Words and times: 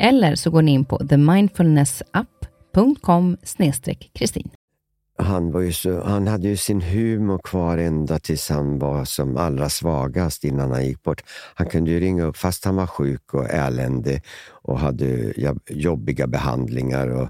Eller 0.00 0.34
så 0.34 0.50
går 0.50 0.62
ni 0.62 0.72
in 0.72 0.84
på 0.84 0.98
themindfulnessapp.com 0.98 3.36
Kristin. 4.12 4.50
Han, 5.18 5.52
var 5.52 5.60
ju 5.60 5.72
så, 5.72 6.04
han 6.04 6.26
hade 6.26 6.48
ju 6.48 6.56
sin 6.56 6.80
humor 6.80 7.38
kvar 7.38 7.78
ända 7.78 8.18
tills 8.18 8.48
han 8.48 8.78
var 8.78 9.04
som 9.04 9.36
allra 9.36 9.68
svagast 9.68 10.44
innan 10.44 10.70
han 10.70 10.86
gick 10.86 11.02
bort. 11.02 11.24
Han 11.54 11.66
kunde 11.66 11.90
ju 11.90 12.00
ringa 12.00 12.24
upp 12.24 12.36
fast 12.36 12.64
han 12.64 12.76
var 12.76 12.86
sjuk 12.86 13.34
och 13.34 13.50
eländig 13.50 14.22
och 14.48 14.78
hade 14.78 15.32
jobbiga 15.68 16.26
behandlingar 16.26 17.08
och, 17.08 17.28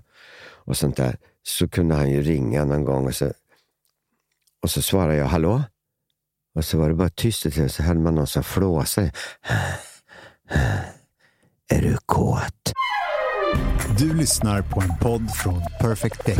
och 0.54 0.76
sånt 0.76 0.96
där. 0.96 1.16
Så 1.42 1.68
kunde 1.68 1.94
han 1.94 2.10
ju 2.10 2.22
ringa 2.22 2.64
någon 2.64 2.84
gång 2.84 3.06
och 3.06 3.14
så, 3.14 3.32
och 4.62 4.70
så 4.70 4.82
svarade 4.82 5.16
jag 5.16 5.26
hallå? 5.26 5.62
Och 6.54 6.64
så 6.64 6.78
var 6.78 6.88
det 6.88 6.94
bara 6.94 7.08
tyst 7.08 7.46
och 7.46 7.52
så 7.52 7.82
hörde 7.82 8.00
man 8.00 8.14
någon 8.14 8.26
som 8.26 8.42
flåsade. 8.42 9.12
Är 11.72 11.82
du 11.82 11.96
kåt? 12.06 12.72
Du 13.98 14.14
lyssnar 14.14 14.62
på 14.62 14.80
en 14.80 14.98
podd 15.00 15.30
från 15.30 15.62
Perfect 15.80 16.26
Day. 16.26 16.36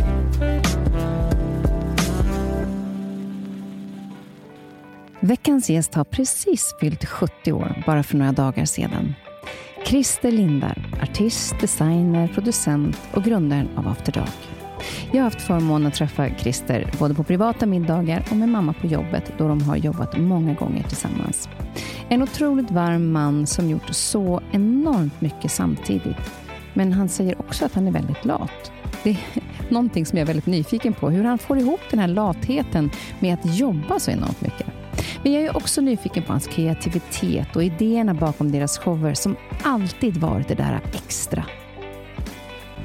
Veckans 5.21 5.71
gäst 5.71 5.95
har 5.95 6.05
precis 6.05 6.75
fyllt 6.81 7.05
70 7.05 7.53
år, 7.53 7.83
bara 7.87 8.03
för 8.03 8.17
några 8.17 8.33
dagar 8.33 8.65
sedan. 8.65 9.15
Christer 9.87 10.33
Lindar, 10.33 11.01
artist, 11.03 11.61
designer, 11.61 12.29
producent 12.29 12.97
och 13.15 13.25
grundaren 13.25 13.69
av 13.77 13.89
After 13.89 14.13
Dark. 14.13 14.60
Jag 15.13 15.19
har 15.19 15.25
haft 15.25 15.41
förmånen 15.41 15.87
att 15.87 15.95
träffa 15.95 16.29
Christer 16.39 16.91
både 16.99 17.15
på 17.15 17.25
privata 17.25 17.67
middagar 17.67 18.25
och 18.31 18.37
med 18.37 18.49
mamma 18.49 18.73
på 18.73 18.87
jobbet 18.87 19.33
då 19.39 19.49
de 19.49 19.63
har 19.63 19.77
jobbat 19.77 20.19
många 20.19 20.55
gånger 20.55 20.83
tillsammans. 20.83 21.49
En 22.09 22.23
otroligt 22.23 22.71
varm 22.71 23.13
man 23.13 23.47
som 23.47 23.71
gjort 23.71 23.95
så 23.95 24.41
enormt 24.53 25.21
mycket 25.21 25.53
samtidigt. 25.53 26.17
Men 26.75 26.93
han 26.93 27.09
säger 27.09 27.41
också 27.41 27.65
att 27.65 27.75
han 27.75 27.87
är 27.87 27.93
väldigt 27.93 28.25
lat. 28.25 28.73
Det 29.03 29.11
är 29.11 29.19
någonting 29.69 30.07
som 30.07 30.19
jag 30.19 30.23
är 30.23 30.27
väldigt 30.27 30.47
nyfiken 30.47 30.93
på, 30.93 31.11
hur 31.11 31.25
han 31.25 31.39
får 31.39 31.59
ihop 31.59 31.81
den 31.91 32.01
här 32.01 32.09
latheten 32.09 32.91
med 33.19 33.35
att 33.35 33.57
jobba 33.57 33.99
så 33.99 34.11
enormt 34.11 34.41
mycket. 34.41 34.67
Men 35.23 35.33
jag 35.33 35.43
är 35.43 35.57
också 35.57 35.81
nyfiken 35.81 36.23
på 36.23 36.33
hans 36.33 36.47
kreativitet 36.47 37.57
och 37.57 37.65
idéerna 37.65 38.15
bakom 38.15 38.53
deras 38.53 38.79
shower 38.79 39.15
som 39.15 39.37
alltid 39.63 40.17
varit 40.17 40.49
det 40.49 40.55
där 40.55 40.81
extra. 40.93 41.45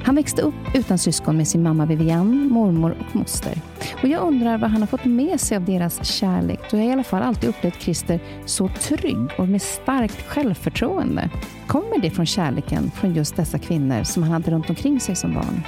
Han 0.04 0.14
växte 0.14 0.42
upp 0.42 0.54
utan 0.74 0.98
syskon 0.98 1.36
med 1.36 1.48
sin 1.48 1.62
mamma 1.62 1.86
Vivian, 1.86 2.48
mormor 2.48 2.96
och 3.00 3.16
moster. 3.16 3.60
Och 4.02 4.08
jag 4.08 4.22
undrar 4.22 4.58
vad 4.58 4.70
han 4.70 4.82
har 4.82 4.86
fått 4.86 5.04
med 5.04 5.40
sig 5.40 5.56
av 5.56 5.64
deras 5.64 6.04
kärlek, 6.04 6.60
då 6.70 6.76
jag 6.76 6.86
i 6.86 6.92
alla 6.92 7.04
fall 7.04 7.22
alltid 7.22 7.50
upplevt 7.50 7.82
Christer 7.82 8.20
så 8.46 8.68
trygg 8.68 9.28
och 9.38 9.48
med 9.48 9.62
starkt 9.62 10.26
självförtroende. 10.26 11.30
Kommer 11.66 11.98
det 11.98 12.10
från 12.10 12.26
kärleken 12.26 12.90
från 12.90 13.14
just 13.14 13.36
dessa 13.36 13.58
kvinnor 13.58 14.04
som 14.04 14.22
han 14.22 14.32
hade 14.32 14.50
runt 14.50 14.70
omkring 14.70 15.00
sig 15.00 15.16
som 15.16 15.34
barn? 15.34 15.62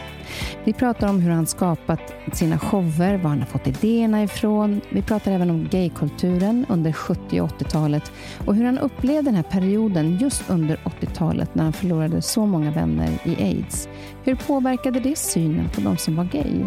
Vi 0.65 0.73
pratar 0.73 1.09
om 1.09 1.21
hur 1.21 1.31
han 1.31 1.47
skapat 1.47 2.15
sina 2.33 2.59
shower, 2.59 3.17
var 3.17 3.31
han 3.31 3.39
har 3.39 3.47
fått 3.47 3.67
idéerna 3.67 4.23
ifrån. 4.23 4.81
Vi 4.91 5.03
pratar 5.03 5.33
även 5.33 5.51
om 5.51 5.69
gaykulturen 5.71 6.67
under 6.69 6.93
70 6.93 7.41
och 7.41 7.51
80-talet 7.51 8.13
och 8.47 8.55
hur 8.55 8.65
han 8.65 8.79
upplevde 8.79 9.23
den 9.23 9.35
här 9.35 9.43
perioden 9.43 10.19
just 10.21 10.51
under 10.51 10.77
80-talet 10.77 11.55
när 11.55 11.65
han 11.65 11.73
förlorade 11.73 12.23
så 12.23 12.47
många 12.47 12.71
vänner 12.71 13.11
i 13.25 13.43
aids. 13.43 13.89
Hur 14.25 14.35
påverkade 14.35 15.01
det 15.01 15.19
synen 15.19 15.69
på 15.75 15.81
de 15.81 15.97
som 15.97 16.17
var 16.17 16.25
gay? 16.25 16.65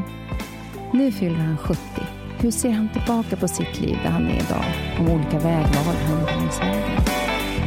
Nu 0.93 1.11
fyller 1.11 1.39
han 1.39 1.57
70. 1.57 1.79
Hur 2.39 2.51
ser 2.51 2.71
han 2.71 2.89
tillbaka 2.89 3.35
på 3.35 3.47
sitt 3.47 3.81
liv 3.81 3.97
där 4.03 4.09
han 4.09 4.25
är 4.27 4.35
idag? 4.35 4.65
Om 4.99 5.09
olika 5.09 5.39
vägval 5.39 5.95
han 6.05 6.19
gjorde 6.19 6.31
längs 6.31 6.59
vägen. 6.59 7.01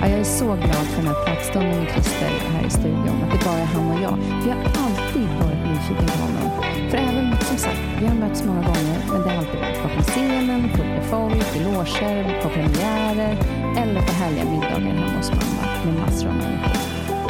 Ja, 0.01 0.09
jag 0.09 0.19
är 0.21 0.25
så 0.25 0.45
glad 0.45 0.87
för 0.87 1.03
den 1.03 1.07
här 1.07 1.25
pratstunden 1.25 1.79
med 1.79 1.93
Christer 1.93 2.31
här 2.51 2.67
i 2.67 2.71
studion. 2.71 3.23
Att 3.23 3.33
det 3.33 3.45
bara 3.45 3.59
är 3.59 3.65
han 3.65 3.91
och 3.91 4.03
jag. 4.03 4.17
Vi 4.45 4.51
har 4.51 4.59
alltid 4.59 5.29
nyfikna 5.85 6.13
på 6.13 6.23
honom. 6.23 6.63
För 6.91 6.99
även, 6.99 7.37
som 7.41 7.59
sagt, 7.59 7.81
vi 8.01 8.07
har 8.07 8.15
mötts 8.15 8.45
många 8.45 8.63
gånger, 8.63 8.99
men 9.13 9.23
det 9.23 9.31
har 9.31 9.37
alltid 9.37 9.61
varit 9.61 9.83
bakom 9.83 10.03
scenen, 10.03 10.69
fullt 10.69 10.89
med 10.89 11.05
folk, 11.05 11.57
i 11.57 11.65
loger, 11.65 12.43
på 12.43 12.49
premiärer 12.49 13.33
eller 13.83 14.01
på 14.01 14.13
härliga 14.13 14.45
middagar 14.45 14.81
hemma 14.81 15.17
hos 15.17 15.31
mamma 15.31 15.85
med 15.85 15.95
massor 15.95 16.29
av 16.29 16.35
människor. 16.35 16.77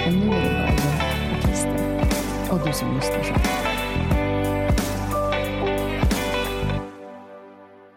Men 0.06 0.20
nu 0.20 0.36
är 0.36 0.42
det 0.42 0.50
bara 0.50 0.68
jag 0.68 1.36
och 1.36 1.42
Christer. 1.42 1.76
Och 2.50 2.66
du 2.66 2.72
som 2.72 2.94
lyssnar 2.94 3.22
så. 3.22 3.34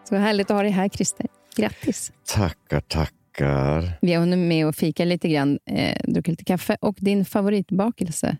Så 0.08 0.16
härligt 0.16 0.50
att 0.50 0.56
ha 0.56 0.62
dig 0.62 0.72
här, 0.72 0.88
Christer. 0.88 1.26
Grattis! 1.56 2.12
Tackar, 2.34 2.80
tackar. 2.80 3.98
Vi 4.00 4.12
har 4.12 4.20
hunnit 4.20 4.38
med 4.38 4.66
att 4.66 4.76
fika 4.76 5.04
lite 5.04 5.28
grann, 5.28 5.58
eh, 5.66 5.98
druckit 6.04 6.32
lite 6.32 6.44
kaffe. 6.44 6.76
Och 6.80 6.96
din 6.98 7.24
favoritbakelse, 7.24 8.36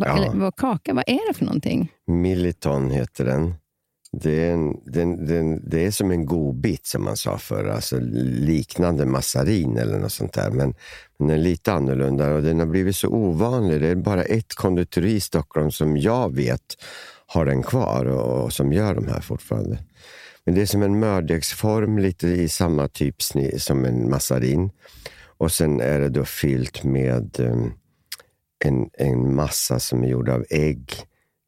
va, 0.00 0.06
ja. 0.06 0.16
eller 0.16 0.40
vad, 0.40 0.56
kaka, 0.56 0.94
vad 0.94 1.04
är 1.06 1.28
det 1.28 1.34
för 1.34 1.44
någonting? 1.44 1.92
Milliton 2.06 2.90
heter 2.90 3.24
den. 3.24 3.54
Det 4.16 4.46
är, 4.48 4.52
en, 4.52 4.76
den, 4.84 5.26
den, 5.26 5.68
det 5.70 5.86
är 5.86 5.90
som 5.90 6.10
en 6.10 6.26
godbit 6.26 6.86
som 6.86 7.04
man 7.04 7.16
sa 7.16 7.38
förr, 7.38 7.68
alltså 7.68 7.98
liknande 8.00 9.06
massarin 9.06 9.76
eller 9.76 9.98
något 9.98 10.12
sånt 10.12 10.32
där. 10.32 10.50
Men, 10.50 10.74
men 11.18 11.28
den 11.28 11.38
är 11.38 11.42
lite 11.42 11.72
annorlunda 11.72 12.34
och 12.34 12.42
den 12.42 12.58
har 12.58 12.66
blivit 12.66 12.96
så 12.96 13.08
ovanlig. 13.08 13.80
Det 13.80 13.88
är 13.88 13.94
bara 13.94 14.22
ett 14.22 14.54
konditori 14.54 15.12
i 15.12 15.20
Stockholm 15.20 15.70
som 15.70 15.96
jag 15.96 16.34
vet 16.34 16.76
har 17.26 17.46
den 17.46 17.62
kvar 17.62 18.04
och, 18.04 18.44
och 18.44 18.52
som 18.52 18.72
gör 18.72 18.94
de 18.94 19.08
här 19.08 19.20
fortfarande. 19.20 19.78
Men 20.44 20.54
det 20.54 20.62
är 20.62 20.66
som 20.66 20.82
en 20.82 21.00
mördegsform, 21.00 21.98
lite 21.98 22.28
i 22.28 22.48
samma 22.48 22.88
typ 22.88 23.22
som 23.58 23.84
en 23.84 24.10
massarin. 24.10 24.70
Och 25.38 25.52
sen 25.52 25.80
är 25.80 26.00
det 26.00 26.08
då 26.08 26.24
fyllt 26.24 26.84
med 26.84 27.40
um, 27.40 27.72
en, 28.64 28.90
en 28.92 29.34
massa 29.34 29.80
som 29.80 30.04
är 30.04 30.08
gjord 30.08 30.28
av 30.28 30.44
ägg, 30.50 30.92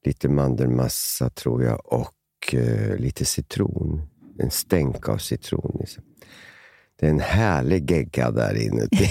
lite 0.05 0.29
mandelmassa 0.29 1.31
tror 1.31 1.65
jag 1.65 1.93
och 1.93 2.55
uh, 2.55 2.97
lite 2.97 3.25
citron. 3.25 4.03
En 4.39 4.51
stänk 4.51 5.09
av 5.09 5.19
citron. 5.19 5.77
Liksom. 5.81 6.03
Det 7.01 7.07
är 7.07 7.11
en 7.11 7.21
härlig 7.21 7.91
gegga 7.91 8.31
där 8.31 8.63
inuti. 8.63 9.09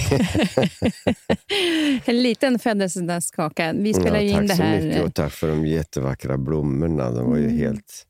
en 2.06 2.24
liten 2.24 2.60
födelsedagskaka. 2.60 3.74
Vi 3.74 3.94
spelar 3.94 4.20
ja, 4.20 4.42
in 4.42 4.48
det 4.48 4.54
här. 4.54 4.72
Tack 4.74 4.82
så 4.82 4.88
mycket 4.88 5.04
och 5.04 5.14
tack 5.14 5.32
för 5.32 5.48
de 5.48 5.68
jättevackra 5.68 6.38
blommorna. 6.38 7.12
De 7.12 7.30
var 7.30 7.38
ju 7.38 7.46
mm. 7.46 7.58
helt 7.58 8.06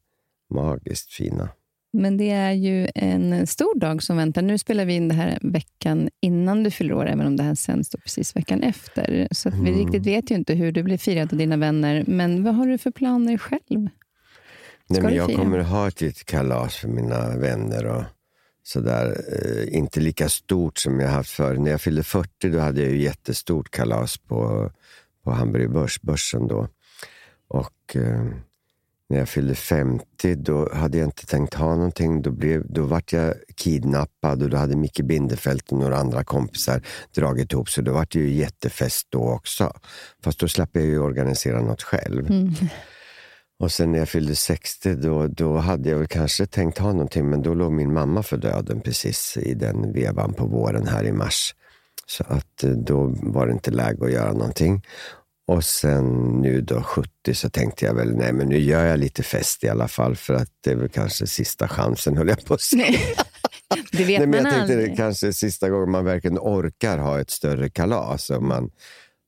magiskt 0.53 1.13
fina. 1.13 1.49
Men 1.93 2.17
det 2.17 2.29
är 2.29 2.51
ju 2.51 2.87
en 2.95 3.47
stor 3.47 3.79
dag 3.79 4.03
som 4.03 4.17
väntar. 4.17 4.41
Nu 4.41 4.57
spelar 4.57 4.85
vi 4.85 4.93
in 4.93 5.07
det 5.07 5.15
här 5.15 5.39
veckan 5.41 6.09
innan 6.21 6.63
du 6.63 6.71
fyller 6.71 6.93
år, 6.93 7.07
även 7.07 7.27
om 7.27 7.37
det 7.37 7.43
här 7.43 7.55
sänds 7.55 7.89
precis 7.89 8.35
veckan 8.35 8.63
efter. 8.63 9.27
Så 9.31 9.49
mm. 9.49 9.65
vi 9.65 9.71
riktigt 9.71 10.05
vet 10.05 10.31
ju 10.31 10.35
inte 10.35 10.53
hur 10.53 10.71
du 10.71 10.83
blir 10.83 10.97
firad 10.97 11.33
av 11.33 11.39
dina 11.39 11.57
vänner. 11.57 12.03
Men 12.07 12.43
vad 12.43 12.55
har 12.55 12.67
du 12.67 12.77
för 12.77 12.91
planer 12.91 13.37
själv? 13.37 13.89
Nej, 14.89 15.01
men 15.01 15.15
jag 15.15 15.35
kommer 15.35 15.59
att 15.59 15.67
ha 15.67 15.87
ett 15.87 16.01
litet 16.01 16.25
kalas 16.25 16.75
för 16.75 16.87
mina 16.87 17.37
vänner. 17.37 17.85
och 17.85 18.03
sådär. 18.63 19.23
Eh, 19.31 19.77
inte 19.77 19.99
lika 19.99 20.29
stort 20.29 20.77
som 20.77 20.99
jag 20.99 21.09
haft 21.09 21.29
förr. 21.29 21.55
När 21.55 21.71
jag 21.71 21.81
fyllde 21.81 22.03
40 22.03 22.49
då 22.49 22.59
hade 22.59 22.81
jag 22.81 22.91
ju 22.91 23.01
jättestort 23.01 23.71
kalas 23.71 24.17
på, 24.17 24.71
på 25.23 25.31
Hamburg 25.31 25.71
Börs, 25.71 26.01
börsen. 26.01 26.47
Då. 26.47 26.67
Och, 27.47 27.95
eh, 27.95 28.25
när 29.09 29.17
jag 29.19 29.29
fyllde 29.29 29.55
50, 29.55 30.35
då 30.35 30.73
hade 30.73 30.97
jag 30.97 31.07
inte 31.07 31.25
tänkt 31.25 31.53
ha 31.53 31.75
någonting. 31.75 32.21
Då, 32.21 32.31
blev, 32.31 32.71
då 32.71 32.83
vart 32.83 33.13
jag 33.13 33.33
kidnappad 33.55 34.43
och 34.43 34.49
då 34.49 34.57
hade 34.57 34.75
Micke 34.75 35.01
Bindefeld 35.01 35.61
och 35.69 35.79
några 35.79 35.97
andra 35.97 36.23
kompisar 36.23 36.81
dragit 37.15 37.53
ihop, 37.53 37.69
så 37.69 37.81
då 37.81 37.93
vart 37.93 38.11
det 38.11 38.19
ju 38.19 38.33
jättefest 38.33 39.07
då 39.09 39.19
också. 39.19 39.73
Fast 40.23 40.39
då 40.39 40.47
slapp 40.47 40.69
jag 40.73 40.85
ju 40.85 40.99
organisera 40.99 41.61
något 41.61 41.83
själv. 41.83 42.31
Mm. 42.31 42.53
Och 43.59 43.71
sen 43.71 43.91
när 43.91 43.99
jag 43.99 44.09
fyllde 44.09 44.35
60, 44.35 44.95
då, 44.95 45.27
då 45.27 45.57
hade 45.57 45.89
jag 45.89 45.97
väl 45.97 46.07
kanske 46.07 46.45
tänkt 46.45 46.77
ha 46.77 46.91
någonting, 46.91 47.29
men 47.29 47.41
då 47.41 47.53
låg 47.53 47.71
min 47.71 47.93
mamma 47.93 48.23
för 48.23 48.37
döden 48.37 48.81
precis 48.81 49.37
i 49.37 49.53
den 49.53 49.93
vevan 49.93 50.33
på 50.33 50.45
våren 50.45 50.87
här 50.87 51.03
i 51.03 51.11
mars. 51.11 51.55
Så 52.05 52.23
att 52.27 52.63
eh, 52.63 52.69
då 52.69 53.15
var 53.21 53.47
det 53.47 53.53
inte 53.53 53.71
läge 53.71 54.05
att 54.05 54.11
göra 54.11 54.33
någonting. 54.33 54.81
Och 55.53 55.63
sen 55.63 56.27
nu 56.41 56.61
då 56.61 56.81
70 56.81 57.33
så 57.33 57.49
tänkte 57.49 57.85
jag 57.85 57.93
väl, 57.93 58.15
nej 58.15 58.33
men 58.33 58.49
nu 58.49 58.59
gör 58.59 58.85
jag 58.85 58.99
lite 58.99 59.23
fest 59.23 59.63
i 59.63 59.69
alla 59.69 59.87
fall 59.87 60.15
för 60.15 60.33
att 60.33 60.49
det 60.63 60.71
är 60.71 60.75
väl 60.75 60.89
kanske 60.89 61.27
sista 61.27 61.67
chansen 61.67 62.17
höll 62.17 62.27
jag 62.27 62.45
på 62.45 62.53
att 62.53 62.61
säga. 62.61 62.99
det 63.91 64.03
vet 64.03 64.07
nej, 64.19 64.19
men 64.19 64.29
man 64.29 64.37
jag 64.37 64.53
tänkte 64.53 64.73
aldrig. 64.73 64.97
kanske 64.97 65.33
sista 65.33 65.69
gången 65.69 65.91
man 65.91 66.05
verkligen 66.05 66.37
orkar 66.39 66.97
ha 66.97 67.19
ett 67.19 67.29
större 67.29 67.69
kalas. 67.69 68.29
Och 68.29 68.43
man 68.43 68.71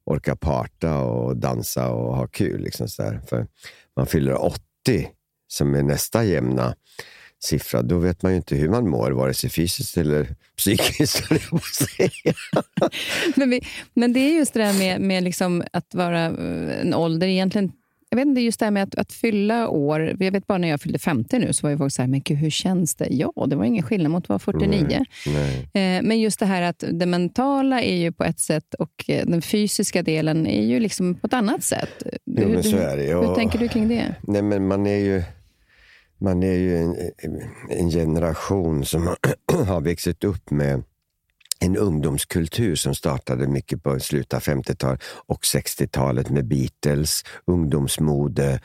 orkar 0.05 0.35
parta 0.35 0.97
och 0.97 1.37
dansa 1.37 1.89
och 1.89 2.15
ha 2.15 2.27
kul. 2.27 2.61
Liksom 2.61 2.87
så 2.87 3.01
där. 3.01 3.21
För 3.29 3.47
man 3.95 4.07
fyller 4.07 4.45
80 4.45 4.59
som 5.47 5.75
är 5.75 5.83
nästa 5.83 6.23
jämna 6.23 6.75
siffra, 7.45 7.81
då 7.81 7.97
vet 7.97 8.23
man 8.23 8.31
ju 8.31 8.35
inte 8.35 8.55
hur 8.55 8.69
man 8.69 8.89
mår, 8.89 9.11
vare 9.11 9.33
sig 9.33 9.49
fysiskt 9.49 9.97
eller 9.97 10.27
psykiskt. 10.57 11.29
men, 13.35 13.49
vi, 13.49 13.61
men 13.93 14.13
det 14.13 14.19
är 14.19 14.35
just 14.35 14.53
det 14.53 14.59
där 14.59 14.73
med, 14.73 15.01
med 15.01 15.23
liksom 15.23 15.63
att 15.73 15.95
vara 15.95 16.25
eh, 16.25 16.81
en 16.81 16.93
ålder. 16.93 17.27
Egentligen, 17.27 17.71
jag 18.09 18.17
vet 18.17 18.25
inte, 18.25 18.41
just 18.41 18.59
det 18.59 18.65
här 18.65 18.71
med 18.71 18.83
att, 18.83 18.95
att 18.95 19.13
fylla 19.13 19.67
år. 19.67 20.15
Jag 20.19 20.31
vet 20.31 20.47
bara 20.47 20.57
när 20.57 20.67
jag 20.67 20.81
fyllde 20.81 20.99
50 20.99 21.39
nu, 21.39 21.53
så 21.53 21.67
var 21.67 21.71
ju 21.71 21.77
folk 21.77 21.93
så 21.93 22.01
här, 22.01 22.09
men 22.09 22.21
gud, 22.21 22.37
hur 22.37 22.49
känns 22.49 22.95
det? 22.95 23.07
Ja, 23.11 23.45
det 23.47 23.55
var 23.55 23.65
ingen 23.65 23.83
skillnad 23.83 24.11
mot 24.11 24.23
att 24.23 24.29
vara 24.29 24.39
49. 24.39 24.85
Nej, 24.89 25.05
nej. 25.73 25.97
Eh, 25.97 26.03
men 26.03 26.19
just 26.19 26.39
det 26.39 26.45
här 26.45 26.61
att 26.61 26.83
det 26.91 27.05
mentala 27.05 27.81
är 27.81 27.95
ju 27.95 28.11
på 28.11 28.23
ett 28.23 28.39
sätt 28.39 28.73
och 28.73 29.05
eh, 29.07 29.25
den 29.25 29.41
fysiska 29.41 30.03
delen 30.03 30.47
är 30.47 30.63
ju 30.63 30.79
liksom 30.79 31.15
på 31.15 31.27
ett 31.27 31.33
annat 31.33 31.63
sätt. 31.63 32.03
Jo, 32.25 32.49
är 32.49 32.97
det. 32.97 33.27
Hur 33.27 33.35
tänker 33.35 33.59
du 33.59 33.67
kring 33.67 33.87
det? 33.87 34.15
Nej, 34.21 34.41
men 34.41 34.67
man 34.67 34.87
är 34.87 34.97
ju, 34.97 35.23
man 36.17 36.43
är 36.43 36.57
ju 36.57 36.77
en, 36.77 36.95
en 37.69 37.89
generation 37.89 38.85
som 38.85 39.15
har 39.67 39.81
växt 39.81 40.23
upp 40.23 40.51
med 40.51 40.83
en 41.59 41.77
ungdomskultur 41.77 42.75
som 42.75 42.95
startade 42.95 43.47
mycket 43.47 43.83
på 43.83 43.99
slutet 43.99 44.33
av 44.33 44.39
50-talet 44.39 45.01
och 45.27 45.41
60-talet 45.41 46.29
med 46.29 46.45
Beatles, 46.45 47.23
ungdomsmode, 47.47 48.59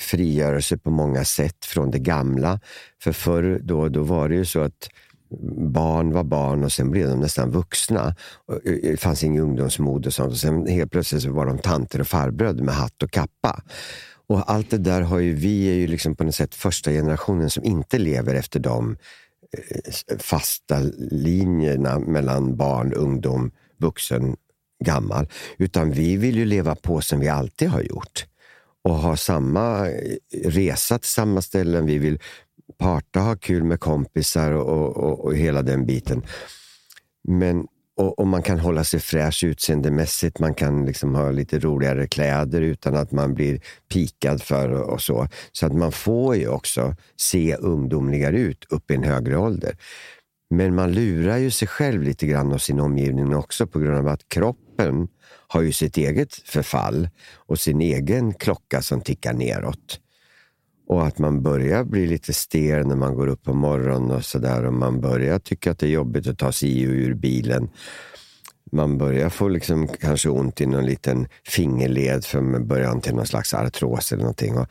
frigörelse 0.00 0.78
på 0.78 0.90
många 0.90 1.24
sätt 1.24 1.64
från 1.64 1.90
det 1.90 1.98
gamla. 1.98 2.60
För 3.02 3.12
förr 3.12 3.60
då, 3.62 3.88
då 3.88 4.02
var 4.02 4.28
det 4.28 4.34
ju 4.34 4.44
så 4.44 4.60
att 4.60 4.88
barn 5.72 6.12
var 6.12 6.24
barn 6.24 6.64
och 6.64 6.72
sen 6.72 6.90
blev 6.90 7.08
de 7.08 7.20
nästan 7.20 7.50
vuxna. 7.50 8.14
Eh, 8.64 8.72
det 8.82 9.00
fanns 9.00 9.24
ingen 9.24 9.42
ungdomsmode 9.42 10.06
och 10.06 10.14
sånt. 10.14 10.32
Och 10.32 10.38
sen 10.38 10.66
helt 10.66 10.92
plötsligt 10.92 11.22
så 11.22 11.32
var 11.32 11.46
de 11.46 11.58
tanter 11.58 12.00
och 12.00 12.06
farbröder 12.06 12.64
med 12.64 12.74
hatt 12.74 13.02
och 13.02 13.10
kappa. 13.10 13.62
Och 14.26 14.50
allt 14.50 14.70
det 14.70 14.78
där 14.78 15.00
har 15.00 15.18
ju 15.18 15.34
vi 15.34 15.68
är 15.68 15.74
ju 15.74 15.86
liksom 15.86 16.16
på 16.16 16.24
något 16.24 16.34
sätt 16.34 16.54
första 16.54 16.90
generationen 16.90 17.50
som 17.50 17.64
inte 17.64 17.98
lever 17.98 18.34
efter 18.34 18.60
de 18.60 18.96
eh, 19.52 20.18
fasta 20.18 20.80
linjerna 21.10 21.98
mellan 21.98 22.56
barn, 22.56 22.92
ungdom, 22.92 23.50
vuxen, 23.78 24.36
gammal. 24.84 25.28
Utan 25.58 25.90
vi 25.90 26.16
vill 26.16 26.36
ju 26.36 26.44
leva 26.44 26.74
på 26.74 27.00
som 27.00 27.20
vi 27.20 27.28
alltid 27.28 27.68
har 27.68 27.82
gjort. 27.82 28.26
Och 28.82 28.94
ha 28.94 29.16
samma 29.16 29.88
eh, 29.88 30.16
resa 30.44 30.98
till 30.98 31.10
samma 31.10 31.42
ställen. 31.42 31.86
Vi 31.86 31.98
vill 31.98 32.18
parta, 32.78 33.20
ha 33.20 33.36
kul 33.36 33.64
med 33.64 33.80
kompisar 33.80 34.52
och, 34.52 34.96
och, 34.96 35.24
och 35.24 35.36
hela 35.36 35.62
den 35.62 35.86
biten. 35.86 36.22
Men 37.28 37.66
och, 37.96 38.18
och 38.18 38.26
man 38.26 38.42
kan 38.42 38.58
hålla 38.58 38.84
sig 38.84 39.00
fräsch 39.00 39.44
utseendemässigt, 39.44 40.38
man 40.38 40.54
kan 40.54 40.86
liksom 40.86 41.14
ha 41.14 41.30
lite 41.30 41.58
roligare 41.58 42.06
kläder 42.06 42.60
utan 42.60 42.94
att 42.94 43.12
man 43.12 43.34
blir 43.34 43.60
pikad 43.92 44.42
för 44.42 44.68
och, 44.68 44.92
och 44.92 45.02
så. 45.02 45.28
Så 45.52 45.66
att 45.66 45.74
man 45.74 45.92
får 45.92 46.36
ju 46.36 46.48
också 46.48 46.96
se 47.16 47.56
ungdomligare 47.56 48.38
ut 48.38 48.64
upp 48.70 48.90
i 48.90 48.94
en 48.94 49.04
högre 49.04 49.36
ålder. 49.36 49.76
Men 50.50 50.74
man 50.74 50.92
lurar 50.92 51.36
ju 51.36 51.50
sig 51.50 51.68
själv 51.68 52.02
lite 52.02 52.26
grann 52.26 52.52
och 52.52 52.62
sin 52.62 52.80
omgivning 52.80 53.36
också 53.36 53.66
på 53.66 53.78
grund 53.78 53.96
av 53.96 54.08
att 54.08 54.28
kroppen 54.28 55.08
har 55.48 55.62
ju 55.62 55.72
sitt 55.72 55.96
eget 55.96 56.34
förfall 56.34 57.08
och 57.34 57.58
sin 57.58 57.80
egen 57.80 58.34
klocka 58.34 58.82
som 58.82 59.00
tickar 59.00 59.32
neråt. 59.32 60.00
Och 60.86 61.06
att 61.06 61.18
man 61.18 61.42
börjar 61.42 61.84
bli 61.84 62.06
lite 62.06 62.32
stel 62.32 62.86
när 62.86 62.96
man 62.96 63.14
går 63.14 63.26
upp 63.26 63.42
på 63.42 63.54
morgonen 63.54 64.10
och 64.10 64.24
sådär. 64.24 64.64
Och 64.64 64.72
man 64.72 65.00
börjar 65.00 65.38
tycka 65.38 65.70
att 65.70 65.78
det 65.78 65.86
är 65.86 65.90
jobbigt 65.90 66.26
att 66.26 66.38
ta 66.38 66.52
sig 66.52 66.82
i 66.82 66.86
och 66.86 66.90
ur 66.90 67.14
bilen. 67.14 67.70
Man 68.72 68.98
börjar 68.98 69.28
få 69.28 69.48
liksom 69.48 69.88
kanske 69.88 70.28
ont 70.28 70.60
i 70.60 70.66
någon 70.66 70.86
liten 70.86 71.28
fingerled 71.46 72.24
från 72.24 72.66
början 72.66 73.00
till 73.00 73.14
någon 73.14 73.26
slags 73.26 73.54
artros 73.54 74.12
eller 74.12 74.22
någonting. 74.22 74.56
Och 74.56 74.68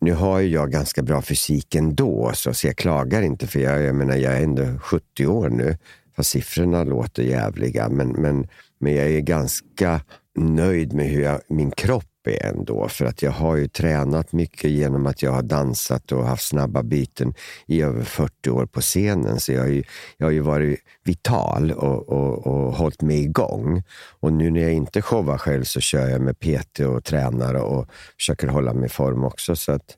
nu 0.00 0.12
har 0.12 0.38
ju 0.38 0.48
jag 0.48 0.70
ganska 0.70 1.02
bra 1.02 1.22
fysik 1.22 1.74
ändå, 1.74 2.30
så, 2.34 2.54
så 2.54 2.66
jag 2.66 2.76
klagar 2.76 3.22
inte 3.22 3.46
för 3.46 3.60
jag, 3.60 3.82
jag 3.82 3.94
menar 3.94 4.16
jag 4.16 4.32
är 4.32 4.42
ändå 4.42 4.78
70 4.78 5.26
år 5.26 5.48
nu. 5.48 5.76
Fast 6.16 6.30
siffrorna 6.30 6.84
låter 6.84 7.22
jävliga. 7.22 7.88
Men, 7.88 8.08
men, 8.08 8.48
men 8.80 8.94
jag 8.94 9.06
är 9.06 9.20
ganska 9.20 10.00
nöjd 10.38 10.92
med 10.92 11.06
hur 11.06 11.22
jag, 11.22 11.40
min 11.48 11.70
kropp 11.70 12.07
är 12.28 12.46
ändå. 12.46 12.88
För 12.88 13.04
att 13.04 13.22
jag 13.22 13.30
har 13.30 13.56
ju 13.56 13.68
tränat 13.68 14.32
mycket 14.32 14.70
genom 14.70 15.06
att 15.06 15.22
jag 15.22 15.32
har 15.32 15.42
dansat 15.42 16.12
och 16.12 16.26
haft 16.26 16.48
snabba 16.48 16.82
byten 16.82 17.34
i 17.66 17.82
över 17.82 18.04
40 18.04 18.50
år 18.50 18.66
på 18.66 18.80
scenen. 18.80 19.40
Så 19.40 19.52
jag 19.52 19.60
har 19.60 19.68
ju, 19.68 19.82
jag 20.16 20.26
har 20.26 20.32
ju 20.32 20.40
varit 20.40 20.80
vital 21.04 21.72
och, 21.72 22.08
och, 22.08 22.46
och 22.46 22.72
hållit 22.72 23.02
mig 23.02 23.22
igång. 23.22 23.82
Och 24.20 24.32
nu 24.32 24.50
när 24.50 24.60
jag 24.60 24.72
inte 24.72 25.02
showar 25.02 25.38
själv 25.38 25.64
så 25.64 25.80
kör 25.80 26.08
jag 26.08 26.20
med 26.20 26.38
PT 26.38 26.80
och 26.80 27.04
tränar 27.04 27.54
och 27.54 27.86
försöker 28.18 28.48
hålla 28.48 28.74
mig 28.74 28.86
i 28.86 28.88
form 28.88 29.24
också. 29.24 29.56
Så 29.56 29.72
att, 29.72 29.96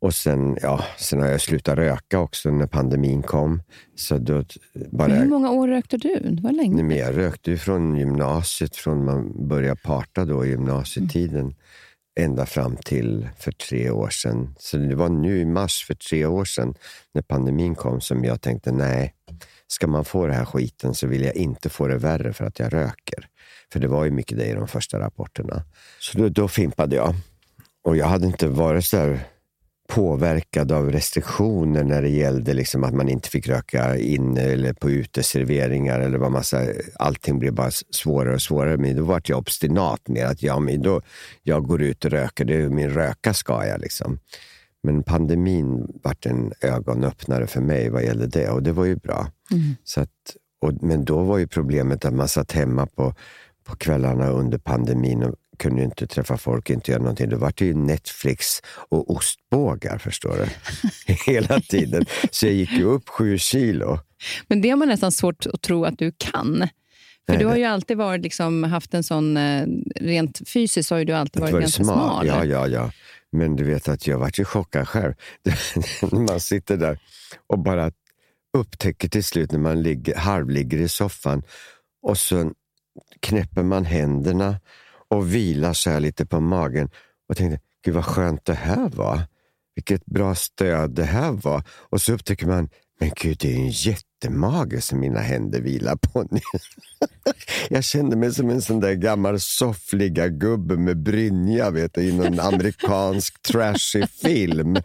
och 0.00 0.14
sen, 0.14 0.58
ja, 0.62 0.84
sen 0.98 1.20
har 1.20 1.28
jag 1.28 1.40
slutat 1.40 1.78
röka 1.78 2.18
också 2.18 2.50
när 2.50 2.66
pandemin 2.66 3.22
kom. 3.22 3.62
Så 3.94 4.18
då 4.18 4.44
bara... 4.92 5.08
Men 5.08 5.18
hur 5.18 5.28
många 5.28 5.50
år 5.50 5.68
rökte 5.68 5.96
du? 5.96 6.20
Det 6.20 6.42
var 6.42 6.52
länge. 6.52 6.82
Men 6.82 6.96
jag 6.96 7.16
rökte 7.16 7.50
ju 7.50 7.58
från 7.58 7.96
gymnasiet, 7.96 8.76
från 8.76 9.04
man 9.04 9.48
började 9.48 9.80
parta 9.80 10.24
då 10.24 10.44
i 10.44 10.48
gymnasietiden, 10.48 11.54
ända 12.20 12.46
fram 12.46 12.76
till 12.76 13.28
för 13.38 13.52
tre 13.52 13.90
år 13.90 14.08
sedan. 14.08 14.54
Så 14.58 14.76
det 14.76 14.94
var 14.94 15.08
nu 15.08 15.38
i 15.38 15.44
mars 15.44 15.84
för 15.86 15.94
tre 15.94 16.26
år 16.26 16.44
sedan, 16.44 16.74
när 17.14 17.22
pandemin 17.22 17.74
kom, 17.74 18.00
som 18.00 18.24
jag 18.24 18.40
tänkte, 18.40 18.72
nej, 18.72 19.14
ska 19.66 19.86
man 19.86 20.04
få 20.04 20.26
den 20.26 20.36
här 20.36 20.44
skiten 20.44 20.94
så 20.94 21.06
vill 21.06 21.24
jag 21.24 21.36
inte 21.36 21.68
få 21.68 21.88
det 21.88 21.98
värre 21.98 22.32
för 22.32 22.44
att 22.44 22.58
jag 22.58 22.72
röker. 22.72 23.28
För 23.72 23.80
det 23.80 23.88
var 23.88 24.04
ju 24.04 24.10
mycket 24.10 24.38
det 24.38 24.46
i 24.46 24.52
de 24.54 24.68
första 24.68 25.00
rapporterna. 25.00 25.62
Så 26.00 26.18
då, 26.18 26.28
då 26.28 26.48
fimpade 26.48 26.96
jag. 26.96 27.14
Och 27.84 27.96
jag 27.96 28.06
hade 28.06 28.26
inte 28.26 28.48
varit 28.48 28.84
så 28.84 28.96
här 28.96 29.20
påverkad 29.88 30.72
av 30.72 30.92
restriktioner 30.92 31.84
när 31.84 32.02
det 32.02 32.08
gällde 32.08 32.54
liksom 32.54 32.84
att 32.84 32.94
man 32.94 33.08
inte 33.08 33.28
fick 33.28 33.48
röka 33.48 33.96
inne 33.96 34.40
eller 34.40 34.72
på 34.72 34.90
uteserveringar 34.90 36.00
eller 36.00 36.18
vad 36.18 36.32
massa, 36.32 36.62
allting 36.94 37.38
blev 37.38 37.52
bara 37.52 37.70
svårare 37.90 38.34
och 38.34 38.42
svårare. 38.42 38.76
Men 38.76 38.96
då 38.96 39.04
var 39.04 39.22
jag 39.24 39.38
obstinat 39.38 40.08
med 40.08 40.26
att 40.26 40.42
ja, 40.42 40.58
men 40.58 40.82
då, 40.82 41.02
jag 41.42 41.64
går 41.64 41.82
ut 41.82 42.04
och 42.04 42.10
röker, 42.10 42.44
det 42.44 42.54
är 42.54 42.68
min 42.68 42.90
röka 42.90 43.34
ska 43.34 43.66
jag. 43.66 43.80
Liksom. 43.80 44.18
Men 44.82 45.02
pandemin 45.02 45.86
vart 46.02 46.26
en 46.26 46.52
ögonöppnare 46.60 47.46
för 47.46 47.60
mig 47.60 47.90
vad 47.90 48.04
gällde 48.04 48.26
det 48.26 48.50
och 48.50 48.62
det 48.62 48.72
var 48.72 48.84
ju 48.84 48.96
bra. 48.96 49.30
Mm. 49.52 49.74
Så 49.84 50.00
att, 50.00 50.36
och, 50.60 50.82
men 50.82 51.04
då 51.04 51.22
var 51.22 51.38
ju 51.38 51.46
problemet 51.46 52.04
att 52.04 52.14
man 52.14 52.28
satt 52.28 52.52
hemma 52.52 52.86
på, 52.86 53.14
på 53.64 53.76
kvällarna 53.76 54.28
under 54.28 54.58
pandemin 54.58 55.22
och 55.22 55.34
kunde 55.58 55.82
inte 55.82 56.06
träffa 56.06 56.36
folk, 56.36 56.70
inte 56.70 56.90
göra 56.90 57.02
någonting. 57.02 57.28
Då 57.28 57.36
var 57.36 57.52
det 57.56 57.64
ju 57.64 57.74
Netflix 57.74 58.60
och 58.66 59.10
ostbågar, 59.10 59.98
förstår 59.98 60.36
du. 60.36 60.46
Hela 61.32 61.60
tiden. 61.60 62.06
Så 62.30 62.46
jag 62.46 62.54
gick 62.54 62.72
ju 62.72 62.84
upp 62.84 63.08
sju 63.08 63.38
kilo. 63.38 63.98
Men 64.48 64.60
det 64.60 64.70
har 64.70 64.76
man 64.76 64.88
nästan 64.88 65.12
svårt 65.12 65.46
att 65.46 65.62
tro 65.62 65.84
att 65.84 65.98
du 65.98 66.12
kan. 66.18 66.68
För 67.26 67.32
Nej, 67.32 67.38
du 67.38 67.46
har 67.46 67.56
ju 67.56 67.64
alltid 67.64 67.96
varit 67.96 68.22
liksom, 68.22 68.64
haft 68.64 68.94
en 68.94 69.04
sån, 69.04 69.36
eh, 69.36 69.66
rent 70.00 70.48
fysiskt 70.48 70.90
har 70.90 70.98
ju 70.98 71.04
du 71.04 71.12
alltid 71.12 71.40
varit 71.40 71.52
vara 71.52 71.60
ganska 71.60 71.84
smal. 71.84 72.26
Ja, 72.26 72.44
ja, 72.44 72.68
ja. 72.68 72.90
Men 73.32 73.56
du 73.56 73.64
vet 73.64 73.88
att 73.88 74.06
jag 74.06 74.18
vart 74.18 74.38
ju 74.38 74.44
chockad 74.44 74.88
själv. 74.88 75.14
Man 76.12 76.40
sitter 76.40 76.76
där 76.76 76.98
och 77.46 77.58
bara 77.58 77.90
upptäcker 78.58 79.08
till 79.08 79.24
slut 79.24 79.52
när 79.52 79.58
man 79.58 79.82
ligger, 79.82 80.16
halvligger 80.16 80.78
i 80.78 80.88
soffan 80.88 81.42
och 82.02 82.18
så 82.18 82.52
knäpper 83.20 83.62
man 83.62 83.84
händerna 83.84 84.60
och 85.08 85.34
vilar 85.34 85.72
så 85.72 85.90
här 85.90 86.00
lite 86.00 86.26
på 86.26 86.40
magen 86.40 86.90
och 87.28 87.36
tänkte, 87.36 87.60
gud 87.84 87.94
vad 87.94 88.04
skönt 88.04 88.44
det 88.44 88.54
här 88.54 88.88
var. 88.88 89.20
Vilket 89.74 90.06
bra 90.06 90.34
stöd 90.34 90.90
det 90.90 91.04
här 91.04 91.32
var. 91.32 91.62
Och 91.68 92.02
så 92.02 92.12
upptäcker 92.12 92.46
man, 92.46 92.68
men 93.00 93.10
gud 93.16 93.38
det 93.40 93.52
är 93.52 93.56
en 93.56 93.70
jättemage 93.70 94.82
som 94.82 95.00
mina 95.00 95.20
händer 95.20 95.60
vilar 95.60 95.96
på 95.96 96.26
nu. 96.30 96.40
Jag 97.70 97.84
kände 97.84 98.16
mig 98.16 98.34
som 98.34 98.50
en 98.50 98.62
sån 98.62 98.80
där 98.80 98.94
gammal 98.94 99.40
soffliga 99.40 100.28
gubbe 100.28 100.76
med 100.76 101.02
brynja 101.02 101.70
vet 101.70 101.94
du, 101.94 102.02
i 102.02 102.12
någon 102.12 102.40
amerikansk 102.40 103.42
trashig 103.52 104.10
film. 104.10 104.76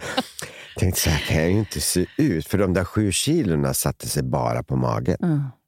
Tänkte 0.78 1.01
så 1.01 1.10
här 1.10 1.20
kan 1.28 1.38
jag 1.38 1.51
ju 1.51 1.60
inte 1.60 1.82
se 1.82 2.06
ut, 2.18 2.48
för 2.48 2.58
de 2.58 2.74
där 2.74 2.84
sju 2.84 3.12
kilorna 3.12 3.74
satte 3.74 4.08
sig 4.08 4.24
bara 4.24 4.63
på 4.63 4.75
magen. 4.75 5.18
Ja. 5.20 5.61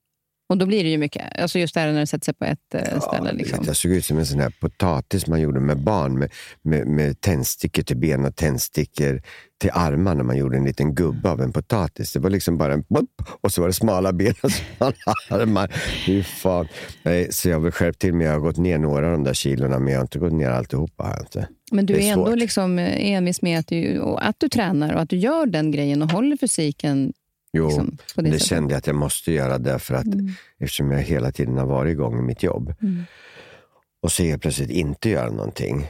Och 0.49 0.57
då 0.57 0.65
blir 0.65 0.83
det 0.83 0.89
ju 0.89 0.97
mycket. 0.97 1.39
Alltså 1.39 1.59
just 1.59 1.73
där 1.73 1.91
när 1.91 1.99
det 1.99 2.07
sätter 2.07 2.25
sig 2.25 2.33
på 2.33 2.45
ett 2.45 2.73
eh, 2.73 2.99
ställe. 2.99 3.29
Ja, 3.29 3.31
Liksom. 3.31 3.59
vet, 3.59 3.67
jag 3.67 3.75
såg 3.75 3.91
ut 3.91 4.05
som 4.05 4.17
en 4.17 4.25
sån 4.25 4.39
här 4.39 4.53
potatis 4.61 5.27
man 5.27 5.41
gjorde 5.41 5.59
med 5.59 5.77
barn 5.83 6.19
med, 6.19 6.31
med, 6.61 6.87
med 6.87 7.21
tändstickor 7.21 7.83
till 7.83 7.97
ben 7.97 8.25
och 8.25 8.35
tändstickor 8.35 9.21
till 9.61 9.69
armar 9.73 10.15
när 10.15 10.23
man 10.23 10.37
gjorde 10.37 10.57
en 10.57 10.63
liten 10.63 10.95
gubbe 10.95 11.29
av 11.29 11.41
en 11.41 11.51
potatis. 11.53 12.13
Det 12.13 12.19
var 12.19 12.29
liksom 12.29 12.57
bara 12.57 12.73
en 12.73 12.83
pop, 12.83 13.09
och 13.41 13.51
så 13.51 13.61
var 13.61 13.67
det 13.67 13.73
smala 13.73 14.13
ben 14.13 14.33
och 14.41 14.51
smala 14.77 14.95
armar. 15.29 15.67
Fy 16.05 16.23
fan. 16.23 16.67
Nej, 17.03 17.27
så 17.31 17.49
jag 17.49 17.55
har 17.55 17.61
väl 17.61 17.71
skärpt 17.71 17.99
till 17.99 18.13
mig. 18.13 18.27
Jag 18.27 18.33
har 18.33 18.39
gått 18.39 18.57
ner 18.57 18.77
några 18.77 19.05
av 19.05 19.11
de 19.11 19.23
där 19.23 19.33
kilorna, 19.33 19.79
men 19.79 19.93
jag 19.93 19.99
har 19.99 20.03
inte 20.03 20.19
gått 20.19 20.33
ner 20.33 20.49
alltihopa. 20.49 21.17
Inte. 21.19 21.47
Men 21.71 21.85
du 21.85 21.93
Det 21.93 22.03
är, 22.03 22.07
är 22.09 22.13
ändå 22.13 22.35
liksom 22.35 22.79
eh, 22.79 23.11
envis 23.11 23.41
med 23.41 23.59
att 23.59 23.67
du, 23.67 24.01
att 24.01 24.35
du 24.39 24.49
tränar 24.49 24.93
och 24.93 25.01
att 25.01 25.09
du 25.09 25.17
gör 25.17 25.45
den 25.45 25.71
grejen 25.71 26.01
och 26.01 26.11
håller 26.11 26.37
fysiken 26.37 27.13
Jo, 27.53 27.67
liksom, 27.67 27.97
det, 28.15 28.21
det 28.21 28.39
kände 28.39 28.73
jag 28.73 28.77
att 28.77 28.87
jag 28.87 28.95
måste 28.95 29.31
göra 29.31 29.57
därför 29.57 29.93
att 29.95 30.05
Mm. 30.05 30.29
eftersom 30.59 30.91
jag 30.91 30.99
hela 30.99 31.31
tiden 31.31 31.57
har 31.57 31.65
varit 31.65 31.91
igång 31.91 32.19
i 32.19 32.21
mitt 32.21 32.43
jobb. 32.43 32.73
Mm. 32.81 33.03
Och 34.01 34.11
så 34.11 34.23
helt 34.23 34.41
plötsligt 34.41 34.69
inte 34.69 35.09
göra 35.09 35.29
någonting. 35.31 35.87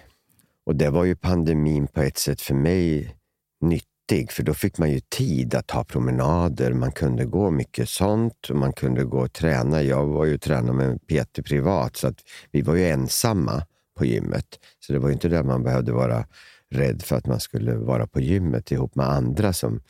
Och 0.66 0.76
det 0.76 0.90
var 0.90 1.04
ju 1.06 1.16
pandemin 1.16 1.88
på 1.88 2.02
ett 2.02 2.18
sätt 2.18 2.42
för 2.42 2.56
mig 2.56 3.16
nyttig, 3.62 4.32
för 4.32 4.44
då 4.44 4.54
fick 4.54 4.78
man 4.78 4.92
ju 4.92 5.00
tid 5.00 5.56
att 5.56 5.72
ha 5.72 5.84
promenader, 5.84 6.74
man 6.74 6.92
kunde 6.92 7.26
gå 7.26 7.52
mycket 7.52 7.90
sånt 7.90 8.50
och 8.50 8.56
man 8.56 8.74
kunde 8.74 9.04
gå 9.04 9.20
och 9.20 9.34
träna. 9.34 9.82
Jag 9.84 10.06
var 10.06 10.26
ju 10.26 10.38
tränare 10.38 10.74
med 10.74 11.08
Peter 11.08 11.44
privat, 11.44 11.96
så 11.98 12.08
att 12.08 12.18
vi 12.52 12.62
var 12.62 12.76
ju 12.76 12.90
ensamma 12.90 13.66
på 13.98 14.06
gymmet. 14.06 14.46
Så 14.80 14.94
det 14.94 15.00
var 15.00 15.10
ju 15.10 15.14
inte 15.14 15.28
där 15.30 15.44
man 15.44 15.64
behövde 15.64 15.92
vara 15.92 16.26
rädd 16.72 17.02
för 17.02 17.16
att 17.16 17.26
man 17.28 17.40
skulle 17.40 17.76
vara 17.76 18.08
på 18.08 18.20
gymmet 18.20 18.72
ihop 18.72 18.96
med 18.96 19.10
andra 19.10 19.54
som 19.54 19.82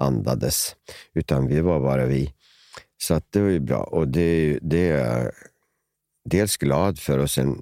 andades, 0.00 0.76
utan 1.14 1.46
vi 1.46 1.60
var 1.60 1.80
bara 1.80 2.06
vi. 2.06 2.32
Så 3.02 3.14
att 3.14 3.26
det 3.30 3.40
var 3.40 3.48
ju 3.48 3.60
bra 3.60 3.78
och 3.82 4.08
det, 4.08 4.58
det 4.62 4.88
är 4.88 4.98
jag 4.98 5.30
dels 6.30 6.56
glad 6.56 6.98
för 6.98 7.18
och 7.18 7.30
sen 7.30 7.56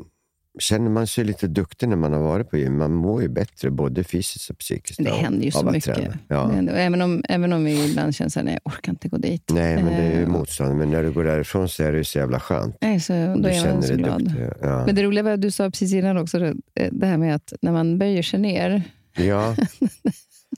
känner 0.59 0.90
man 0.90 1.07
sig 1.07 1.25
lite 1.25 1.47
duktig 1.47 1.88
när 1.88 1.97
man 1.97 2.12
har 2.12 2.21
varit 2.21 2.50
på 2.50 2.57
gym. 2.57 2.78
Man 2.78 2.92
mår 2.95 3.23
ju 3.23 3.28
bättre 3.28 3.71
både 3.71 4.04
fysiskt 4.04 4.50
och 4.50 4.59
psykiskt 4.59 5.04
Det 5.04 5.11
händer 5.11 5.45
ju 5.45 5.50
så 5.50 5.71
mycket. 5.71 6.09
Ja. 6.28 6.52
Även, 6.73 7.02
om, 7.02 7.23
även 7.28 7.52
om 7.52 7.64
vi 7.64 7.90
ibland 7.90 8.14
känner 8.14 8.28
att 8.28 8.52
jag 8.52 8.61
orkar 8.64 8.92
inte 8.92 9.09
gå 9.09 9.16
dit. 9.16 9.50
Nej, 9.50 9.83
men 9.83 9.87
det 9.87 9.92
är 10.02 10.12
ju 10.16 10.23
Eh, 10.23 10.28
motstånd. 10.28 10.75
Men 10.78 10.90
när 10.90 11.02
du 11.02 11.11
går 11.12 11.25
därifrån 11.25 11.68
så 11.68 11.83
är 11.83 11.92
det 11.92 11.99
ju 11.99 12.04
så 12.04 12.18
jävla 12.18 12.40
skönt. 12.40 12.76
Nej, 12.80 13.00
så, 13.00 13.12
då 13.12 13.35
Du 13.42 13.49
är 13.49 13.73
man 13.73 13.83
så 13.83 13.88
dig 13.88 13.97
glad. 13.97 14.25
duktig. 14.25 14.45
Ja. 14.61 14.87
Men 14.87 14.95
det 14.95 15.02
roliga 15.02 15.23
var 15.23 15.30
att 15.30 15.42
du 15.42 15.50
sa 15.50 15.71
precis 15.71 15.92
innan 15.92 16.18
också, 16.18 16.38
det, 16.38 16.54
det 16.92 17.07
här 17.07 17.16
med 17.16 17.35
att 17.35 17.52
när 17.62 17.73
man 17.73 17.99
böjer 17.99 18.23
sig 18.23 18.40
ner. 18.40 18.83
Ja. 19.16 19.57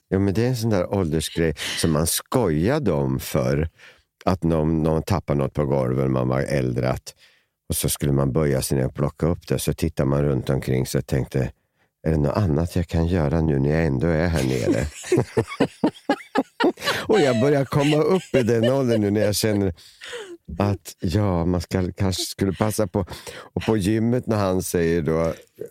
ja, 0.09 0.19
men 0.19 0.35
det 0.35 0.45
är 0.45 0.49
en 0.49 0.57
sån 0.57 0.71
där 0.71 0.95
åldersgrej 0.95 1.55
som 1.79 1.93
man 1.93 2.07
skojade 2.07 2.93
om 2.93 3.21
för 3.21 3.69
Att 4.25 4.43
någon, 4.43 4.83
någon 4.83 5.03
tappar 5.03 5.35
något 5.35 5.55
på 5.55 5.67
golvet 5.67 6.05
när 6.05 6.09
man 6.09 6.29
var 6.29 6.41
äldre. 6.41 6.91
Att, 6.91 7.15
och 7.69 7.77
så 7.77 7.89
skulle 7.89 8.13
man 8.13 8.33
böja 8.33 8.63
sig 8.63 8.79
ner 8.79 8.87
och 8.87 8.95
plocka 8.95 9.27
upp 9.27 9.49
det. 9.49 9.59
Så 9.59 9.75
tittar 9.75 10.05
man 10.05 10.23
runt 10.23 10.51
omkring 10.51 10.87
sig 10.87 10.99
och 10.99 11.07
tänkte, 11.07 11.53
är 12.07 12.11
det 12.11 12.17
något 12.17 12.37
annat 12.37 12.77
jag 12.77 12.89
kan 12.89 13.07
göra 13.07 13.41
nu 13.41 13.59
när 13.59 13.71
jag 13.71 13.85
ändå 13.87 14.07
är 14.07 14.29
här 14.29 14.45
nere? 14.45 14.87
och 17.07 17.21
jag 17.21 17.41
börjar 17.41 17.65
komma 17.65 17.97
upp 17.97 18.35
i 18.35 18.43
den 18.43 18.73
åldern 18.73 19.01
nu 19.01 19.11
när 19.11 19.21
jag 19.21 19.35
känner 19.35 19.75
att 20.59 20.97
ja, 21.01 21.45
man 21.45 21.61
ska, 21.61 21.93
kanske 21.93 22.23
skulle 22.23 22.53
passa 22.53 22.87
på. 22.87 23.07
Och 23.55 23.63
på 23.63 23.77
gymmet 23.77 24.27
när 24.27 24.37
han 24.37 24.63
säger 24.63 25.03
då 25.03 25.21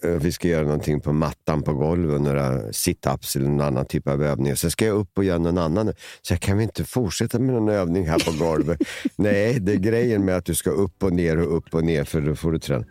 eh, 0.04 0.16
vi 0.16 0.32
ska 0.32 0.48
göra 0.48 0.64
någonting 0.64 1.02
på 1.02 1.14
mattan 1.14 1.64
på 1.64 1.74
golvet, 1.74 2.22
några 2.22 2.62
sit-ups 2.72 3.38
eller 3.38 3.50
någon 3.50 3.62
annan 3.62 3.86
typ 3.86 4.08
av 4.08 4.24
övning. 4.24 4.56
Så 4.56 4.70
ska 4.70 4.86
jag 4.86 4.96
upp 4.96 5.18
och 5.18 5.24
göra 5.24 5.38
någon 5.38 5.58
annan. 5.58 5.94
Så 6.22 6.34
jag 6.34 6.40
kan 6.40 6.58
vi 6.58 6.64
inte 6.64 6.84
fortsätta 6.84 7.40
med 7.40 7.56
någon 7.56 7.70
övning 7.70 8.08
här 8.08 8.20
på 8.20 8.46
golvet? 8.46 8.80
Nej, 9.16 9.60
det 9.60 9.72
är 9.72 9.78
grejen 9.78 10.26
med 10.26 10.36
att 10.36 10.46
du 10.46 10.56
ska 10.56 10.70
upp 10.70 11.04
och 11.04 11.14
ner 11.14 11.38
och 11.38 11.58
upp 11.58 11.74
och 11.74 11.84
ner 11.84 12.04
för 12.04 12.22
då 12.22 12.36
får 12.36 12.52
du 12.52 12.60
träna. 12.60 12.86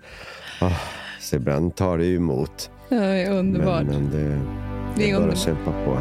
Oh, 0.61 0.78
så 1.21 1.37
ibland 1.37 1.76
tar 1.76 1.99
det 1.99 2.07
emot. 2.07 2.71
Det 2.88 2.97
är 2.97 3.33
underbart. 3.33 3.85
Men, 3.87 4.02
men 4.02 4.11
det, 4.11 4.18
Det 4.18 4.40
det 4.97 5.11
är 5.11 5.16
är 5.16 5.21
bara 5.21 5.33
att 5.33 5.38
kämpa 5.38 5.73
på. 5.85 5.99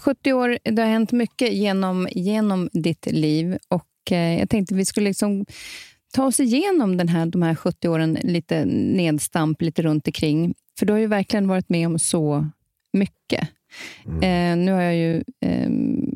70 0.00 0.32
år, 0.32 0.58
det 0.62 0.82
har 0.82 0.88
hänt 0.88 1.12
mycket 1.12 1.52
genom, 1.52 2.08
genom 2.10 2.68
ditt 2.72 3.06
liv. 3.06 3.58
Och 3.68 4.12
eh, 4.12 4.38
Jag 4.38 4.50
tänkte 4.50 4.74
vi 4.74 4.84
skulle 4.84 5.08
liksom 5.08 5.46
ta 6.14 6.26
oss 6.26 6.40
igenom 6.40 6.96
den 6.96 7.08
här, 7.08 7.26
de 7.26 7.42
här 7.42 7.54
70 7.54 7.88
åren 7.88 8.18
lite 8.22 8.64
nedstamp, 8.64 9.62
lite 9.62 9.82
runt 9.82 10.06
omkring. 10.06 10.54
För 10.78 10.86
du 10.86 10.92
har 10.92 11.00
ju 11.00 11.06
verkligen 11.06 11.48
varit 11.48 11.68
med 11.68 11.86
om 11.86 11.98
så 11.98 12.48
mycket. 12.92 13.48
Eh, 14.06 14.56
nu 14.56 14.72
har 14.72 14.80
jag 14.82 14.96
ju 14.96 15.24
eh, 15.40 15.70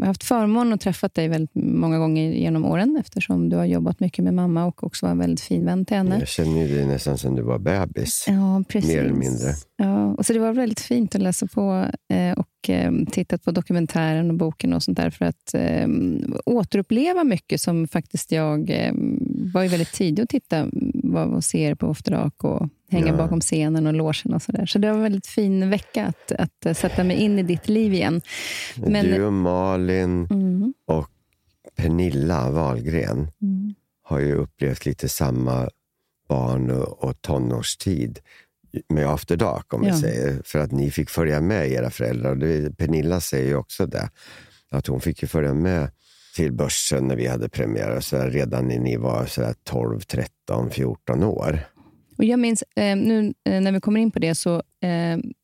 haft 0.06 0.24
förmånen 0.24 0.72
att 0.72 0.80
träffa 0.80 1.08
dig 1.08 1.28
väldigt 1.28 1.54
många 1.54 1.98
gånger 1.98 2.32
genom 2.32 2.64
åren 2.64 2.96
eftersom 3.00 3.48
du 3.48 3.56
har 3.56 3.64
jobbat 3.64 4.00
mycket 4.00 4.24
med 4.24 4.34
mamma 4.34 4.64
och 4.64 4.84
också 4.84 5.06
var 5.06 5.10
en 5.10 5.18
väldigt 5.18 5.40
fin 5.40 5.64
vän 5.64 5.84
till 5.84 5.96
henne. 5.96 6.18
Jag 6.18 6.28
känner 6.28 6.66
ju 6.66 6.74
dig 6.74 6.86
nästan 6.86 7.18
som 7.18 7.36
du 7.36 7.42
var 7.42 7.58
bebis. 7.58 8.24
Ja, 8.28 8.64
precis. 8.68 8.90
Mer 8.90 9.00
eller 9.00 9.12
mindre. 9.12 9.54
Ja, 9.76 10.14
och 10.14 10.26
så 10.26 10.32
det 10.32 10.38
var 10.38 10.52
väldigt 10.52 10.80
fint 10.80 11.14
att 11.14 11.22
läsa 11.22 11.46
på 11.46 11.86
eh, 12.12 12.38
och 12.38 12.48
eh, 12.68 12.92
titta 13.10 13.38
på 13.38 13.50
dokumentären 13.50 14.30
och 14.30 14.36
boken 14.36 14.72
och 14.72 14.82
sånt 14.82 14.96
där 14.96 15.10
för 15.10 15.24
att 15.24 15.54
eh, 15.54 15.88
återuppleva 16.44 17.24
mycket 17.24 17.60
som 17.60 17.88
faktiskt 17.88 18.32
jag 18.32 18.70
eh, 18.70 18.92
var 19.54 19.62
ju 19.62 19.68
väldigt 19.68 19.92
tidig 19.92 20.22
att 20.22 20.28
titta 20.28 20.66
vad 20.94 21.28
och 21.28 21.44
se 21.44 21.58
er 21.62 21.74
på 21.74 21.90
After 21.90 22.10
Dark 22.10 22.44
och 22.44 22.68
hänga 22.90 23.06
Ja. 23.06 23.16
bakom 23.16 23.40
scenen 23.40 23.86
och 23.86 23.94
logen 23.94 24.34
och 24.34 24.42
sådär. 24.42 24.66
Så 24.66 24.78
det 24.78 24.88
var 24.88 24.96
en 24.96 25.02
väldigt 25.02 25.26
fin 25.26 25.70
vecka 25.70 26.06
att, 26.06 26.32
att 26.32 26.66
eh, 26.66 26.74
sätta 26.74 27.04
mig 27.04 27.16
in 27.16 27.38
i 27.38 27.42
ditt 27.42 27.68
liv 27.68 27.94
igen. 27.94 28.20
Men- 28.86 29.04
Du 29.06 29.24
och 29.24 29.32
Malin 29.32 30.26
Mm, 30.30 30.74
och 30.86 31.08
Pernilla 31.76 32.50
Wahlgren 32.50 33.30
mm, 33.42 33.74
har 34.02 34.18
ju 34.18 34.34
upplevt 34.34 34.86
lite 34.86 35.08
samma 35.08 35.68
barn 36.28 36.70
och, 36.70 37.04
och 37.04 37.20
tonårstid 37.22 38.18
med 38.88 39.06
After 39.06 39.36
Dark, 39.36 39.74
om 39.74 39.84
Ja. 39.84 39.94
vi 39.94 40.00
säger. 40.00 40.42
För 40.44 40.58
att 40.58 40.72
ni 40.72 40.90
fick 40.90 41.10
följa 41.10 41.40
med 41.40 41.68
era 41.72 41.90
föräldrar. 41.90 42.34
Det, 42.34 42.76
Pernilla 42.76 43.20
säger 43.20 43.46
ju 43.46 43.56
också 43.56 43.86
det. 43.86 44.10
Att 44.70 44.86
hon 44.86 45.00
fick 45.00 45.22
ju 45.22 45.28
följa 45.28 45.54
med 45.54 45.90
till 46.36 46.52
börsen 46.52 47.08
när 47.08 47.16
vi 47.16 47.26
hade 47.26 47.48
premiär. 47.48 48.00
Så 48.00 48.16
här, 48.16 48.30
redan 48.30 48.68
när 48.68 48.78
ni 48.78 48.96
var 48.96 49.26
så 49.26 49.42
här 49.42 49.54
12, 49.64 50.00
13, 50.00 50.70
14 50.70 51.22
år. 51.24 51.60
Och 52.18 52.24
jag 52.24 52.38
minns, 52.38 52.64
eh, 52.76 52.96
nu 52.96 53.34
eh, 53.44 53.60
när 53.60 53.72
vi 53.72 53.80
kommer 53.80 54.00
in 54.00 54.10
på 54.10 54.18
det, 54.18 54.34
så 54.34 54.54
eh, 54.56 54.60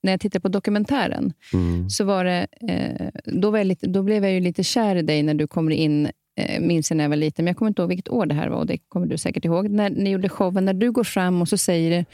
när 0.02 0.10
jag 0.12 0.20
tittade 0.20 0.40
på 0.40 0.48
dokumentären 0.48 1.32
Mm. 1.52 1.90
så 1.90 2.04
var 2.04 2.24
det, 2.24 2.46
eh, 2.68 3.08
då, 3.24 3.50
var 3.50 3.58
jag 3.58 3.66
lite, 3.66 3.86
då 3.86 4.02
blev 4.02 4.24
jag 4.24 4.32
ju 4.32 4.40
lite 4.40 4.62
kär 4.64 4.96
i 4.96 5.02
dig 5.02 5.22
när 5.22 5.34
du 5.34 5.46
kommer 5.46 5.72
in, 5.72 6.08
eh, 6.40 6.60
minns 6.60 6.90
jag 6.90 6.96
när 6.96 7.04
jag 7.04 7.08
var 7.08 7.16
liten, 7.16 7.44
men 7.44 7.50
jag 7.50 7.56
kommer 7.58 7.68
inte 7.68 7.82
ihåg 7.82 7.88
vilket 7.88 8.08
år 8.08 8.26
det 8.26 8.34
här 8.34 8.48
var 8.48 8.56
och 8.56 8.66
det 8.66 8.78
kommer 8.88 9.06
du 9.06 9.18
säkert 9.18 9.44
ihåg. 9.44 9.68
När 9.70 9.90
ni 9.90 10.10
gjorde 10.10 10.28
showen, 10.28 10.64
när 10.64 10.74
du 10.74 10.92
går 10.92 11.04
fram 11.04 11.42
och 11.42 11.48
så 11.48 11.58
säger 11.58 12.04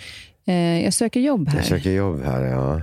jag 0.54 0.94
söker 0.94 1.20
jobb 1.20 1.48
här. 1.48 1.56
Jag 1.56 1.66
söker 1.66 1.90
jobb 1.90 2.22
här, 2.22 2.44
ja. 2.44 2.82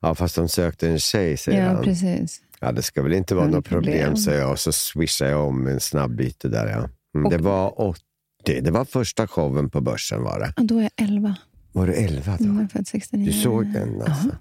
Ja, 0.00 0.14
fast 0.14 0.36
de 0.36 0.48
sökte 0.48 0.88
en 0.88 0.98
tjej, 0.98 1.36
säger 1.36 1.64
ja, 1.64 1.72
han. 1.72 1.84
precis. 1.84 2.40
Ja, 2.60 2.72
det 2.72 2.82
ska 2.82 3.02
väl 3.02 3.12
inte 3.12 3.34
vara 3.34 3.46
något 3.46 3.64
problem, 3.64 3.92
problem. 3.92 4.16
säger 4.16 4.40
jag. 4.40 4.50
Och 4.50 4.58
så 4.58 4.72
swishar 4.72 5.26
jag 5.26 5.48
om 5.48 5.66
en 5.66 5.80
snabb 5.80 6.16
byte 6.16 6.48
där. 6.48 6.66
Ja. 6.66 6.88
Mm, 7.18 7.30
det 7.30 7.38
var 7.38 7.80
80. 7.80 8.00
Det 8.44 8.70
var 8.70 8.84
första 8.84 9.28
showen 9.28 9.70
på 9.70 9.80
börsen 9.80 10.22
var 10.22 10.40
det. 10.40 10.52
Ja, 10.56 10.62
då 10.62 10.78
är 10.78 10.82
jag 10.82 10.90
11. 10.96 11.36
Var 11.72 11.86
du 11.86 11.92
11 11.92 12.36
då? 12.38 12.44
Mm, 12.44 12.56
jag 12.56 12.64
är 12.64 12.68
född 12.68 12.86
69. 12.86 13.26
Du 13.26 13.32
såg 13.32 13.66
den 13.66 14.02
alltså? 14.02 14.36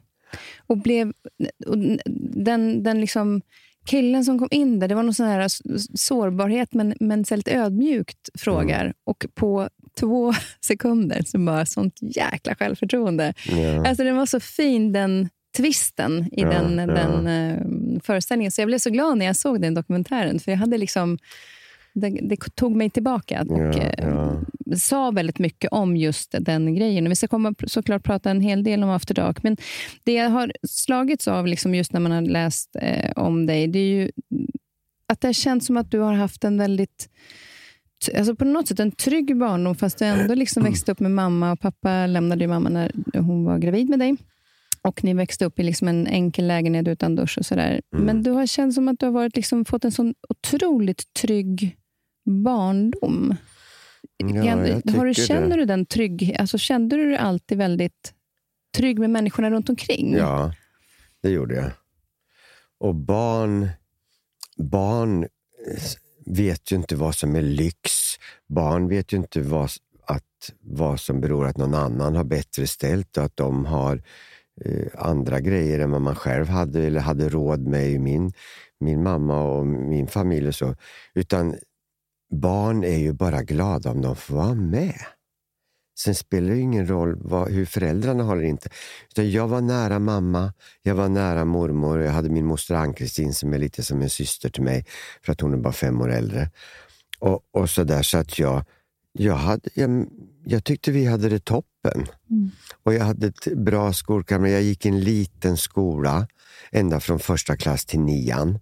Och 0.68 0.78
blev, 0.78 1.14
och 1.68 1.78
den, 2.36 2.84
den 2.84 3.02
liksom, 3.02 3.42
killen 3.86 4.26
som 4.26 4.40
kom 4.40 4.48
in 4.52 4.80
där, 4.80 4.88
det 4.88 4.96
var 4.96 5.04
någon 5.04 5.14
sån 5.14 5.28
här 5.28 5.48
sårbarhet, 5.98 6.74
men, 6.74 6.94
men 7.00 7.26
så 7.26 7.36
lite 7.36 7.52
ödmjukt 7.52 8.30
frågar. 8.40 8.82
Mm. 8.82 8.94
Och 9.04 9.26
på 9.36 9.70
två 10.00 10.34
sekunder 10.66 11.22
så 11.26 11.38
bara 11.38 11.66
sånt 11.66 12.00
jäkla 12.02 12.56
självförtroende. 12.56 13.34
Ja. 13.48 13.88
Alltså 13.88 14.04
den 14.04 14.16
var 14.16 14.26
så 14.26 14.40
fin, 14.40 14.94
den 14.94 15.30
twisten 15.58 16.30
i 16.32 16.42
Ja, 16.42 16.50
den, 16.50 16.78
ja. 16.78 16.86
den 16.86 17.28
eh, 17.28 18.02
föreställningen. 18.04 18.52
Så 18.52 18.62
jag 18.62 18.68
blev 18.68 18.78
så 18.78 18.90
glad 18.90 19.18
när 19.18 19.26
jag 19.26 19.36
såg 19.36 19.62
den 19.62 19.74
dokumentären. 19.74 20.40
För 20.40 20.52
jag 20.52 20.58
hade 20.58 20.78
liksom, 20.78 21.18
det, 21.94 22.10
det 22.10 22.38
tog 22.56 22.76
mig 22.76 22.90
tillbaka 22.90 23.46
och 23.50 23.76
eh, 23.76 23.94
ja. 23.98 24.42
sa 24.78 25.12
väldigt 25.12 25.40
mycket 25.40 25.72
om 25.72 25.98
just 25.98 26.36
den 26.40 26.76
grejen. 26.76 27.10
Vi 27.10 27.16
ska 27.16 27.28
komma, 27.28 27.56
såklart 27.68 28.04
prata 28.04 28.32
en 28.32 28.42
hel 28.42 28.64
del 28.64 28.84
om 28.84 28.90
After 28.90 29.14
Dark. 29.14 29.44
Men 29.44 29.58
det 30.04 30.14
jag 30.14 30.30
har 30.30 30.52
slagits 30.68 31.28
av 31.28 31.48
liksom 31.48 31.76
just 31.76 31.94
när 31.94 32.00
man 32.00 32.12
har 32.12 32.22
läst 32.22 32.76
eh, 32.82 33.12
om 33.16 33.46
dig, 33.46 33.68
det 33.68 33.80
är 33.80 33.94
ju 33.94 34.12
att 35.08 35.22
det 35.22 35.28
har 35.28 35.34
känts 35.34 35.66
som 35.66 35.78
att 35.78 35.92
du 35.92 36.00
har 36.00 36.14
haft 36.14 36.44
en 36.44 36.58
väldigt 36.58 37.10
alltså 38.16 38.36
på 38.36 38.46
något 38.46 38.68
sätt 38.68 38.80
en 38.80 38.92
trygg 38.92 39.38
barndom, 39.38 39.76
fast 39.76 39.98
du 39.98 40.06
ändå 40.06 40.36
liksom 40.36 40.64
växte 40.64 40.92
upp 40.92 41.00
med 41.00 41.12
mamma 41.12 41.52
och 41.52 41.60
pappa 41.60 42.08
lämnade 42.08 42.42
ju 42.42 42.48
mamma 42.48 42.70
när 42.70 42.92
hon 43.20 43.44
var 43.44 43.58
gravid 43.58 43.90
med 43.90 44.00
dig. 44.00 44.18
Och 44.84 45.04
ni 45.04 45.14
växte 45.14 45.46
upp 45.46 45.60
i 45.60 45.64
liksom 45.64 45.88
en 45.88 46.08
enkel 46.08 46.48
lägenhet 46.48 46.88
utan 46.88 47.16
dusch 47.16 47.38
och 47.38 47.46
sådär. 47.46 47.82
Mm. 47.94 48.06
Men 48.06 48.24
du 48.24 48.32
har 48.32 48.46
känt 48.46 48.74
som 48.74 48.88
att 48.88 49.00
du 49.00 49.06
har 49.06 49.14
varit 49.14 49.36
liksom, 49.36 49.66
fått 49.66 49.86
en 49.86 49.92
sån 49.92 50.14
otroligt 50.30 51.14
trygg 51.14 51.78
barndom. 52.26 53.36
Ja, 54.18 54.56
har 54.98 55.06
du, 55.06 55.14
känner 55.14 55.50
det. 55.50 55.56
du 55.56 55.66
den 55.66 55.86
trygg, 55.86 56.36
alltså 56.40 56.58
Kände 56.58 56.96
du 56.96 57.06
dig 57.10 57.18
alltid 57.18 57.58
väldigt 57.58 58.14
trygg 58.78 59.00
med 59.00 59.10
människorna 59.10 59.50
runt 59.50 59.70
omkring? 59.70 60.14
Ja, 60.14 60.54
det 61.22 61.30
gjorde 61.30 61.56
jag. 61.56 61.72
Och 62.80 62.96
barn, 62.96 63.70
barn 64.58 65.24
eh, 65.24 65.30
vet 66.26 66.72
ju 66.72 66.76
inte 66.76 66.96
vad 66.96 67.16
som 67.16 67.36
är 67.36 67.42
lyx. 67.42 67.92
Barn 68.48 68.88
vet 68.88 69.14
ju 69.14 69.18
inte 69.18 69.42
vad, 69.42 69.70
att, 70.06 70.52
vad 70.60 71.00
som 71.00 71.22
beror 71.22 71.46
att 71.46 71.58
någon 71.58 71.74
annan 71.74 72.16
har 72.16 72.24
bättre 72.24 72.68
ställt 72.68 73.18
och 73.18 73.24
att 73.24 73.38
de 73.38 73.66
har 73.66 74.04
eh, 74.66 74.88
andra 74.98 75.40
grejer 75.40 75.80
än 75.80 75.92
vad 75.92 76.02
man 76.02 76.16
själv 76.16 76.48
hade 76.48 76.84
eller 76.84 77.00
hade 77.00 77.30
råd 77.30 77.68
med 77.68 77.90
i 77.92 78.00
min, 78.00 78.34
min 78.80 79.04
mamma 79.04 79.44
och 79.44 79.68
min 79.68 80.08
familj. 80.08 80.48
Och 80.48 80.56
så. 80.56 80.76
Utan 81.14 81.56
barn 82.32 82.84
är 82.84 82.98
ju 82.98 83.14
bara 83.14 83.44
glada 83.44 83.92
om 83.92 84.02
de 84.02 84.16
får 84.16 84.36
vara 84.36 84.54
med. 84.54 84.96
Sen 86.04 86.16
spelar 86.16 86.50
det 86.50 86.60
ingen 86.60 86.88
roll 86.88 87.18
vad, 87.22 87.52
hur 87.52 87.66
föräldrarna 87.66 88.24
har 88.24 88.38
det 88.38 88.48
inte. 88.48 88.70
Utan 89.10 89.32
jag 89.32 89.48
var 89.48 89.62
nära 89.62 90.00
mamma, 90.00 90.54
jag 90.84 90.96
var 90.96 91.10
nära 91.10 91.46
mormor. 91.46 92.00
Jag 92.02 92.12
hade 92.12 92.30
min 92.30 92.46
moster 92.46 92.76
Ann-Kristin 92.76 93.34
som 93.34 93.54
är 93.54 93.58
lite 93.58 93.84
som 93.84 94.02
en 94.02 94.10
syster 94.10 94.50
till 94.50 94.64
mig 94.64 94.86
för 95.22 95.32
att 95.32 95.42
hon 95.42 95.54
är 95.54 95.58
bara 95.58 95.74
fem 95.74 96.02
år 96.02 96.12
äldre. 96.12 96.50
Och, 97.20 97.40
och 97.52 97.70
så 97.70 97.84
där 97.84 98.02
så 98.02 98.18
att 98.18 98.40
jag, 98.40 98.66
jag, 99.12 99.36
hade, 99.36 99.70
jag, 99.74 100.08
jag 100.46 100.64
tyckte 100.64 100.92
vi 100.92 101.06
hade 101.06 101.30
det 101.30 101.40
toppen. 101.40 102.08
Mm. 102.30 102.52
Och 102.84 102.94
jag 102.94 103.04
hade 103.04 103.28
ett 103.28 103.58
bra 103.58 103.94
skolkamrat. 103.94 104.52
Jag 104.52 104.62
gick 104.62 104.86
i 104.86 104.90
en 104.90 105.00
liten 105.00 105.58
skola 105.58 106.28
ända 106.72 107.00
från 107.00 107.20
första 107.20 107.58
klass 107.58 107.86
till 107.86 108.00
nian. 108.00 108.60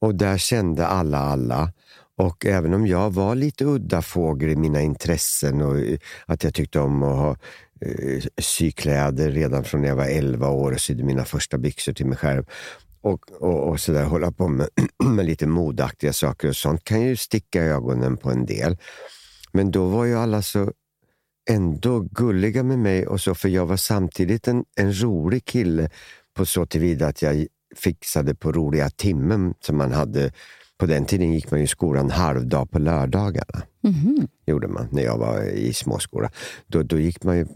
Och 0.00 0.14
där 0.14 0.38
kände 0.38 0.86
alla 0.86 1.18
alla. 1.18 1.72
Och 2.20 2.46
även 2.46 2.74
om 2.74 2.86
jag 2.86 3.10
var 3.10 3.34
lite 3.34 3.64
udda 3.64 4.02
fågel 4.02 4.50
i 4.50 4.56
mina 4.56 4.80
intressen 4.80 5.62
och 5.62 5.78
eh, 5.78 5.98
att 6.26 6.44
jag 6.44 6.54
tyckte 6.54 6.80
om 6.80 7.02
att 7.02 7.16
ha 7.16 7.36
eh, 7.80 8.22
sykläder 8.38 9.30
redan 9.30 9.64
från 9.64 9.80
när 9.80 9.88
jag 9.88 9.96
var 9.96 10.06
11 10.06 10.48
år 10.48 10.72
och 10.72 10.80
sydde 10.80 11.04
mina 11.04 11.24
första 11.24 11.58
byxor 11.58 11.92
till 11.92 12.06
mig 12.06 12.18
själv. 12.18 12.44
Och, 13.00 13.32
och, 13.32 13.68
och 13.68 13.80
så 13.80 13.92
där, 13.92 14.04
hålla 14.04 14.32
på 14.32 14.48
med, 14.48 14.68
med 15.04 15.24
lite 15.26 15.46
modaktiga 15.46 16.12
saker 16.12 16.48
och 16.48 16.56
sånt 16.56 16.84
kan 16.84 17.02
ju 17.02 17.16
sticka 17.16 17.64
i 17.64 17.68
ögonen 17.68 18.16
på 18.16 18.30
en 18.30 18.46
del. 18.46 18.76
Men 19.52 19.70
då 19.70 19.84
var 19.84 20.04
ju 20.04 20.18
alla 20.18 20.42
så 20.42 20.72
ändå 21.50 22.00
gulliga 22.00 22.62
med 22.62 22.78
mig 22.78 23.06
och 23.06 23.20
så, 23.20 23.34
för 23.34 23.48
jag 23.48 23.66
var 23.66 23.76
samtidigt 23.76 24.48
en, 24.48 24.64
en 24.76 25.02
rolig 25.02 25.44
kille 25.44 25.90
på 26.34 26.46
så 26.46 26.66
tillvida 26.66 27.06
att 27.06 27.22
jag 27.22 27.46
fixade 27.76 28.34
på 28.34 28.52
roliga 28.52 28.90
timmen 28.90 29.54
som 29.60 29.76
man 29.76 29.92
hade. 29.92 30.32
På 30.80 30.86
den 30.86 31.04
tiden 31.04 31.32
gick 31.32 31.50
man 31.50 31.60
ju 31.60 31.64
i 31.64 31.68
skolan 31.68 32.10
halvdag 32.10 32.70
på 32.70 32.78
lördagarna. 32.78 33.62
Mhm. 33.82 34.28
gjorde 34.46 34.68
man 34.68 34.88
när 34.90 35.02
jag 35.02 35.18
var 35.18 35.42
i 35.42 35.72
småskola. 35.72 36.30
Då, 36.66 36.82
då 36.82 36.98
gick 36.98 37.24
man 37.24 37.36
ju 37.36 37.46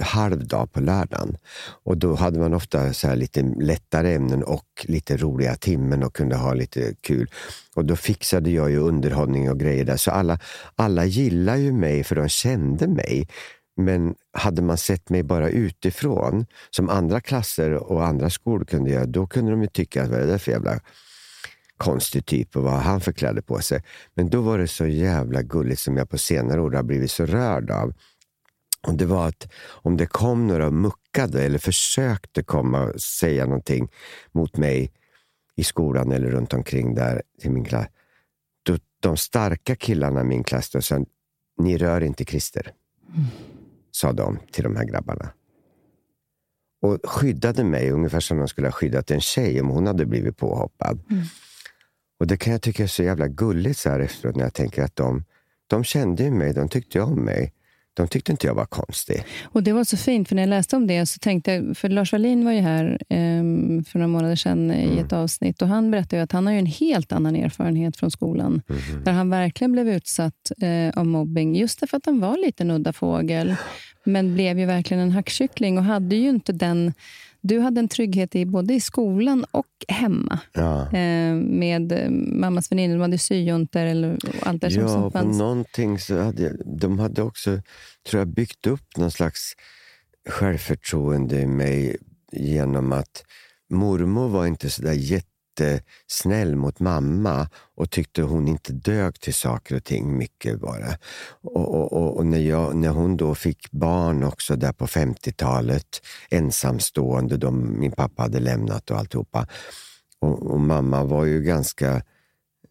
halvdag 0.00 0.72
på 0.72 0.80
lördagen. 0.80 1.36
Och 1.84 1.98
då 1.98 2.14
hade 2.14 2.38
man 2.38 2.54
ofta 2.54 2.92
så 2.92 3.14
lite 3.14 3.42
lättare 3.42 4.14
ämnen 4.14 4.42
och 4.42 4.64
lite 4.82 5.16
roliga 5.16 5.56
timmen 5.56 6.02
och 6.02 6.14
kunde 6.14 6.36
ha 6.36 6.54
lite 6.54 6.94
kul. 7.00 7.30
Och 7.74 7.84
då 7.84 7.96
fixade 7.96 8.50
jag 8.50 8.70
ju 8.70 8.78
underhållning 8.78 9.50
och 9.50 9.60
grejer 9.60 9.84
där. 9.84 9.96
Så 9.96 10.10
alla, 10.10 10.38
alla 10.76 11.04
gillar 11.04 11.56
ju 11.56 11.72
mig 11.72 12.04
för 12.04 12.16
de 12.16 12.28
kände 12.28 12.86
mig. 12.86 13.28
Men 13.76 14.14
hade 14.32 14.62
man 14.62 14.78
sett 14.78 15.10
mig 15.10 15.22
bara 15.22 15.48
utifrån, 15.48 16.46
som 16.70 16.88
andra 16.88 17.20
klasser 17.20 17.74
och 17.74 18.06
andra 18.06 18.30
skolor 18.30 18.64
kunde 18.64 18.90
göra, 18.90 19.06
då 19.06 19.26
kunde 19.26 19.50
de 19.50 19.62
ju 19.62 19.68
tycka 19.68 20.02
att 20.02 20.08
vad 20.08 20.18
är 20.18 20.26
det 20.26 20.30
där 20.30 20.38
för 20.38 20.52
jävla 20.52 20.80
konstig 21.78 22.26
typ 22.26 22.56
och 22.56 22.62
vad 22.62 22.72
har 22.72 22.80
han 22.80 23.00
för 23.00 23.12
kläder 23.12 23.42
på 23.42 23.58
sig. 23.60 23.82
Men 24.14 24.30
då 24.30 24.40
var 24.40 24.58
det 24.58 24.68
så 24.68 24.86
jävla 24.86 25.42
gulligt 25.42 25.80
som 25.80 25.96
jag 25.96 26.10
på 26.10 26.18
senare 26.18 26.60
år 26.60 26.70
har 26.70 26.82
blivit 26.82 27.10
så 27.10 27.26
rörd 27.26 27.70
av. 27.70 27.92
Och 28.86 28.94
Det 28.94 29.06
var 29.06 29.28
att 29.28 29.52
om 29.64 29.96
det 29.96 30.06
kom 30.06 30.46
några 30.46 30.66
och 30.66 30.72
muckade 30.72 31.42
eller 31.42 31.58
försökte 31.58 32.42
komma 32.42 32.82
och 32.82 33.00
säga 33.00 33.44
någonting 33.44 33.88
mot 34.32 34.56
mig 34.56 34.92
i 35.56 35.64
skolan 35.64 36.12
eller 36.12 36.30
runt 36.30 36.52
omkring 36.52 36.94
där 36.94 37.22
i 37.42 37.48
min 37.48 37.64
klass. 37.64 37.86
Då, 38.62 38.78
de 39.00 39.16
starka 39.16 39.76
killarna 39.76 40.20
i 40.20 40.24
min 40.24 40.44
klass 40.44 40.70
då 40.70 40.80
sa, 40.80 41.04
ni 41.58 41.78
rör 41.78 42.00
inte 42.00 42.24
Christer. 42.24 42.72
Sa 43.90 44.12
de 44.12 44.38
till 44.52 44.64
de 44.64 44.76
här 44.76 44.84
grabbarna. 44.84 45.30
Och 46.82 46.98
skyddade 47.04 47.64
mig 47.64 47.90
ungefär 47.90 48.20
som 48.20 48.38
de 48.38 48.48
skulle 48.48 48.66
ha 48.66 48.72
skyddat 48.72 49.10
en 49.10 49.20
tjej 49.20 49.60
om 49.60 49.68
hon 49.68 49.86
hade 49.86 50.06
blivit 50.06 50.36
påhoppad. 50.36 51.00
Mm. 51.10 51.22
Och 52.18 52.26
det 52.26 52.36
kan 52.36 52.52
jag 52.52 52.62
tycka 52.62 52.82
är 52.82 52.86
så 52.86 53.02
jävla 53.02 53.28
gulligt 53.28 53.78
så 53.78 53.90
här 53.90 54.00
efteråt 54.00 54.36
när 54.36 54.44
jag 54.44 54.54
tänker 54.54 54.82
att 54.82 54.96
de, 54.96 55.24
de 55.66 55.84
kände 55.84 56.22
ju 56.22 56.30
mig, 56.30 56.52
de 56.54 56.68
tyckte 56.68 57.00
om 57.00 57.24
mig. 57.24 57.52
De 57.94 58.08
tyckte 58.08 58.32
inte 58.32 58.46
jag 58.46 58.54
var 58.54 58.64
konstig. 58.66 59.22
Och 59.44 59.62
Det 59.62 59.72
var 59.72 59.84
så 59.84 59.96
fint, 59.96 60.28
för 60.28 60.34
när 60.34 60.42
jag 60.42 60.48
läste 60.48 60.76
om 60.76 60.86
det 60.86 61.06
så 61.06 61.18
tänkte 61.18 61.52
jag, 61.52 61.76
för 61.76 61.88
Lars 61.88 62.12
Wallin 62.12 62.44
var 62.44 62.52
ju 62.52 62.60
här 62.60 62.98
ehm, 63.08 63.84
för 63.84 63.98
några 63.98 64.08
månader 64.08 64.36
sedan 64.36 64.70
i 64.70 64.84
Mm. 64.84 64.98
ett 65.04 65.12
avsnitt 65.12 65.62
och 65.62 65.68
han 65.68 65.90
berättade 65.90 66.16
ju 66.16 66.22
att 66.22 66.32
han 66.32 66.46
har 66.46 66.52
ju 66.52 66.58
en 66.58 66.66
helt 66.66 67.12
annan 67.12 67.36
erfarenhet 67.36 67.96
från 67.96 68.10
skolan. 68.10 68.62
Mhm. 68.66 69.04
Där 69.04 69.12
han 69.12 69.30
verkligen 69.30 69.72
blev 69.72 69.88
utsatt 69.88 70.52
eh, 70.62 70.98
av 71.00 71.06
mobbing, 71.06 71.56
just 71.56 71.80
därför 71.80 71.96
att 71.96 72.06
han 72.06 72.20
var 72.20 72.36
lite 72.46 72.62
en 72.62 72.70
udda 72.70 72.92
fågel. 72.92 73.54
Men 74.04 74.34
blev 74.34 74.58
ju 74.58 74.66
verkligen 74.66 75.02
en 75.02 75.10
hackkyckling 75.12 75.78
och 75.78 75.84
hade 75.84 76.16
ju 76.16 76.28
inte 76.28 76.52
den... 76.52 76.92
Du 77.40 77.60
hade 77.60 77.80
en 77.80 77.88
trygghet 77.88 78.36
i 78.36 78.46
både 78.46 78.74
i 78.74 78.80
skolan 78.80 79.44
och 79.50 79.66
hemma. 79.88 80.38
Ja. 80.52 80.82
Eh, 80.82 81.34
med 81.34 81.92
eh, 81.92 82.10
mammas 82.10 82.72
väninnor, 82.72 82.94
de 82.94 83.00
hade 83.02 83.18
syjuntor 83.18 83.80
eller 83.80 84.18
allt 84.42 84.60
det 84.60 84.68
Ja, 84.68 84.88
som 84.88 85.10
fanns. 85.12 85.38
någonting 85.38 85.98
så 85.98 86.20
hade 86.20 86.42
jag, 86.42 86.52
de 86.80 86.98
hade 86.98 87.22
också, 87.22 87.60
tror 88.10 88.18
jag, 88.20 88.28
byggt 88.28 88.66
upp 88.66 88.96
någon 88.96 89.10
slags 89.10 89.52
självförtroende 90.28 91.40
i 91.40 91.46
mig 91.46 91.96
genom 92.32 92.92
att 92.92 93.24
mormor 93.70 94.28
var 94.28 94.46
inte 94.46 94.70
så 94.70 94.82
där 94.82 94.92
jättesnäll 95.60 96.56
mot 96.56 96.80
mamma 96.80 97.48
och 97.76 97.90
tyckte 97.90 98.22
hon 98.22 98.48
inte 98.48 98.72
dög 98.72 99.20
till 99.20 99.34
saker 99.34 99.76
och 99.76 99.84
ting 99.84 100.16
mycket 100.16 100.60
bara. 100.60 100.98
Och, 101.42 101.74
och, 101.74 101.92
och, 101.92 102.16
och 102.16 102.26
när, 102.26 102.38
jag, 102.38 102.76
när 102.76 102.88
hon 102.88 103.16
då 103.16 103.34
fick 103.34 103.70
barn 103.70 104.22
också 104.22 104.56
där 104.56 104.72
på 104.72 104.86
50-talet, 104.86 106.02
ensamstående, 106.30 107.36
de, 107.36 107.80
min 107.80 107.92
pappa 107.92 108.22
hade 108.22 108.40
lämnat 108.40 108.90
och 108.90 108.98
alltihopa. 108.98 109.46
Och, 110.20 110.50
och 110.50 110.60
mamma 110.60 111.04
var 111.04 111.24
ju 111.24 111.42
ganska 111.42 112.02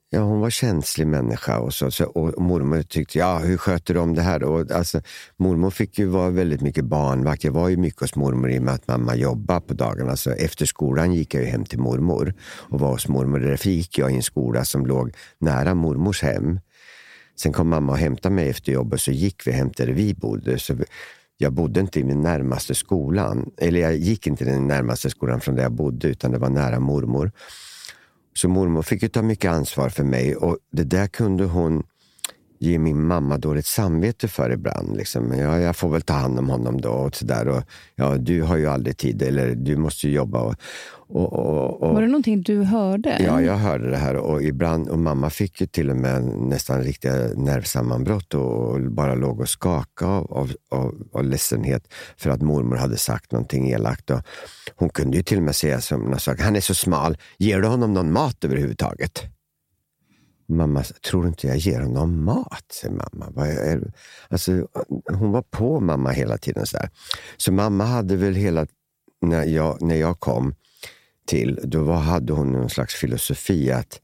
Ja, 0.10 0.20
hon 0.20 0.39
var 0.39 0.50
känslig 0.50 1.08
människa 1.08 1.60
och, 1.60 1.74
så, 1.74 1.91
så, 1.91 2.06
och 2.06 2.41
mormor 2.41 2.82
tyckte, 2.82 3.17
ja 3.17 3.38
hur 3.38 3.58
sköter 3.58 3.93
du 3.93 4.00
om 4.00 4.15
det 4.15 4.22
här? 4.22 4.43
Och, 4.43 4.72
alltså, 4.72 5.02
mormor 5.38 5.70
fick 5.70 6.00
ju 6.00 6.06
vara 6.06 6.30
väldigt 6.30 6.62
mycket 6.62 6.86
barnvakt. 6.86 7.43
Jag 7.43 7.52
var 7.52 7.70
ju 7.70 7.78
mycket 7.78 8.02
hos 8.02 8.15
mormor 8.15 8.52
i 8.52 8.60
och 8.60 8.63
med 8.63 8.74
att 8.74 8.88
mamma 8.88 9.15
jobbade 9.15 9.62
på 9.62 9.74
dagarna. 9.74 10.15
Så 10.15 10.32
efter 10.32 10.65
skolan 10.65 11.13
gick 11.13 11.34
jag 11.34 11.43
ju 11.43 11.50
hem 11.50 11.65
till 11.65 11.80
mormor 11.80 12.34
och 12.41 12.80
var 12.80 12.91
hos 12.91 13.08
mormor. 13.08 13.39
Därför 13.39 13.70
gick 13.70 13.98
jag 13.98 14.12
i 14.12 14.15
en 14.15 14.24
skola 14.24 14.65
som 14.65 14.86
låg 14.86 15.13
nära 15.39 15.74
mormors 15.74 16.22
hem. 16.22 16.60
Sen 17.36 17.54
kom 17.54 17.70
mamma 17.70 17.91
och 17.91 17.98
hämtade 17.98 18.36
mig 18.36 18.50
efter 18.50 18.72
jobbet 18.72 19.02
så 19.02 19.12
gick 19.12 19.48
vi 19.48 19.52
hem 19.52 19.72
där 19.78 19.88
vi 19.88 20.13
bodde. 20.13 20.60
Så 20.60 20.76
jag 21.38 21.54
bodde 21.54 21.80
inte 21.80 22.00
i 22.00 22.04
den 22.04 22.22
närmaste 22.22 22.76
skolan. 22.76 23.50
Eller 23.58 23.82
jag 23.82 23.96
gick 23.96 24.28
inte 24.28 24.43
i 24.43 24.48
den 24.48 24.67
närmaste 24.67 25.10
skolan 25.10 25.41
från 25.41 25.56
där 25.56 25.63
jag 25.63 25.72
bodde 25.72 26.08
utan 26.08 26.32
det 26.32 26.38
var 26.38 26.50
nära 26.50 26.80
mormor. 26.80 27.32
Så 28.38 28.50
mormor 28.50 28.82
fick 28.82 29.04
ju 29.04 29.10
ta 29.10 29.21
mycket 29.21 29.52
ansvar 29.52 29.89
för 29.89 30.04
mig 30.04 30.36
och 30.36 30.58
det 30.71 30.84
där 30.84 31.08
kunde 31.08 31.43
hon 31.45 31.84
ge 32.60 32.80
min 32.80 33.08
mamma 33.08 33.38
dåligt 33.38 33.65
samvete 33.65 34.28
för 34.28 34.52
ibland. 34.52 34.98
Liksom. 34.98 35.34
Ja, 35.38 35.60
jag 35.60 35.76
får 35.76 35.89
väl 35.89 36.02
ta 36.02 36.13
hand 36.13 36.39
om 36.39 36.50
honom 36.50 36.82
då. 36.82 36.89
Och 36.89 37.15
så 37.15 37.26
där. 37.26 37.48
Och, 37.48 37.63
ja, 37.96 38.17
du 38.17 38.41
har 38.41 38.58
ju 38.58 38.67
aldrig 38.67 38.98
tid 38.98 39.22
eller 39.22 39.56
du 39.56 39.78
måste 39.78 40.08
ju 40.08 40.13
jobba. 40.13 40.41
Och, 40.41 40.56
och, 41.10 41.34
och, 41.34 41.84
och, 41.84 41.93
Var 41.93 42.02
det 42.02 42.08
någonting 42.08 42.41
du 42.41 42.63
hörde? 42.63 43.17
Ja, 43.20 43.41
jag 43.41 43.58
hörde 43.58 43.89
det 43.89 43.98
här 43.98 44.15
och 44.15 44.43
ibland, 44.43 44.89
och 44.89 45.00
mamma 45.00 45.30
fick 45.30 45.62
ju 45.62 45.67
till 45.67 45.89
och 45.89 45.98
med 45.98 46.24
nästan 46.24 46.84
riktiga 46.84 47.13
nervsammanbrott 47.36 48.34
och 48.34 48.82
bara 48.82 49.15
låg 49.15 49.39
och 49.39 49.50
skakade 49.50 50.12
av, 50.12 50.32
av, 50.32 50.52
av, 50.72 51.08
av 51.13 51.24
ledsenhet 51.24 51.93
för 52.17 52.30
att 52.30 52.41
mormor 52.41 52.76
hade 52.76 52.98
sagt 52.98 53.32
någonting 53.32 53.70
elakt. 53.70 54.10
Och 54.10 54.22
hon 54.76 54.89
kunde 54.89 55.17
ju 55.17 55.24
till 55.24 55.38
och 55.38 55.43
med 55.43 55.56
säga 55.56 55.82
som 55.82 56.02
någon 56.02 56.20
sak, 56.20 56.39
han 56.39 56.56
är 56.56 56.62
så 56.62 56.74
smal, 56.74 57.17
ger 57.38 57.62
du 57.62 57.67
honom 57.67 57.93
någon 57.93 58.12
mat 58.12 58.43
överhuvudtaget? 58.43 59.37
Mamma, 60.50 60.84
tror 60.84 61.28
inte 61.28 61.48
jag 61.48 61.58
ger 61.58 61.82
honom 61.82 62.24
mat? 62.26 62.66
säger 62.82 62.94
mamma. 62.94 63.48
Alltså, 64.30 64.68
hon 65.10 65.32
var 65.32 65.42
på 65.42 65.80
mamma 65.80 66.10
hela 66.10 66.38
tiden. 66.38 66.66
Så, 66.66 66.78
där. 66.78 66.90
så 67.38 67.52
mamma 67.52 67.86
hade 67.86 68.16
väl 68.16 68.36
hela, 68.36 68.68
när 69.22 69.46
jag, 69.46 69.82
när 69.82 69.96
jag 69.96 70.20
kom, 70.20 70.56
till, 71.28 71.60
då 71.64 71.84
var, 71.84 71.96
hade 71.98 72.34
hon 72.34 72.52
någon 72.52 72.70
slags 72.70 72.96
filosofi 72.96 73.72
att 73.72 74.02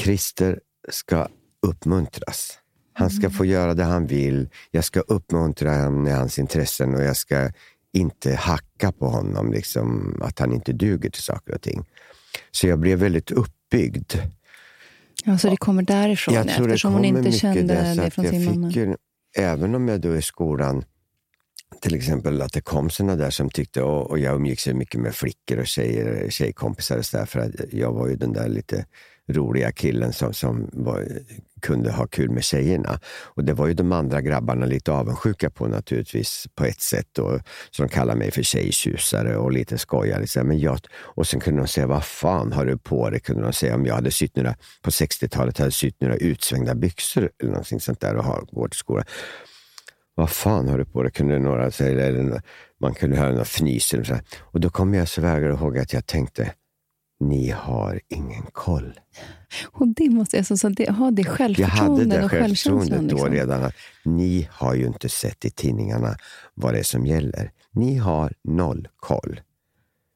Christer 0.00 0.60
ska 0.88 1.28
uppmuntras. 1.66 2.58
Han 2.92 3.10
ska 3.10 3.30
få 3.30 3.44
göra 3.44 3.74
det 3.74 3.84
han 3.84 4.06
vill. 4.06 4.48
Jag 4.70 4.84
ska 4.84 5.00
uppmuntra 5.00 5.82
honom 5.82 6.06
i 6.06 6.10
hans 6.10 6.38
intressen 6.38 6.94
och 6.94 7.02
jag 7.02 7.16
ska 7.16 7.52
inte 7.92 8.34
hacka 8.34 8.92
på 8.92 9.06
honom, 9.08 9.52
liksom, 9.52 10.18
att 10.22 10.38
han 10.38 10.52
inte 10.52 10.72
duger 10.72 11.10
till 11.10 11.22
saker 11.22 11.54
och 11.54 11.62
ting. 11.62 11.84
Så 12.50 12.66
jag 12.66 12.78
blev 12.78 12.98
väldigt 12.98 13.30
uppbyggd. 13.30 14.14
Ja, 15.24 15.38
så 15.38 15.50
det 15.50 15.56
kommer 15.56 15.82
därifrån, 15.82 16.34
jag 16.34 16.48
tror 16.48 16.66
eftersom 16.66 16.92
det 16.92 16.96
hon 16.98 17.04
kommer 17.04 17.18
inte 17.18 17.28
mycket 17.28 17.40
kände 17.40 17.94
så 17.94 18.00
det 18.00 18.06
att 18.06 18.14
från 18.14 18.26
sin 18.26 18.44
mamma. 18.44 18.70
ju, 18.70 18.96
Även 19.36 19.74
om 19.74 19.88
jag 19.88 20.00
då 20.00 20.16
i 20.16 20.22
skolan, 20.22 20.84
till 21.80 21.94
exempel 21.94 22.42
att 22.42 22.52
det 22.52 22.60
kom 22.60 22.90
såna 22.90 23.16
där 23.16 23.30
som 23.30 23.50
tyckte, 23.50 23.82
och, 23.82 24.10
och 24.10 24.18
jag 24.18 24.34
umgicks 24.34 24.66
mycket 24.66 25.00
med 25.00 25.14
flickor 25.14 25.58
och 25.58 25.66
tjejer, 25.66 26.30
tjejkompisar 26.30 26.98
och 26.98 27.06
så 27.06 27.16
där, 27.16 27.26
för 27.26 27.40
att 27.40 27.72
jag 27.72 27.92
var 27.92 28.08
ju 28.08 28.16
den 28.16 28.32
där 28.32 28.48
lite 28.48 28.86
roliga 29.32 29.72
killen 29.72 30.12
som, 30.12 30.32
som 30.32 30.70
var, 30.72 31.06
kunde 31.60 31.92
ha 31.92 32.06
kul 32.06 32.30
med 32.30 32.44
tjejerna. 32.44 33.00
Och 33.24 33.44
det 33.44 33.52
var 33.52 33.66
ju 33.66 33.74
de 33.74 33.92
andra 33.92 34.20
grabbarna 34.20 34.66
lite 34.66 34.92
avundsjuka 34.92 35.50
på 35.50 35.66
naturligtvis 35.66 36.46
på 36.54 36.64
ett 36.64 36.80
sätt. 36.80 37.18
Och, 37.18 37.40
så 37.70 37.82
de 37.82 37.88
kallade 37.88 38.18
mig 38.18 38.30
för 38.30 38.42
tjejtjusare 38.42 39.36
och 39.36 39.52
lite 39.52 39.78
skojare. 39.78 40.26
Så, 40.26 40.44
men 40.44 40.58
jag, 40.58 40.78
och 40.94 41.26
sen 41.26 41.40
kunde 41.40 41.60
de 41.60 41.68
säga, 41.68 41.86
vad 41.86 42.04
fan 42.04 42.52
har 42.52 42.66
du 42.66 42.78
på 42.78 43.10
dig? 43.10 43.20
Kunde 43.20 43.42
de 43.42 43.52
säga 43.52 43.74
om 43.74 43.86
jag 43.86 43.94
hade 43.94 44.10
sytt 44.10 44.36
några, 44.36 44.54
på 44.82 44.90
60-talet 44.90 45.58
hade 45.58 45.70
sytt 45.70 46.00
några 46.00 46.16
utsvängda 46.16 46.74
byxor 46.74 47.30
eller 47.38 47.50
någonting 47.50 47.80
sånt 47.80 48.00
där 48.00 48.16
och 48.16 48.24
har, 48.24 48.44
går 48.52 48.68
till 48.68 48.78
skolan. 48.78 49.04
Vad 50.14 50.30
fan 50.30 50.68
har 50.68 50.78
du 50.78 50.84
på 50.84 51.02
dig? 51.02 51.12
Kunde 51.12 51.38
några 51.38 51.70
säga. 51.70 52.06
Eller 52.06 52.42
man 52.80 52.94
kunde 52.94 53.16
höra 53.16 53.30
några 53.30 53.42
fnys. 53.42 53.94
Eller 53.94 54.04
så. 54.04 54.18
Och 54.40 54.60
då 54.60 54.70
kommer 54.70 54.98
jag 54.98 55.08
så 55.08 55.20
väl 55.20 55.42
ihåg 55.42 55.78
att 55.78 55.92
jag 55.92 56.06
tänkte, 56.06 56.52
ni 57.20 57.50
har 57.50 58.00
ingen 58.08 58.42
koll. 58.52 59.00
Och 59.66 59.88
det 59.88 60.10
måste, 60.10 60.38
alltså, 60.38 60.56
så 60.56 60.68
det, 60.68 60.90
ha 60.90 61.10
det 61.10 61.22
Jag 61.22 61.28
hade 61.30 61.54
självförtroendet 61.54 62.22
det 62.22 62.28
självförtroendet 62.28 62.98
då 63.00 63.16
Liksom. 63.16 63.32
redan. 63.32 63.62
Att 63.64 63.74
ni 64.04 64.48
har 64.52 64.74
ju 64.74 64.86
inte 64.86 65.08
sett 65.08 65.44
i 65.44 65.50
tidningarna 65.50 66.16
vad 66.54 66.74
det 66.74 66.78
är 66.78 66.82
som 66.82 67.06
gäller. 67.06 67.52
Ni 67.72 67.96
har 67.96 68.32
noll 68.44 68.88
koll. 68.96 69.40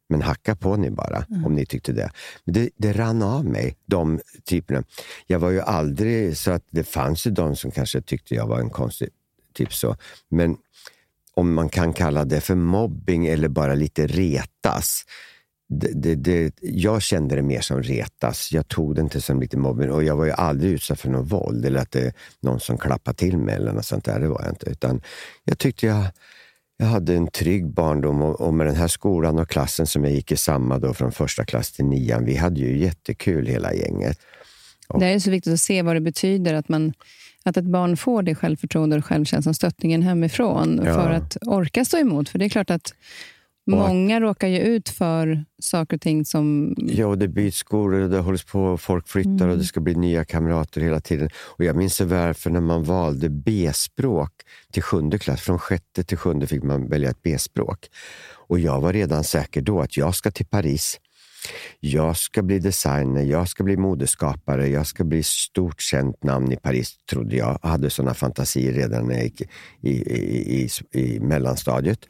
Men 0.08 0.22
hacka 0.22 0.56
på 0.56 0.76
ni 0.76 0.90
bara, 0.90 1.24
Mm. 1.30 1.44
om 1.44 1.54
ni 1.54 1.66
tyckte 1.66 1.92
det. 1.92 2.10
Det. 2.44 2.70
Det 2.76 2.92
rann 2.92 3.22
av 3.22 3.44
mig, 3.44 3.76
de 3.86 4.20
typerna. 4.44 4.84
Jag 5.26 5.38
var 5.38 5.50
ju 5.50 5.60
aldrig 5.60 6.36
så 6.36 6.50
att 6.50 6.64
det 6.70 6.84
fanns 6.84 7.26
ju 7.26 7.30
de 7.30 7.56
som 7.56 7.70
kanske 7.70 8.00
tyckte 8.00 8.34
jag 8.34 8.46
var 8.46 8.60
en 8.60 8.70
konstig 8.70 9.08
typ 9.52 9.72
så. 9.74 9.96
Men 10.28 10.56
om 11.34 11.54
man 11.54 11.68
kan 11.68 11.92
kalla 11.92 12.24
det 12.24 12.40
för 12.40 12.54
mobbing 12.54 13.26
eller 13.26 13.48
bara 13.48 13.74
lite 13.74 14.06
retas. 14.06 15.04
Det, 15.68 15.92
det, 15.94 16.14
det, 16.14 16.54
jag 16.60 17.02
kände 17.02 17.36
det 17.36 17.42
mer 17.42 17.60
som 17.60 17.82
retas. 17.82 18.52
Jag 18.52 18.68
tog 18.68 18.94
det 18.94 19.00
inte 19.00 19.20
som 19.20 19.40
lite 19.40 19.56
mobbing 19.56 19.90
och 19.90 20.04
jag 20.04 20.16
var 20.16 20.24
ju 20.24 20.30
aldrig 20.30 20.72
utsatt 20.72 21.00
för 21.00 21.10
något 21.10 21.32
våld 21.32 21.66
eller 21.66 21.80
att 21.80 21.90
det 21.90 22.14
någon 22.40 22.60
som 22.60 22.78
klappade 22.78 23.16
till 23.16 23.38
mig 23.38 23.54
eller 23.54 23.72
något 23.72 23.86
sånt 23.86 24.04
där. 24.04 24.20
Det 24.20 24.28
var 24.28 24.40
jag 24.42 24.52
inte. 24.52 24.70
Utan 24.70 25.02
jag 25.44 25.58
tyckte 25.58 25.86
jag, 25.86 26.04
jag 26.76 26.86
hade 26.86 27.14
en 27.14 27.26
trygg 27.26 27.66
barndom 27.66 28.22
och, 28.22 28.40
och 28.40 28.54
med 28.54 28.66
den 28.66 28.76
här 28.76 28.88
skolan 28.88 29.38
och 29.38 29.48
klassen 29.48 29.86
som 29.86 30.04
jag 30.04 30.12
gick 30.12 30.32
i 30.32 30.36
samma 30.36 30.78
då 30.78 30.94
från 30.94 31.12
första 31.12 31.44
klass 31.44 31.72
till 31.72 31.84
nian. 31.84 32.24
Vi 32.24 32.36
hade 32.36 32.60
ju 32.60 32.78
jättekul 32.78 33.46
hela 33.46 33.74
gänget. 33.74 34.18
Det 34.98 35.06
är 35.06 35.18
så 35.18 35.30
viktigt 35.30 35.52
att 35.52 35.60
se 35.60 35.82
vad 35.82 35.96
det 35.96 36.00
betyder 36.00 36.54
att, 36.54 36.68
man, 36.68 36.92
att 37.44 37.56
ett 37.56 37.64
barn 37.64 37.96
får 37.96 38.22
det 38.22 38.34
självförtroende 38.34 38.96
och 38.96 39.04
självkänslan, 39.04 39.54
stöttningen 39.54 40.02
hemifrån 40.02 40.80
Ja. 40.84 40.94
för 40.94 41.10
att 41.10 41.36
orka 41.46 41.84
stå 41.84 41.96
emot. 41.98 42.28
För 42.28 42.38
det 42.38 42.44
är 42.44 42.48
klart 42.48 42.70
att 42.70 42.94
många 43.66 44.20
råkar 44.20 44.48
ju 44.48 44.58
ut 44.58 44.88
för 44.88 45.44
saker 45.62 45.96
och 45.96 46.00
ting 46.00 46.24
som... 46.24 46.74
Ja, 46.78 47.06
och 47.06 47.18
det 47.18 47.28
byts 47.28 47.56
skolor 47.56 48.00
och 48.00 48.10
det 48.10 48.18
hålls 48.18 48.44
på 48.44 48.78
folk 48.78 49.08
flyttar 49.08 49.48
och 49.48 49.58
det 49.58 49.64
ska 49.64 49.80
bli 49.80 49.94
nya 49.94 50.24
kamrater 50.24 50.80
hela 50.80 51.00
tiden. 51.00 51.30
Och 51.36 51.64
Jag 51.64 51.76
minns 51.76 51.96
så 51.96 52.04
väl 52.04 52.34
för 52.34 52.50
när 52.50 52.60
man 52.60 52.84
valde 52.84 53.28
B-språk 53.28 54.32
till 54.72 54.82
sjunde 54.82 55.18
klass, 55.18 55.40
från 55.40 55.58
sjätte 55.58 56.04
till 56.04 56.18
sjunde 56.18 56.46
fick 56.46 56.62
man 56.62 56.88
välja 56.88 57.10
ett 57.10 57.22
B-språk. 57.22 57.78
Och 58.48 58.58
jag 58.58 58.80
var 58.80 58.92
redan 58.92 59.24
säker 59.24 59.62
då 59.62 59.80
att 59.80 59.96
jag 59.96 60.14
ska 60.14 60.30
till 60.30 60.46
Paris. 60.46 61.00
Jag 61.80 62.16
ska 62.16 62.42
bli 62.42 62.58
designer, 62.58 63.22
jag 63.22 63.48
ska 63.48 63.64
bli 63.64 63.76
modeskapare, 63.76 64.68
jag 64.68 64.86
ska 64.86 65.04
bli 65.04 65.22
stort 65.22 65.80
känt 65.80 66.22
namn 66.22 66.52
i 66.52 66.56
Paris, 66.56 66.96
trodde 67.10 67.36
jag. 67.36 67.58
Jag 67.62 67.68
hade 67.68 67.90
sådana 67.90 68.14
fantasier 68.14 68.72
redan 68.72 69.06
när 69.06 69.14
jag 69.14 69.24
gick 69.24 69.40
i, 69.40 69.48
i, 69.90 70.68
i, 70.92 71.00
i 71.00 71.20
mellanstadiet. 71.20 72.06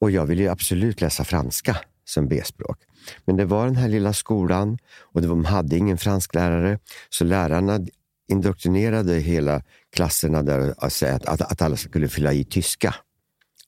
Och 0.00 0.10
jag 0.10 0.26
ville 0.26 0.42
ju 0.42 0.48
absolut 0.48 1.00
läsa 1.00 1.24
franska 1.24 1.76
som 2.04 2.28
B-språk. 2.28 2.78
Men 3.24 3.36
det 3.36 3.44
var 3.44 3.66
den 3.66 3.76
här 3.76 3.88
lilla 3.88 4.12
skolan 4.12 4.78
och 5.00 5.22
de 5.22 5.44
hade 5.44 5.76
ingen 5.76 5.98
fransklärare. 5.98 6.78
Så 7.10 7.24
lärarna 7.24 7.80
indoktrinerade 8.28 9.14
hela 9.14 9.62
klasserna 9.92 10.42
där 10.42 10.74
att, 10.78 10.92
säga 10.92 11.14
att, 11.14 11.26
att, 11.26 11.40
att 11.40 11.62
alla 11.62 11.76
skulle 11.76 12.08
fylla 12.08 12.32
i 12.32 12.44
tyska 12.44 12.94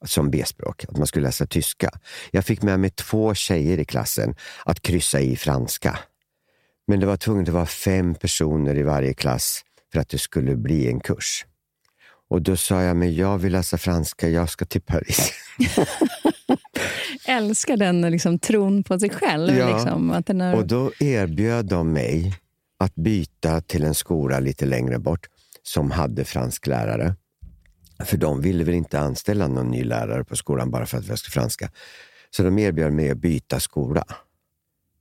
som 0.05 0.31
B-språk, 0.31 0.85
att 0.89 0.97
man 0.97 1.07
skulle 1.07 1.27
läsa 1.27 1.47
tyska. 1.47 1.91
Jag 2.31 2.45
fick 2.45 2.63
med 2.63 2.81
mig 2.81 2.91
två 2.91 3.35
tjejer 3.35 3.79
i 3.79 3.85
klassen 3.85 4.35
att 4.65 4.83
kryssa 4.83 5.21
i 5.21 5.37
franska. 5.37 5.99
Men 6.87 7.01
det 7.01 7.07
var 7.07 7.17
tvunget 7.17 7.49
att 7.49 7.55
vara 7.55 7.67
fem 7.67 8.15
personer 8.15 8.79
i 8.79 8.83
varje 8.83 9.15
klass 9.15 9.63
för 9.93 10.01
att 10.01 10.09
det 10.09 10.19
skulle 10.19 10.57
bli 10.57 10.89
en 10.89 11.01
kurs. 11.01 11.47
Och 12.31 12.43
då 12.43 12.57
sa 12.57 12.83
jag, 12.83 12.97
men 12.97 13.15
jag 13.15 13.39
vill 13.39 13.53
läsa 13.53 13.79
franska, 13.79 14.29
jag 14.29 14.51
ska 14.51 14.65
till 14.65 14.83
Paris. 14.83 15.33
älskar 17.27 17.77
den 17.77 18.01
liksom, 18.01 18.39
tron 18.39 18.85
på 18.85 19.01
sig 19.01 19.11
själv. 19.11 19.57
Ja. 19.57 19.75
Liksom, 19.75 20.11
att 20.11 20.27
den 20.27 20.41
är, 20.41 20.55
Och 20.55 20.67
då 20.67 20.93
erbjöd 20.99 21.67
de 21.67 21.93
mig 21.93 22.35
att 22.79 22.95
byta 22.95 23.61
till 23.61 23.85
en 23.85 23.95
skola 23.95 24.41
lite 24.41 24.67
längre 24.67 24.99
bort 24.99 25.27
som 25.63 25.91
hade 25.91 26.25
fransklärare. 26.25 27.15
För 28.05 28.17
de 28.17 28.41
ville 28.41 28.65
väl 28.65 28.75
inte 28.75 29.01
anställa 29.01 29.49
någon 29.49 29.71
ny 29.71 29.85
lärare 29.85 30.25
på 30.25 30.37
skolan 30.37 30.71
bara 30.71 30.87
för 30.87 30.99
att 30.99 31.09
vi 31.09 31.17
ska 31.17 31.31
franska. 31.31 31.71
Så 32.31 32.43
de 32.43 32.59
erbjöd 32.59 32.93
mig 32.93 33.11
att 33.11 33.19
byta 33.19 33.61
skola. 33.61 34.05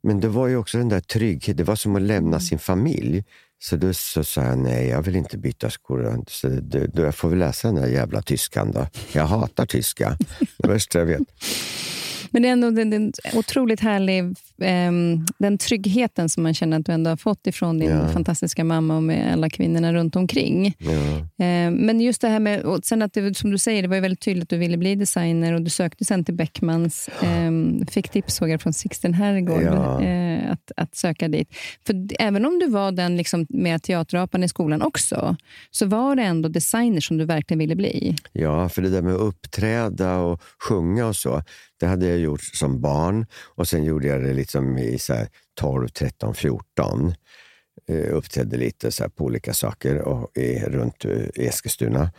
Men 0.04 0.20
det 0.20 0.28
var 0.28 0.48
ju 0.48 0.58
också 0.58 0.78
den 0.78 0.90
där 0.90 1.00
tryggheten, 1.00 1.58
det 1.58 1.64
var 1.64 1.76
som 1.76 1.96
att 1.96 2.02
lämna 2.02 2.40
sin 2.40 2.60
familj. 2.60 3.24
Så 3.62 3.76
då 3.76 3.94
så 3.94 4.24
sa 4.24 4.44
jag 4.44 4.58
nej, 4.58 4.88
jag 4.88 5.02
vill 5.02 5.16
inte 5.16 5.38
byta 5.38 5.70
skor. 5.70 6.24
Så 6.28 6.48
då, 6.48 6.80
då 6.94 7.02
jag 7.02 7.16
får 7.16 7.30
väl 7.30 7.40
läsa 7.40 7.68
den 7.68 7.76
där 7.76 7.88
jävla 7.88 8.22
tyskan 8.22 8.72
då. 8.72 8.88
Jag 9.12 9.26
hatar 9.26 9.66
tyska, 9.66 10.18
det 10.58 10.68
värsta 10.68 11.00
jag 11.00 11.06
vet. 11.06 11.22
Men 12.32 12.42
det 12.42 12.48
är 12.48 12.52
ändå 12.52 12.68
en 12.68 13.14
otroligt 13.34 13.80
härlig 13.80 14.36
den 15.38 15.58
tryggheten 15.58 16.30
som 16.30 16.44
man 16.44 16.54
känner 16.54 16.80
att 16.80 16.86
du 16.86 16.92
ändå 16.92 17.10
har 17.10 17.18
fått 17.18 17.48
ifrån 17.48 17.80
din 17.80 17.90
Ja. 17.90 18.08
fantastiska 18.08 18.64
mamma 18.64 18.96
och 18.96 19.04
med 19.04 19.34
alla 19.34 19.50
kvinnorna 19.50 19.94
runt 19.94 20.16
omkring. 20.16 20.76
Ja. 20.78 21.46
Ehm, 21.46 21.74
men 21.74 22.02
just 22.02 22.22
det 22.22 22.28
här 22.28 22.40
med, 22.40 22.62
och 22.62 22.86
sen 22.86 23.02
att 23.02 23.14
det, 23.14 23.38
som 23.38 23.52
du 23.52 23.58
säger, 23.58 23.82
det 23.82 23.88
var 23.88 23.96
ju 23.96 24.02
väldigt 24.02 24.22
tydligt 24.22 24.44
att 24.44 24.50
du 24.50 24.58
ville 24.58 24.78
bli 24.78 24.96
designer 24.96 25.54
och 25.54 25.62
du 25.62 25.70
sökte 25.70 26.06
sen 26.06 26.26
till 26.26 26.34
Beckmans, 26.36 27.10
ehm, 27.22 27.88
fick 27.88 28.10
tips 28.10 28.36
såg 28.36 28.50
jag 28.50 28.62
från 28.62 28.74
Sixten 28.74 29.14
Herrgård 29.14 29.62
Ja. 29.64 30.02
eh, 30.04 30.52
att, 30.52 30.72
att 30.76 30.96
söka 30.96 31.28
dit. 31.28 31.50
För 31.88 31.96
även 32.20 32.46
om 32.46 32.60
du 32.60 32.68
var 32.70 32.92
den 32.92 33.18
liksom, 33.18 33.46
med 33.50 33.84
teaterapan 33.84 34.44
i 34.44 34.48
skolan 34.48 34.82
också, 34.82 35.36
så 35.72 35.86
var 35.86 36.16
det 36.16 36.24
ändå 36.24 36.50
designer 36.50 37.02
som 37.02 37.18
du 37.18 37.26
verkligen 37.26 37.60
ville 37.60 37.76
bli. 37.76 38.16
Ja, 38.32 38.70
för 38.70 38.82
det 38.82 38.90
där 38.90 39.02
med 39.02 39.14
att 39.16 39.22
uppträda 39.22 40.16
och 40.18 40.42
sjunga 40.70 41.06
och 41.08 41.16
så, 41.16 41.44
det 41.80 41.86
hade 41.86 42.08
jag 42.08 42.20
gjort 42.20 42.42
som 42.44 42.82
barn 42.82 43.26
och 43.56 43.68
sen 43.68 43.84
gjorde 43.84 44.08
jag 44.08 44.24
det 44.24 44.34
liksom 44.50 44.78
i 44.78 45.00
så 45.00 45.14
här 45.14 45.28
12, 45.60 45.88
13, 45.88 46.34
14. 46.34 47.14
Uppträdde 48.12 48.58
lite 48.58 48.92
så 48.92 49.04
här 49.04 49.10
på 49.10 49.24
olika 49.24 49.54
saker 49.54 50.02
och, 50.02 50.38
i, 50.38 50.60
runt 50.60 51.06
eh, 51.06 51.46
Eskilstuna. 51.46 52.12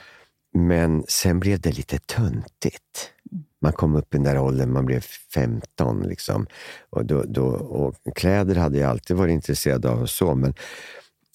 Men 0.54 1.04
sen 1.08 1.40
blev 1.40 1.60
det 1.60 1.76
lite 1.76 1.98
töntigt. 1.98 3.12
Man 3.60 3.72
kom 3.72 3.96
upp 3.96 4.14
i 4.14 4.16
den 4.16 4.24
där 4.24 4.38
åldern, 4.38 4.72
man 4.72 4.86
blev 4.86 5.00
15. 5.34 6.02
Liksom. 6.02 6.46
Och, 6.90 7.06
då, 7.06 7.22
då, 7.22 7.46
och 7.48 7.94
kläder 8.14 8.54
hade 8.54 8.78
jag 8.78 8.90
alltid 8.90 9.16
varit 9.16 9.32
intresserad 9.32 9.86
av 9.86 10.02
och 10.02 10.10
så, 10.10 10.34
men 10.34 10.54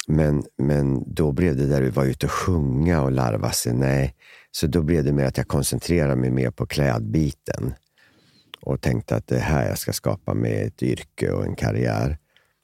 men, 0.08 0.44
men 0.58 1.14
då 1.14 1.32
blev 1.32 1.58
det 1.58 1.66
där 1.66 1.82
vi 1.82 1.90
var 1.90 2.06
ute 2.06 2.26
och 2.26 2.32
sjunga 2.32 3.02
och 3.02 3.12
larva 3.12 3.52
sig. 3.52 3.74
Nej, 3.74 4.16
så 4.52 4.68
då 4.68 4.82
blev 4.82 5.04
det 5.04 5.12
mer 5.12 5.26
att 5.26 5.38
jag 5.38 5.48
koncentrerade 5.48 6.16
mig 6.16 6.32
mer 6.32 6.52
på 6.52 6.66
klädbiten 6.66 7.74
och 8.66 8.82
tänkte 8.82 9.16
att 9.16 9.28
det 9.28 9.36
är 9.36 9.42
här 9.42 9.68
jag 9.68 9.78
ska 9.78 9.94
skapa 9.94 10.34
mig 10.34 10.64
ett 10.64 10.84
yrke 10.84 11.32
och 11.32 11.46
en 11.46 11.56
karriär. 11.56 12.18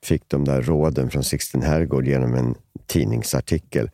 Fick 0.05 0.29
de 0.29 0.45
där 0.45 0.61
råden 0.61 1.09
från 1.09 1.23
Sixten 1.23 1.61
Herrgård 1.61 2.07
genom 2.07 2.33
en 2.33 2.55
tidningsartikel 2.87 3.89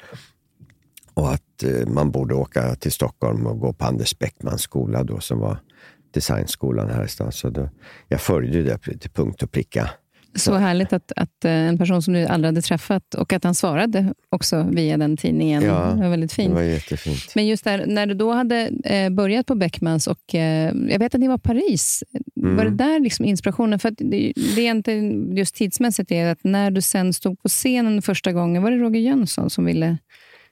och 1.13 1.33
att 1.33 1.63
eh, 1.63 1.87
man 1.87 2.11
borde 2.11 2.35
åka 2.35 2.75
till 2.75 2.91
Stockholm 2.91 3.47
och 3.47 3.59
gå 3.59 3.73
på 3.73 3.85
Anders 3.85 4.19
Beckmans 4.19 4.61
skola 4.61 5.03
då, 5.03 5.19
som 5.19 5.39
var 5.39 5.59
designskolan 6.11 6.89
här 6.89 7.05
i 7.05 7.07
stan. 7.07 7.31
Så 7.31 7.49
då, 7.49 7.69
jag 8.07 8.21
följde 8.21 8.63
det 8.63 8.77
till 8.99 9.09
punkt 9.09 9.43
och 9.43 9.51
pricka. 9.51 9.89
Så 10.37 10.53
härligt 10.55 10.93
att, 10.93 11.11
att 11.15 11.45
eh, 11.45 11.51
en 11.51 11.77
person 11.77 12.01
som 12.01 12.13
du 12.13 12.25
aldrig 12.25 12.47
hade 12.47 12.61
träffat 12.61 13.13
och 13.13 13.33
att 13.33 13.43
han 13.43 13.55
svarade 13.55 14.13
också 14.29 14.67
via 14.71 14.97
den 14.97 15.17
tidningen. 15.17 15.63
Ja, 15.63 15.93
det 15.95 16.01
var 16.01 16.09
väldigt 16.09 16.29
Det 16.29 16.35
fint. 16.35 16.53
var 16.53 16.61
jättefint. 16.61 17.35
Men 17.35 17.47
just 17.47 17.63
där, 17.63 17.85
när 17.87 18.05
du 18.05 18.13
då 18.13 18.31
hade 18.31 18.71
eh, 18.83 19.09
börjat 19.09 19.45
på 19.45 19.55
Beckmans 19.55 20.07
och 20.07 20.35
eh, 20.35 20.73
jag 20.89 20.99
vet 20.99 21.15
att 21.15 21.21
ni 21.21 21.27
var 21.27 21.35
i 21.35 21.39
Paris. 21.39 22.03
Mm. 22.41 22.55
Var 22.55 22.63
det 22.65 22.69
där 22.71 22.99
liksom 22.99 23.25
inspirationen? 23.25 23.79
För 23.79 23.91
det, 23.97 24.33
det 24.55 24.61
är 24.67 24.71
inte 24.71 24.91
just 25.39 25.55
tidsmässigt 25.55 26.11
är 26.11 26.31
att 26.31 26.43
när 26.43 26.71
du 26.71 26.81
sen 26.81 27.13
stod 27.13 27.41
på 27.41 27.47
scenen 27.47 28.01
första 28.01 28.31
gången, 28.31 28.63
var 28.63 28.71
det 28.71 28.77
Roger 28.77 29.01
Jönsson 29.01 29.49
som 29.49 29.65
ville... 29.65 29.97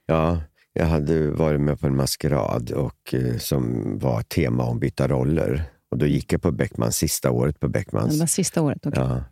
Ja, 0.05 0.41
Jag 0.73 0.85
hade 0.85 1.31
varit 1.31 1.61
med 1.61 1.79
på 1.79 1.87
en 1.87 1.95
maskerad 1.95 2.71
och, 2.71 3.13
som 3.39 3.83
var 3.99 4.21
tema 4.21 4.63
om 4.63 4.79
byta 4.79 5.07
roller. 5.07 5.63
Och 5.91 5.97
då 5.97 6.05
gick 6.05 6.33
jag 6.33 6.41
på 6.41 6.51
Beckmans 6.51 6.97
sista 6.97 7.31
året 7.31 7.59
på 7.59 7.67
Beckmans. 7.69 8.13
Det 8.13 8.19
var 8.19 8.27
sista 8.27 8.61
året? 8.61 8.85
Okay. 8.85 9.03
Ja. 9.03 9.23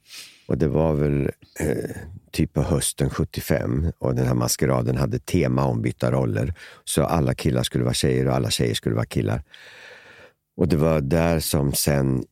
Och 0.48 0.58
det 0.58 0.68
var 0.68 0.94
väl 0.94 1.32
eh, 1.60 1.96
typ 2.32 2.54
på 2.54 2.62
hösten 2.62 3.10
75 3.10 3.92
och 3.98 4.16
den 4.16 4.28
här 4.28 4.34
maskeraden 4.34 4.98
hade 4.98 5.20
tema 5.20 5.66
om 5.66 5.82
byta 5.82 6.12
roller. 6.12 6.54
Så 6.84 7.04
alla 7.04 7.34
killar 7.34 7.64
skulle 7.64 7.84
vara 7.84 7.94
tjejer 7.94 8.28
och 8.28 8.36
alla 8.36 8.50
tjejer 8.50 8.74
skulle 8.74 8.96
vara 8.96 9.06
killar. 9.06 9.44
Och 10.58 10.68
det 10.68 10.78
var 10.78 11.02
där 11.02 11.40
som 11.40 11.74
sen 11.74 12.24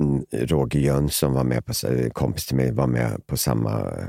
mm, 0.00 0.24
Roger 0.32 0.80
Jönsson 0.80 1.32
var 1.32 1.44
med 1.44 1.66
på, 1.66 1.86
eh, 1.86 2.10
kompis 2.10 2.46
till 2.46 2.56
mig, 2.56 2.72
var 2.72 2.86
med 2.86 3.26
på 3.26 3.36
samma 3.36 3.80
eh, 3.80 4.06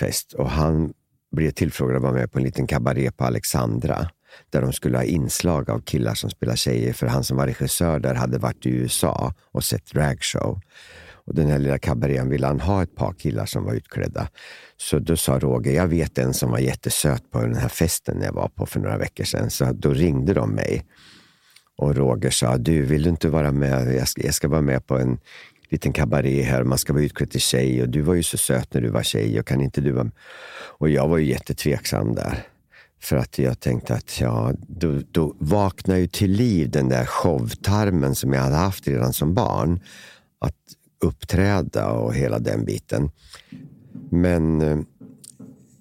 fest. 0.00 0.32
Och 0.32 0.50
han 0.50 0.92
blev 1.32 1.50
tillfrågad 1.50 1.96
att 1.96 2.02
vara 2.02 2.12
med 2.12 2.32
på 2.32 2.38
en 2.38 2.44
liten 2.44 2.66
kabaré 2.66 3.10
på 3.10 3.24
Alexandra 3.24 4.10
där 4.50 4.62
de 4.62 4.72
skulle 4.72 4.96
ha 4.96 5.04
inslag 5.04 5.70
av 5.70 5.80
killar 5.80 6.14
som 6.14 6.30
spelar 6.30 6.56
tjejer. 6.56 6.92
För 6.92 7.06
han 7.06 7.24
som 7.24 7.36
var 7.36 7.46
regissör 7.46 7.98
där 7.98 8.14
hade 8.14 8.38
varit 8.38 8.66
i 8.66 8.70
USA 8.70 9.34
och 9.52 9.64
sett 9.64 9.86
dragshow. 9.86 10.60
Och 11.30 11.36
den 11.36 11.50
här 11.50 11.58
lilla 11.58 11.78
kabarén 11.78 12.28
ville 12.28 12.46
han 12.46 12.60
ha 12.60 12.82
ett 12.82 12.96
par 12.96 13.12
killar 13.12 13.46
som 13.46 13.64
var 13.64 13.74
utklädda. 13.74 14.28
Så 14.76 14.98
då 14.98 15.16
sa 15.16 15.38
Roger, 15.38 15.72
jag 15.72 15.86
vet 15.86 16.18
en 16.18 16.34
som 16.34 16.50
var 16.50 16.58
jättesöt 16.58 17.30
på 17.30 17.40
den 17.40 17.56
här 17.56 17.68
festen 17.68 18.22
jag 18.22 18.32
var 18.32 18.48
på 18.48 18.66
för 18.66 18.80
några 18.80 18.98
veckor 18.98 19.24
sedan. 19.24 19.50
Så 19.50 19.72
då 19.72 19.92
ringde 19.92 20.34
de 20.34 20.50
mig. 20.50 20.84
Och 21.76 21.96
Roger 21.96 22.30
sa, 22.30 22.56
du 22.56 22.82
vill 22.82 23.02
du 23.02 23.10
inte 23.10 23.28
vara 23.28 23.52
med? 23.52 23.94
Jag 23.94 24.08
ska, 24.08 24.24
jag 24.24 24.34
ska 24.34 24.48
vara 24.48 24.60
med 24.60 24.86
på 24.86 24.98
en 24.98 25.18
liten 25.68 25.92
kabaré 25.92 26.42
här. 26.42 26.64
Man 26.64 26.78
ska 26.78 26.92
vara 26.92 27.02
utklädd 27.02 27.30
till 27.30 27.40
tjej 27.40 27.82
och 27.82 27.88
du 27.88 28.00
var 28.00 28.14
ju 28.14 28.22
så 28.22 28.38
söt 28.38 28.74
när 28.74 28.80
du 28.80 28.88
var 28.88 29.02
tjej 29.02 29.40
och 29.40 29.46
kan 29.46 29.60
inte 29.60 29.80
du 29.80 29.92
vara... 29.92 30.10
Och 30.78 30.88
jag 30.88 31.08
var 31.08 31.18
ju 31.18 31.26
jättetveksam 31.26 32.14
där. 32.14 32.46
För 33.02 33.16
att 33.16 33.38
jag 33.38 33.60
tänkte 33.60 33.94
att 33.94 34.20
ja, 34.20 34.52
då, 34.58 35.00
då 35.10 35.36
vaknar 35.38 35.96
ju 35.96 36.06
till 36.06 36.30
liv 36.30 36.70
den 36.70 36.88
där 36.88 37.04
showtarmen 37.04 38.14
som 38.14 38.32
jag 38.32 38.40
hade 38.40 38.56
haft 38.56 38.88
redan 38.88 39.12
som 39.12 39.34
barn. 39.34 39.80
Att 40.40 40.54
uppträda 41.00 41.90
och 41.90 42.14
hela 42.14 42.38
den 42.38 42.64
biten. 42.64 43.10
Men 44.10 44.60
eh, 44.60 44.78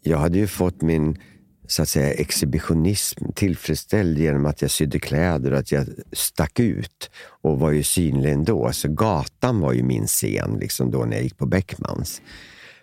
jag 0.01 0.17
hade 0.17 0.37
ju 0.37 0.47
fått 0.47 0.81
min 0.81 1.17
så 1.67 1.81
att 1.81 1.89
säga, 1.89 2.11
exhibitionism 2.11 3.25
tillfredsställd 3.35 4.17
genom 4.17 4.45
att 4.45 4.61
jag 4.61 4.71
sydde 4.71 4.99
kläder 4.99 5.51
och 5.51 5.59
att 5.59 5.71
jag 5.71 5.87
stack 6.11 6.59
ut 6.59 7.09
och 7.41 7.59
var 7.59 7.71
ju 7.71 7.83
synlig 7.83 8.31
ändå. 8.31 8.71
Så 8.73 8.87
gatan 8.87 9.59
var 9.59 9.73
ju 9.73 9.83
min 9.83 10.07
scen 10.07 10.57
liksom 10.59 10.91
då 10.91 11.05
när 11.05 11.15
jag 11.15 11.23
gick 11.23 11.37
på 11.37 11.45
Beckmans. 11.45 12.21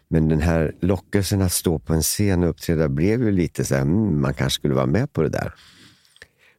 Men 0.09 0.29
den 0.29 0.40
här 0.40 0.75
lockelsen 0.81 1.42
att 1.42 1.53
stå 1.53 1.79
på 1.79 1.94
en 1.94 2.03
scen 2.03 2.42
och 2.42 2.51
uppträda 2.51 2.88
blev 2.88 3.22
ju 3.22 3.31
lite 3.31 3.64
så 3.64 3.75
här, 3.75 3.83
mm, 3.83 4.20
man 4.20 4.35
kanske 4.35 4.59
skulle 4.59 4.75
vara 4.75 4.87
med 4.87 5.12
på 5.12 5.22
det 5.22 5.29
där. 5.29 5.55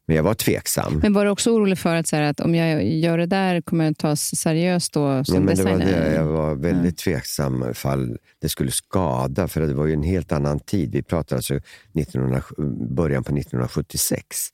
Men 0.07 0.15
jag 0.15 0.23
var 0.23 0.33
tveksam. 0.33 0.99
Men 1.01 1.13
var 1.13 1.25
du 1.25 1.31
också 1.31 1.51
orolig 1.51 1.77
för 1.77 1.95
att, 1.95 2.07
så 2.07 2.15
här, 2.15 2.23
att 2.23 2.39
om 2.39 2.55
jag 2.55 2.87
gör 2.87 3.17
det 3.17 3.25
där 3.25 3.61
kommer 3.61 3.85
jag 3.85 3.97
tas 3.97 4.35
seriöst 4.35 4.93
då 4.93 5.23
som 5.23 5.35
ja, 5.35 5.41
men 5.41 5.55
designer? 5.55 5.85
Det 5.85 5.91
var 5.91 6.05
det. 6.05 6.15
Jag 6.15 6.25
var 6.25 6.55
väldigt 6.55 6.97
tveksam 6.97 7.69
ifall 7.71 8.17
det 8.41 8.49
skulle 8.49 8.71
skada, 8.71 9.47
för 9.47 9.61
det 9.61 9.73
var 9.73 9.85
ju 9.85 9.93
en 9.93 10.03
helt 10.03 10.31
annan 10.31 10.59
tid. 10.59 10.91
Vi 10.91 11.03
pratar 11.03 11.35
alltså 11.35 11.53
1900, 11.55 12.41
början 12.89 13.23
på 13.23 13.37
1976. 13.37 14.47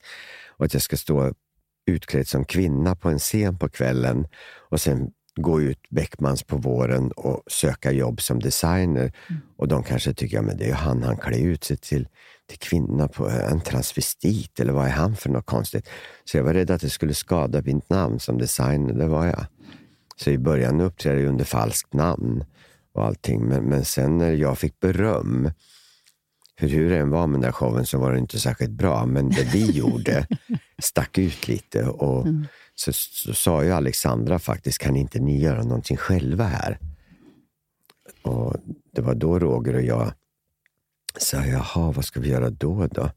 Och 0.48 0.64
att 0.64 0.72
jag 0.72 0.82
ska 0.82 0.96
stå 0.96 1.32
utklädd 1.86 2.28
som 2.28 2.44
kvinna 2.44 2.96
på 2.96 3.08
en 3.08 3.18
scen 3.18 3.58
på 3.58 3.68
kvällen 3.68 4.26
och 4.70 4.80
sen 4.80 5.10
gå 5.36 5.60
ut 5.60 5.78
Beckmans 5.90 6.42
på 6.42 6.56
våren 6.56 7.12
och 7.12 7.42
söka 7.46 7.92
jobb 7.92 8.20
som 8.20 8.40
designer. 8.40 9.12
Mm. 9.30 9.42
Och 9.56 9.68
de 9.68 9.82
kanske 9.82 10.14
tycker, 10.14 10.36
ja 10.36 10.42
men 10.42 10.56
det 10.56 10.64
är 10.64 10.68
ju 10.68 10.74
han, 10.74 11.02
han 11.02 11.16
klär 11.16 11.38
ut 11.38 11.64
sig 11.64 11.76
till 11.76 12.08
till 12.46 12.58
kvinna 12.58 13.08
på 13.08 13.28
en 13.28 13.60
transvestit 13.60 14.60
eller 14.60 14.72
vad 14.72 14.86
är 14.86 14.90
han 14.90 15.16
för 15.16 15.30
något 15.30 15.46
konstigt? 15.46 15.88
Så 16.24 16.36
jag 16.36 16.44
var 16.44 16.54
rädd 16.54 16.70
att 16.70 16.80
det 16.80 16.90
skulle 16.90 17.14
skada 17.14 17.62
mitt 17.62 17.90
namn 17.90 18.20
som 18.20 18.38
designer, 18.38 18.94
det 18.94 19.06
var 19.06 19.26
jag. 19.26 19.46
Så 20.16 20.30
i 20.30 20.38
början 20.38 20.80
uppträdde 20.80 21.20
jag 21.20 21.28
under 21.28 21.44
falskt 21.44 21.92
namn 21.92 22.44
och 22.92 23.04
allting. 23.04 23.44
Men, 23.44 23.64
men 23.64 23.84
sen 23.84 24.18
när 24.18 24.32
jag 24.32 24.58
fick 24.58 24.80
beröm, 24.80 25.50
för 26.58 26.66
hur 26.66 26.90
det 26.90 26.98
än 26.98 27.10
var 27.10 27.26
med 27.26 27.34
den 27.34 27.40
där 27.40 27.52
showen 27.52 27.86
så 27.86 27.98
var 27.98 28.12
det 28.12 28.18
inte 28.18 28.40
särskilt 28.40 28.70
bra, 28.70 29.06
men 29.06 29.28
det 29.28 29.48
vi 29.52 29.70
gjorde 29.78 30.26
stack 30.82 31.18
ut 31.18 31.48
lite. 31.48 31.84
Och 31.84 32.26
mm. 32.26 32.46
så, 32.74 32.92
så 32.92 33.34
sa 33.34 33.64
ju 33.64 33.72
Alexandra 33.72 34.38
faktiskt, 34.38 34.78
kan 34.78 34.96
inte 34.96 35.20
ni 35.20 35.40
göra 35.40 35.62
någonting 35.62 35.96
själva 35.96 36.44
här? 36.44 36.78
Och 38.22 38.56
Det 38.92 39.02
var 39.02 39.14
då 39.14 39.38
Roger 39.38 39.74
och 39.74 39.82
jag 39.82 40.12
så 41.18 41.36
jag, 41.36 41.48
jaha, 41.48 41.92
vad 41.92 42.04
ska 42.04 42.20
vi 42.20 42.28
göra 42.28 42.50
då? 42.50 42.86
då? 42.86 43.10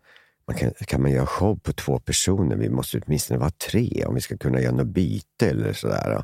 Man 0.48 0.58
kan, 0.58 0.72
kan 0.88 1.02
man 1.02 1.12
göra 1.12 1.26
show 1.26 1.60
på 1.60 1.74
två 1.74 2.00
personer? 2.00 2.56
Vi 2.56 2.70
måste 2.70 3.00
åtminstone 3.06 3.40
vara 3.40 3.50
tre 3.50 4.06
om 4.06 4.16
vi 4.16 4.22
ska 4.22 4.38
kunna 4.38 4.62
göra 4.62 4.76
något 4.76 4.88
byte 4.88 5.50
eller 5.50 5.74
sådär. 5.74 6.24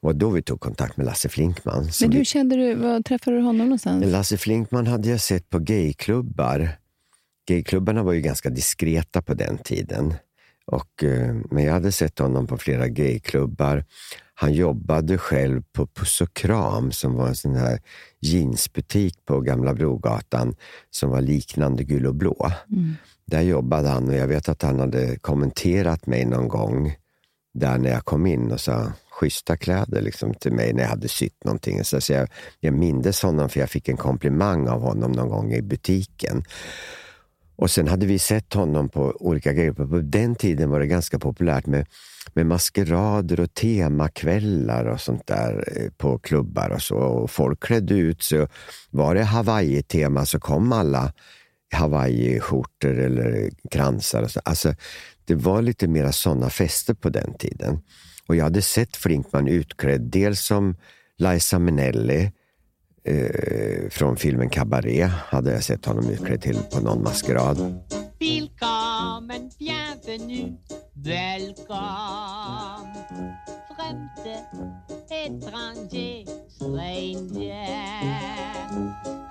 Och 0.00 0.16
då 0.16 0.30
vi 0.30 0.42
tog 0.42 0.60
kontakt 0.60 0.96
med 0.96 1.06
Lasse 1.06 1.28
Flinkman. 1.28 1.88
Men 2.00 2.12
hur 2.12 2.24
kände 2.24 2.56
du, 2.56 2.74
var 2.74 3.00
träffade 3.00 3.36
du 3.36 3.42
honom 3.42 3.66
någonstans? 3.66 4.04
Lasse 4.06 4.36
Flinkman 4.36 4.86
hade 4.86 5.08
jag 5.08 5.20
sett 5.20 5.50
på 5.50 5.58
gayklubbar. 5.58 6.68
Gayklubbarna 7.46 8.02
var 8.02 8.12
ju 8.12 8.20
ganska 8.20 8.50
diskreta 8.50 9.22
på 9.22 9.34
den 9.34 9.58
tiden. 9.58 10.14
Och, 10.66 11.04
eh, 11.04 11.36
men 11.50 11.64
jag 11.64 11.72
hade 11.72 11.92
sett 11.92 12.18
honom 12.18 12.46
på 12.46 12.58
flera 12.58 12.88
gayklubbar. 12.88 13.84
Han 14.34 14.52
jobbade 14.52 15.18
själv 15.18 15.62
på 15.72 15.86
Puss 15.86 16.20
och 16.20 16.34
Kram 16.34 16.92
som 16.92 17.14
var 17.14 17.28
en 17.28 17.34
sån 17.34 17.54
här 17.54 17.80
jeansbutik 18.20 19.24
på 19.24 19.40
Gamla 19.40 19.74
Brogatan 19.74 20.56
som 20.90 21.10
var 21.10 21.20
liknande 21.20 21.84
Gul 21.84 22.06
och 22.06 22.14
blå. 22.14 22.52
Mm. 22.70 22.94
Där 23.26 23.40
jobbade 23.40 23.88
han 23.88 24.08
och 24.08 24.14
jag 24.14 24.26
vet 24.26 24.48
att 24.48 24.62
han 24.62 24.80
hade 24.80 25.16
kommenterat 25.18 26.06
mig 26.06 26.24
någon 26.24 26.48
gång 26.48 26.96
där 27.54 27.78
när 27.78 27.90
jag 27.90 28.04
kom 28.04 28.26
in 28.26 28.52
och 28.52 28.60
sa 28.60 28.92
schyssta 29.10 29.56
kläder 29.56 30.02
liksom, 30.02 30.34
till 30.34 30.52
mig 30.52 30.72
när 30.72 30.82
jag 30.82 30.90
hade 30.90 31.08
sytt 31.08 31.44
någonting. 31.44 31.84
Så, 31.84 32.12
jag, 32.12 32.28
jag 32.60 32.74
mindes 32.74 33.22
honom 33.22 33.48
för 33.48 33.60
jag 33.60 33.70
fick 33.70 33.88
en 33.88 33.96
komplimang 33.96 34.68
av 34.68 34.80
honom 34.80 35.12
någon 35.12 35.28
gång 35.28 35.52
i 35.52 35.62
butiken. 35.62 36.44
Och 37.56 37.70
sen 37.70 37.88
hade 37.88 38.06
vi 38.06 38.18
sett 38.18 38.54
honom 38.54 38.88
på 38.88 39.16
olika 39.20 39.52
grejer. 39.52 39.72
På 39.72 40.00
den 40.00 40.34
tiden 40.34 40.70
var 40.70 40.80
det 40.80 40.86
ganska 40.86 41.18
populärt 41.18 41.66
med, 41.66 41.86
med 42.32 42.46
maskerader 42.46 43.40
och 43.40 43.54
temakvällar 43.54 44.84
och 44.84 45.00
sånt 45.00 45.26
där 45.26 45.64
eh, 45.76 45.90
på 45.90 46.18
klubbar 46.18 46.70
och 46.70 46.82
så. 46.82 46.96
Och 46.96 47.30
folk 47.30 47.64
klädde 47.64 47.94
ut 47.94 48.22
sig. 48.22 48.46
Var 48.90 49.14
det 49.14 49.22
Hawaii-tema 49.22 50.26
så 50.26 50.40
kom 50.40 50.72
alla 50.72 51.12
Hawaii-skjortor 51.74 52.98
eller 52.98 53.50
kransar. 53.70 54.22
Och 54.22 54.30
så. 54.30 54.40
Alltså, 54.44 54.74
det 55.24 55.34
var 55.34 55.62
lite 55.62 55.88
mera 55.88 56.12
sådana 56.12 56.50
fester 56.50 56.94
på 56.94 57.08
den 57.08 57.34
tiden. 57.38 57.78
Och 58.26 58.36
jag 58.36 58.44
hade 58.44 58.62
sett 58.62 58.96
Flinkman 58.96 59.48
utklädd 59.48 60.00
dels 60.00 60.40
som 60.40 60.76
Liza 61.18 61.58
Minnelli 61.58 62.32
eh, 63.04 63.88
från 63.90 64.16
filmen 64.16 64.48
Cabaret 64.48 65.10
hade 65.10 65.52
jag 65.52 65.64
sett 65.64 65.86
honom 65.86 66.10
utklädd 66.10 66.42
till 66.42 66.58
på 66.72 66.80
någon 66.80 67.02
maskerad. 67.02 67.80
Bienvenue, 69.58 70.56
welcome. 71.02 72.92
Främte, 73.74 74.46
étranger, 75.10 76.24
stranger. 76.48 77.64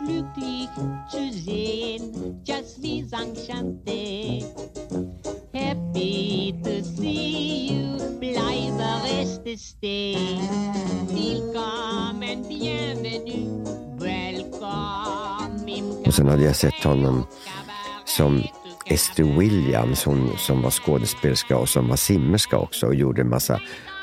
Glücklich 0.06 0.70
zu 1.10 1.32
sehen, 1.32 2.42
just 2.44 2.82
suis 2.82 3.14
enchanté. 3.14 4.44
Happy 5.54 6.54
to 6.64 6.84
see 6.84 7.70
you, 7.70 7.98
bleibe 8.20 9.02
reste 9.06 9.58
stay. 9.58 10.40
Willkommen, 11.08 12.44
bienvenue 12.50 13.44
och 16.14 16.14
sen 16.14 16.28
hade 16.28 16.44
jag 16.44 16.56
sett 16.56 16.84
honom 16.84 17.28
som 18.06 18.44
Esther 18.86 19.24
Williams, 19.40 20.04
hon 20.04 20.38
som 20.38 20.62
var 20.62 20.72
skådespelerska 20.72 21.58
och 21.58 21.70
som 21.70 21.88
var 21.88 21.96
simmerska 21.96 22.58
också 22.58 22.88
och 22.88 22.96
gjorde 22.96 23.22
en 23.22 23.30
massa 23.30 23.62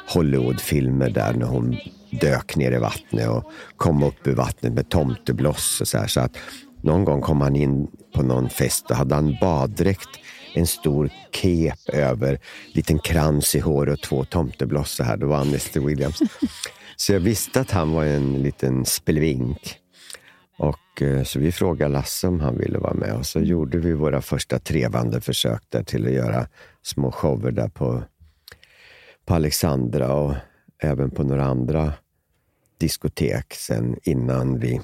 Hollywoodfilmer 0.08 1.10
där 1.10 1.32
när 1.32 1.46
hon 1.46 1.76
dök 2.10 2.56
ner 2.56 2.72
i 2.72 2.78
vattnet 2.78 3.28
och 3.28 3.44
kom 3.76 4.02
upp 4.02 4.26
ur 4.26 4.34
vattnet 4.34 4.72
med 4.72 4.88
tomtebloss 4.88 5.80
och 5.80 5.88
så 5.88 5.98
här. 5.98 6.06
Så 6.06 6.20
att 6.20 6.36
någon 6.82 7.04
gång 7.04 7.20
kom 7.20 7.40
han 7.40 7.56
in 7.56 7.88
på 8.14 8.22
någon 8.22 8.48
fest 8.48 8.90
och 8.90 8.96
hade 8.96 9.14
han 9.14 9.36
baddräkt, 9.40 10.08
en 10.54 10.66
stor 10.66 11.10
kep 11.32 11.88
över, 11.88 12.38
liten 12.72 12.98
krans 12.98 13.54
i 13.54 13.60
håret 13.60 13.94
och 13.94 14.02
två 14.02 14.24
tomtebloss 14.24 14.90
så 14.90 15.04
här. 15.04 15.16
Då 15.16 15.26
var 15.26 15.36
han 15.36 15.54
Esther 15.54 15.80
Williams. 15.80 16.18
Så 16.96 17.12
jag 17.12 17.20
visste 17.20 17.60
att 17.60 17.70
han 17.70 17.92
var 17.92 18.04
en 18.04 18.42
liten 18.42 18.84
spelvink. 18.84 19.76
Och, 20.60 21.02
eh, 21.02 21.22
så 21.22 21.38
vi 21.38 21.52
frågade 21.52 21.92
Lasse 21.92 22.28
om 22.28 22.40
han 22.40 22.58
ville 22.58 22.78
vara 22.78 22.94
med 22.94 23.14
och 23.14 23.26
så 23.26 23.40
gjorde 23.40 23.78
vi 23.78 23.92
våra 23.92 24.22
första 24.22 24.58
trevande 24.58 25.20
försök 25.20 25.62
där 25.68 25.82
till 25.82 26.06
att 26.06 26.12
göra 26.12 26.46
små 26.82 27.12
shower 27.12 27.50
där 27.50 27.68
på, 27.68 28.02
på 29.24 29.34
Alexandra 29.34 30.14
och 30.14 30.34
även 30.78 31.10
på 31.10 31.22
några 31.22 31.44
andra 31.44 31.92
diskotek 32.78 33.54
sen 33.54 33.96
innan 34.02 34.58
vi 34.58 34.80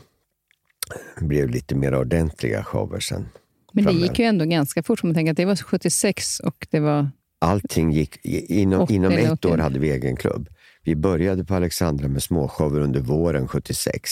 blev 1.20 1.48
lite 1.48 1.74
mer 1.74 1.94
ordentliga 1.94 2.64
shower 2.64 3.00
sen. 3.00 3.28
Men 3.72 3.84
det 3.84 3.92
gick 3.92 4.18
ju 4.18 4.24
ändå 4.24 4.44
ganska 4.44 4.82
fort. 4.82 5.00
Om 5.02 5.08
man 5.08 5.14
tänker 5.14 5.30
att 5.30 5.36
det 5.36 5.44
var 5.44 5.56
76 5.56 6.40
och 6.40 6.66
det 6.70 6.80
var... 6.80 7.10
Allting 7.38 7.92
gick, 7.92 8.24
inom, 8.24 8.80
80 8.80 8.94
inom 8.94 9.12
ett 9.12 9.30
80. 9.30 9.48
år 9.48 9.58
hade 9.58 9.78
vi 9.78 9.90
egen 9.90 10.16
klubb. 10.16 10.48
Vi 10.86 10.96
började 10.96 11.44
på 11.44 11.54
Alexandra 11.54 12.08
med 12.08 12.22
småshower 12.22 12.80
under 12.80 13.00
våren 13.00 13.48
76. 13.48 14.10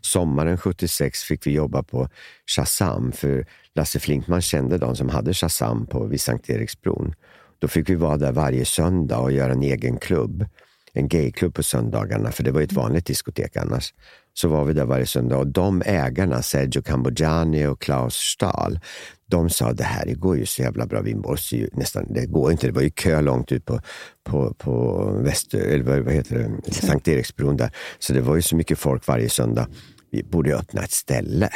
Sommaren 0.00 0.58
76 0.58 1.22
fick 1.22 1.46
vi 1.46 1.50
jobba 1.50 1.82
på 1.82 2.08
Shazam, 2.46 3.12
för 3.12 3.46
Lasse 3.74 3.98
Flinkman 3.98 4.42
kände 4.42 4.78
de 4.78 4.96
som 4.96 5.08
hade 5.08 5.34
Shazam 5.34 5.86
på, 5.86 6.04
vid 6.06 6.20
Sankt 6.20 6.50
Eriksbron. 6.50 7.14
Då 7.58 7.68
fick 7.68 7.90
vi 7.90 7.94
vara 7.94 8.16
där 8.16 8.32
varje 8.32 8.64
söndag 8.64 9.18
och 9.18 9.32
göra 9.32 9.52
en 9.52 9.62
egen 9.62 9.96
klubb. 9.96 10.46
En 10.92 11.08
gayklubb 11.08 11.54
på 11.54 11.62
söndagarna, 11.62 12.32
för 12.32 12.42
det 12.42 12.50
var 12.50 12.60
ju 12.60 12.64
ett 12.64 12.72
vanligt 12.72 13.06
diskotek 13.06 13.56
annars. 13.56 13.94
Så 14.34 14.48
var 14.48 14.64
vi 14.64 14.72
där 14.72 14.84
varje 14.84 15.06
söndag 15.06 15.36
och 15.36 15.46
de 15.46 15.82
ägarna, 15.86 16.42
Sergio 16.42 16.82
Cambogiani 16.82 17.66
och 17.66 17.80
Klaus 17.80 18.14
Stahl, 18.14 18.80
de 19.26 19.50
sa 19.50 19.72
det 19.72 19.84
här 19.84 20.06
det 20.06 20.14
går 20.14 20.36
ju 20.36 20.46
så 20.46 20.62
jävla 20.62 20.86
bra, 20.86 21.00
vi 21.00 21.14
måste 21.14 21.56
ju 21.56 21.68
nästan, 21.72 22.06
det 22.10 22.26
går 22.26 22.52
inte, 22.52 22.66
det 22.66 22.72
var 22.72 22.82
ju 22.82 22.90
kö 22.90 23.20
långt 23.20 23.52
ut 23.52 23.64
på, 23.64 23.80
på, 24.24 24.54
på 24.54 25.04
Väster, 25.24 25.58
eller 25.58 25.84
vad, 25.84 25.98
vad 25.98 26.14
heter 26.14 26.50
det, 26.64 26.72
Sankt 26.72 27.08
Eriksbron 27.08 27.56
där. 27.56 27.70
Så 27.98 28.12
det 28.12 28.20
var 28.20 28.36
ju 28.36 28.42
så 28.42 28.56
mycket 28.56 28.78
folk 28.78 29.06
varje 29.06 29.28
söndag. 29.28 29.66
Vi 30.10 30.22
borde 30.22 30.56
öppna 30.56 30.82
ett 30.82 30.90
ställe 30.90 31.50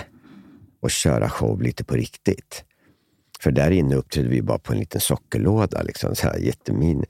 och 0.82 0.90
köra 0.90 1.30
show 1.30 1.62
lite 1.62 1.84
på 1.84 1.94
riktigt. 1.94 2.64
För 3.40 3.50
där 3.50 3.70
inne 3.70 3.94
uppträdde 3.94 4.28
vi 4.28 4.42
bara 4.42 4.58
på 4.58 4.72
en 4.72 4.78
liten 4.78 5.00
sockerlåda, 5.00 5.82
liksom, 5.82 6.14
så 6.14 6.26
här 6.26 6.38
jättemin. 6.38 7.04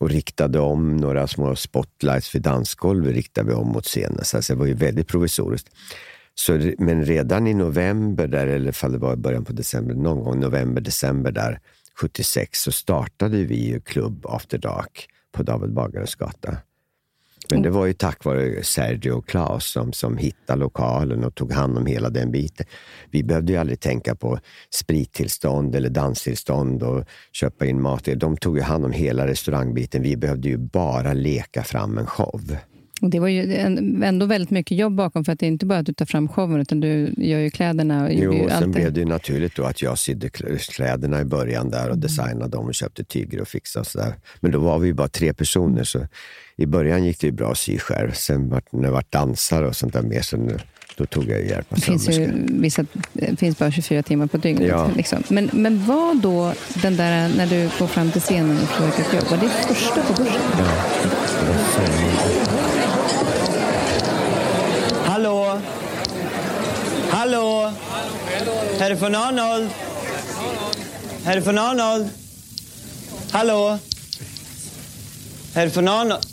Och 0.00 0.10
riktade 0.10 0.58
om 0.60 0.96
några 0.96 1.26
små 1.26 1.56
spotlights 1.56 2.28
för 2.28 2.38
dansgolvet 2.38 3.14
riktade 3.14 3.48
vi 3.48 3.54
om 3.54 3.68
mot 3.68 3.84
scenen. 3.84 4.24
Så 4.24 4.36
alltså, 4.36 4.52
det 4.52 4.58
var 4.58 4.66
ju 4.66 4.74
väldigt 4.74 5.08
provisoriskt. 5.08 5.68
Så, 6.34 6.72
men 6.78 7.04
redan 7.04 7.46
i 7.46 7.54
november, 7.54 8.26
där, 8.26 8.46
eller 8.46 8.72
fall 8.72 8.92
det 8.92 8.98
var 8.98 9.12
i 9.12 9.16
början 9.16 9.44
på 9.44 9.52
december, 9.52 9.94
någon 9.94 10.24
gång 10.24 10.40
november, 10.40 10.80
december 10.80 11.32
där 11.32 11.60
76, 12.00 12.62
så 12.62 12.72
startade 12.72 13.44
vi 13.44 13.66
ju 13.66 13.80
klubb 13.80 14.26
After 14.26 14.58
Dark 14.58 15.08
på 15.32 15.42
David 15.42 15.74
Bagares 15.74 16.14
gata. 16.14 16.56
Men 17.50 17.62
det 17.62 17.70
var 17.70 17.86
ju 17.86 17.92
tack 17.92 18.24
vare 18.24 18.62
Sergio 18.62 19.12
och 19.12 19.28
Claes 19.28 19.64
som, 19.64 19.92
som 19.92 20.16
hittade 20.16 20.60
lokalen 20.60 21.24
och 21.24 21.34
tog 21.34 21.52
hand 21.52 21.78
om 21.78 21.86
hela 21.86 22.10
den 22.10 22.32
biten. 22.32 22.66
Vi 23.10 23.22
behövde 23.22 23.52
ju 23.52 23.58
aldrig 23.58 23.80
tänka 23.80 24.14
på 24.14 24.38
sprittillstånd 24.70 25.74
eller 25.74 25.88
danstillstånd 25.88 26.82
och 26.82 27.04
köpa 27.32 27.66
in 27.66 27.82
mat. 27.82 28.08
De 28.16 28.36
tog 28.36 28.56
ju 28.56 28.62
hand 28.62 28.84
om 28.84 28.92
hela 28.92 29.26
restaurangbiten. 29.26 30.02
Vi 30.02 30.16
behövde 30.16 30.48
ju 30.48 30.56
bara 30.56 31.12
leka 31.12 31.62
fram 31.62 31.98
en 31.98 32.06
show. 32.06 32.56
Och 33.00 33.10
det 33.10 33.18
var 33.20 33.28
ju 33.28 33.54
ändå 34.04 34.26
väldigt 34.26 34.50
mycket 34.50 34.78
jobb 34.78 34.94
bakom, 34.94 35.24
för 35.24 35.32
att 35.32 35.38
det 35.38 35.46
är 35.46 35.48
inte 35.48 35.66
bara 35.66 35.78
att 35.78 35.86
du 35.86 35.92
tar 35.92 36.06
fram 36.06 36.28
showen, 36.28 36.60
utan 36.60 36.80
du 36.80 37.14
gör 37.16 37.38
ju 37.38 37.50
kläderna. 37.50 38.04
Och 38.04 38.12
Jo, 38.12 38.32
och 38.32 38.50
sen 38.50 38.56
allt 38.56 38.64
det. 38.64 38.70
blev 38.80 38.92
det 38.92 39.00
ju 39.00 39.06
naturligt 39.06 39.56
då 39.56 39.62
att 39.64 39.82
jag 39.82 39.98
sydde 39.98 40.28
kl- 40.28 40.70
kläderna 40.72 41.20
i 41.20 41.24
början 41.24 41.70
där 41.70 41.90
och 41.90 41.98
designade 41.98 42.48
dem 42.48 42.66
och 42.66 42.74
köpte 42.74 43.04
tyger 43.04 43.40
och 43.40 43.48
fixade 43.48 43.80
och 43.80 43.86
sådär. 43.86 44.14
Men 44.40 44.50
då 44.50 44.58
var 44.58 44.78
vi 44.78 44.86
ju 44.86 44.94
bara 44.94 45.08
tre 45.08 45.34
personer 45.34 45.84
så 45.84 46.06
i 46.56 46.66
början 46.66 47.04
gick 47.04 47.20
det 47.20 47.26
ju 47.26 47.32
bra 47.32 47.50
att 47.50 47.58
sy 47.58 47.78
själv. 47.78 48.12
Sen 48.12 48.48
vart, 48.48 48.72
när 48.72 48.82
det 48.82 48.90
vart 48.90 49.12
dansare 49.12 49.66
och 49.68 49.76
sånt 49.76 49.92
där 49.92 50.02
mer, 50.02 50.20
så 50.22 50.36
nu, 50.36 50.58
då 50.96 51.06
tog 51.06 51.28
jag 51.28 51.46
hjälp 51.46 51.72
av 51.72 51.78
Det 51.78 51.84
finns 51.84 52.08
ju 52.08 52.30
vissa, 52.46 52.84
det 53.12 53.38
finns 53.38 53.58
bara 53.58 53.70
24 53.70 54.02
timmar 54.02 54.26
på 54.26 54.36
dygnet. 54.36 54.68
Ja. 54.68 54.90
Liksom. 54.96 55.22
Men, 55.28 55.50
men 55.52 55.86
vad 55.86 56.20
då, 56.22 56.52
den 56.82 56.96
där, 56.96 57.28
när 57.36 57.46
du 57.46 57.70
går 57.78 57.86
fram 57.86 58.10
till 58.10 58.20
scenen 58.20 58.56
och 58.62 58.68
försöker 58.68 59.02
ett 59.02 59.12
jobb, 59.14 59.30
var 59.30 59.36
det 59.38 59.48
första 59.74 60.02
på 60.02 60.22
börsen? 60.22 60.40
Hallå? 60.52 62.49
Hallå? 67.10 67.72
Von 68.98 69.14
Arnold? 69.14 69.70
Von 71.44 71.58
Arnold? 71.58 72.08
Hallå? 73.32 73.78
Von 75.74 75.88
Arnold? 75.88 76.26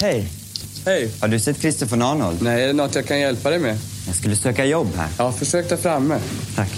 Hej. 0.00 0.28
Hej. 0.86 1.10
Har 1.20 1.28
du 1.28 1.40
sett 1.40 1.60
Christer 1.60 1.86
von 1.86 2.02
Arnold? 2.02 2.42
Nej, 2.42 2.62
är 2.62 2.66
det 2.66 2.72
något 2.72 2.94
jag 2.94 3.06
kan 3.06 3.20
hjälpa 3.20 3.50
dig 3.50 3.58
med? 3.58 3.78
Jag 4.06 4.16
skulle 4.16 4.36
söka 4.36 4.64
jobb 4.64 4.96
här. 4.96 5.08
Ja, 5.18 5.32
försök 5.32 5.68
där 5.68 5.76
framme. 5.76 6.20
Tack. 6.56 6.70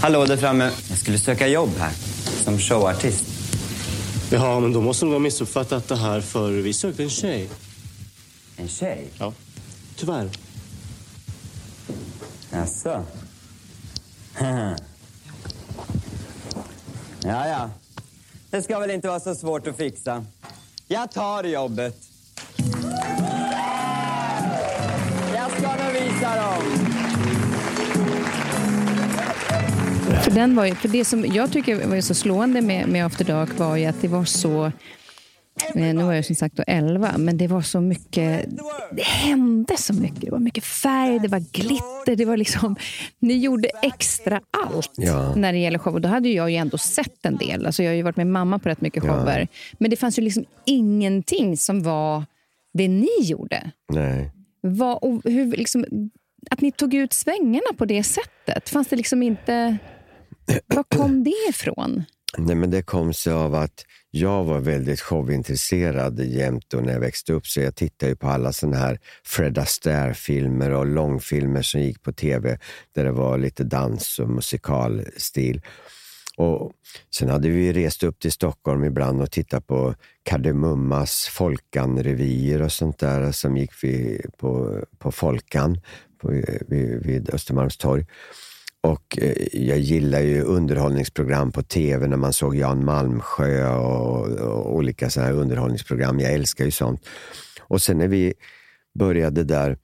Hallå 0.00 0.24
där 0.24 0.36
framme. 0.36 0.70
Jag 0.88 0.98
skulle 0.98 1.18
söka 1.18 1.48
jobb 1.48 1.70
här. 1.78 1.92
Som 2.44 2.58
showartist. 2.58 3.24
Ja, 4.30 4.60
men 4.60 4.72
då 4.72 4.80
måste 4.80 5.04
du 5.04 5.12
ha 5.12 5.18
missuppfattat 5.18 5.88
det 5.88 5.96
här 5.96 6.20
för 6.20 6.50
vi 6.50 6.72
sökte 6.72 7.02
en 7.02 7.10
tjej. 7.10 7.48
En 8.56 8.68
tjej? 8.68 9.04
Ja. 9.18 9.32
Tyvärr. 9.96 10.28
Jaså? 12.50 13.04
ja, 17.22 17.48
ja. 17.48 17.70
Det 18.50 18.62
ska 18.62 18.78
väl 18.78 18.90
inte 18.90 19.08
vara 19.08 19.20
så 19.20 19.34
svårt 19.34 19.66
att 19.66 19.76
fixa. 19.76 20.24
Jag 20.86 21.10
tar 21.12 21.44
jobbet. 21.44 21.96
Jag 25.34 25.50
ska 25.50 25.84
nog 25.84 25.92
visa 25.92 26.36
dem. 26.36 26.62
För, 30.22 30.30
den 30.30 30.56
var 30.56 30.64
ju, 30.64 30.74
för 30.74 30.88
det 30.88 31.04
som 31.04 31.26
jag 31.26 31.52
tycker 31.52 31.86
var 31.86 32.00
så 32.00 32.14
slående 32.14 32.60
med, 32.60 32.88
med 32.88 33.06
After 33.06 33.24
Dark 33.24 33.58
var 33.58 33.76
ju 33.76 33.86
att 33.86 34.00
det 34.00 34.08
var 34.08 34.24
så 34.24 34.72
eh, 35.74 35.94
Nu 35.94 36.02
var 36.02 36.12
jag 36.12 36.24
som 36.24 36.36
sagt 36.36 36.56
då 36.56 36.62
11, 36.66 37.14
men 37.18 37.36
det 37.36 37.46
var 37.46 37.62
så 37.62 37.80
mycket... 37.80 38.46
Det 38.92 39.02
hände 39.02 39.76
så 39.76 39.94
mycket. 39.94 40.20
Det 40.20 40.30
var 40.30 40.38
mycket 40.38 40.64
färg, 40.64 41.18
det 41.18 41.28
var 41.28 41.38
glitter. 41.52 42.16
Det 42.16 42.24
var 42.24 42.36
liksom, 42.36 42.76
ni 43.18 43.38
gjorde 43.38 43.68
extra 43.82 44.40
allt 44.66 44.92
Ja. 44.96 45.34
när 45.34 45.52
det 45.52 45.58
gäller 45.58 45.78
show. 45.78 45.94
Och 45.94 46.00
då 46.00 46.08
hade 46.08 46.28
jag 46.28 46.50
ju 46.50 46.56
ändå 46.56 46.78
sett 46.78 47.26
en 47.26 47.36
del. 47.36 47.66
Alltså 47.66 47.82
jag 47.82 47.90
har 47.90 47.96
ju 47.96 48.02
varit 48.02 48.16
med 48.16 48.26
mamma 48.26 48.58
på 48.58 48.68
rätt 48.68 48.80
mycket 48.80 49.02
shower. 49.02 49.48
Men 49.78 49.90
det 49.90 49.96
fanns 49.96 50.18
ju 50.18 50.22
liksom 50.22 50.44
ingenting 50.66 51.56
som 51.56 51.82
var 51.82 52.24
det 52.74 52.88
ni 52.88 53.08
gjorde. 53.22 53.70
Nej. 53.92 54.30
Vad, 54.60 54.98
och 55.02 55.20
hur, 55.24 55.56
liksom, 55.56 55.84
att 56.50 56.60
ni 56.60 56.72
tog 56.72 56.94
ut 56.94 57.12
svängarna 57.12 57.72
på 57.78 57.84
det 57.84 58.02
sättet. 58.02 58.68
Fanns 58.68 58.88
det 58.88 58.96
liksom 58.96 59.22
inte... 59.22 59.78
Var 60.66 60.82
kom 60.82 61.24
det 61.24 61.34
ifrån? 61.50 62.04
Nej, 62.38 62.56
men 62.56 62.70
det 62.70 62.82
kom 62.82 63.12
sig 63.14 63.32
av 63.32 63.54
att 63.54 63.84
jag 64.10 64.44
var 64.44 64.60
väldigt 64.60 65.00
showintresserad 65.00 66.20
jämt 66.20 66.64
när 66.72 66.92
jag 66.92 67.00
växte 67.00 67.32
upp. 67.32 67.46
Så 67.46 67.60
jag 67.60 67.74
tittade 67.74 68.10
ju 68.10 68.16
på 68.16 68.28
alla 68.28 68.52
såna 68.52 68.76
här 68.76 68.98
Fred 69.24 69.58
Astaire-filmer 69.58 70.70
och 70.70 70.86
långfilmer 70.86 71.62
som 71.62 71.80
gick 71.80 72.02
på 72.02 72.12
tv 72.12 72.58
där 72.94 73.04
det 73.04 73.12
var 73.12 73.38
lite 73.38 73.64
dans 73.64 74.18
och 74.18 74.28
musikalstil. 74.28 75.62
Och 76.36 76.72
sen 77.14 77.28
hade 77.28 77.48
vi 77.48 77.72
rest 77.72 78.02
upp 78.02 78.18
till 78.18 78.32
Stockholm 78.32 78.84
ibland 78.84 79.22
och 79.22 79.30
tittat 79.30 79.66
på 79.66 79.94
Kardemummas 80.22 81.28
Folkan-revyer 81.32 82.62
och 82.62 82.72
sånt 82.72 82.98
där 82.98 83.32
som 83.32 83.56
gick 83.56 83.70
på, 84.38 84.80
på 84.98 85.12
Folkan 85.12 85.80
på, 86.18 86.28
vid, 86.68 87.06
vid 87.06 87.30
Östermalmstorg. 87.34 88.06
Och 88.80 89.18
eh, 89.20 89.32
jag 89.52 89.78
gillar 89.78 90.20
ju 90.20 90.42
underhållningsprogram 90.42 91.52
på 91.52 91.62
tv 91.62 92.06
när 92.08 92.16
man 92.16 92.32
såg 92.32 92.56
Jan 92.56 92.84
Malmsjö 92.84 93.68
och, 93.76 94.26
och 94.28 94.74
olika 94.76 95.10
så 95.10 95.20
här 95.20 95.32
underhållningsprogram. 95.32 96.20
Jag 96.20 96.32
älskar 96.32 96.64
ju 96.64 96.70
sånt. 96.70 97.06
Och 97.60 97.82
sen 97.82 97.98
när 97.98 98.08
vi 98.08 98.34
började 98.98 99.44
där 99.44 99.78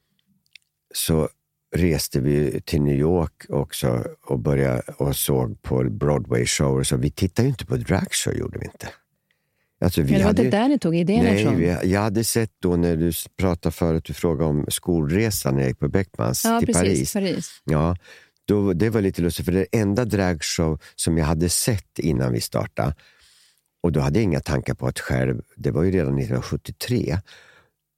så 0.94 1.28
reste 1.76 2.20
vi 2.20 2.60
till 2.64 2.82
New 2.82 2.96
York 2.98 3.32
också 3.48 4.04
och, 4.26 4.38
började, 4.38 4.82
och 4.96 5.16
såg 5.16 5.62
på 5.62 5.82
Broadway-shower. 5.82 6.82
Så 6.82 6.96
vi 6.96 7.10
tittade 7.10 7.46
ju 7.46 7.50
inte 7.50 7.66
på 7.66 7.76
dragshow, 7.76 8.34
gjorde 8.34 8.58
vi 8.58 8.64
inte. 8.64 8.88
Alltså, 9.80 10.00
vi 10.02 10.10
Men 10.10 10.18
det 10.18 10.24
var 10.24 10.26
hade 10.30 10.42
ju- 10.42 10.50
där 10.50 10.68
ni 10.68 10.78
tog 10.78 10.96
idén 10.96 11.24
Nej, 11.24 11.40
ifrån? 11.40 11.56
vi, 11.56 11.66
jag 11.92 12.00
hade 12.00 12.24
sett 12.24 12.50
då 12.58 12.76
när 12.76 12.96
du 12.96 13.12
pratade 13.36 13.72
förut, 13.72 14.04
du 14.04 14.14
frågade 14.14 14.50
om 14.50 14.66
skolresan 14.68 15.54
när 15.54 15.60
jag 15.60 15.68
gick 15.68 15.78
på 15.78 15.88
Beckmans 15.88 16.44
ja, 16.44 16.58
till 16.58 16.66
precis. 16.66 16.82
Paris. 16.82 17.12
Paris. 17.12 17.62
Ja, 17.64 17.96
då, 18.44 18.72
det 18.72 18.90
var 18.90 19.00
lite 19.00 19.22
lustigt, 19.22 19.44
för 19.44 19.52
det 19.52 19.66
enda 19.72 20.04
dragshow 20.04 20.78
som 20.94 21.18
jag 21.18 21.26
hade 21.26 21.48
sett 21.48 21.98
innan 21.98 22.32
vi 22.32 22.40
startade, 22.40 22.94
och 23.82 23.92
då 23.92 24.00
hade 24.00 24.18
jag 24.18 24.24
inga 24.24 24.40
tankar 24.40 24.74
på 24.74 24.86
att 24.86 25.00
själv, 25.00 25.42
det 25.56 25.70
var 25.70 25.82
ju 25.82 25.90
redan 25.90 26.18
1973, 26.18 27.18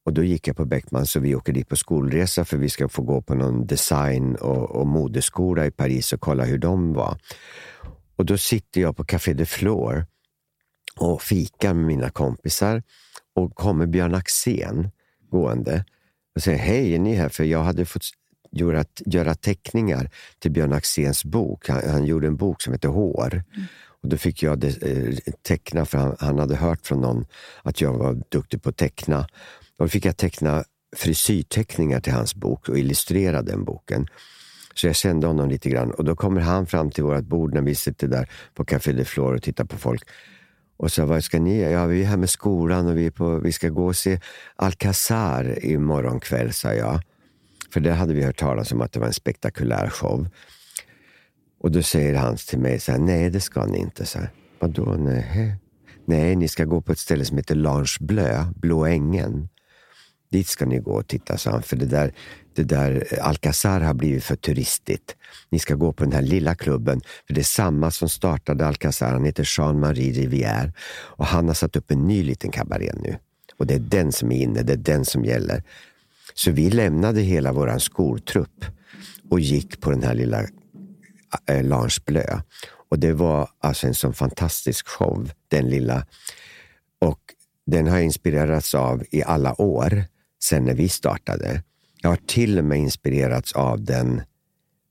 och 0.07 0.13
då 0.13 0.25
gick 0.25 0.49
jag 0.49 0.57
på 0.57 0.65
Beckmans 0.65 1.17
och 1.17 1.25
vi 1.25 1.35
åker 1.35 1.53
dit 1.53 1.69
på 1.69 1.77
skolresa 1.77 2.45
för 2.45 2.57
vi 2.57 2.69
ska 2.69 2.89
få 2.89 3.03
gå 3.03 3.23
på 3.23 3.35
någon 3.35 3.67
design 3.67 4.37
och, 4.37 4.71
och 4.71 4.87
modeskola 4.87 5.67
i 5.67 5.71
Paris 5.71 6.13
och 6.13 6.21
kolla 6.21 6.45
hur 6.45 6.59
de 6.59 6.93
var. 6.93 7.19
Och 8.17 8.27
då 8.27 8.39
sitter 8.39 8.81
jag 8.81 8.97
på 8.97 9.05
Café 9.05 9.33
de 9.33 9.47
Flore 9.47 10.07
och 10.97 11.23
fikar 11.23 11.75
med 11.75 11.87
mina 11.87 12.11
kompisar 12.11 12.83
och 13.35 13.55
kommer 13.55 13.87
Björn 13.87 14.15
Axén 14.15 14.91
gående 15.31 15.85
och 16.35 16.43
säger 16.43 16.59
hej, 16.59 16.95
är 16.95 16.99
ni 16.99 17.15
här? 17.15 17.29
För 17.29 17.45
jag 17.45 17.63
hade 17.63 17.85
fått 17.85 18.05
göra, 18.57 18.85
göra 19.07 19.35
teckningar 19.35 20.11
till 20.39 20.51
Björn 20.51 20.73
Axéns 20.73 21.25
bok. 21.25 21.69
Han, 21.69 21.89
han 21.89 22.05
gjorde 22.05 22.27
en 22.27 22.37
bok 22.37 22.63
som 22.63 22.73
heter 22.73 22.89
Hår. 22.89 23.45
Och 24.03 24.09
då 24.09 24.17
fick 24.17 24.43
jag 24.43 24.59
det, 24.59 24.83
eh, 24.83 25.15
teckna, 25.43 25.85
för 25.85 25.99
han, 25.99 26.17
han 26.19 26.39
hade 26.39 26.57
hört 26.57 26.87
från 26.87 27.01
någon 27.01 27.27
att 27.63 27.81
jag 27.81 27.93
var 27.99 28.23
duktig 28.29 28.63
på 28.63 28.69
att 28.69 28.77
teckna. 28.77 29.19
Och 29.79 29.85
då 29.85 29.89
fick 29.89 30.05
jag 30.05 30.17
teckna 30.17 30.65
frisyrteckningar 30.97 32.01
till 32.01 32.13
hans 32.13 32.35
bok 32.35 32.69
och 32.69 32.79
illustrera 32.79 33.43
den 33.43 33.65
boken. 33.65 34.07
Så 34.75 34.87
jag 34.87 34.97
kände 34.97 35.27
honom 35.27 35.49
lite 35.49 35.71
grann. 35.71 35.91
Och 35.91 36.05
då 36.05 36.17
kommer 36.17 36.41
han 36.41 36.67
fram 36.67 36.91
till 36.91 37.05
vårt 37.05 37.25
bord 37.25 37.55
när 37.55 37.63
vi 37.63 37.75
sitter 37.75 38.09
där 38.09 38.31
på 38.55 38.65
Café 38.65 38.93
de 38.93 39.05
Flor 39.05 39.35
och 39.35 39.43
tittar 39.43 39.65
på 39.65 39.77
folk. 39.77 40.03
Och 40.77 40.93
sa, 40.93 41.07
vad 41.07 41.25
ska 41.25 41.41
ni? 41.41 41.61
Ja, 41.63 41.87
vi 41.87 42.03
är 42.03 42.07
här 42.07 42.17
med 42.17 42.31
skolan 42.31 42.87
och 42.87 42.97
vi, 42.97 43.11
på, 43.11 43.39
vi 43.39 43.53
ska 43.53 43.69
gå 43.69 43.87
och 43.87 43.97
se 43.97 44.21
Alcazar 44.57 45.65
imorgon 45.65 46.21
kväll, 46.21 46.53
sa 46.53 46.73
jag. 46.73 47.01
För 47.71 47.81
det 47.81 47.93
hade 47.93 48.15
vi 48.15 48.25
hört 48.25 48.39
talas 48.39 48.73
om 48.73 48.81
att 48.81 48.93
det 48.93 49.01
var 49.01 49.07
en 49.07 49.13
spektakulär 49.13 49.89
show. 49.89 50.29
Och 51.61 51.71
då 51.71 51.83
säger 51.83 52.15
han 52.15 52.37
till 52.37 52.59
mig, 52.59 52.81
så 52.81 52.93
här, 52.93 52.99
nej 52.99 53.31
det 53.31 53.41
ska 53.41 53.67
ni 53.67 53.79
inte. 53.79 54.07
Så 54.07 54.19
här, 54.19 54.31
Vadå, 54.59 54.97
nej? 54.99 55.57
Nej, 56.05 56.37
ni 56.37 56.49
ska 56.49 56.65
gå 56.65 56.81
på 56.81 56.93
ett 56.93 56.99
ställe 56.99 57.25
som 57.25 57.37
heter 57.37 57.55
Lange 57.55 57.97
Bleu, 58.01 58.45
Blå 58.55 58.87
ängen. 58.87 59.49
Dit 60.31 60.49
ska 60.49 60.67
ni 60.67 60.79
gå 60.79 60.93
och 60.93 61.07
titta, 61.07 61.39
sa 61.39 61.51
han. 61.51 61.63
För 61.63 61.77
det 61.77 61.87
där, 61.87 62.13
det 62.55 62.63
där 62.63 63.07
eh, 63.11 63.27
Alcazar 63.27 63.81
har 63.81 63.95
blivit 63.95 64.25
för 64.25 64.37
turistigt. 64.37 65.17
Ni 65.51 65.59
ska 65.59 65.75
gå 65.75 65.93
på 65.93 66.05
den 66.05 66.13
här 66.13 66.23
lilla 66.23 66.55
klubben. 66.55 67.01
För 67.27 67.35
det 67.35 67.41
är 67.41 67.45
samma 67.45 67.91
som 67.91 68.09
startade 68.09 68.67
Alcazar. 68.67 69.13
Han 69.13 69.25
heter 69.25 69.45
Jean-Marie 69.59 70.13
Rivière. 70.13 70.73
Och 70.89 71.27
han 71.27 71.47
har 71.47 71.55
satt 71.55 71.77
upp 71.77 71.91
en 71.91 72.07
ny 72.07 72.23
liten 72.23 72.51
kabaré 72.51 72.93
nu. 72.95 73.19
Och 73.59 73.67
det 73.67 73.75
är 73.75 73.79
den 73.79 74.13
som 74.13 74.33
är 74.33 74.43
inne, 74.43 74.63
det 74.63 74.73
är 74.73 74.77
den 74.77 75.05
som 75.05 75.25
gäller. 75.25 75.63
Så 76.39 76.51
vi 76.51 76.71
lämnade 76.71 77.21
hela 77.21 77.53
vår 77.53 77.79
skoltrupp 77.79 78.65
och 79.31 79.41
gick 79.41 79.81
på 79.81 79.91
den 79.91 80.03
här 80.03 80.15
lilla 80.15 80.43
äh, 81.49 81.65
Lange 81.65 81.97
Bleu. 82.07 82.41
Och 82.89 82.99
det 82.99 83.13
var 83.13 83.49
alltså 83.61 83.87
en 83.87 83.95
sån 83.95 84.15
fantastisk 84.15 84.89
show, 84.89 85.31
den 85.49 85.69
lilla. 85.69 86.07
Och 87.01 87.21
den 87.67 87.87
har 87.87 87.99
inspirerats 87.99 88.75
av 88.75 89.05
i 89.11 89.23
alla 89.23 89.61
år 89.61 90.05
sen 90.43 90.65
när 90.65 90.75
vi 90.75 90.89
startade. 90.89 91.63
Jag 92.03 92.11
har 92.11 92.17
till 92.27 92.59
och 92.59 92.65
med 92.65 92.79
inspirerats 92.79 93.53
av 93.53 93.85
den 93.85 94.23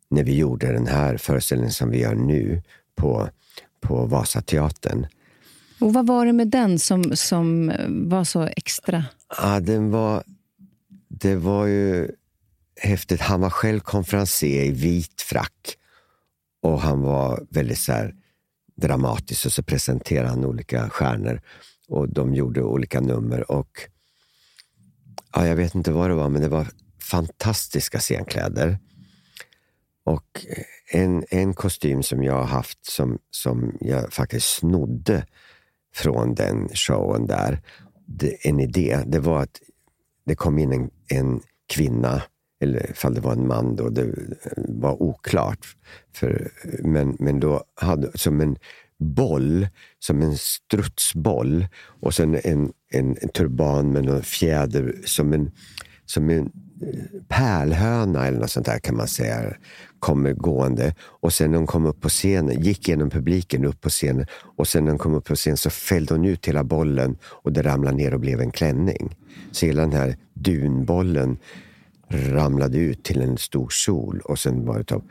när 0.09 0.23
vi 0.23 0.37
gjorde 0.37 0.73
den 0.73 0.87
här 0.87 1.17
föreställningen 1.17 1.73
som 1.73 1.89
vi 1.89 1.99
gör 2.01 2.15
nu 2.15 2.61
på, 2.95 3.29
på 3.81 4.05
Vasateatern. 4.05 5.07
Och 5.79 5.93
vad 5.93 6.07
var 6.07 6.25
det 6.25 6.33
med 6.33 6.47
den 6.47 6.79
som, 6.79 7.15
som 7.15 7.71
var 7.87 8.23
så 8.23 8.41
extra? 8.43 9.03
Ja, 9.41 9.59
den 9.59 9.91
var... 9.91 10.23
Det 11.08 11.36
var 11.36 11.66
ju 11.66 12.12
häftigt. 12.82 13.22
Han 13.22 13.41
var 13.41 13.49
själv 13.49 13.80
konferencier 13.80 14.64
i 14.64 14.72
vit 14.72 15.22
frack 15.22 15.78
och 16.62 16.82
han 16.82 17.01
var 17.01 17.45
väldigt 17.49 17.80
så 17.80 17.91
här, 17.91 18.16
dramatisk 18.76 19.45
och 19.45 19.53
så 19.53 19.64
presenterade 19.64 20.30
han 20.30 20.45
olika 20.45 20.89
stjärnor 20.89 21.41
och 21.88 22.10
de 22.10 22.36
gjorde 22.36 22.64
olika 22.64 23.01
nummer. 23.01 23.51
och 23.51 23.89
ja, 25.34 25.47
Jag 25.47 25.56
vet 25.56 25.76
inte 25.76 25.91
vad 25.91 26.10
det 26.10 26.16
var, 26.16 26.30
men 26.30 26.41
det 26.41 26.49
var 26.49 26.68
fantastiska 27.01 27.99
scenkläder. 27.99 28.80
Och 30.03 30.45
en, 30.91 31.26
en 31.30 31.53
kostym 31.53 32.03
som 32.03 32.24
jag 32.24 32.34
har 32.34 32.45
haft 32.45 32.86
som, 32.86 33.20
som 33.32 33.78
jag 33.80 34.14
faktiskt 34.14 34.47
snodde 34.47 35.26
från 35.93 36.36
den 36.36 36.70
showen 36.70 37.28
där, 37.28 37.62
det, 38.06 38.47
en 38.47 38.60
idé, 38.60 39.03
det 39.06 39.20
var 39.20 39.41
att 39.41 39.62
det 40.26 40.36
kom 40.36 40.58
in 40.58 40.74
en, 40.74 40.89
en 41.08 41.41
kvinna 41.74 42.22
eller 42.62 42.91
ifall 42.91 43.14
det 43.14 43.22
var 43.22 43.32
en 43.32 43.47
man 43.47 43.76
då, 43.76 43.89
det 43.89 44.14
var 44.58 45.01
oklart. 45.01 45.66
För, 46.14 46.51
men, 46.84 47.16
men 47.20 47.39
då 47.39 47.64
hade 47.76 48.18
som 48.18 48.41
en 48.41 48.58
boll, 48.97 49.68
som 49.99 50.22
en 50.22 50.38
strutsboll 50.38 51.68
och 52.01 52.14
sen 52.14 52.39
en, 52.43 52.74
en, 52.91 53.18
en 53.22 53.30
turban 53.30 53.91
med 53.91 54.03
någon 54.03 54.22
fjäder 54.22 54.95
som 55.06 55.34
en, 55.34 55.51
som 56.06 56.30
en 56.30 56.51
eh, 56.82 57.22
pärlhöna 57.28 58.28
eller 58.28 58.39
något 58.39 58.51
sånt 58.51 58.66
där 58.66 58.80
kan 58.80 58.97
man 58.97 59.08
säga, 59.08 59.53
kommer 59.99 60.34
gående. 60.34 60.95
Och 60.99 61.34
sen 61.34 61.51
när 61.51 61.58
hon 61.58 61.68
kom 61.68 61.86
upp 61.86 62.01
på 62.01 62.10
scenen, 62.10 62.62
gick 62.62 62.88
genom 62.88 63.10
publiken 63.10 63.66
upp 63.66 63.82
på 63.82 63.89
scenen 63.89 64.26
och 64.32 64.68
sen 64.68 64.84
när 64.84 64.91
hon 64.91 64.99
kom 64.99 65.14
upp 65.14 65.26
på 65.26 65.36
scenen 65.36 65.58
så 65.58 65.70
fällde 65.70 66.14
hon 66.14 66.26
ut 66.26 66.45
hela 66.45 66.64
bollen 66.64 67.18
och 67.24 67.53
det 67.53 67.62
ramlade 67.62 67.97
ner 67.97 68.14
och 68.14 68.20
blev 68.20 68.41
en 68.41 68.51
klänning. 68.51 69.16
Så 69.51 69.66
hela 69.66 69.82
den 69.82 69.93
här 69.93 70.16
dunbollen 70.36 71.38
ramlade 72.09 72.77
ut 72.77 73.03
till 73.03 73.21
en 73.21 73.38
stor 73.38 73.69
sol 73.69 74.19
och 74.19 74.39
sen 74.39 74.65
var 74.65 74.77
det 74.77 75.01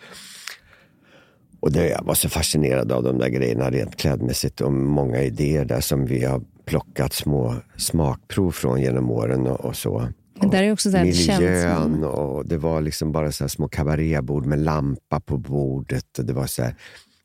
och 1.61 1.73
det, 1.73 1.89
jag 1.89 2.05
var 2.05 2.15
så 2.15 2.29
fascinerad 2.29 2.93
av 2.93 3.03
de 3.03 3.19
där 3.19 3.29
grejerna 3.29 3.71
rent 3.71 3.97
klädmässigt 3.97 4.61
och 4.61 4.73
många 4.73 5.23
idéer 5.23 5.65
där 5.65 5.81
som 5.81 6.07
vi 6.07 6.25
har 6.25 6.43
plockat 6.65 7.13
små 7.13 7.57
smakprov 7.77 8.53
från 8.53 8.81
genom 8.81 9.11
åren 9.11 9.47
och, 9.47 9.61
och 9.61 9.77
så. 9.77 10.09
Men 10.41 10.51
där 10.51 10.63
är 10.63 10.73
också 10.73 10.91
så 10.91 10.99
miljön 10.99 12.05
och 12.05 12.47
det 12.47 12.57
var 12.57 12.81
liksom 12.81 13.13
bara 13.13 13.33
så 13.33 13.49
små 13.49 13.69
kabarébord 13.69 14.47
med 14.47 14.59
lampa 14.59 15.21
på 15.21 15.37
bordet. 15.37 16.19
Och 16.19 16.25
det 16.25 16.33
var 16.33 16.47
så 16.47 16.63
här 16.63 16.75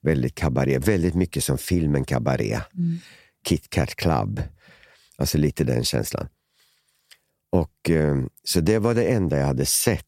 väldigt 0.01 0.35
kabaré, 0.35 0.77
väldigt 0.77 1.15
mycket 1.15 1.43
som 1.43 1.57
filmen 1.57 2.05
Kabaré. 2.05 2.53
Mm. 2.53 2.97
Kit 3.45 3.69
Kat 3.69 3.95
Club. 3.95 4.41
Alltså 5.17 5.37
lite 5.37 5.63
den 5.63 5.83
känslan. 5.83 6.27
Och, 7.51 7.89
eh, 7.89 8.17
så 8.43 8.59
det 8.59 8.79
var 8.79 8.93
det 8.93 9.05
enda 9.05 9.37
jag 9.37 9.45
hade 9.45 9.65
sett 9.65 10.05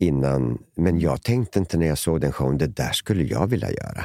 innan. 0.00 0.58
Men 0.76 1.00
jag 1.00 1.22
tänkte 1.22 1.58
inte 1.58 1.78
när 1.78 1.86
jag 1.86 1.98
såg 1.98 2.20
den 2.20 2.32
showen, 2.32 2.58
det 2.58 2.66
där 2.66 2.92
skulle 2.92 3.24
jag 3.24 3.46
vilja 3.46 3.70
göra. 3.70 4.04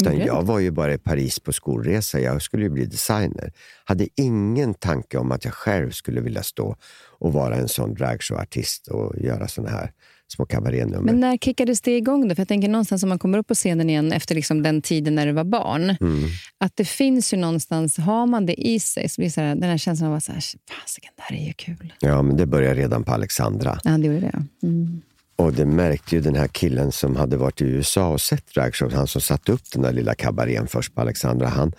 Utan 0.00 0.14
mm. 0.14 0.26
jag 0.26 0.42
var 0.42 0.58
ju 0.58 0.70
bara 0.70 0.94
i 0.94 0.98
Paris 0.98 1.40
på 1.40 1.52
skolresa. 1.52 2.20
Jag 2.20 2.42
skulle 2.42 2.62
ju 2.62 2.70
bli 2.70 2.86
designer. 2.86 3.52
Hade 3.84 4.08
ingen 4.14 4.74
tanke 4.74 5.18
om 5.18 5.32
att 5.32 5.44
jag 5.44 5.54
själv 5.54 5.90
skulle 5.90 6.20
vilja 6.20 6.42
stå 6.42 6.76
och 7.18 7.32
vara 7.32 7.56
en 7.56 7.68
sån 7.68 7.94
dragshowartist 7.94 8.88
och 8.88 9.16
göra 9.18 9.48
såna 9.48 9.70
här 9.70 9.92
små 10.28 10.46
kabarénummer. 10.46 11.02
Men 11.02 11.20
när 11.20 11.36
kickades 11.36 11.80
det 11.80 11.96
igång? 11.96 12.28
Då? 12.28 12.34
För 12.34 12.40
jag 12.40 12.48
tänker 12.48 12.68
någonstans 12.68 13.02
om 13.02 13.08
man 13.08 13.18
kommer 13.18 13.38
upp 13.38 13.46
på 13.46 13.54
scenen 13.54 13.90
igen 13.90 14.12
efter 14.12 14.34
liksom 14.34 14.62
den 14.62 14.82
tiden 14.82 15.14
när 15.14 15.26
du 15.26 15.32
var 15.32 15.44
barn. 15.44 15.96
Mm. 16.00 16.28
Att 16.58 16.76
det 16.76 16.84
finns 16.84 17.34
ju 17.34 17.36
någonstans, 17.36 17.98
har 17.98 18.26
man 18.26 18.46
det 18.46 18.68
i 18.68 18.80
sig, 18.80 19.08
så 19.08 19.20
blir 19.20 19.30
så 19.30 19.40
här, 19.40 19.54
den 19.54 19.70
här 19.70 19.78
känslan 19.78 20.10
av 20.10 20.16
att 20.16 20.24
fasiken, 20.24 21.12
det 21.16 21.22
här 21.22 21.36
är 21.36 21.46
ju 21.46 21.52
kul. 21.52 21.92
Ja, 22.00 22.22
men 22.22 22.36
det 22.36 22.46
började 22.46 22.80
redan 22.80 23.04
på 23.04 23.12
Alexandra. 23.12 23.78
Ja, 23.84 23.90
det 23.90 24.06
gjorde 24.06 24.20
det. 24.20 24.66
Mm. 24.66 25.02
Och 25.36 25.52
det 25.52 25.66
märkte 25.66 26.14
ju 26.14 26.20
den 26.20 26.34
här 26.34 26.48
killen 26.48 26.92
som 26.92 27.16
hade 27.16 27.36
varit 27.36 27.60
i 27.60 27.64
USA 27.64 28.08
och 28.08 28.20
sett 28.20 28.54
dragshow, 28.54 28.92
han 28.92 29.06
som 29.06 29.20
satte 29.20 29.52
upp 29.52 29.70
den 29.72 29.82
där 29.82 29.92
lilla 29.92 30.14
kabarén 30.14 30.66
först 30.66 30.94
på 30.94 31.00
Alexandra. 31.00 31.48
Han, 31.48 31.72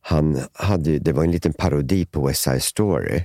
han 0.00 0.40
hade, 0.52 0.98
det 0.98 1.12
var 1.12 1.24
en 1.24 1.30
liten 1.30 1.52
parodi 1.52 2.06
på 2.06 2.26
West 2.26 2.42
Side 2.42 2.62
Story 2.62 3.22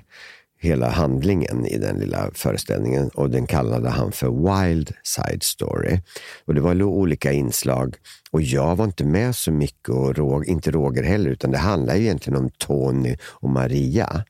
hela 0.62 0.90
handlingen 0.90 1.66
i 1.66 1.78
den 1.78 1.98
lilla 1.98 2.32
föreställningen 2.34 3.10
och 3.10 3.30
den 3.30 3.48
kallade 3.48 3.90
han 3.90 4.12
för 4.12 4.28
Wild 4.30 4.94
Side 5.04 5.44
Story. 5.44 6.00
Och 6.46 6.56
Det 6.56 6.62
var 6.62 6.84
olika 6.84 7.32
inslag 7.32 7.96
och 8.32 8.42
jag 8.42 8.76
var 8.76 8.86
inte 8.86 9.06
med 9.06 9.36
så 9.36 9.52
mycket 9.52 9.90
och 9.90 10.16
Rog, 10.16 10.48
inte 10.48 10.72
Roger 10.72 11.04
heller 11.04 11.30
utan 11.30 11.52
det 11.52 11.58
handlade 11.58 12.00
egentligen 12.00 12.40
om 12.40 12.50
Tony 12.50 13.18
och 13.24 13.50
Maria. 13.50 14.26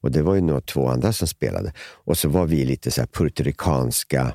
Och 0.00 0.10
det 0.10 0.22
var 0.22 0.34
ju 0.34 0.40
några 0.40 0.60
två 0.60 0.88
andra 0.88 1.12
som 1.12 1.28
spelade. 1.28 1.72
Och 1.78 2.18
så 2.18 2.28
var 2.28 2.46
vi 2.46 2.64
lite 2.64 2.90
så 2.90 3.00
här 3.00 3.08
puertoricanska 3.08 4.34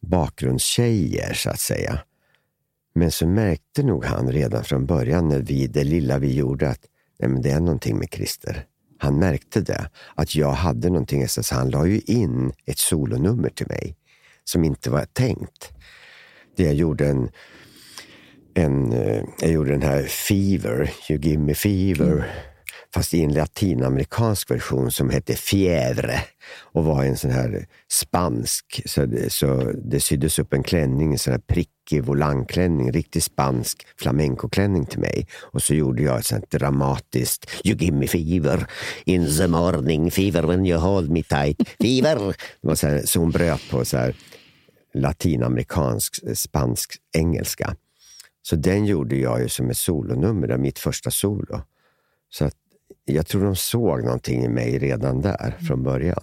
bakgrundstjejer 0.00 1.34
så 1.34 1.50
att 1.50 1.60
säga. 1.60 1.98
Men 2.94 3.10
så 3.10 3.26
märkte 3.26 3.82
nog 3.82 4.04
han 4.04 4.32
redan 4.32 4.64
från 4.64 4.86
början 4.86 5.28
när 5.28 5.40
vi, 5.40 5.66
det 5.66 5.84
lilla 5.84 6.18
vi 6.18 6.34
gjorde 6.34 6.68
att 6.68 6.80
nej, 7.18 7.30
men 7.30 7.42
det 7.42 7.50
är 7.50 7.60
någonting 7.60 7.98
med 7.98 8.08
Christer 8.12 8.66
han 8.98 9.18
märkte 9.18 9.60
det, 9.60 9.90
att 10.14 10.34
jag 10.34 10.52
hade 10.52 10.88
någonting. 10.88 11.28
Så 11.28 11.54
han 11.54 11.70
la 11.70 11.86
ju 11.86 12.00
in 12.00 12.52
ett 12.66 12.78
solonummer 12.78 13.48
till 13.48 13.66
mig 13.68 13.96
som 14.44 14.64
inte 14.64 14.90
var 14.90 15.04
tänkt. 15.04 15.72
Det 16.56 16.62
jag 16.62 16.74
gjorde 16.74 17.08
en, 17.08 17.30
en, 18.54 18.92
eh, 18.92 19.22
jag 19.40 19.50
gjorde 19.50 19.70
den 19.70 19.82
här 19.82 20.02
Fever, 20.02 20.90
You 21.10 21.20
give 21.20 21.42
me 21.42 21.54
fever. 21.54 22.12
Mm. 22.12 22.24
Fast 22.96 23.14
i 23.14 23.22
en 23.22 23.32
latinamerikansk 23.34 24.50
version 24.50 24.90
som 24.90 25.10
hette 25.10 25.34
Fievre 25.34 26.20
och 26.72 26.84
var 26.84 27.04
en 27.04 27.16
sån 27.16 27.30
här 27.30 27.66
spansk. 27.88 28.82
Så 28.86 29.06
det, 29.06 29.32
så 29.32 29.72
det 29.84 30.00
syddes 30.00 30.38
upp 30.38 30.52
en 30.52 30.62
klänning, 30.62 31.12
en 31.12 31.18
sån 31.18 31.32
här 31.32 31.40
prickig 31.40 32.04
volangklänning, 32.04 32.92
riktigt 32.92 33.24
spansk 33.24 33.86
flamencoklänning 33.98 34.86
till 34.86 34.98
mig. 34.98 35.26
Och 35.40 35.62
så 35.62 35.74
gjorde 35.74 36.02
jag 36.02 36.18
ett 36.18 36.26
sånt 36.26 36.50
dramatiskt 36.50 37.50
You 37.64 37.76
give 37.76 37.96
me 37.96 38.06
fever 38.06 38.66
in 39.04 39.36
the 39.36 39.48
morning, 39.48 40.10
fever 40.10 40.42
when 40.42 40.66
you 40.66 40.78
hold 40.78 41.10
me 41.10 41.22
tight, 41.22 41.68
fever. 41.80 42.36
Det 42.60 42.68
var 42.68 42.74
så, 42.74 42.86
här, 42.86 43.02
så 43.04 43.20
hon 43.20 43.30
bröt 43.30 43.70
på 43.70 43.84
så 43.84 43.96
här 43.96 44.16
latinamerikansk, 44.94 46.38
spansk, 46.38 46.96
engelska. 47.16 47.76
Så 48.42 48.56
den 48.56 48.86
gjorde 48.86 49.16
jag 49.16 49.42
ju 49.42 49.48
som 49.48 49.70
ett 49.70 49.78
solonummer, 49.78 50.56
mitt 50.56 50.78
första 50.78 51.10
solo. 51.10 51.60
Så 52.30 52.44
att 52.44 52.56
jag 53.08 53.26
tror 53.26 53.44
de 53.44 53.56
såg 53.56 54.04
någonting 54.04 54.44
i 54.44 54.48
mig 54.48 54.78
redan 54.78 55.20
där 55.20 55.54
från 55.66 55.82
början. 55.82 56.22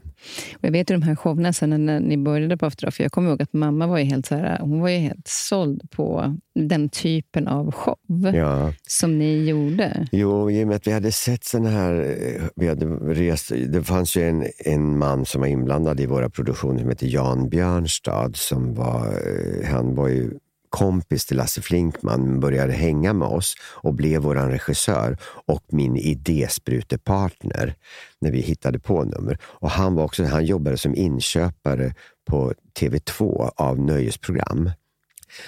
Och 0.53 0.59
jag 0.61 0.71
vet 0.71 0.91
ju 0.91 0.95
de 0.95 1.01
här 1.01 1.15
showerna 1.15 1.53
sen 1.53 1.85
när 1.85 1.99
ni 1.99 2.17
började 2.17 2.57
på 2.57 2.65
After 2.65 2.91
för 2.91 3.03
jag 3.03 3.11
kommer 3.11 3.29
ihåg 3.29 3.41
att 3.41 3.53
mamma 3.53 3.87
var 3.87 3.97
ju 3.97 4.03
helt, 4.03 4.25
så 4.25 4.35
här, 4.35 4.59
hon 4.59 4.81
var 4.81 4.89
ju 4.89 4.97
helt 4.97 5.27
såld 5.27 5.91
på 5.91 6.35
den 6.55 6.89
typen 6.89 7.47
av 7.47 7.71
show 7.71 7.97
Ja. 8.33 8.73
som 8.87 9.17
ni 9.19 9.45
gjorde. 9.49 10.07
Jo, 10.11 10.51
i 10.51 10.63
och 10.63 10.67
med 10.67 10.75
att 10.75 10.87
vi 10.87 10.91
hade 10.91 11.11
sett 11.11 11.43
såna 11.43 11.69
här... 11.69 11.93
eh, 11.93 12.43
Vi 12.55 12.67
hade 12.67 12.85
rest, 13.13 13.51
det 13.67 13.83
fanns 13.83 14.17
ju 14.17 14.29
en, 14.29 14.45
en 14.65 14.97
man 14.97 15.25
som 15.25 15.41
var 15.41 15.47
inblandad 15.47 15.99
i 15.99 16.05
våra 16.05 16.29
produktioner 16.29 16.79
som 16.79 16.89
hette 16.89 17.07
Jan 17.07 17.49
Björnstad. 17.49 18.31
Som 18.35 18.73
var, 18.73 19.05
eh, 19.07 19.69
han 19.71 19.95
var 19.95 20.07
ju 20.07 20.31
kompis 20.73 21.25
till 21.25 21.37
Lasse 21.37 21.61
Flinkman, 21.61 22.39
började 22.39 22.73
hänga 22.73 23.13
med 23.13 23.27
oss 23.27 23.55
och 23.61 23.93
blev 23.93 24.21
vår 24.21 24.35
regissör 24.35 25.17
och 25.45 25.63
min 25.67 25.97
idésprutepartner 25.97 27.75
när 28.21 28.31
vi 28.31 28.41
hittade 28.41 28.79
på 28.79 29.03
nummer. 29.03 29.37
Och 29.43 29.69
han, 29.69 29.95
var 29.95 30.03
också, 30.03 30.23
han 30.23 30.45
jobbade 30.45 30.77
som 30.77 30.95
inköpare 30.95 31.95
på 32.25 32.53
TV2 32.79 33.51
av 33.55 33.79
nöjesprogram. 33.79 34.71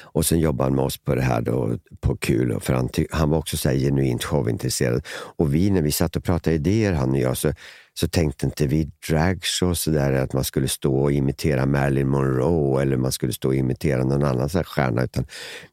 Och 0.02 0.26
sen 0.26 0.40
jobbade 0.40 0.70
han 0.70 0.76
med 0.76 0.86
oss 0.86 0.98
på 0.98 1.16
det 1.16 1.22
här 1.22 1.42
då, 1.42 1.78
på 2.00 2.18
kul, 2.18 2.60
för 2.62 2.74
han, 2.74 2.90
han 3.12 3.30
var 3.30 3.38
också 3.38 3.58
så 3.58 3.70
här 3.70 3.76
genuint 3.76 4.24
showintresserad. 4.24 5.06
Och 5.38 5.56
vi, 5.56 5.70
när 5.70 5.82
vi 5.82 5.92
satt 5.92 6.16
och 6.16 6.24
pratade 6.24 6.56
idéer, 6.56 6.94
han 6.94 7.12
och 7.12 7.18
jag, 7.18 7.38
så, 7.38 7.54
så 8.00 8.08
tänkte 8.08 8.46
inte 8.46 8.68
vi 8.68 8.92
dragshow 9.10 9.74
så 9.74 9.92
där 9.92 10.14
att 10.14 10.34
man 10.34 10.44
skulle 10.44 10.68
stå 10.68 10.98
och 10.98 11.12
imitera 11.12 11.66
Marilyn 11.66 12.08
Monroe 12.08 12.82
eller 12.82 12.98
man 12.98 13.12
skulle 13.12 13.34
stå 13.34 13.48
och 13.48 13.56
imitera 13.56 14.04
någon 14.04 14.24
annan 14.24 14.50
så 14.50 14.58
här 14.58 14.64
stjärna, 14.64 15.04
utan 15.04 15.26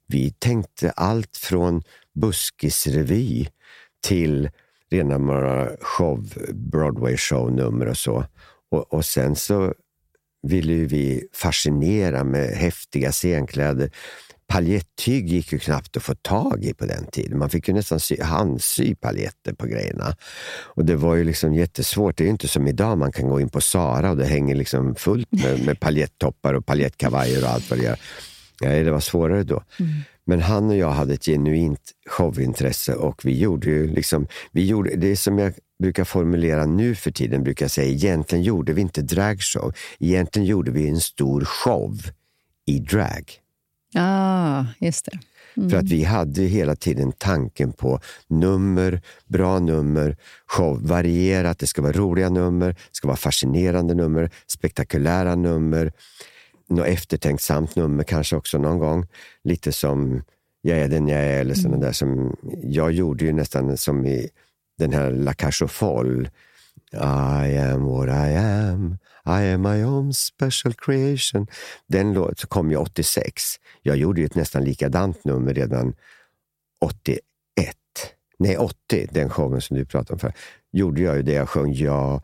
vi 0.07 0.31
tänkte 0.31 0.91
allt 0.91 1.37
från 1.37 1.83
buskisrevy 2.15 3.47
till 4.03 4.51
rena 4.91 5.19
några 5.19 5.69
show, 5.81 6.27
Broadway 6.53 7.17
shownummer 7.17 7.87
och 7.89 7.97
så. 7.97 8.25
Och, 8.71 8.95
och 8.95 9.05
sen 9.05 9.37
så 9.37 9.75
ville 10.43 10.73
vi 10.75 11.29
fascinera 11.33 12.25
med 12.25 12.49
häftiga 12.49 13.13
scenkläder. 13.13 13.91
Paljettyg 14.53 15.29
gick 15.29 15.53
ju 15.53 15.59
knappt 15.59 15.97
att 15.97 16.03
få 16.03 16.15
tag 16.15 16.65
i 16.65 16.75
på 16.75 16.87
den 16.87 17.07
tiden. 17.07 17.39
Man 17.39 17.51
fick 17.51 17.69
ju 17.69 17.75
nästan 17.75 18.01
sy, 18.01 18.23
handsy 18.23 18.95
paljetter 18.95 19.53
på 19.53 19.67
grejerna. 19.67 20.17
Och 20.65 20.85
det 20.85 20.97
var 20.97 21.15
ju 21.15 21.25
liksom 21.25 21.55
jättesvårt. 21.55 22.17
Det 22.17 22.23
är 22.23 22.25
ju 22.25 22.31
inte 22.31 22.49
som 22.49 22.69
idag, 22.69 22.99
man 22.99 23.13
kan 23.13 23.29
gå 23.29 23.41
in 23.41 23.49
på 23.49 23.61
Sara 23.61 24.11
och 24.11 24.17
det 24.17 24.27
hänger 24.27 24.55
liksom 24.55 24.95
fullt 24.95 25.33
med, 25.33 25.67
med 25.67 25.81
paljettoppar 25.81 26.55
och 26.55 26.67
paljettkavajer 26.67 27.45
och 27.45 27.51
allt 27.51 27.71
vad 27.71 27.79
det 27.79 27.87
är. 27.87 28.01
Nej, 28.61 28.85
det 28.85 28.91
var 28.91 29.01
svårare 29.01 29.43
då. 29.43 29.63
Men 30.25 30.41
han 30.41 30.71
och 30.71 30.77
jag 30.77 30.91
hade 30.91 31.15
ett 31.15 31.25
genuint 31.25 31.91
showintresse 32.11 32.95
och 32.95 33.25
vi 33.25 33.39
gjorde 33.39 33.67
ju 33.67 33.95
liksom, 33.95 34.27
vi 34.53 34.67
gjorde, 34.67 34.97
det 34.97 35.17
som 35.17 35.39
jag 35.39 35.55
brukar 35.83 36.05
formulera 36.05 36.67
nu 36.67 36.95
för 36.95 37.11
tiden, 37.11 37.45
brukar 37.45 37.65
jag 37.65 37.71
säga, 37.71 37.91
egentligen 37.91 38.45
gjorde 38.45 38.73
vi 38.73 38.81
inte 38.81 39.03
dragshow. 39.03 39.73
Egentligen 39.99 40.47
gjorde 40.47 40.71
vi 40.71 40.89
en 40.89 41.01
stor 41.01 41.45
show 41.45 41.99
i 42.67 42.79
drag. 42.79 43.42
Ah, 43.95 44.65
just 44.79 45.05
det. 45.05 45.19
För 45.71 45.77
att 45.77 45.91
vi 45.91 46.05
hade 46.05 46.43
hela 46.43 46.77
tiden 46.77 47.13
tanken 47.13 47.73
på 47.73 48.01
nummer, 48.27 49.01
bra 49.27 49.59
nummer, 49.59 50.17
show, 50.47 50.87
varierat, 50.87 51.59
det 51.59 51.67
ska 51.67 51.83
vara 51.83 51.93
roliga 51.93 52.29
nummer, 52.29 52.69
det 52.69 52.77
ska 52.93 53.09
vara 53.09 53.17
fascinerande 53.17 53.95
nummer, 53.95 54.31
spektakulära 54.47 55.35
nummer, 55.35 55.93
något 56.69 56.87
eftertänksamt 56.87 57.77
nummer 57.77 58.05
kanske 58.05 58.37
också 58.37 58.59
någon 58.59 58.79
gång. 58.79 59.07
Lite 59.45 59.73
som 59.73 60.23
Jag 60.65 60.79
är 60.79 60.89
den 60.89 61.09
jag 61.09 61.21
är, 61.21 61.41
eller 61.41 61.55
sådana 61.55 61.87
där 61.87 61.93
som, 61.93 62.37
jag 62.63 62.93
gjorde 62.93 63.25
ju 63.25 63.33
nästan 63.33 63.77
som 63.77 64.07
i 64.07 64.29
den 64.79 64.93
här 64.93 65.11
La 65.11 65.35
Cage 65.35 65.63
aux 65.63 65.73
Folles. 65.73 66.29
I 66.93 67.59
am 67.59 67.85
what 67.85 68.09
I 68.09 68.37
am, 68.37 68.99
i 69.27 69.53
am 69.53 69.63
my 69.63 69.85
own 69.85 70.13
special 70.13 70.75
creation. 70.75 71.47
Den 71.87 72.13
låt 72.13 72.45
kom 72.45 72.71
ju 72.71 72.77
86. 72.77 73.43
Jag 73.83 73.97
gjorde 73.97 74.21
ju 74.21 74.27
ett 74.27 74.35
nästan 74.35 74.65
likadant 74.65 75.25
nummer 75.25 75.55
redan 75.55 75.95
81. 76.81 77.23
Nej, 78.39 78.57
80, 78.57 79.09
den 79.11 79.31
showen 79.31 79.61
som 79.61 79.77
du 79.77 79.85
pratade 79.85 80.13
om 80.13 80.19
för. 80.19 80.33
Gjorde 80.73 81.03
jag 81.03 81.17
ju 81.17 81.23
det 81.23 81.33
jag 81.33 81.49
sjöng 81.49 81.73
Jag 81.73 82.23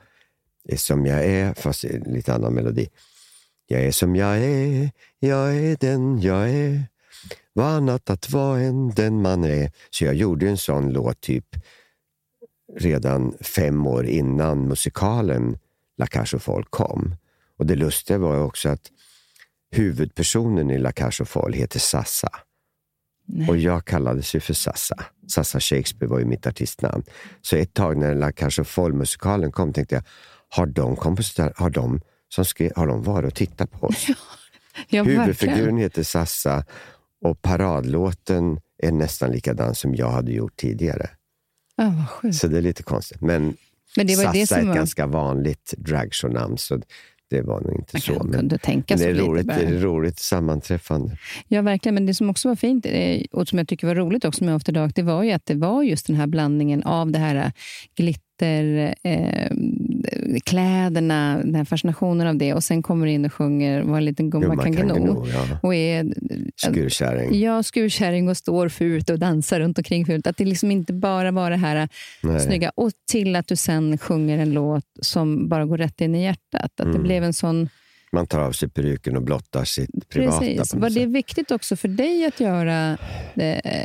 är 0.68 0.76
som 0.76 1.06
jag 1.06 1.24
är, 1.24 1.54
fast 1.54 1.84
lite 1.84 2.34
annan 2.34 2.54
melodi. 2.54 2.88
Jag 3.66 3.82
är 3.82 3.90
som 3.90 4.16
jag 4.16 4.38
är, 4.38 4.90
jag 5.18 5.56
är 5.56 5.76
den 5.76 6.20
jag 6.20 6.50
är. 6.50 6.82
Vad 7.52 7.66
annat 7.66 8.10
att 8.10 8.30
vara 8.30 8.60
än 8.60 8.90
den 8.90 9.22
man 9.22 9.44
är. 9.44 9.72
Så 9.90 10.04
jag 10.04 10.14
gjorde 10.14 10.48
en 10.48 10.58
sån 10.58 10.92
låt 10.92 11.20
typ 11.20 11.46
redan 12.76 13.34
fem 13.40 13.86
år 13.86 14.06
innan 14.06 14.68
musikalen 14.68 15.58
La 15.98 16.06
aux 16.14 16.38
Folles 16.38 16.66
kom. 16.70 17.14
Och 17.58 17.66
det 17.66 17.74
lustiga 17.74 18.18
var 18.18 18.38
också 18.42 18.68
att 18.68 18.90
huvudpersonen 19.70 20.70
i 20.70 20.78
La 20.78 20.92
aux 20.96 21.24
Folles 21.24 21.56
heter 21.56 21.78
Sassa. 21.78 22.28
Och 23.48 23.56
jag 23.56 23.84
kallades 23.84 24.34
ju 24.34 24.40
för 24.40 24.54
Sassa. 24.54 25.04
Sassa 25.28 25.60
Shakespeare 25.60 26.10
var 26.10 26.18
ju 26.18 26.24
mitt 26.24 26.46
artistnamn. 26.46 27.04
Så 27.42 27.56
ett 27.56 27.74
tag 27.74 27.96
när 27.96 28.14
La 28.14 28.32
Cage 28.32 28.58
aux 28.58 28.68
Folles-musikalen 28.68 29.52
kom 29.52 29.72
tänkte 29.72 29.94
jag, 29.94 30.02
har 30.48 30.66
de 30.66 30.96
kompositörer, 30.96 31.52
har 31.56 31.70
de, 31.70 32.00
som 32.28 32.44
skrev, 32.44 32.72
har 32.76 32.86
de 32.86 33.02
varit 33.02 33.26
och 33.26 33.34
tittat 33.34 33.70
på 33.70 33.86
oss? 33.86 34.06
Ja, 34.88 35.02
Huvudfiguren 35.02 35.54
verkligen. 35.56 35.76
heter 35.76 36.02
Sassa 36.02 36.64
och 37.24 37.42
paradlåten 37.42 38.60
är 38.82 38.92
nästan 38.92 39.30
likadan 39.30 39.74
som 39.74 39.94
jag 39.94 40.10
hade 40.10 40.32
gjort 40.32 40.56
tidigare. 40.56 41.10
Ja. 41.76 42.32
Så 42.32 42.48
det 42.48 42.58
är 42.58 42.62
lite 42.62 42.82
konstigt. 42.82 43.20
Men, 43.20 43.56
Men 43.98 44.06
det 44.06 44.16
var 44.16 44.22
Sassa 44.22 44.32
det 44.32 44.42
är 44.42 44.46
som 44.46 44.58
ett 44.58 44.66
var... 44.66 44.74
ganska 44.74 45.06
vanligt 45.06 45.74
dragshow-namn, 45.78 46.58
så 46.58 46.80
det 47.30 47.42
var 47.42 47.60
nog 47.60 47.74
inte 47.74 47.90
Man 47.94 48.00
så. 48.00 48.24
Men, 48.24 48.32
kunde 48.32 48.58
tänka 48.58 48.96
men 48.96 49.04
det, 49.04 49.10
är 49.10 49.24
roligt, 49.26 49.46
det 49.46 49.52
är 49.52 49.80
roligt 49.80 50.18
sammanträffande. 50.18 51.16
Ja, 51.48 51.62
verkligen. 51.62 51.94
Men 51.94 52.06
det 52.06 52.14
som 52.14 52.30
också 52.30 52.48
var 52.48 52.56
fint 52.56 52.86
eh, 52.88 53.22
och 53.30 53.48
som 53.48 53.58
jag 53.58 53.68
tycker 53.68 53.86
var 53.86 53.94
roligt 53.94 54.24
också 54.24 54.44
med 54.44 54.54
After 54.54 54.72
Dark, 54.72 54.94
det 54.94 55.02
var 55.02 55.22
ju 55.22 55.32
att 55.32 55.46
det 55.46 55.54
var 55.54 55.82
just 55.82 56.06
den 56.06 56.16
här 56.16 56.26
blandningen 56.26 56.82
av 56.82 57.10
det 57.10 57.18
här 57.18 57.52
glitter, 57.96 58.94
eh, 59.02 59.50
kläderna, 60.44 61.40
den 61.44 61.54
här 61.54 61.64
fascinationen 61.64 62.26
av 62.26 62.36
det 62.36 62.54
och 62.54 62.64
sen 62.64 62.82
kommer 62.82 63.06
du 63.06 63.12
in 63.12 63.24
och 63.24 63.32
sjunger 63.32 63.82
Var 63.82 63.98
en 63.98 64.04
liten 64.04 64.30
gumma 64.30 64.62
kan 64.62 64.72
gno. 64.72 65.26
ja. 65.32 65.58
Och 65.62 65.74
är 65.74 66.06
Skurkärring. 66.56 67.40
ja, 67.40 67.62
skurkärring 67.62 68.28
och 68.28 68.36
står 68.36 68.68
fult 68.68 69.10
och 69.10 69.18
dansar 69.18 69.60
runt 69.60 69.78
omkring 69.78 70.06
fult. 70.06 70.26
Att 70.26 70.36
det 70.36 70.44
liksom 70.44 70.70
inte 70.70 70.92
bara 70.92 71.30
var 71.30 71.50
det 71.50 71.56
här 71.56 71.88
Nej. 72.22 72.40
snygga. 72.40 72.72
Och 72.74 72.90
till 73.10 73.36
att 73.36 73.46
du 73.46 73.56
sen 73.56 73.98
sjunger 73.98 74.38
en 74.38 74.52
låt 74.52 74.84
som 75.02 75.48
bara 75.48 75.64
går 75.64 75.78
rätt 75.78 76.00
in 76.00 76.14
i 76.14 76.22
hjärtat. 76.24 76.62
Att 76.64 76.80
Mm. 76.80 76.92
det 76.92 76.98
blev 77.02 77.24
en 77.24 77.32
sån... 77.34 77.68
Man 78.12 78.26
tar 78.26 78.40
av 78.40 78.52
sig 78.52 78.68
peruken 78.68 79.16
och 79.16 79.22
blottar 79.22 79.64
sitt 79.64 80.08
privata. 80.08 80.38
Precis. 80.40 80.74
Var 80.74 80.90
det 80.90 81.06
viktigt 81.06 81.50
också 81.50 81.76
för 81.76 81.88
dig 81.88 82.24
att 82.26 82.40
göra 82.40 82.98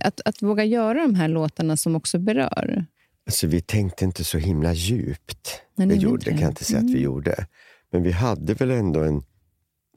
att, 0.04 0.22
att 0.26 0.42
våga 0.42 0.64
göra 0.64 1.02
de 1.02 1.16
här 1.16 1.28
låtarna 1.28 1.78
som 1.78 1.96
också 1.96 2.20
berör? 2.20 2.86
Alltså, 3.26 3.48
vi 3.48 3.62
tänkte 3.62 4.06
inte 4.06 4.24
så 4.24 4.38
himla 4.38 4.74
djupt. 4.74 5.62
Det 5.76 5.86
ni 5.86 5.96
gjorde, 5.96 6.26
kan 6.26 6.40
jag 6.40 6.52
inte 6.52 6.64
säga 6.64 6.80
att 6.80 6.94
vi 6.94 7.00
gjorde. 7.00 7.48
Men 7.92 8.04
vi 8.04 8.12
hade 8.12 8.54
väl 8.54 8.72
ändå 8.72 9.04
en 9.04 9.24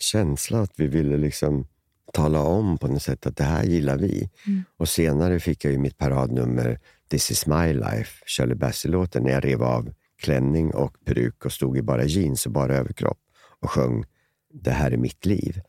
känsla 0.01 0.61
att 0.61 0.72
vi 0.77 0.87
ville 0.87 1.16
liksom 1.16 1.66
tala 2.12 2.41
om 2.41 2.79
på 2.79 2.89
något 2.89 3.03
sätt 3.03 3.27
att 3.27 3.37
det 3.37 3.45
här 3.45 3.64
gillar 3.64 3.97
vi. 3.97 4.31
Och 4.77 4.89
senare 4.89 5.41
fick 5.41 5.64
jag 5.64 5.72
ju 5.72 5.79
mitt 5.79 5.99
paradnummer 5.99 6.81
This 7.09 7.31
is 7.31 7.47
my 7.47 7.72
life, 7.72 8.24
Shirley 8.27 8.55
Bassey-låten, 8.55 9.22
när 9.22 9.31
jag 9.31 9.45
rev 9.45 9.62
av 9.62 9.93
klänning 10.22 10.74
och 10.74 11.05
peruk 11.05 11.45
och 11.45 11.53
stod 11.53 11.79
i 11.79 11.83
bara 11.83 12.05
jeans 12.05 12.47
och 12.47 12.53
bara 12.53 12.77
överkropp 12.77 13.18
och 13.61 13.70
sjöng 13.70 14.05
Det 14.53 14.70
här 14.70 14.91
är 14.91 14.97
mitt 14.97 15.27
liv. 15.27 15.61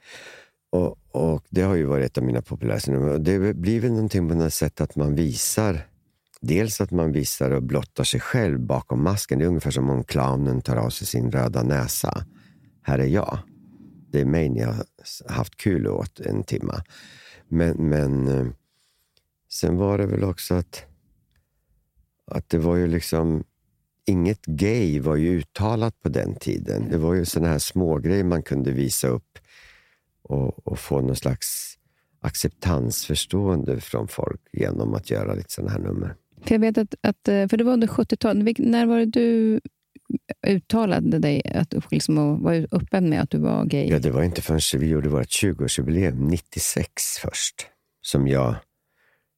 Och, 0.70 0.97
och 1.12 1.43
Det 1.49 1.62
har 1.62 1.76
ju 1.76 1.84
varit 1.84 2.05
ett 2.05 2.18
av 2.18 2.24
mina 2.24 2.41
populäraste 2.41 2.91
nummer. 2.91 3.18
Det 3.18 3.53
blir 3.53 3.80
väl 3.80 3.91
någonting 3.91 4.30
på 4.30 4.36
något 4.36 4.53
sätt 4.53 4.82
att 4.82 4.95
man 4.95 5.16
visar 5.16 5.88
Dels 6.48 6.82
att 6.82 6.91
man 6.91 7.12
visar 7.12 7.52
och 7.52 7.64
blottar 7.64 8.04
sig 8.04 8.20
själv 8.20 8.60
bakom 8.60 9.04
masken. 9.04 9.39
Det 9.39 9.45
är 9.45 9.50
ungefär 9.50 9.72
som 9.72 9.89
om 9.89 10.04
clownen 10.04 10.62
tar 10.62 10.76
av 10.76 10.89
sig 10.89 11.08
sin 11.08 11.32
röda 11.32 11.64
näsa. 11.64 12.26
Här 12.82 13.00
är 13.00 13.08
jag. 13.08 13.39
Det 14.12 14.22
är 14.22 14.26
mig 14.26 14.50
ni 14.50 14.62
har 14.62 14.86
haft 15.30 15.58
kul 15.58 15.88
åt 15.88 16.20
en 16.20 16.43
timma. 16.43 16.84
Men, 17.48 17.89
men 17.89 18.28
eh, 18.28 18.48
sen 19.50 19.78
var 19.78 19.98
det 19.98 20.06
väl 20.06 20.24
också 20.24 20.56
att, 20.56 20.86
att 22.26 22.50
det 22.50 22.58
var 22.58 22.76
ju 22.76 22.88
liksom 22.88 23.43
Inget 24.10 24.45
gay 24.45 25.00
var 25.00 25.16
ju 25.16 25.38
uttalat 25.38 26.02
på 26.02 26.10
den 26.10 26.36
tiden. 26.36 26.89
Det 26.89 26.98
var 26.98 27.14
ju 27.14 27.26
såna 27.26 27.48
här 27.48 27.60
smågrejer 27.60 28.24
man 28.24 28.43
kunde 28.43 28.72
visa 28.72 29.08
upp 29.08 29.39
och, 30.22 30.68
och 30.68 30.80
få 30.80 31.02
någon 31.02 31.16
slags 31.16 31.78
acceptansförstående 32.22 33.82
från 33.82 34.08
folk 34.08 34.41
genom 34.54 34.93
att 34.93 35.10
göra 35.10 35.34
lite 35.34 35.54
såna 35.54 35.70
här 35.70 35.80
nummer. 35.80 36.16
För 36.42 36.56
jag 36.56 36.60
vet 36.60 36.78
att, 36.78 36.96
att 37.02 37.28
eh, 37.28 37.48
för 37.48 37.58
det 37.58 37.64
var 37.64 37.74
under 37.74 37.88
70-talet. 37.88 38.44
Vilk- 38.44 38.66
När 38.70 38.86
var 38.86 38.98
det 38.98 39.06
du 39.06 39.60
uttalade 40.48 41.20
dig 41.20 41.42
att 41.56 41.92
liksom 41.92 42.44
var 42.44 42.68
öppen 42.72 43.10
med 43.10 43.22
att 43.22 43.30
du 43.30 43.38
var 43.38 43.66
gay? 43.66 43.88
Ja, 43.90 44.00
det 44.00 44.12
var 44.12 44.24
inte 44.24 44.42
förrän 44.42 44.60
vi 44.82 44.88
gjorde 44.88 45.10
vårt 45.10 45.28
20-årsjubileum, 45.28 46.30
96 46.30 46.92
först, 47.22 47.68
som 48.02 48.28
jag 48.28 48.56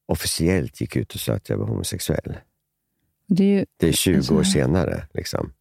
officiellt 0.08 0.82
gick 0.82 0.96
ut 0.96 1.14
och 1.14 1.20
sa 1.20 1.34
att 1.34 1.50
jag 1.50 1.58
var 1.58 1.66
homosexuell. 1.68 2.38
Det 3.28 3.44
är 3.44 3.48
ju, 3.60 3.66
Det 3.78 3.88
är 3.88 3.92
20 3.92 4.16
Alltså- 4.18 4.36
år 4.36 4.44
senare. 4.44 5.08
Liksom. 5.14 5.52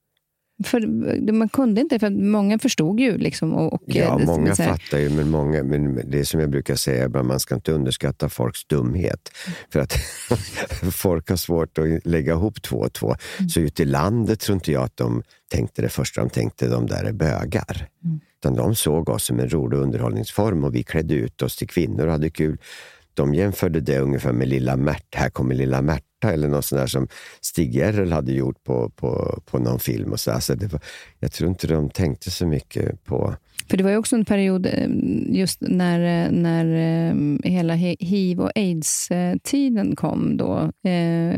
För, 0.64 1.32
man 1.32 1.48
kunde 1.48 1.80
inte, 1.80 1.98
för 1.98 2.10
många 2.10 2.58
förstod 2.58 3.00
ju. 3.00 3.18
Liksom, 3.18 3.54
och, 3.54 3.72
och, 3.72 3.82
Ja, 3.86 4.20
eh, 4.20 4.26
många 4.26 4.54
här- 4.54 4.66
fattar 4.66 4.98
ju, 4.98 5.08
men, 5.10 5.30
många, 5.30 5.62
men 5.62 6.10
det 6.10 6.18
är 6.18 6.24
som 6.24 6.40
jag 6.40 6.50
brukar 6.50 6.74
säga, 6.74 7.04
ibland, 7.04 7.28
man 7.28 7.40
ska 7.40 7.54
inte 7.54 7.72
underskatta 7.72 8.28
folks 8.28 8.64
dumhet. 8.66 9.30
För 9.72 9.80
att 9.80 9.92
folk 10.92 11.28
har 11.28 11.36
svårt 11.36 11.78
att 11.78 12.06
lägga 12.06 12.32
ihop 12.32 12.62
två 12.62 12.76
och 12.76 12.92
två. 12.92 13.14
Så 13.50 13.60
ute 13.60 13.82
i 13.82 13.86
landet 13.86 14.40
tror 14.40 14.54
inte 14.54 14.72
jag 14.72 14.82
att 14.82 14.96
de 14.96 15.22
tänkte 15.50 15.82
det 15.82 15.88
första 15.88 16.20
de 16.20 16.30
tänkte, 16.30 16.68
de 16.68 16.86
där 16.86 17.04
är 17.04 17.12
bögar. 17.12 17.88
Utan 18.40 18.54
de 18.54 18.74
såg 18.74 19.08
oss 19.08 19.24
som 19.24 19.40
en 19.40 19.48
rolig 19.50 19.78
underhållningsform 19.78 20.64
och 20.64 20.74
vi 20.74 20.82
klädde 20.82 21.14
ut 21.14 21.42
oss 21.42 21.56
till 21.56 21.68
kvinnor 21.68 22.06
och 22.06 22.12
hade 22.12 22.30
kul. 22.30 22.58
De 23.18 23.34
jämförde 23.34 23.80
det 23.80 23.98
ungefär 23.98 24.32
med 24.32 24.48
Lilla 24.48 24.76
Märta, 24.76 25.18
här 25.18 25.30
kommer 25.30 25.54
Lilla 25.54 25.82
Märta 25.82 26.32
eller 26.32 26.48
något 26.48 26.64
sånt 26.64 26.80
där 26.80 26.86
som 26.86 27.08
Stig 27.40 27.74
Gerrel 27.74 28.12
hade 28.12 28.32
gjort 28.32 28.64
på, 28.64 28.90
på, 28.90 29.40
på 29.50 29.58
någon 29.58 29.80
film. 29.80 30.12
Och 30.12 30.20
så 30.20 30.30
där. 30.30 30.40
så 30.40 30.54
det 30.54 30.72
var, 30.72 30.80
jag 31.18 31.32
tror 31.32 31.50
inte 31.50 31.66
de 31.66 31.90
tänkte 31.90 32.30
så 32.30 32.46
mycket 32.46 33.04
på 33.04 33.34
För 33.70 33.76
det 33.76 33.84
var 33.84 33.90
ju 33.90 33.96
också 33.96 34.16
en 34.16 34.24
period 34.24 34.66
eh, 34.66 34.88
just 35.28 35.60
när, 35.60 36.26
eh, 36.26 36.32
när 36.32 36.64
eh, 36.64 37.14
hela 37.50 37.74
he- 37.74 37.96
hiv 38.00 38.40
och 38.40 38.50
aids-tiden 38.54 39.96
kom 39.96 40.36
då. 40.36 40.72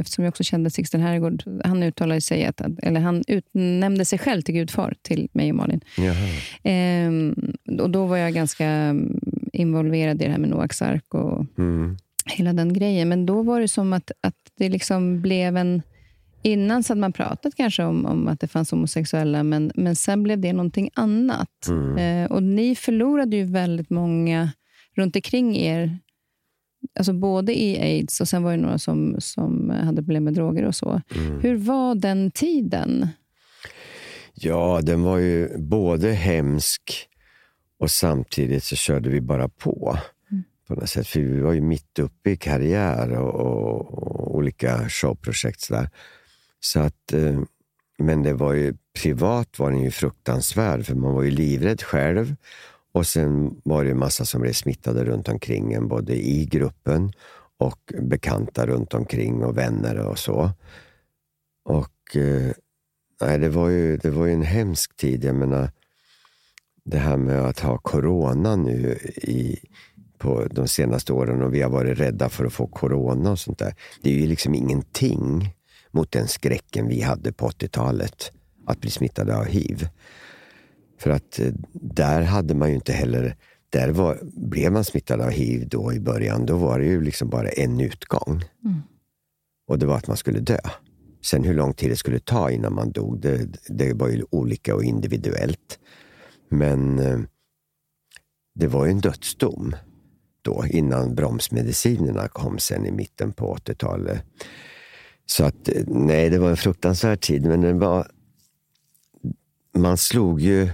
Eftersom 0.00 0.24
jag 0.24 0.30
också 0.30 0.44
kände 0.44 0.70
Sixten 0.70 1.00
Herrgård. 1.00 1.42
Han 1.64 1.82
uttalade 1.82 2.20
sig, 2.20 2.44
att, 2.44 2.60
eller 2.82 3.00
han 3.00 3.24
utnämnde 3.28 4.04
sig 4.04 4.18
själv 4.18 4.42
till 4.42 4.54
gudfar 4.54 4.94
till 5.02 5.28
mig 5.32 5.50
och 5.50 5.56
Malin. 5.56 5.80
Jaha. 5.96 6.74
Eh, 6.74 7.10
och 7.80 7.90
då 7.90 8.06
var 8.06 8.16
jag 8.16 8.34
ganska 8.34 8.94
involverad 9.52 10.22
i 10.22 10.24
det 10.24 10.30
här 10.30 10.38
med 10.38 10.50
Noaks 10.50 10.82
ark 10.82 11.14
och 11.14 11.46
Mm. 11.58 11.96
hela 12.26 12.52
den 12.52 12.72
grejen. 12.72 13.08
Men 13.08 13.26
då 13.26 13.42
var 13.42 13.60
det 13.60 13.68
som 13.68 13.92
att, 13.92 14.10
att 14.20 14.36
det 14.58 14.68
liksom 14.68 15.20
blev 15.22 15.56
en... 15.56 15.82
Innan 16.42 16.82
så 16.84 16.90
hade 16.90 17.00
man 17.00 17.12
pratat 17.12 17.54
kanske 17.54 17.84
om, 17.84 18.06
om 18.06 18.28
att 18.28 18.40
det 18.40 18.48
fanns 18.48 18.70
homosexuella, 18.70 19.42
men, 19.42 19.72
men 19.74 19.96
sen 19.96 20.22
blev 20.22 20.40
det 20.40 20.52
någonting 20.52 20.90
annat. 20.94 21.68
Eh, 21.98 22.32
och 22.32 22.42
ni 22.42 22.74
förlorade 22.74 23.36
ju 23.36 23.44
väldigt 23.44 23.90
många 23.90 24.50
runt 24.96 25.16
omkring 25.16 25.56
er. 25.56 25.98
Alltså 26.98 27.12
både 27.12 27.60
i 27.62 27.80
aids 27.80 28.20
och 28.20 28.28
sen 28.28 28.42
var 28.42 28.50
det 28.50 28.56
några 28.56 28.78
som, 28.78 29.16
som 29.18 29.70
hade 29.70 30.02
problem 30.02 30.24
med 30.24 30.34
droger 30.34 30.64
och 30.64 30.74
så. 30.74 31.00
Hur 31.42 31.56
var 31.56 31.94
den 31.94 32.30
tiden? 32.30 33.08
Ja, 34.34 34.80
den 34.82 35.02
var 35.02 35.18
ju 35.18 35.58
både 35.58 36.12
hemsk 36.12 36.82
och 37.80 37.90
samtidigt 37.90 38.64
så 38.64 38.76
körde 38.76 39.10
vi 39.10 39.20
bara 39.20 39.48
på. 39.48 39.98
På 40.68 40.74
något 40.74 40.90
sätt. 40.90 41.06
För 41.06 41.20
vi 41.20 41.40
var 41.40 41.52
ju 41.52 41.60
mitt 41.60 41.98
uppe 41.98 42.30
i 42.30 42.36
karriär 42.36 43.10
och, 43.10 43.34
och, 43.34 43.94
och 43.94 44.36
olika 44.36 44.88
showprojekt. 44.88 45.60
Så, 45.60 45.74
där. 45.74 45.90
så 46.60 46.80
att, 46.80 47.12
eh, 47.12 47.40
men 47.98 48.22
det 48.22 48.32
var 48.32 48.52
ju, 48.52 48.74
privat 49.02 49.58
var 49.58 49.70
den 49.70 49.80
ju 49.80 49.90
fruktansvärd 49.90 50.86
för 50.86 50.94
man 50.94 51.14
var 51.14 51.22
ju 51.22 51.30
livrädd 51.30 51.82
själv. 51.82 52.36
Och 52.92 53.06
sen 53.06 53.60
var 53.64 53.84
det 53.84 53.90
en 53.90 53.98
massa 53.98 54.24
som 54.24 54.40
blev 54.40 54.52
smittade 54.52 55.04
runt 55.04 55.28
omkring 55.28 55.72
en, 55.72 55.88
både 55.88 56.14
i 56.14 56.44
gruppen 56.44 57.12
och 57.58 57.92
bekanta 58.02 58.66
runt 58.66 58.94
omkring 58.94 59.44
och 59.44 59.58
vänner 59.58 59.96
och 59.98 60.18
så. 60.18 60.50
Och 61.64 62.16
eh, 62.16 62.52
nej, 63.20 63.38
det, 63.38 63.48
var 63.48 63.68
ju, 63.68 63.96
det 63.96 64.10
var 64.10 64.26
ju 64.26 64.32
en 64.32 64.42
hemsk 64.42 64.96
tid. 64.96 65.24
Jag 65.24 65.34
menar, 65.34 65.70
det 66.90 66.98
här 66.98 67.16
med 67.16 67.40
att 67.40 67.60
ha 67.60 67.78
corona 67.78 68.56
nu 68.56 68.98
i, 69.22 69.58
på 70.18 70.46
de 70.50 70.68
senaste 70.68 71.12
åren 71.12 71.42
och 71.42 71.54
vi 71.54 71.62
har 71.62 71.70
varit 71.70 71.98
rädda 71.98 72.28
för 72.28 72.44
att 72.44 72.52
få 72.52 72.66
corona 72.66 73.30
och 73.30 73.38
sånt 73.38 73.58
där. 73.58 73.74
Det 74.02 74.10
är 74.10 74.14
ju 74.14 74.26
liksom 74.26 74.54
ingenting 74.54 75.54
mot 75.90 76.12
den 76.12 76.28
skräcken 76.28 76.88
vi 76.88 77.00
hade 77.00 77.32
på 77.32 77.48
80-talet, 77.48 78.32
att 78.66 78.80
bli 78.80 78.90
smittade 78.90 79.36
av 79.36 79.44
hiv. 79.44 79.88
För 80.98 81.10
att 81.10 81.38
eh, 81.38 81.52
där 81.72 82.22
hade 82.22 82.54
man 82.54 82.68
ju 82.68 82.74
inte 82.74 82.92
heller, 82.92 83.36
där 83.70 83.88
var, 83.88 84.18
blev 84.22 84.72
man 84.72 84.84
smittad 84.84 85.20
av 85.20 85.30
hiv 85.30 85.68
då 85.68 85.92
i 85.92 86.00
början, 86.00 86.46
då 86.46 86.56
var 86.56 86.78
det 86.78 86.86
ju 86.86 87.00
liksom 87.00 87.28
bara 87.28 87.48
en 87.48 87.80
utgång. 87.80 88.44
Och 89.68 89.78
det 89.78 89.86
var 89.86 89.96
att 89.96 90.06
man 90.06 90.16
skulle 90.16 90.40
dö. 90.40 90.58
Sen 91.22 91.44
hur 91.44 91.54
lång 91.54 91.74
tid 91.74 91.90
det 91.90 91.96
skulle 91.96 92.18
ta 92.18 92.50
innan 92.50 92.74
man 92.74 92.92
dog, 92.92 93.20
det, 93.20 93.48
det 93.68 93.92
var 93.92 94.08
ju 94.08 94.24
olika 94.30 94.74
och 94.74 94.84
individuellt. 94.84 95.78
Men 96.50 96.98
eh, 96.98 97.18
det 98.54 98.66
var 98.66 98.84
ju 98.84 98.90
en 98.90 99.00
dödsdom 99.00 99.76
då, 100.42 100.64
innan 100.70 101.14
bromsmedicinerna 101.14 102.28
kom 102.28 102.58
sen 102.58 102.86
i 102.86 102.92
mitten 102.92 103.32
på 103.32 103.56
80-talet. 103.56 104.22
Så 105.26 105.44
att, 105.44 105.68
eh, 105.68 105.82
nej, 105.86 106.30
det 106.30 106.38
var 106.38 106.50
en 106.50 106.56
fruktansvärd 106.56 107.20
tid, 107.20 107.42
men 107.46 107.60
det 107.60 107.72
var... 107.72 108.10
Man 109.74 109.96
slog 109.96 110.40
ju 110.40 110.68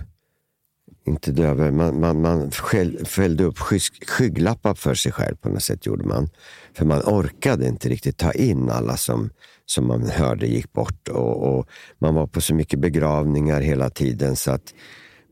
inte 1.06 1.32
döver, 1.32 1.70
man, 1.70 2.00
man, 2.00 2.20
man 2.20 2.50
skäll, 2.50 3.06
fällde 3.06 3.44
upp 3.44 3.58
skygglappar 4.06 4.74
för 4.74 4.94
sig 4.94 5.12
själv 5.12 5.36
på 5.36 5.48
något 5.48 5.62
sätt 5.62 5.86
gjorde 5.86 6.04
man. 6.04 6.28
För 6.74 6.84
man 6.84 7.00
orkade 7.00 7.68
inte 7.68 7.88
riktigt 7.88 8.16
ta 8.16 8.32
in 8.32 8.70
alla 8.70 8.96
som, 8.96 9.30
som 9.66 9.86
man 9.86 10.06
hörde 10.10 10.46
gick 10.46 10.72
bort. 10.72 11.08
Och, 11.08 11.58
och 11.58 11.68
Man 11.98 12.14
var 12.14 12.26
på 12.26 12.40
så 12.40 12.54
mycket 12.54 12.78
begravningar 12.78 13.60
hela 13.60 13.90
tiden 13.90 14.36
så 14.36 14.50
att 14.50 14.74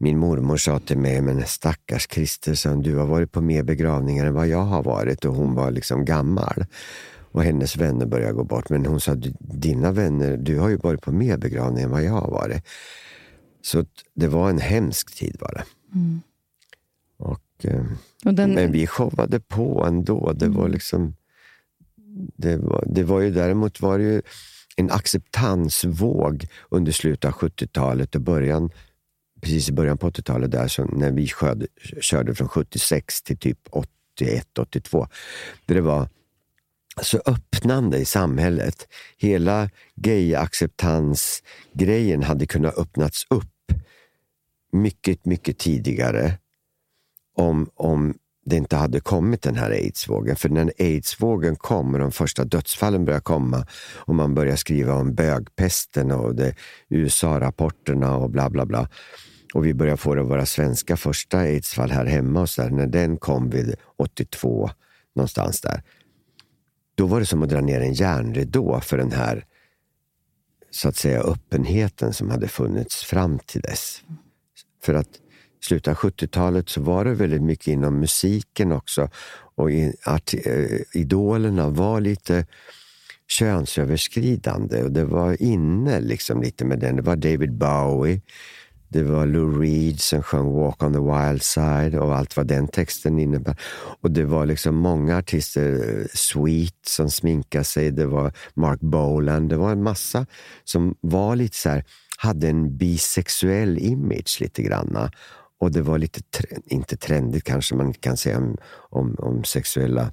min 0.05 0.18
mormor 0.18 0.57
sa 0.57 0.78
till 0.78 0.98
mig, 0.98 1.20
men 1.22 1.42
stackars 1.46 2.07
hon, 2.07 2.82
du 2.82 2.96
har 2.96 3.07
varit 3.07 3.32
på 3.32 3.40
mer 3.40 3.62
begravningar 3.62 4.26
än 4.26 4.34
vad 4.34 4.48
jag 4.48 4.62
har 4.62 4.82
varit. 4.82 5.24
Och 5.24 5.34
hon 5.34 5.55
var 5.55 5.70
liksom 5.70 6.05
gammal. 6.05 6.64
Och 7.32 7.42
hennes 7.42 7.76
vänner 7.76 8.07
började 8.07 8.32
gå 8.32 8.44
bort. 8.44 8.68
Men 8.70 8.86
hon 8.86 9.00
sa, 9.00 9.14
"Du- 9.14 9.34
dina 9.40 9.92
vänner, 9.92 10.36
du 10.36 10.59
har 10.59 10.68
ju 10.68 10.76
varit 10.76 11.02
på 11.02 11.12
mer 11.12 11.36
begravningar 11.36 11.86
än 11.86 11.90
vad 11.92 12.02
jag 12.02 12.12
har 12.12 12.30
varit. 12.30 12.62
Så 13.62 13.84
det 14.14 14.28
var 14.28 14.50
en 14.50 14.59
hemsk 14.59 15.14
tid 15.18 15.36
var 15.40 15.52
det. 15.55 15.64
Och, 17.16 17.64
eh, 17.64 17.84
Och 18.24 18.34
den, 18.34 18.55
men 18.55 18.72
vi 18.72 18.86
showade 18.86 19.40
på 19.40 19.84
ändå. 19.88 20.32
Det 20.32 20.48
var 20.48 20.68
liksom... 20.68 21.14
Det 22.36 22.57
var, 22.57 22.84
det 22.86 23.02
var 23.05 23.20
ju 23.20 23.30
däremot 23.30 23.80
var 23.80 23.98
det 23.98 24.05
ju 24.05 24.22
en 24.76 24.90
acceptansvåg 24.90 26.46
under 26.70 26.92
slutet 26.92 27.24
av 27.24 27.32
70-talet 27.32 28.14
och 28.14 28.20
början, 28.20 28.70
precis 29.45 29.68
i 29.68 29.72
början 29.72 29.99
på 29.99 30.11
80-talet 30.11 30.51
där, 30.51 30.68
så 30.68 30.84
när 30.84 31.11
vi 31.11 31.26
körde, 31.26 31.66
körde 32.01 32.34
från 32.34 32.49
76 32.49 33.22
till 33.22 33.38
typ 33.38 33.59
81, 33.70 34.59
82. 34.59 35.09
Där 35.66 35.74
det 35.74 35.80
var 35.80 36.09
så 37.03 37.20
öppnande 37.26 37.99
i 37.99 38.05
samhället. 38.05 38.88
Hela 39.18 39.70
gay-acceptans-grejen 39.95 42.22
hade 42.22 42.47
kunnat 42.47 42.78
öppnats 42.78 43.26
upp 43.30 43.72
mycket, 44.72 45.26
mycket 45.26 45.59
tidigare 45.59 46.38
om, 47.34 47.70
om 47.74 48.14
det 48.47 48.57
inte 48.57 48.76
hade 48.76 49.01
kommit 49.01 49.42
den 49.42 49.57
här 49.57 49.70
aidsvågen. 49.70 50.36
För 50.36 50.49
när 50.49 50.72
aidsvågen 50.78 51.57
kom 51.57 51.95
och 51.95 52.01
de 52.01 52.12
första 52.12 52.45
dödsfallen 52.45 53.05
började 53.05 53.22
komma 53.22 53.66
och 53.95 54.14
man 54.14 54.34
började 54.34 54.57
skriva 54.57 54.95
om 54.95 55.14
bögpesten 55.14 56.11
och 56.11 56.34
USA-rapporterna 56.88 58.16
och 58.16 58.30
bla 58.30 58.51
bla 58.51 58.66
bla. 58.66 58.88
Och 59.55 59.66
vi 59.66 59.74
började 59.74 59.96
få 59.96 60.14
det 60.14 60.22
våra 60.22 60.46
svenska 60.46 60.96
första 60.96 61.38
aidsfall 61.38 61.90
här 61.90 62.07
hemma 62.07 62.40
och 62.40 62.50
så 62.50 62.62
där, 62.62 62.70
när 62.70 62.86
den 62.86 63.16
kom 63.16 63.50
vid 63.50 63.74
82, 63.96 64.70
någonstans 65.14 65.61
där. 65.61 65.82
Då 66.94 67.07
var 67.07 67.20
det 67.20 67.26
som 67.26 67.42
att 67.42 67.48
dra 67.48 67.61
ner 67.61 67.80
en 67.80 67.92
järnridå 67.92 68.80
för 68.80 68.98
den 68.98 69.12
här 69.12 69.44
så 70.70 70.88
att 70.88 70.96
säga 70.96 71.20
öppenheten 71.20 72.12
som 72.12 72.30
hade 72.30 72.48
funnits 72.48 73.05
fram 73.05 73.38
till 73.38 73.61
dess. 73.61 74.02
För 74.82 74.94
att 74.94 75.09
slutet 75.61 75.88
av 75.88 75.94
70-talet 75.94 76.68
så 76.68 76.80
var 76.80 77.05
det 77.05 77.14
väldigt 77.14 77.42
mycket 77.42 77.66
inom 77.66 78.00
musiken 78.00 78.72
också. 78.72 79.11
Och 79.55 79.70
i, 79.70 79.94
eh, 80.07 81.00
idolerna 81.00 81.68
var 81.68 82.00
lite 82.00 82.46
könsöverskridande 83.28 84.82
och 84.82 84.92
det 84.92 85.05
var 85.05 85.42
inne 85.42 86.00
liksom 86.00 86.42
lite 86.42 86.64
med 86.64 86.78
den. 86.78 86.96
Det 86.96 87.02
var 87.02 87.16
David 87.16 87.52
Bowie, 87.52 88.20
det 88.89 89.03
var 89.03 89.26
Lou 89.26 89.61
Reed 89.61 90.01
som 90.01 90.22
sjöng 90.22 90.53
Walk 90.53 90.82
on 90.82 90.93
the 90.93 90.99
wild 90.99 91.43
side 91.43 91.95
och 91.95 92.16
allt 92.16 92.37
vad 92.37 92.47
den 92.47 92.68
texten 92.68 93.18
innebär. 93.18 93.57
Och 94.01 94.11
det 94.11 94.24
var 94.24 94.47
liksom 94.47 94.74
många 94.74 95.18
artister, 95.18 95.72
eh, 95.72 96.07
Sweet 96.14 96.87
som 96.87 97.11
sminkade 97.11 97.64
sig, 97.64 97.91
det 97.91 98.07
var 98.07 98.32
Mark 98.55 98.80
Bolan, 98.80 99.49
det 99.49 99.57
var 99.57 99.72
en 99.72 99.82
massa 99.82 100.26
som 100.64 100.95
var 101.01 101.37
lite 101.37 101.57
så 101.57 101.68
här, 101.68 101.85
hade 102.16 102.49
en 102.49 102.76
bisexuell 102.76 103.78
image 103.78 104.39
lite 104.41 104.62
granna. 104.62 105.11
Och 105.61 105.72
det 105.72 105.82
var 105.82 105.99
lite, 105.99 106.20
inte 106.66 106.97
trendigt 106.97 107.45
kanske 107.45 107.74
man 107.74 107.93
kan 107.93 108.16
säga 108.16 108.39
om, 108.39 108.57
om, 108.91 109.14
om 109.18 109.45
sexuella 109.45 110.12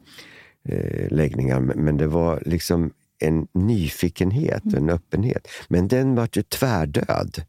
eh, 0.69 1.11
läggningar, 1.11 1.59
men, 1.59 1.83
men 1.83 1.97
det 1.97 2.07
var 2.07 2.43
liksom 2.45 2.91
en 3.19 3.47
nyfikenhet, 3.53 4.63
en 4.73 4.89
öppenhet. 4.89 5.47
Men 5.67 5.87
den 5.87 6.15
var 6.15 6.29
ju 6.33 6.41
tvärdöd 6.41 7.43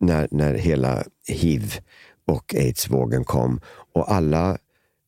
när, 0.00 0.28
när 0.30 0.54
hela 0.54 1.04
hiv 1.26 1.74
och 2.26 2.54
aidsvågen 2.54 3.24
kom 3.24 3.60
och 3.94 4.12
alla 4.12 4.58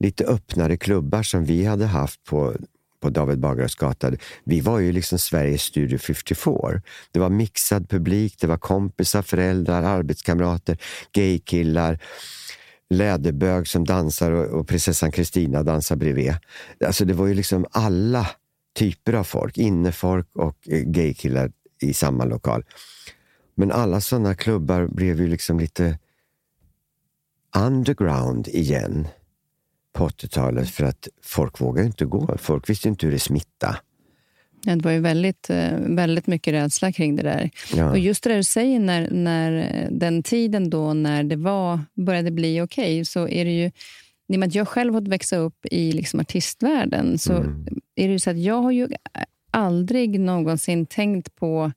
lite 0.01 0.25
öppnare 0.25 0.77
klubbar 0.77 1.23
som 1.23 1.45
vi 1.45 1.65
hade 1.65 1.87
haft 1.87 2.25
på, 2.25 2.55
på 3.01 3.11
David 3.11 3.39
Bagares 3.39 3.75
gata. 3.75 4.13
Vi 4.45 4.61
var 4.61 4.79
ju 4.79 4.93
liksom 4.93 5.19
Sveriges 5.19 5.63
Studio 5.63 5.99
54. 5.99 6.83
Det 7.13 7.21
var 7.21 7.31
mixad 7.31 7.89
publik, 7.89 8.41
det 8.41 8.47
var 8.47 8.59
kompisar, 8.59 9.23
föräldrar, 9.23 9.83
arbetskamrater, 9.83 10.79
gaykillar 11.13 11.99
läderbög 12.93 13.69
som 13.69 13.85
dansar 13.85 14.33
och, 14.33 14.61
och 14.61 14.69
prinsessan 14.69 15.13
Kristina 15.13 15.63
dansar 15.63 15.97
bredvid. 15.97 16.35
Alltså 16.87 17.05
det 17.05 17.15
var 17.15 17.27
ju 17.27 17.35
liksom 17.35 17.67
alla 17.71 18.27
typer 18.75 19.13
av 19.13 19.25
folk, 19.25 19.59
innefolk 19.59 20.27
och 20.35 20.69
eh, 20.69 20.83
gaykillar 20.83 21.53
i 21.81 21.95
samma 21.95 22.25
lokal. 22.25 22.65
Men 23.55 23.73
alla 23.73 24.01
sådana 24.01 24.35
klubbar 24.35 24.87
blev 24.87 25.21
ju 25.21 25.29
liksom 25.29 25.61
lite 25.61 25.99
underground 27.57 28.49
igen 28.49 29.09
på 29.93 30.09
80-talet 30.09 30.71
för 30.71 30.85
att 30.85 31.09
folk 31.23 31.61
vågade 31.61 31.87
inte 31.87 32.05
gå. 32.05 32.39
Folk 32.39 32.71
visste 32.71 32.89
inte 32.89 33.07
hur 33.07 33.13
det 33.13 33.19
smittade. 33.19 33.77
Det 34.65 34.85
var 34.85 34.91
ju 34.91 35.01
väldigt, 35.01 35.51
eh, 35.51 35.79
väldigt 35.79 36.27
mycket 36.27 36.55
rädsla 36.55 36.93
kring 36.93 37.17
det 37.17 37.23
där. 37.23 37.51
Ja. 37.75 37.91
Och 37.91 37.99
just 37.99 38.25
det 38.25 38.31
där 38.31 38.37
du 38.37 38.43
säger, 38.45 38.81
när, 38.81 39.11
när 39.11 39.89
den 39.91 40.23
tiden 40.23 40.71
då 40.71 40.95
när 40.95 41.25
det 41.25 41.37
var, 41.37 41.81
började 41.95 42.31
bli 42.31 42.61
okej, 42.61 42.85
okay, 42.85 43.05
så 43.05 43.29
är 43.29 43.45
det 43.45 43.51
ju... 43.51 43.71
I 44.29 44.37
och 44.37 44.39
med 44.39 44.47
att 44.47 44.55
jag 44.55 44.69
själv 44.69 44.95
har 44.95 45.01
växa 45.01 45.37
upp 45.37 45.67
i 45.67 45.93
liksom 45.93 46.21
artistvärlden 46.21 47.19
så 47.19 47.33
mm. 47.33 47.67
är 47.95 48.07
det 48.07 48.13
ju 48.13 48.19
så 48.19 48.31
att 48.31 48.39
jag 48.39 48.63
har 48.63 48.71
ju 48.71 48.89
aldrig 49.51 50.21
någonsin 50.21 50.87
tänkt 50.87 51.35
på... 51.35 51.73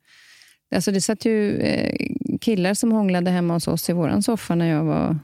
Alltså 0.75 0.91
det 0.91 1.01
satt 1.01 1.25
ju 1.25 1.59
eh, 1.59 2.07
killar 2.41 2.73
som 2.73 2.91
hånglade 2.91 3.31
hemma 3.31 3.53
hos 3.53 3.67
oss 3.67 3.89
i 3.89 3.93
vår 3.93 4.21
soffa 4.21 4.55
när 4.55 4.69
jag 4.69 4.83
var 4.83 5.19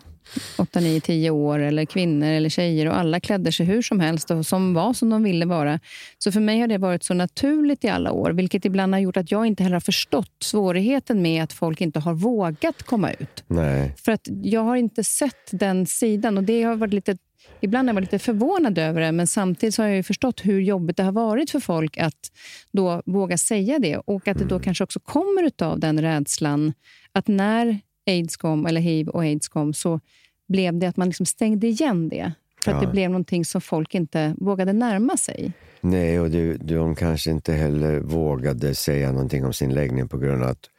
8, 0.58 0.80
9, 0.80 1.02
10 1.02 1.30
år, 1.30 1.60
eller 1.60 1.86
kvinnor 1.86 2.28
eller 2.28 2.50
tjejer 2.50 2.88
och 2.88 2.98
alla 2.98 3.20
klädde 3.20 3.52
sig 3.52 3.66
hur 3.66 3.82
som 3.82 4.00
helst 4.00 4.32
och 4.32 4.46
som 4.46 4.74
var 4.74 4.94
som 4.94 5.10
de 5.10 5.24
ville 5.24 5.46
vara. 5.46 5.80
Så 6.18 6.32
för 6.32 6.40
mig 6.40 6.60
har 6.60 6.68
det 6.68 6.78
varit 6.78 7.04
så 7.04 7.14
naturligt 7.14 7.84
i 7.84 7.90
alla 7.90 8.12
år, 8.12 8.32
vilket 8.32 8.66
ibland 8.66 8.94
har 8.94 9.00
gjort 9.00 9.18
att 9.18 9.32
jag 9.32 9.46
inte 9.46 9.64
heller 9.64 9.76
har 9.76 9.82
förstått 9.82 10.36
svårigheten 10.40 11.22
med 11.22 11.44
att 11.44 11.54
folk 11.54 11.82
inte 11.82 12.00
har 12.00 12.14
vågat 12.14 12.84
komma 12.84 13.12
ut. 13.12 13.44
Nej. 13.48 13.96
För 13.98 14.12
att 14.12 14.28
jag 14.44 14.62
har 14.62 14.76
inte 14.76 15.04
sett 15.04 15.50
den 15.52 15.86
sidan 15.86 16.38
och 16.38 16.44
det 16.44 16.64
har 16.64 16.76
varit 16.76 16.94
lite 16.94 17.18
Ibland 17.60 17.88
har 17.88 17.90
jag 17.90 17.96
varit 17.96 18.12
lite 18.12 18.24
förvånad 18.24 18.78
över 18.78 19.02
det, 19.02 19.12
men 19.12 19.28
samtidigt 19.28 19.78
har 19.78 19.88
jag 19.88 20.06
förstått 20.06 20.42
hur 20.46 20.60
jobbigt 20.60 20.98
det 20.98 21.04
har 21.04 21.12
varit 21.12 21.50
för 21.50 21.60
folk 21.60 21.98
att 21.98 22.32
då 22.72 23.02
våga 23.06 23.38
säga 23.38 23.80
det 23.80 23.98
och 23.98 24.28
att 24.28 24.38
det 24.38 24.46
då 24.46 24.56
mm. 24.56 24.64
kanske 24.64 24.84
också 24.84 25.00
kommer 25.00 25.64
av 25.64 25.80
den 25.80 26.02
rädslan 26.02 26.74
att 27.12 27.28
när 27.28 27.80
aids 28.08 28.38
kom, 28.38 28.66
eller 28.66 28.82
hiv 28.82 29.08
och 29.08 29.22
aids 29.22 29.48
kom, 29.48 29.74
så 29.74 30.00
blev 30.48 30.80
det 30.80 30.88
att 30.88 30.98
man 30.98 31.08
liksom 31.08 31.26
stängde 31.26 31.68
igen 31.68 32.10
det. 32.10 32.34
För 32.64 32.72
att 32.72 32.82
det 32.82 32.88
blev 32.88 33.10
någonting 33.10 33.46
som 33.46 33.62
folk 33.62 33.96
inte 33.96 34.36
vågade 34.38 34.74
närma 34.74 35.18
sig. 35.18 35.54
Nej, 35.82 36.20
och 36.20 36.32
du, 36.32 36.58
de 36.58 36.96
kanske 36.96 37.32
inte 37.32 37.54
heller 37.54 38.00
vågade 38.00 38.76
säga 38.76 39.12
någonting 39.12 39.46
om 39.46 39.54
sin 39.54 39.74
läggning 39.74 40.08
på 40.08 40.18
grund 40.18 40.44
av 40.44 40.50
att 40.50 40.70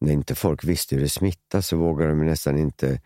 när 0.00 0.12
inte 0.12 0.34
folk 0.34 0.64
visste 0.64 0.94
hur 0.94 1.02
det 1.02 1.08
smittade 1.08 1.62
så 1.62 1.76
vågade 1.76 2.10
de 2.10 2.26
nästan 2.26 2.58
inte 2.58 3.00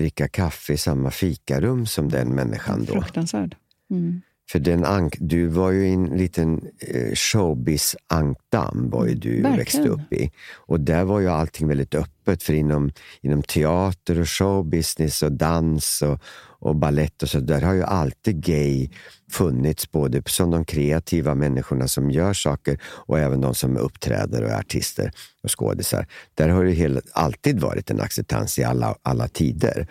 dricka 0.00 0.28
kaffe 0.28 0.72
i 0.72 0.76
samma 0.76 1.10
fikarum 1.10 1.86
som 1.86 2.08
den 2.08 2.28
människan. 2.28 2.84
Då. 2.84 2.92
Fruktansvärd. 2.92 3.56
Mm. 3.90 4.20
För 4.50 4.58
den 4.58 4.84
ank, 4.84 5.16
du 5.20 5.46
var 5.46 5.70
ju 5.70 5.88
i 5.88 5.92
en 5.92 6.04
liten 6.04 6.60
eh, 6.78 7.14
showbiz-ankdamm 7.14 8.90
var 8.90 9.06
ju 9.06 9.14
du 9.14 9.30
Verkligen. 9.30 9.56
växte 9.56 9.88
upp 9.88 10.12
i. 10.12 10.30
Och 10.56 10.80
där 10.80 11.04
var 11.04 11.20
ju 11.20 11.28
allting 11.28 11.68
väldigt 11.68 11.94
öppet. 11.94 12.42
För 12.42 12.52
inom, 12.52 12.92
inom 13.20 13.42
teater 13.42 14.20
och 14.20 14.28
showbusiness 14.28 15.22
och 15.22 15.32
dans 15.32 16.02
och, 16.02 16.18
och 16.58 16.76
ballett 16.76 17.22
och 17.22 17.28
så 17.28 17.40
där 17.40 17.60
har 17.60 17.74
ju 17.74 17.82
alltid 17.82 18.44
gay 18.44 18.90
funnits. 19.30 19.90
Både 19.90 20.22
som 20.26 20.50
de 20.50 20.64
kreativa 20.64 21.34
människorna 21.34 21.88
som 21.88 22.10
gör 22.10 22.32
saker 22.32 22.78
och 22.84 23.18
även 23.18 23.40
de 23.40 23.54
som 23.54 23.76
uppträder 23.76 24.42
och 24.42 24.50
är 24.50 24.58
artister 24.58 25.12
och 25.42 25.58
skådisar. 25.58 26.06
Där 26.34 26.48
har 26.48 26.64
det 26.64 26.72
hela, 26.72 27.00
alltid 27.12 27.60
varit 27.60 27.90
en 27.90 28.00
acceptans 28.00 28.58
i 28.58 28.64
alla, 28.64 28.94
alla 29.02 29.28
tider. 29.28 29.86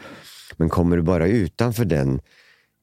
Men 0.58 0.70
kommer 0.70 0.98
du 0.98 1.04
bara 1.04 1.28
utanför 1.28 1.86
den 1.86 2.22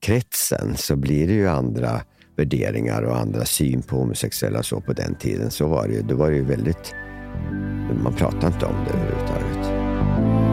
kretsen 0.07 0.77
så 0.77 0.97
blir 0.97 1.27
det 1.27 1.33
ju 1.33 1.49
andra 1.49 2.01
värderingar 2.37 3.03
och 3.03 3.17
andra 3.17 3.45
syn 3.45 3.83
på 3.83 3.97
homosexuella 3.97 4.63
så 4.63 4.81
på 4.81 4.93
den 4.93 5.15
tiden. 5.15 5.51
Så 5.51 5.67
var 5.67 5.89
det 5.89 5.95
ju. 5.95 6.03
Då 6.03 6.17
var 6.17 6.31
det 6.31 6.37
ju 6.37 6.45
väldigt... 6.45 6.95
Man 8.03 8.15
pratade 8.15 8.47
inte 8.47 8.67
om 8.67 8.85
det 8.85 8.91
överhuvudtaget. 8.91 10.45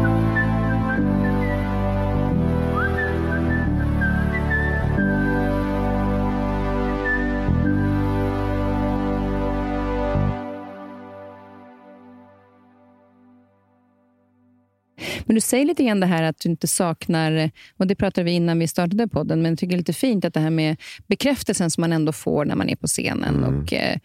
Men 15.26 15.36
du 15.36 15.42
säger 15.42 15.66
lite 15.66 15.84
grann 15.84 16.00
det 16.00 16.06
här 16.06 16.24
att 16.24 16.40
du 16.40 16.50
inte 16.50 16.68
saknar, 16.68 17.52
och 17.78 17.88
det 17.88 17.96
pratade 17.96 18.26
vi 18.26 18.32
innan 18.32 18.60
vi 18.60 18.68
startade 18.68 19.08
podden, 19.08 19.42
men 19.42 19.52
jag 19.52 19.60
tycker 19.60 19.72
det 19.72 19.76
är 19.76 19.78
lite 19.78 19.94
fint 19.94 20.26
att 20.26 20.34
det 20.34 20.40
här 20.40 20.50
med 20.50 20.78
bekräftelsen 21.08 21.72
som 21.72 21.82
man 21.82 21.94
ändå 21.94 22.12
får 22.12 22.46
när 22.46 22.56
man 22.56 22.70
är 22.70 22.76
på 22.76 22.88
scenen. 22.88 23.36
Mm. 23.36 23.62
Och, 23.62 23.74
eh, 23.74 23.98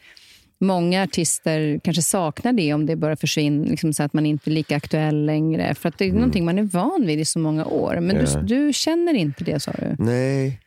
Många 0.61 1.03
artister 1.03 1.81
kanske 1.85 2.03
saknar 2.03 2.53
det 2.53 2.75
om 2.75 2.87
det 2.87 2.97
börjar 2.97 3.17
försvinna, 3.17 3.71
liksom 3.71 3.93
så 3.93 4.03
att 4.03 4.13
man 4.13 4.27
inte 4.27 4.51
är 4.51 4.53
lika 4.53 4.77
aktuell 4.77 5.27
längre. 5.27 5.75
För 5.75 5.89
att 5.89 5.99
det 5.99 6.05
är 6.05 6.09
mm. 6.09 6.21
någonting 6.21 6.45
man 6.45 6.59
är 6.59 6.63
van 6.63 7.05
vid 7.07 7.21
i 7.21 7.25
så 7.25 7.39
många 7.39 7.67
år. 7.67 8.01
Men 8.01 8.17
ja. 8.17 8.41
du, 8.41 8.57
du 8.57 8.73
känner 8.73 9.15
inte 9.15 9.45
det, 9.45 9.61
sa 9.61 9.73
du? 9.73 10.05
Nej, 10.05 10.61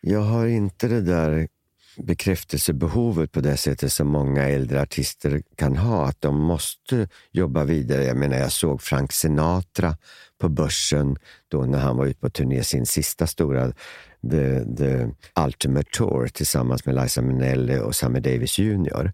jag 0.00 0.20
har 0.20 0.46
inte 0.46 0.88
det 0.88 1.00
där 1.00 1.48
bekräftelsebehovet 1.96 3.32
på 3.32 3.40
det 3.40 3.56
sättet 3.56 3.92
som 3.92 4.08
många 4.08 4.48
äldre 4.48 4.82
artister 4.82 5.42
kan 5.56 5.76
ha. 5.76 6.06
Att 6.06 6.20
de 6.20 6.40
måste 6.40 7.08
jobba 7.30 7.64
vidare. 7.64 8.04
Jag 8.04 8.16
menar, 8.16 8.36
jag 8.36 8.52
såg 8.52 8.82
Frank 8.82 9.12
Sinatra 9.12 9.96
på 10.38 10.48
Börsen 10.48 11.16
då 11.48 11.62
när 11.62 11.78
han 11.78 11.96
var 11.96 12.06
ute 12.06 12.20
på 12.20 12.30
turné, 12.30 12.64
sin 12.64 12.86
sista 12.86 13.26
stora 13.26 13.72
The, 14.30 14.64
the 14.76 15.08
Ultimate 15.44 15.90
Tour 15.92 16.26
tillsammans 16.26 16.86
med 16.86 16.94
Liza 16.94 17.22
Minnelli 17.22 17.78
och 17.78 17.96
Sammy 17.96 18.20
Davis 18.20 18.58
Jr. 18.58 19.12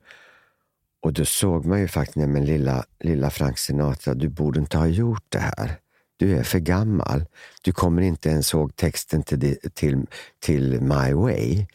Och 1.02 1.12
då 1.12 1.24
såg 1.24 1.66
man 1.66 1.80
ju 1.80 1.88
faktiskt, 1.88 2.16
nej 2.16 2.26
men 2.26 2.44
lilla, 2.44 2.84
lilla 3.00 3.30
Frank 3.30 3.58
Sinatra, 3.58 4.14
du 4.14 4.28
borde 4.28 4.60
inte 4.60 4.78
ha 4.78 4.86
gjort 4.86 5.24
det 5.28 5.38
här. 5.38 5.76
Du 6.16 6.38
är 6.38 6.42
för 6.42 6.58
gammal. 6.58 7.24
Du 7.62 7.72
kommer 7.72 8.02
inte 8.02 8.28
ens 8.28 8.54
ihåg 8.54 8.76
texten 8.76 9.22
till, 9.22 9.56
till, 9.74 10.06
till 10.40 10.80
My 10.80 11.12
Way. 11.12 11.66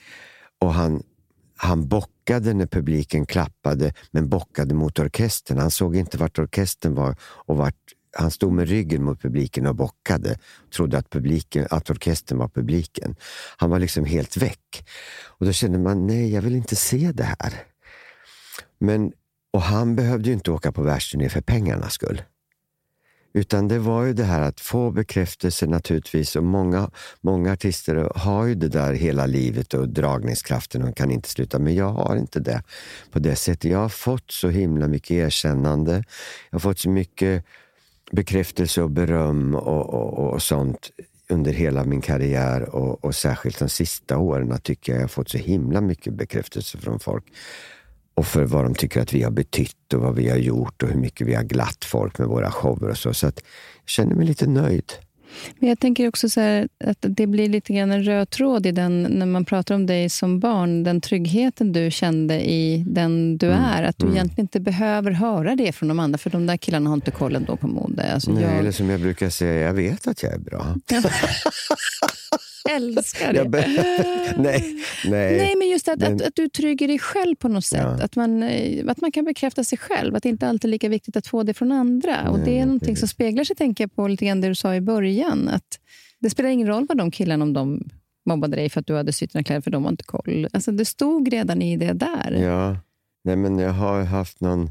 Och 0.60 0.74
han, 0.74 1.04
han 1.58 1.88
bockade 1.88 2.54
när 2.54 2.68
publiken 2.68 3.26
klappade, 3.26 3.94
men 4.12 4.30
bockade 4.30 4.74
mot 4.74 5.00
orkestern. 5.00 5.58
Han 5.58 5.72
såg 5.72 5.96
inte 5.96 6.18
vart 6.18 6.40
orkestern 6.40 6.96
var 6.96 7.16
och 7.22 7.58
vart 7.58 7.76
han 8.18 8.32
stod 8.32 8.54
med 8.54 8.70
ryggen 8.70 9.04
mot 9.04 9.22
publiken 9.22 9.68
och 9.68 9.76
bockade. 9.76 10.40
Trodde 10.76 10.98
att, 10.98 11.10
publiken, 11.10 11.68
att 11.70 11.90
orkestern 11.90 12.38
var 12.38 12.48
publiken. 12.48 13.16
Han 13.58 13.70
var 13.70 13.80
liksom 13.80 14.06
helt 14.06 14.38
väck. 14.38 14.88
Och 15.26 15.46
Då 15.46 15.52
kände 15.52 15.78
man, 15.78 16.08
nej, 16.08 16.34
jag 16.34 16.42
vill 16.42 16.56
inte 16.56 16.76
se 16.76 17.12
det 17.12 17.24
här. 17.24 17.54
Men, 18.80 19.12
och 19.54 19.62
han 19.62 19.96
behövde 19.96 20.28
ju 20.30 20.34
inte 20.34 20.52
åka 20.52 20.72
på 20.72 20.82
världsturné 20.82 21.30
för 21.30 21.42
pengarnas 21.42 21.94
skull. 21.94 22.22
Utan 23.38 23.68
det 23.68 23.80
var 23.80 24.04
ju 24.04 24.14
det 24.14 24.24
här 24.24 24.42
att 24.42 24.60
få 24.60 24.92
bekräftelse 24.92 25.68
naturligtvis. 25.68 26.36
Och 26.36 26.44
många, 26.44 26.90
många 27.22 27.54
artister 27.54 28.12
har 28.16 28.46
ju 28.46 28.56
det 28.56 28.68
där 28.68 28.94
hela 28.94 29.26
livet 29.26 29.74
och 29.74 29.90
dragningskraften 29.90 30.84
och 30.84 30.98
kan 30.98 31.12
inte 31.12 31.30
sluta. 31.30 31.60
Men 31.60 31.76
jag 31.76 31.90
har 31.90 32.16
inte 32.16 32.40
det 32.40 32.64
på 33.12 33.20
det 33.20 33.36
sättet. 33.36 33.72
Jag 33.72 33.80
har 33.80 33.90
fått 33.90 34.32
så 34.32 34.50
himla 34.50 34.88
mycket 34.88 35.12
erkännande. 35.12 35.92
Jag 36.50 36.56
har 36.56 36.60
fått 36.60 36.80
så 36.80 36.90
mycket 36.90 37.46
bekräftelse 38.12 38.82
och 38.82 38.92
beröm 38.92 39.56
och, 39.56 39.94
och, 39.94 40.34
och 40.34 40.42
sånt 40.42 40.90
under 41.30 41.54
hela 41.54 41.84
min 41.84 42.02
karriär 42.02 42.76
och, 42.76 43.06
och, 43.06 43.16
särskilt 43.16 43.60
de 43.60 43.70
sista 43.70 44.18
åren 44.18 44.60
tycker 44.64 44.92
jag 44.92 45.00
jag 45.00 45.04
har 45.04 45.10
fått 45.10 45.30
så 45.30 45.38
himla 45.38 45.82
mycket 45.82 46.14
bekräftelse 46.14 46.78
från 46.78 47.00
folk 47.00 47.26
och 48.18 48.26
för 48.28 48.44
vad 48.44 48.66
de 48.66 48.76
tycker 48.76 49.02
att 49.02 49.14
vi 49.14 49.24
har 49.24 49.32
betytt 49.32 49.94
och 49.94 50.02
vad 50.02 50.16
vi 50.16 50.30
har 50.30 50.38
gjort 50.38 50.84
och 50.84 50.90
hur 50.90 51.00
mycket 51.00 51.28
vi 51.28 51.36
har 51.36 51.44
glatt 51.44 51.86
folk 51.86 52.20
med 52.20 52.28
våra 52.28 52.52
shower 52.52 52.90
och 52.90 52.98
så. 52.98 53.14
Så 53.14 53.28
att 53.28 53.42
jag 53.84 53.90
känner 53.90 54.16
mig 54.16 54.26
lite 54.26 54.48
nöjd. 54.48 54.92
Men 55.60 55.70
jag 55.70 55.80
tänker 55.80 56.08
också 56.08 56.30
så 56.30 56.42
här, 56.42 56.68
att 56.84 56.98
det 57.00 57.28
blir 57.28 57.50
lite 57.50 57.74
grann 57.74 57.92
en 57.92 58.04
röd 58.04 58.30
tråd 58.30 58.66
i 58.66 58.72
den, 58.72 59.04
när 59.04 59.26
man 59.26 59.46
pratar 59.46 59.76
om 59.76 59.86
dig 59.86 60.10
som 60.10 60.40
barn, 60.40 60.84
den 60.84 61.02
tryggheten 61.02 61.74
du 61.74 61.92
kände 61.92 62.50
i 62.50 62.84
den 62.88 63.38
du 63.38 63.48
mm. 63.48 63.64
är. 63.64 63.84
Att 63.84 63.98
du 63.98 64.06
mm. 64.06 64.16
egentligen 64.16 64.44
inte 64.44 64.60
behöver 64.60 65.12
höra 65.12 65.56
det 65.56 65.72
från 65.72 65.90
de 65.90 66.00
andra, 66.00 66.18
för 66.18 66.30
de 66.30 66.46
där 66.46 66.58
killarna 66.58 66.90
har 66.90 66.96
inte 66.96 67.12
kollen 67.12 67.46
då 67.48 67.56
på 67.56 67.68
mode. 67.68 68.14
Alltså 68.14 68.32
Nej, 68.32 68.44
jag... 68.44 68.58
eller 68.58 68.72
som 68.72 68.90
jag 68.90 69.02
brukar 69.02 69.30
säga, 69.30 69.66
jag 69.66 69.74
vet 69.74 70.08
att 70.08 70.24
jag 70.24 70.34
är 70.34 70.40
bra. 70.40 70.76
älskar 72.70 73.34
det. 73.34 73.50
nej, 74.38 74.76
nej. 75.06 75.38
nej, 75.38 75.56
men 75.56 75.70
just 75.70 75.88
att, 75.88 76.00
men... 76.00 76.16
att, 76.16 76.22
att, 76.22 76.36
du 76.36 76.50
trygger 76.50 76.88
dig 76.88 77.00
själv 77.00 77.36
på 77.36 77.48
något 77.48 77.66
sätt. 77.66 77.82
Ja. 77.82 78.04
Att, 78.04 78.16
man, 78.16 78.44
eh, 78.44 78.86
att 78.88 79.02
man 79.02 79.12
kan 79.12 79.26
bekräfta 79.26 79.64
sig 79.64 79.78
själv. 79.78 80.16
Att 80.16 80.24
det 80.24 80.30
inte 80.30 80.48
alltid 80.48 80.70
är 80.70 80.72
lika 80.72 80.90
viktigt 80.90 81.16
att 81.16 81.28
få 81.28 81.44
det 81.44 81.54
från 81.54 81.72
andra. 81.72 82.24
Nej, 82.24 82.32
och 82.32 82.40
Det 82.40 82.60
är 82.60 82.66
någonting 82.66 82.98
som 82.98 83.08
speglar 83.08 83.44
sig, 83.44 83.56
tänker 83.56 83.84
jag 83.84 83.96
på, 83.96 84.08
lite 84.08 84.26
grann 84.26 84.42
det 84.42 84.48
du 84.48 84.56
sa 84.56 84.76
i 84.76 84.82
början. 84.82 85.50
Att 85.50 85.80
det 86.20 86.30
spelar 86.30 86.50
ingen 86.50 86.68
roll 86.68 86.86
vad 86.90 86.98
de 86.98 87.12
killarna, 87.12 87.44
om 87.44 87.54
de 87.54 87.90
mobbade 88.26 88.56
dig 88.56 88.70
för 88.70 88.80
att 88.80 88.88
du 88.88 88.96
hade 88.96 89.14
sytt 89.14 89.34
dina 89.34 89.44
kläder 89.44 89.62
för 89.62 89.72
de 89.72 89.84
var 89.84 89.90
inte 89.90 90.04
koll. 90.04 90.48
Alltså, 90.54 90.72
det 90.72 90.86
stod 90.86 91.34
redan 91.34 91.62
i 91.62 91.78
det 91.78 91.94
där. 91.94 92.32
Ja, 92.32 92.78
nej 93.24 93.36
men 93.36 93.60
jag 93.60 93.74
har 93.74 94.04
haft 94.04 94.42
någon... 94.42 94.70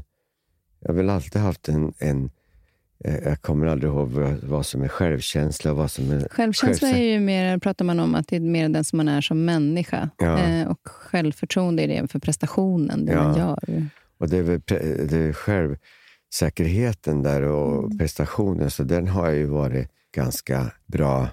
Jag 0.79 0.89
har 0.89 0.95
väl 0.95 1.09
alltid 1.09 1.41
haft 1.41 1.69
en... 1.69 1.93
en 1.99 2.29
jag 2.99 3.41
kommer 3.41 3.67
aldrig 3.67 3.91
ihåg 3.91 4.09
vad, 4.43 4.65
som 4.65 4.81
är 4.83 4.87
självkänsla 4.87 5.71
och 5.71 5.77
vad 5.77 5.91
som 5.91 6.11
är... 6.11 6.27
Självkänsla 6.29 6.89
är 6.89 7.03
ju 7.03 7.19
mer, 7.19 7.57
pratar 7.57 7.85
man 7.85 7.99
om 7.99 8.15
att 8.15 8.27
det 8.27 8.35
är 8.35 8.39
mer 8.39 8.69
den 8.69 8.83
som 8.83 8.97
man 8.97 9.07
är 9.07 9.21
som 9.21 9.45
människa. 9.45 10.09
Ja. 10.17 10.39
Eh, 10.39 10.67
och 10.67 10.79
självförtroende 10.83 11.83
är 11.83 11.87
det 11.87 12.07
för 12.07 12.19
prestationen, 12.19 13.05
det 13.05 13.11
Ja. 13.11 13.23
man 13.23 13.37
gör. 13.37 13.89
Och 14.19 14.29
det 14.29 14.37
är 14.37 14.43
väl 14.43 14.61
det 15.09 15.17
är 15.17 15.33
självsäkerheten 15.33 17.23
där 17.23 17.41
och 17.41 17.97
prestationen, 17.99 18.71
så 18.71 18.83
den 18.83 19.07
har 19.07 19.29
ju 19.29 19.45
varit 19.45 19.89
ganska 20.15 20.71
bra 20.85 21.27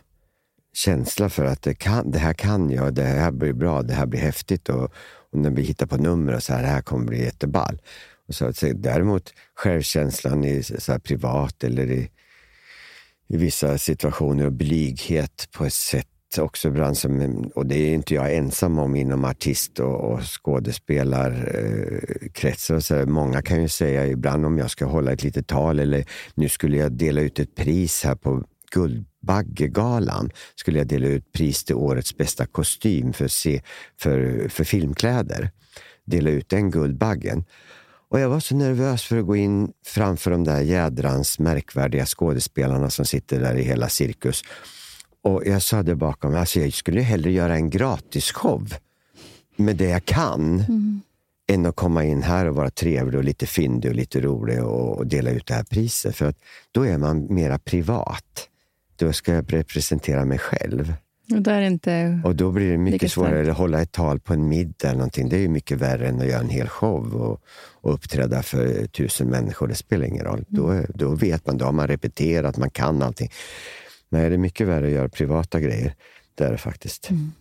känsla 0.73 1.29
för 1.29 1.45
att 1.45 1.63
det, 1.63 1.75
kan, 1.75 2.11
det 2.11 2.19
här 2.19 2.33
kan 2.33 2.71
jag, 2.71 2.95
det 2.95 3.03
här 3.03 3.31
blir 3.31 3.53
bra, 3.53 3.83
det 3.83 3.95
här 3.95 4.07
blir 4.07 4.21
häftigt 4.21 4.69
och, 4.69 4.85
och 5.33 5.39
när 5.39 5.51
vi 5.51 5.63
hittar 5.63 5.87
på 5.87 5.97
nummer 5.97 6.35
och 6.35 6.43
så 6.43 6.53
här, 6.53 6.63
det 6.63 6.69
här 6.69 6.83
kommer 6.83 7.07
bli 7.07 7.25
jätteball. 7.25 7.81
Och 8.29 8.35
så 8.35 8.45
att 8.45 8.57
säga, 8.57 8.75
däremot 8.75 9.33
självkänslan 9.55 10.45
i 10.45 10.63
så 10.63 10.93
här 10.93 10.99
privat 10.99 11.65
eller 11.65 11.91
i, 11.91 12.11
i 13.29 13.37
vissa 13.37 13.79
situationer 13.79 14.47
och 14.47 14.53
blyghet 14.53 15.49
på 15.53 15.65
ett 15.65 15.73
sätt 15.73 16.09
också 16.39 16.69
ibland. 16.69 16.99
Som, 16.99 17.45
och 17.55 17.67
det 17.67 17.77
är 17.77 17.95
inte 17.95 18.15
jag 18.15 18.35
ensam 18.35 18.79
om 18.79 18.97
inom 18.97 19.25
artist 19.25 19.81
och, 19.81 20.13
och 20.13 20.21
skådespelarkretsar. 20.23 22.75
och 22.75 22.85
så. 22.85 23.07
Många 23.07 23.43
kan 23.43 23.63
ju 23.63 23.69
säga 23.69 24.07
ibland 24.07 24.47
om 24.47 24.59
jag 24.59 24.71
ska 24.71 24.85
hålla 24.85 25.13
ett 25.13 25.23
litet 25.23 25.47
tal 25.47 25.81
eller 25.81 26.05
nu 26.35 26.49
skulle 26.49 26.77
jag 26.77 26.93
dela 26.93 27.21
ut 27.21 27.39
ett 27.39 27.55
pris 27.55 28.05
här 28.05 28.15
på 28.15 28.45
Guldbaggegalan 28.75 30.31
skulle 30.55 30.79
jag 30.79 30.87
dela 30.87 31.07
ut 31.07 31.33
pris 31.33 31.65
till 31.65 31.75
årets 31.75 32.17
bästa 32.17 32.47
kostym 32.47 33.13
för, 33.13 33.29
se, 33.29 33.63
för, 34.01 34.49
för 34.49 34.65
filmkläder. 34.65 35.51
Dela 36.05 36.31
ut 36.31 36.49
den 36.49 36.71
Guldbaggen. 36.71 37.45
Och 38.09 38.21
jag 38.21 38.29
var 38.29 38.41
så 38.41 38.57
nervös 38.57 39.03
för 39.05 39.19
att 39.19 39.27
gå 39.27 39.37
in 39.37 39.73
framför 39.87 40.31
de 40.31 40.45
där 40.45 40.61
jädrans 40.61 41.39
märkvärdiga 41.39 42.07
skådespelarna 42.07 42.91
som 42.91 43.05
sitter 43.05 43.41
där 43.41 43.55
i 43.55 43.63
hela 43.63 43.89
cirkus. 43.89 44.43
Och 45.23 45.43
jag 45.47 45.63
sa 45.63 45.83
det 45.83 45.95
bakom 45.95 46.31
mig, 46.31 46.41
alltså 46.41 46.61
jag 46.61 46.73
skulle 46.73 47.01
hellre 47.01 47.33
göra 47.33 47.55
en 47.55 47.71
gratisshow 47.71 48.75
med 49.57 49.77
det 49.77 49.89
jag 49.89 50.05
kan 50.05 50.65
än 51.47 51.67
att 51.67 51.77
komma 51.77 52.05
in 52.05 52.23
här 52.23 52.47
och 52.47 52.55
vara 52.55 52.71
trevlig 52.71 53.19
och 53.19 53.25
lite 53.25 53.47
fyndig 53.47 53.91
och 53.91 53.97
lite 53.97 54.21
rolig 54.21 54.65
och, 54.65 54.99
och 54.99 55.07
dela 55.07 55.31
ut 55.31 55.47
det 55.47 55.55
här 55.55 55.65
priset. 55.65 56.17
För 56.17 56.27
att 56.27 56.39
då 56.73 56.87
är 56.87 56.99
man 56.99 57.35
mera 57.35 57.59
privat. 57.59 58.49
Då 58.97 59.13
ska 59.13 59.33
jag 59.35 59.53
representera 59.53 60.25
mig 60.25 60.39
själv. 60.39 60.95
Och 61.33 61.43
där 61.43 61.55
är 61.61 61.67
inte... 61.67 62.21
Och 62.25 62.37
då 62.37 62.51
blir 62.51 62.71
det 62.71 62.79
mycket 62.79 63.13
svårare 63.13 63.51
att 63.51 63.57
hålla 63.59 63.83
ett 63.83 63.93
tal 63.93 64.21
på 64.21 64.33
en 64.33 64.49
middag. 64.49 64.89
Eller 64.89 64.99
någonting. 64.99 65.29
Det 65.29 65.37
är 65.37 65.41
ju 65.41 65.49
mycket 65.49 65.79
värre 65.79 66.09
än 66.09 66.21
att 66.21 66.27
göra 66.27 66.41
en 66.41 66.49
hel 66.49 66.69
show 66.69 67.15
och, 67.15 67.41
och 67.73 67.95
uppträda 67.95 68.43
för 68.43 68.87
tusen 68.87 69.29
människor. 69.29 69.69
Det 69.69 69.75
spelar 69.75 70.07
ingen 70.07 70.25
roll. 70.25 70.45
Då, 70.49 70.67
Mm. 70.69 70.79
är- 70.83 70.91
då 70.95 71.15
vet 71.15 71.47
man, 71.47 71.59
då 71.59 71.65
har 71.65 71.73
man 71.73 71.87
repeterat, 71.89 72.57
man 72.57 72.71
kan 72.71 73.03
allting. 73.03 73.31
Nej, 74.09 74.29
det 74.29 74.35
är 74.37 74.39
mycket 74.39 74.67
värre 74.69 74.87
att 74.87 74.93
göra 74.93 75.09
privata 75.09 75.61
grejer. 75.61 75.95
Det 76.35 76.45
är 76.45 76.53
det 76.53 76.59
faktiskt. 76.59 77.11
Mm. 77.11 77.33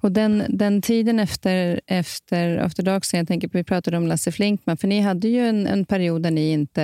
Och 0.00 0.12
den, 0.12 0.44
den 0.48 0.82
tiden 0.82 1.20
efter, 1.20 1.80
efter 1.86 2.56
After 2.58 2.82
Dark, 2.82 3.04
så 3.04 3.16
jag 3.16 3.28
tänker 3.28 3.48
på, 3.48 3.58
vi 3.58 3.64
pratade 3.64 3.96
om 3.96 4.06
Lasse 4.06 4.32
Flinkman, 4.32 4.76
för 4.76 4.88
ni 4.88 5.00
hade 5.00 5.28
ju 5.28 5.48
en, 5.48 5.66
en 5.66 5.84
period 5.84 6.22
där 6.22 6.30
ni 6.30 6.50
inte 6.52 6.82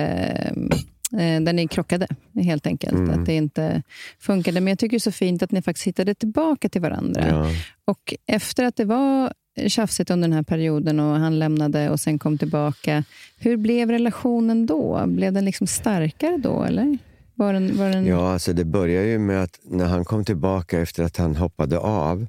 där 1.11 1.53
ni 1.53 1.67
krockade, 1.67 2.07
helt 2.35 2.67
enkelt. 2.67 2.93
Mm. 2.93 3.19
Att 3.19 3.25
det 3.25 3.33
inte 3.33 3.83
funkade. 4.19 4.61
Men 4.61 4.71
jag 4.71 4.79
tycker 4.79 4.91
det 4.91 4.97
är 4.97 4.99
så 4.99 5.11
fint 5.11 5.43
att 5.43 5.51
ni 5.51 5.61
faktiskt 5.61 5.87
hittade 5.87 6.15
tillbaka 6.15 6.69
till 6.69 6.81
varandra. 6.81 7.27
Ja. 7.27 7.51
Och 7.85 8.13
efter 8.25 8.65
att 8.65 8.75
det 8.75 8.85
var 8.85 9.33
tjafsigt 9.67 10.09
under 10.09 10.27
den 10.27 10.35
här 10.35 10.43
perioden 10.43 10.99
och 10.99 11.19
han 11.19 11.39
lämnade 11.39 11.89
och 11.89 11.99
sen 11.99 12.19
kom 12.19 12.37
tillbaka, 12.37 13.03
hur 13.37 13.57
blev 13.57 13.91
relationen 13.91 14.65
då? 14.65 15.03
Blev 15.07 15.33
den 15.33 15.45
liksom 15.45 15.67
starkare 15.67 16.37
då, 16.37 16.63
eller? 16.63 16.97
Var 17.35 17.53
den, 17.53 17.77
var 17.77 17.89
den... 17.89 18.05
Ja, 18.05 18.33
alltså 18.33 18.53
det 18.53 18.65
börjar 18.65 19.03
ju 19.03 19.19
med 19.19 19.43
att 19.43 19.59
när 19.63 19.85
han 19.85 20.05
kom 20.05 20.25
tillbaka 20.25 20.79
efter 20.79 21.03
att 21.03 21.17
han 21.17 21.35
hoppade 21.35 21.77
av 21.77 22.27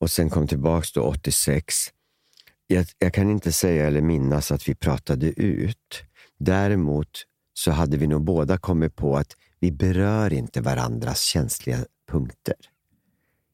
och 0.00 0.10
sen 0.10 0.30
kom 0.30 0.48
tillbaka 0.48 0.86
då 0.94 1.02
86. 1.02 1.74
Jag, 2.66 2.86
jag 2.98 3.14
kan 3.14 3.30
inte 3.30 3.52
säga 3.52 3.86
eller 3.86 4.00
minnas 4.00 4.52
att 4.52 4.68
vi 4.68 4.74
pratade 4.74 5.40
ut. 5.40 6.02
Däremot 6.38 7.08
så 7.54 7.70
hade 7.70 7.96
vi 7.96 8.06
nog 8.06 8.22
båda 8.24 8.58
kommit 8.58 8.96
på 8.96 9.16
att 9.16 9.36
vi 9.60 9.72
berör 9.72 10.32
inte 10.32 10.60
varandras 10.60 11.22
känsliga 11.22 11.78
punkter. 12.10 12.54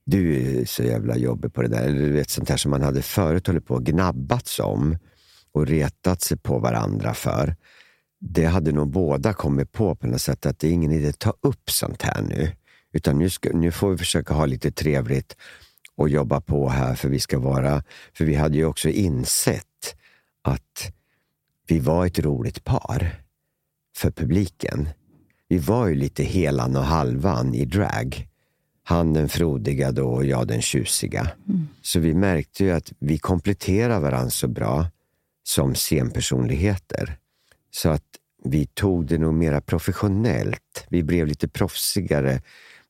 Du 0.05 0.37
är 0.61 0.65
så 0.65 0.83
jävla 0.83 1.17
jobbig 1.17 1.55
på 1.55 1.63
det 1.63 1.69
där. 1.69 1.87
Eller 1.87 1.99
du 1.99 2.13
vet, 2.13 2.31
sånt 2.31 2.49
här 2.49 2.57
som 2.57 2.71
man 2.71 2.83
hade 2.83 3.03
förut 3.03 3.47
hållit 3.47 3.67
på 3.67 3.75
och 3.75 3.85
gnabbats 3.85 4.61
om 4.61 4.99
och 5.53 5.67
retat 5.67 6.23
sig 6.23 6.39
på 6.39 6.59
varandra 6.59 7.15
för 7.15 7.57
det 8.21 8.45
hade 8.45 8.73
nog 8.73 8.89
båda 8.89 9.33
kommit 9.33 9.73
på 9.73 9.95
på 9.95 10.07
något 10.07 10.21
sätt 10.21 10.47
att 10.47 10.59
det 10.59 10.69
är 10.69 10.73
ingen 10.73 10.93
idé 10.93 11.09
att 11.09 11.19
ta 11.19 11.35
upp 11.41 11.71
sånt 11.71 12.03
här 12.03 12.23
nu. 12.23 12.53
Utan 12.93 13.19
nu, 13.19 13.31
ska, 13.31 13.51
nu 13.53 13.73
får 13.73 13.91
vi 13.91 13.99
försöka 13.99 14.35
ha 14.35 14.47
lite 14.47 14.71
trevligt 14.71 15.37
och 15.97 16.09
jobba 16.09 16.41
på 16.41 16.69
här 16.69 16.95
för 16.95 17.09
vi 17.09 17.21
ska 17.21 17.39
vara... 17.39 17.83
För 18.15 18.25
vi 18.25 18.35
hade 18.35 18.57
ju 18.57 18.65
också 18.65 18.89
insett 18.89 19.97
att 20.43 20.93
vi 21.67 21.79
var 21.79 22.07
ett 22.07 22.19
roligt 22.19 22.65
par 22.65 23.23
för 23.99 24.11
publiken. 24.11 24.89
Vi 25.49 25.59
var 25.59 25.87
ju 25.87 25.95
lite 25.95 26.23
helan 26.25 26.77
och 26.77 26.85
halvan 26.85 27.55
i 27.55 27.65
drag. 27.65 28.29
Han 28.85 29.13
den 29.13 29.29
frodiga 29.29 29.93
då 29.93 30.09
och 30.09 30.25
jag 30.25 30.47
den 30.49 30.63
tjusiga. 30.63 31.31
Så 31.83 32.01
vi 32.01 32.15
märkte 32.15 32.65
ju 32.65 32.71
att 32.71 32.93
vi 32.99 33.19
kompletterar 33.19 34.01
varandra 34.01 34.31
så 34.31 34.49
bra 34.49 34.87
som 35.43 35.75
scenpersonligheter. 35.75 37.17
Så 37.71 37.89
att 37.89 38.05
vi 38.45 38.67
tog 38.67 39.07
det 39.07 39.19
nog 39.19 39.35
mera 39.35 39.61
professionellt. 39.61 40.87
Vi 40.89 41.03
blev 41.03 41.27
lite 41.27 41.49
proffsigare, 41.49 42.43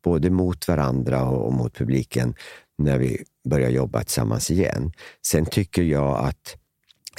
både 0.04 0.30
mot 0.30 0.68
varandra 0.68 1.24
och 1.24 1.52
mot 1.52 1.74
publiken, 1.74 2.34
när 2.78 2.98
vi 2.98 3.24
började 3.48 3.72
jobba 3.72 4.02
tillsammans 4.02 4.50
igen. 4.50 4.92
Sen 5.26 5.46
tycker 5.46 5.82
jag 5.82 6.18
att 6.18 6.56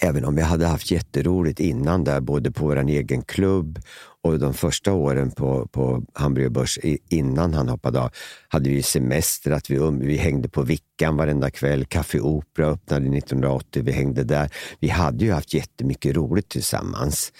även 0.01 0.25
om 0.25 0.35
vi 0.35 0.41
hade 0.41 0.65
haft 0.65 0.91
jätteroligt 0.91 1.59
innan 1.59 2.03
där, 2.03 2.19
både 2.21 2.51
på 2.51 2.65
vår 2.65 2.77
egen 2.89 3.21
klubb 3.21 3.79
och 4.21 4.39
de 4.39 4.53
första 4.53 4.93
åren 4.93 5.31
på, 5.31 5.67
på 5.67 6.03
Hamburger 6.13 6.49
Börs 6.49 6.79
innan 7.09 7.53
han 7.53 7.69
hoppade 7.69 8.01
av, 8.01 8.11
hade 8.47 8.69
vi 8.69 8.83
semester, 8.83 9.51
att 9.51 9.69
vi, 9.69 9.77
um, 9.77 9.99
vi 9.99 10.17
hängde 10.17 10.49
på 10.49 10.61
Vickan 10.61 11.17
varenda 11.17 11.51
kväll. 11.51 11.85
Café 11.85 12.19
Opera 12.19 12.67
öppnade 12.67 13.17
1980, 13.17 13.83
vi 13.85 13.91
hängde 13.91 14.23
där. 14.23 14.51
Vi 14.79 14.89
hade 14.89 15.25
ju 15.25 15.31
haft 15.31 15.53
jättemycket 15.53 16.15
roligt 16.15 16.49
tillsammans. 16.49 17.33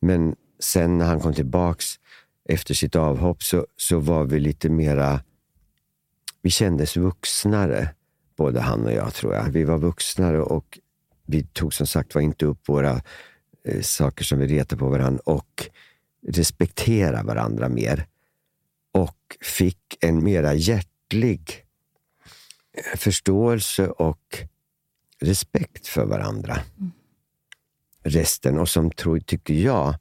Men 0.00 0.34
sen 0.60 0.98
när 0.98 1.06
han 1.06 1.20
kom 1.20 1.34
tillbaks 1.34 1.86
efter 2.48 2.74
sitt 2.74 2.96
avhopp 2.96 3.42
så, 3.42 3.66
så 3.76 3.98
var 3.98 4.24
vi 4.24 4.40
lite 4.40 4.68
mera... 4.68 5.20
Vi 6.42 6.50
kändes 6.50 6.96
vuxnare, 6.96 7.88
både 8.36 8.60
han 8.60 8.84
och 8.84 8.92
jag 8.92 9.14
tror 9.14 9.34
jag. 9.34 9.44
Vi 9.44 9.64
var 9.64 9.78
vuxnare 9.78 10.42
och 10.42 10.78
vi 11.32 11.42
tog 11.42 11.74
som 11.74 11.86
sagt 11.86 12.14
var 12.14 12.22
inte 12.22 12.46
upp 12.46 12.68
våra 12.68 13.00
eh, 13.64 13.80
saker 13.80 14.24
som 14.24 14.38
vi 14.38 14.46
retade 14.46 14.78
på 14.78 14.88
varandra 14.88 15.22
och 15.24 15.68
respektera 16.28 17.22
varandra 17.22 17.68
mer. 17.68 18.06
Och 18.92 19.36
fick 19.40 19.98
en 20.00 20.24
mera 20.24 20.54
hjärtlig 20.54 21.64
eh, 22.72 22.98
förståelse 22.98 23.88
och 23.88 24.38
respekt 25.20 25.86
för 25.86 26.04
varandra. 26.04 26.58
Resten, 28.04 28.58
och 28.58 28.68
som 28.68 28.90
tror, 28.90 29.20
tycker 29.20 29.54
jag 29.54 29.94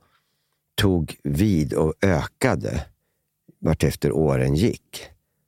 tog 0.75 1.17
vid 1.23 1.73
och 1.73 1.93
ökade 2.01 2.85
vartefter 3.59 4.11
åren 4.11 4.55
gick. 4.55 5.03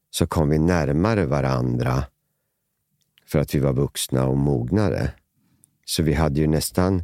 Så 0.10 0.28
kom 0.28 0.50
vi 0.50 0.60
närmare 0.60 1.26
varandra 1.26 2.04
för 3.26 3.40
att 3.40 3.56
vi 3.56 3.60
var 3.60 3.74
vuxna 3.74 4.26
och 4.28 4.38
mognare. 4.38 5.12
Så 5.86 6.04
vi 6.04 6.14
hade 6.14 6.40
ju 6.40 6.48
nästan, 6.48 7.04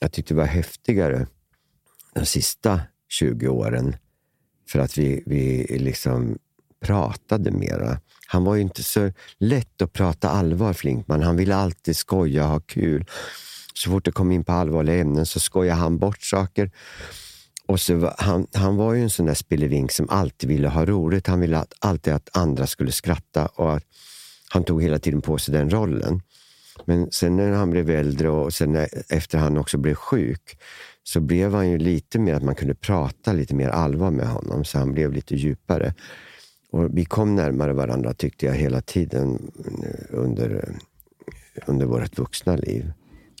jag 0.00 0.12
tyckte 0.12 0.34
det 0.34 0.38
var 0.38 0.46
häftigare 0.46 1.26
de 2.14 2.26
sista 2.26 2.80
20 3.08 3.48
åren 3.48 3.96
för 4.68 4.78
att 4.78 4.98
vi, 4.98 5.22
vi 5.26 5.66
liksom 5.78 6.38
pratade 6.80 7.50
mera. 7.50 8.00
Han 8.26 8.44
var 8.44 8.54
ju 8.54 8.62
inte 8.62 8.82
så 8.82 9.12
lätt 9.38 9.82
att 9.82 9.92
prata 9.92 10.30
allvar, 10.30 10.72
Flinkman. 10.72 11.22
Han 11.22 11.36
ville 11.36 11.56
alltid 11.56 11.96
skoja 11.96 12.44
och 12.44 12.50
ha 12.50 12.60
kul. 12.60 13.04
Så 13.74 13.90
fort 13.90 14.04
det 14.04 14.12
kom 14.12 14.32
in 14.32 14.44
på 14.44 14.52
allvarliga 14.52 14.96
ämnen 14.96 15.26
så 15.26 15.40
skojade 15.40 15.80
han 15.80 15.98
bort 15.98 16.22
saker. 16.22 16.70
Och 17.66 17.80
så 17.80 17.94
var, 17.94 18.14
han, 18.18 18.46
han 18.52 18.76
var 18.76 18.94
ju 18.94 19.02
en 19.02 19.10
sån 19.10 19.26
där 19.26 19.34
spillevink 19.34 19.92
som 19.92 20.10
alltid 20.10 20.48
ville 20.48 20.68
ha 20.68 20.84
roligt. 20.84 21.26
Han 21.26 21.40
ville 21.40 21.58
att, 21.58 21.74
alltid 21.78 22.12
att 22.12 22.28
andra 22.32 22.66
skulle 22.66 22.92
skratta 22.92 23.46
och 23.46 23.76
att 23.76 23.84
han 24.48 24.64
tog 24.64 24.82
hela 24.82 24.98
tiden 24.98 25.20
på 25.20 25.38
sig 25.38 25.54
den 25.54 25.70
rollen. 25.70 26.22
Men 26.84 27.10
sen 27.10 27.36
när 27.36 27.52
han 27.52 27.70
blev 27.70 27.90
äldre 27.90 28.28
och 28.28 28.54
sen 28.54 28.72
när, 28.72 28.88
efter 29.08 29.38
han 29.38 29.58
också 29.58 29.78
blev 29.78 29.94
sjuk 29.94 30.58
så 31.02 31.20
blev 31.20 31.54
han 31.54 31.70
ju 31.70 31.78
lite 31.78 32.18
mer 32.18 32.34
att 32.34 32.42
man 32.42 32.54
kunde 32.54 32.74
prata 32.74 33.32
lite 33.32 33.54
mer 33.54 33.68
allvar 33.68 34.10
med 34.10 34.26
honom. 34.26 34.64
Så 34.64 34.78
han 34.78 34.92
blev 34.92 35.12
lite 35.12 35.36
djupare. 35.36 35.94
Och 36.70 36.98
vi 36.98 37.04
kom 37.04 37.34
närmare 37.34 37.72
varandra 37.72 38.14
tyckte 38.14 38.46
jag 38.46 38.54
hela 38.54 38.80
tiden 38.80 39.52
eh, 39.82 40.18
under, 40.18 40.74
under 41.66 41.86
vårt 41.86 42.18
vuxna 42.18 42.56
liv. 42.56 42.92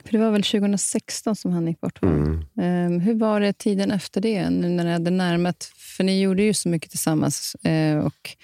För 0.04 0.12
det 0.12 0.18
var 0.18 0.30
väl 0.30 0.42
2016 0.42 1.36
som 1.36 1.52
han 1.52 1.66
gick 1.66 1.80
bort? 1.80 2.02
Mm. 2.02 2.44
Ehm, 2.60 3.00
hur 3.00 3.14
var 3.14 3.40
det 3.40 3.52
tiden 3.58 3.90
efter 3.90 4.20
det, 4.20 4.50
nu 4.50 4.68
när 4.68 4.84
det 4.84 4.92
hade 4.92 5.10
närmat? 5.10 5.72
För 5.76 6.04
ni 6.04 6.20
gjorde 6.20 6.42
ju 6.42 6.54
så 6.54 6.68
mycket 6.68 6.90
tillsammans. 6.90 7.54
eh, 7.54 7.98
och 7.98 8.36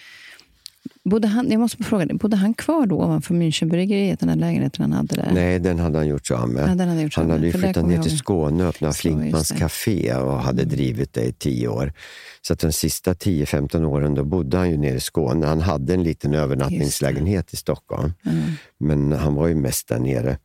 bodde 1.05 1.29
han, 1.29 1.51
jag 1.51 1.61
måste 1.61 1.83
fråga 1.83 2.07
dig, 2.07 2.17
bodde 2.17 2.37
han 2.37 2.55
kvar 2.55 2.87
då 2.87 2.97
ovanför 2.97 3.35
Münchenbryggeriet, 3.35 4.21
den 4.21 4.29
här 4.29 4.37
lägenheten 4.37 4.83
han 4.83 4.93
hade 4.93 5.15
där? 5.15 5.31
Nej, 5.35 5.59
den 5.59 5.79
hade 5.79 5.99
han 5.99 6.07
gjort 6.07 6.27
sig 6.27 6.37
av 6.37 6.49
med. 6.49 6.63
Ja, 6.63 6.67
den 6.67 6.79
hade 6.79 6.91
han 6.91 7.03
gjort 7.03 7.17
hade 7.17 7.35
ju 7.47 7.53
där 7.53 7.59
flyttat 7.59 7.87
ner 7.87 8.03
till. 8.03 8.19
Skåne 8.19 8.63
och 8.63 8.69
öppnat 8.69 8.97
Flinkmans 8.97 9.51
café 9.59 10.15
och 10.15 10.39
hade 10.41 10.63
Mm. 10.63 10.75
drivit 10.75 11.13
det 11.13 11.25
i 11.25 11.33
tio 11.33 11.69
år. 11.69 11.93
Så 12.43 12.53
att 12.53 12.59
de 12.59 12.73
sista 12.73 13.15
10-15 13.15 13.85
åren 13.85 14.15
då 14.15 14.25
bodde 14.25 14.57
han 14.57 14.71
ju 14.71 14.77
nere 14.77 14.97
i 14.97 15.01
Skåne. 15.01 15.47
Han 15.47 15.61
hade 15.61 15.95
en 15.95 16.03
liten 16.03 16.35
övernattningslägenhet 16.35 17.53
i 17.53 17.57
Stockholm. 17.57 18.13
Mm. 18.27 18.43
Men 18.79 19.13
han 19.19 19.35
var 19.35 19.47
ju 19.49 19.55
mest 19.55 19.89
där 19.89 19.99
nere. 19.99 20.39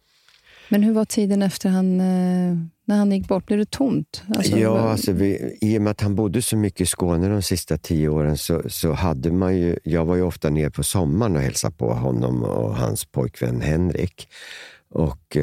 Men 0.69 0.83
hur 0.83 0.93
var 0.93 1.05
tiden 1.05 1.41
efter 1.41 1.69
han, 1.69 2.01
eh, 2.01 2.57
när 2.89 2.97
han 2.97 3.11
gick 3.11 3.27
bort? 3.27 3.45
Blev 3.45 3.59
det 3.59 3.71
tomt? 3.71 4.23
Alltså, 4.35 4.57
ja, 4.57 4.73
var- 4.73 4.79
alltså 4.79 5.11
vi, 5.11 5.57
i 5.61 5.77
och 5.77 5.81
med 5.81 5.91
att 5.91 6.01
han 6.01 6.15
bodde 6.15 6.41
så 6.41 6.57
mycket 6.57 6.81
i 6.81 6.85
Skåne 6.85 7.29
de 7.29 7.41
sista 7.41 7.77
tio 7.77 8.07
åren 8.09 8.37
så, 8.37 8.61
så 8.69 8.91
hade 8.91 9.31
man 9.31 9.57
ju... 9.57 9.77
Jag 9.83 10.05
var 10.05 10.15
ju 10.15 10.21
ofta 10.21 10.49
nere 10.49 10.71
på 10.71 10.83
sommaren 10.83 11.35
och 11.35 11.41
hälsade 11.41 11.75
på 11.75 11.93
honom 11.93 12.43
och 12.43 12.75
hans 12.75 13.05
pojkvän 13.05 13.61
Henrik. 13.61 14.27
Och 14.91 15.37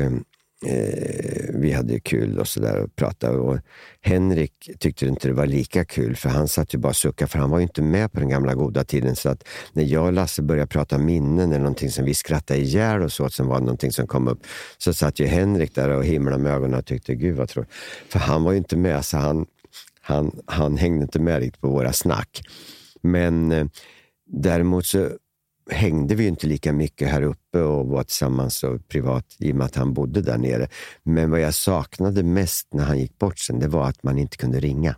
eh, 0.65 1.55
vi 1.55 1.73
hade 1.73 2.01
kul 2.01 2.39
och 2.39 2.49
sådär 2.49 2.77
och 2.77 2.97
pratade. 2.97 3.39
Och 3.39 3.59
Henrik 4.01 4.71
tyckte 4.79 5.07
inte 5.07 5.29
det 5.29 5.35
var 5.35 5.47
lika 5.47 5.85
kul 5.85 6.17
för 6.17 6.29
han 6.29 6.49
satt 6.49 6.75
ju 6.75 6.79
bara 6.79 6.89
och 6.89 6.97
suckade 6.97 7.31
för 7.31 7.39
han 7.39 7.51
var 7.51 7.59
ju 7.59 7.63
inte 7.63 7.83
med 7.83 8.13
på 8.13 8.21
den 8.21 8.29
gamla 8.29 8.55
goda 8.55 8.85
tiden. 8.85 9.17
Så 9.17 9.29
att 9.29 9.49
när 9.73 9.85
jag 9.85 10.07
och 10.07 10.13
Lasse 10.13 10.43
började 10.43 10.67
prata 10.67 10.99
minnen 10.99 11.53
eller 11.53 11.59
någonting 11.59 11.91
som 11.91 12.05
vi 12.05 12.15
skrattade 12.15 12.61
ihjäl 12.61 13.03
oss 13.03 13.21
åt 13.21 13.33
som 13.33 13.47
var 13.47 13.61
någonting 13.61 13.93
som 13.93 14.07
kom 14.07 14.29
upp 14.29 14.47
så 14.79 14.93
satt 14.93 15.21
ju 15.21 15.27
Henrik 15.27 15.75
där 15.75 15.89
och 15.89 16.05
himlade 16.05 16.43
med 16.43 16.53
ögonen 16.53 16.79
och 16.79 16.87
tyckte 16.87 17.15
gud 17.15 17.37
vad 17.37 17.49
tråkigt. 17.49 17.73
För 18.09 18.19
han 18.19 18.43
var 18.43 18.53
ju 18.53 18.59
inte 18.59 18.77
med 18.77 19.05
så 19.05 19.17
han, 19.17 19.47
han, 20.01 20.41
han 20.47 20.77
hängde 20.77 21.03
inte 21.03 21.21
med 21.21 21.41
riktigt 21.41 21.61
på 21.61 21.69
våra 21.69 21.93
snack. 21.93 22.43
Men 23.03 23.53
eh, 23.53 23.67
däremot 24.27 24.87
så 24.87 25.11
hängde 25.71 26.15
vi 26.15 26.27
inte 26.27 26.47
lika 26.47 26.73
mycket 26.73 27.09
här 27.09 27.23
uppe 27.23 27.61
och 27.61 27.87
var 27.87 28.03
tillsammans 28.03 28.65
och 28.65 28.89
privat 28.89 29.37
i 29.39 29.53
och 29.53 29.57
med 29.57 29.65
att 29.65 29.77
han 29.77 29.95
bodde 29.95 30.21
där 30.21 30.39
nere. 30.39 30.69
Men 31.03 31.31
vad 31.31 31.41
jag 31.41 31.55
saknade 31.55 32.23
mest 32.23 32.69
när 32.75 32.85
han 32.85 32.99
gick 32.99 33.19
bort 33.19 33.39
sen, 33.39 33.59
det 33.59 33.69
var 33.69 33.89
att 33.89 34.03
man 34.03 34.19
inte 34.19 34.37
kunde 34.37 34.61
ringa. 34.61 34.97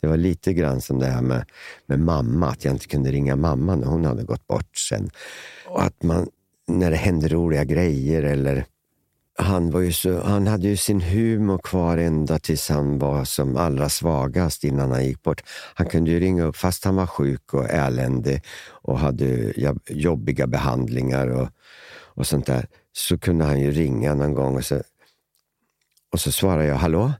Det 0.00 0.06
var 0.06 0.16
lite 0.16 0.52
grann 0.52 0.80
som 0.80 0.98
det 0.98 1.06
här 1.06 1.22
med, 1.22 1.44
med 1.86 2.00
mamma, 2.00 2.48
att 2.48 2.64
jag 2.64 2.74
inte 2.74 2.86
kunde 2.86 3.10
ringa 3.10 3.36
mamma 3.36 3.76
när 3.76 3.86
hon 3.86 4.04
hade 4.04 4.24
gått 4.24 4.46
bort 4.46 4.76
sen. 4.76 5.10
Och 5.66 5.82
att 5.82 6.02
man, 6.02 6.28
när 6.68 6.90
det 6.90 6.96
hände 6.96 7.28
roliga 7.28 7.64
grejer 7.64 8.22
eller 8.22 8.64
han, 9.38 9.70
var 9.70 9.80
ju 9.80 9.92
så, 9.92 10.20
han 10.20 10.46
hade 10.46 10.68
ju 10.68 10.76
sin 10.76 11.00
humor 11.00 11.58
kvar 11.58 11.98
ända 11.98 12.38
tills 12.38 12.68
han 12.68 12.98
var 12.98 13.24
som 13.24 13.56
allra 13.56 13.88
svagast 13.88 14.64
innan 14.64 14.90
han 14.90 15.04
gick 15.04 15.22
bort. 15.22 15.42
Han 15.74 15.86
kunde 15.86 16.10
ju 16.10 16.20
ringa 16.20 16.44
upp 16.44 16.56
fast 16.56 16.84
han 16.84 16.96
var 16.96 17.06
sjuk 17.06 17.54
och 17.54 17.70
eländig 17.70 18.42
och 18.68 18.98
hade 18.98 19.52
jobbiga 19.88 20.46
behandlingar 20.46 21.26
och, 21.26 21.48
och 22.00 22.26
sånt 22.26 22.46
där. 22.46 22.66
Så 22.92 23.18
kunde 23.18 23.44
han 23.44 23.60
ju 23.60 23.70
ringa 23.70 24.14
någon 24.14 24.34
gång 24.34 24.56
och 24.56 24.64
så, 24.64 24.82
och 26.12 26.20
så 26.20 26.32
svarade 26.32 26.68
jag 26.68 26.76
hallå? 26.76 27.12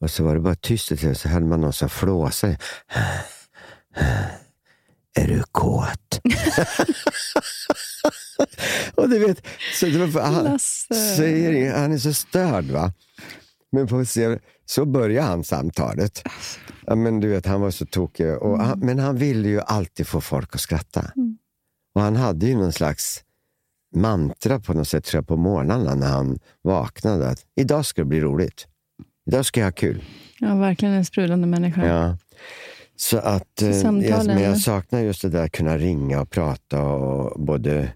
Och 0.00 0.10
så 0.10 0.24
var 0.24 0.34
det 0.34 0.40
bara 0.40 0.54
tyst 0.54 0.90
och 0.90 0.98
så 0.98 1.28
hörde 1.28 1.46
man 1.46 1.60
någon 1.60 1.72
som 1.72 1.88
flåsade. 1.88 2.58
Är 5.14 5.28
du 5.28 5.42
kåt? 5.52 6.20
och 8.94 9.08
du 9.08 9.18
vet, 9.18 9.46
så 9.80 9.86
det 9.86 10.06
var, 10.06 10.22
han, 10.22 10.58
säger 11.16 11.74
han 11.78 11.92
är 11.92 11.98
så 11.98 12.12
störd 12.12 12.64
va. 12.64 12.92
Men 13.72 13.86
på, 13.86 14.04
se- 14.04 14.38
så 14.66 14.84
började 14.84 15.26
han 15.28 15.44
samtalet. 15.44 16.22
Ja, 16.86 16.94
men 16.94 17.20
du 17.20 17.28
vet, 17.28 17.46
han 17.46 17.60
var 17.60 17.70
så 17.70 17.86
tokig. 17.86 18.36
Och 18.36 18.58
han, 18.58 18.78
men 18.78 18.98
han 18.98 19.16
ville 19.16 19.48
ju 19.48 19.60
alltid 19.60 20.06
få 20.06 20.20
folk 20.20 20.54
att 20.54 20.60
skratta. 20.60 21.12
Och 21.94 22.00
han 22.00 22.16
hade 22.16 22.46
ju 22.46 22.54
någon 22.56 22.72
slags 22.72 23.20
mantra 23.94 24.60
på 24.60 24.74
något 24.74 24.88
sätt 24.88 25.04
tror 25.04 25.18
jag, 25.18 25.26
på 25.28 25.36
morgnarna 25.36 25.94
när 25.94 26.06
han 26.08 26.38
vaknade. 26.62 27.28
Att 27.28 27.40
idag 27.56 27.86
ska 27.86 28.02
det 28.02 28.06
bli 28.06 28.20
roligt. 28.20 28.66
Idag 29.26 29.46
ska 29.46 29.60
jag 29.60 29.66
ha 29.66 29.72
kul. 29.72 30.04
Ja, 30.40 30.54
verkligen 30.54 30.94
en 30.94 31.04
sprudlande 31.04 31.46
människa. 31.46 31.86
Ja. 31.86 32.16
Så 32.96 33.18
att, 33.18 33.62
eh, 33.62 33.70
samtalen- 33.70 34.02
jag, 34.10 34.26
men 34.26 34.42
jag 34.42 34.58
saknar 34.60 35.00
just 35.00 35.22
det 35.22 35.28
där 35.28 35.44
att 35.44 35.52
kunna 35.52 35.78
ringa 35.78 36.20
och 36.20 36.30
prata 36.30 36.82
och 36.82 37.40
både 37.40 37.92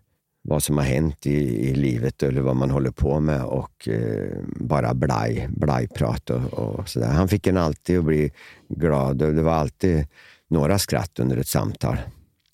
vad 0.49 0.63
som 0.63 0.77
har 0.77 0.85
hänt 0.85 1.27
i, 1.27 1.69
i 1.69 1.75
livet 1.75 2.23
eller 2.23 2.41
vad 2.41 2.57
man 2.57 2.71
håller 2.71 2.91
på 2.91 3.21
med 3.21 3.45
och 3.45 3.89
eh, 3.89 4.39
bara 4.57 4.95
blaj, 4.95 5.49
blajprat 5.51 6.31
och, 6.31 6.53
och 6.53 6.89
sådär. 6.89 7.09
Han 7.09 7.29
fick 7.29 7.47
en 7.47 7.57
alltid 7.57 7.99
att 7.99 8.05
bli 8.05 8.31
glad 8.69 9.23
och 9.23 9.35
det 9.35 9.43
var 9.43 9.53
alltid 9.53 10.07
några 10.49 10.79
skratt 10.79 11.19
under 11.19 11.37
ett 11.37 11.47
samtal. 11.49 11.97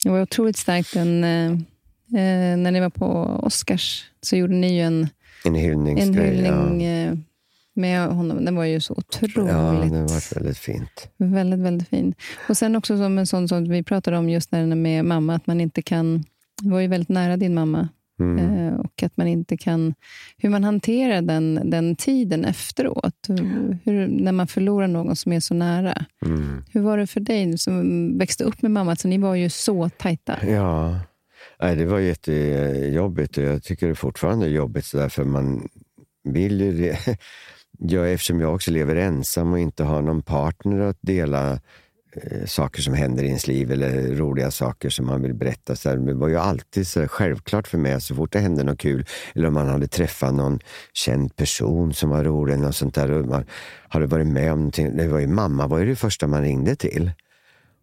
Det 0.05 0.11
var 0.11 0.23
otroligt 0.23 0.57
starkt. 0.57 0.97
En, 0.97 1.25
eh, 1.25 1.53
eh, 2.21 2.57
när 2.57 2.71
ni 2.71 2.81
var 2.81 2.91
på 2.91 3.07
Oscars 3.43 4.05
så 4.21 4.37
gjorde 4.37 4.55
ni 4.55 4.77
ju 4.77 4.81
en, 4.81 5.09
En 5.45 5.55
en 5.55 5.55
hyllningsgrej. 5.55 6.35
hyllning 6.35 6.85
ja. 6.85 7.11
eh, 7.11 7.15
med 7.75 8.09
honom. 8.09 8.45
Den 8.45 8.57
var 8.57 8.65
ju 8.65 8.81
så 8.81 8.95
otroligt 8.97 9.37
ja, 9.37 9.73
det 9.83 10.03
var 10.03 10.35
väldigt 10.35 10.59
fint. 10.59 11.09
Väldigt, 11.17 11.61
väldigt 11.61 11.89
fin. 11.89 12.15
Och 12.49 12.57
sen 12.57 12.77
också 12.77 12.97
som 12.97 13.19
en 13.19 13.27
sån 13.27 13.49
som 13.49 13.69
vi 13.69 13.83
pratade 13.83 14.19
om 14.19 14.31
just 14.31 14.53
när 14.53 14.67
med 14.67 15.05
mamma, 15.05 15.35
att 15.35 15.47
man 15.47 15.61
inte 15.61 15.83
kan... 15.83 16.25
Du 16.63 16.71
var 16.71 16.81
ju 16.81 16.87
väldigt 16.87 17.09
nära 17.09 17.37
din 17.37 17.55
mamma. 17.55 17.89
Mm. 18.21 18.39
Eh, 18.39 18.75
och 18.75 19.03
att 19.03 19.17
man 19.17 19.27
inte 19.27 19.57
kan... 19.57 19.95
Hur 20.39 20.49
man 20.49 20.65
hanterar 20.65 21.23
den, 21.23 21.71
den 21.71 21.97
tiden 21.97 22.45
efteråt. 22.45 23.27
Hur, 23.85 24.07
när 24.07 24.33
man 24.33 24.47
förlorar 24.47 24.89
någon 24.89 25.17
som 25.17 25.33
är 25.33 25.41
så 25.41 25.55
nära. 25.55 26.05
Mm. 26.27 26.65
Hur 26.73 26.81
var 26.81 26.99
det 26.99 27.07
för 27.07 27.21
dig 27.21 27.59
som 27.59 28.19
växte 28.19 28.45
upp 28.45 28.63
med 28.63 28.71
mamma? 28.71 28.91
Alltså, 28.91 29.09
ni 29.09 29.19
var 29.19 29.35
ju 29.35 29.51
så 29.51 29.89
tajta. 29.89 30.47
Ja, 30.47 31.01
Nej, 31.61 31.77
det 31.77 31.87
var 31.87 31.99
jättejobbigt 31.99 33.39
och 33.39 33.45
jag 33.45 33.63
tycker 33.63 33.89
det 33.89 33.95
fortfarande 33.95 34.47
är 34.47 34.51
jobbigt 34.51 34.85
så 34.85 34.97
där, 34.97 35.09
för 35.09 35.25
man 35.25 35.69
vill 36.25 36.61
ju 36.61 36.73
det. 36.73 36.99
Ja, 37.79 38.07
eftersom 38.07 38.41
jag 38.41 38.55
också 38.55 38.71
lever 38.71 38.97
ensam 38.97 39.53
och 39.53 39.59
inte 39.59 39.85
har 39.85 40.03
någon 40.03 40.23
partner 40.23 40.81
att 40.81 40.99
dela 41.01 41.61
Eh, 42.23 42.47
saker 42.47 42.83
som 42.83 42.95
händer 42.95 43.23
i 43.23 43.27
ens 43.27 43.47
liv 43.47 43.73
eller 43.73 44.15
roliga 44.15 44.51
saker 44.51 44.91
som 44.91 45.07
man 45.07 45.23
vill 45.23 45.35
berätta. 45.35 45.77
Så 45.77 45.89
här, 45.89 45.97
det 45.97 46.15
var 46.15 46.29
ju 46.29 46.37
alltid 46.37 46.87
så 46.87 47.09
självklart 47.09 47.69
för 47.69 47.79
mig, 47.79 48.01
så 48.01 48.15
fort 48.15 48.33
det 48.33 48.39
hände 48.39 48.65
något 48.65 48.79
kul 48.79 49.07
eller 49.35 49.49
om 49.49 49.55
man 49.55 49.69
hade 49.69 49.89
träffat 49.89 50.35
någon 50.35 50.59
känd 50.93 51.37
person 51.37 51.95
som 51.95 52.11
var 52.11 52.25
rolig 52.25 52.55
eller 52.55 52.71
sånt 52.71 52.95
där 52.95 53.11
och 53.11 53.27
man 53.27 53.45
hade 53.89 54.07
varit 54.07 54.27
med 54.27 54.53
om 54.53 54.59
någonting. 54.59 54.97
Det 54.97 55.09
var 55.09 55.19
ju 55.19 55.27
mamma 55.27 55.67
var 55.67 55.79
ju 55.79 55.87
det 55.87 55.97
första 55.97 56.27
man 56.27 56.43
ringde 56.43 56.77
till 56.77 57.11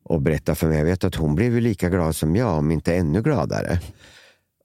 och 0.04 0.22
berättade 0.22 0.56
för 0.56 0.68
mig. 0.68 0.78
Jag 0.78 0.86
vet 0.86 1.04
att 1.04 1.16
hon 1.16 1.36
blev 1.36 1.54
ju 1.54 1.62
lika 1.62 1.90
glad 1.90 2.16
som 2.16 2.36
jag, 2.36 2.58
om 2.58 2.72
inte 2.72 2.96
ännu 2.96 3.22
gladare. 3.22 3.80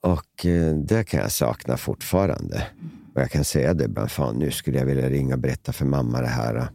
Och 0.00 0.46
eh, 0.46 0.74
det 0.74 1.04
kan 1.04 1.20
jag 1.20 1.32
sakna 1.32 1.76
fortfarande. 1.76 2.66
Och 3.14 3.20
jag 3.20 3.30
kan 3.30 3.44
säga 3.44 3.74
det 3.74 3.84
ibland, 3.84 4.10
fan 4.10 4.36
nu 4.36 4.50
skulle 4.50 4.78
jag 4.78 4.86
vilja 4.86 5.08
ringa 5.08 5.34
och 5.34 5.40
berätta 5.40 5.72
för 5.72 5.84
mamma 5.84 6.20
det 6.20 6.26
här. 6.26 6.68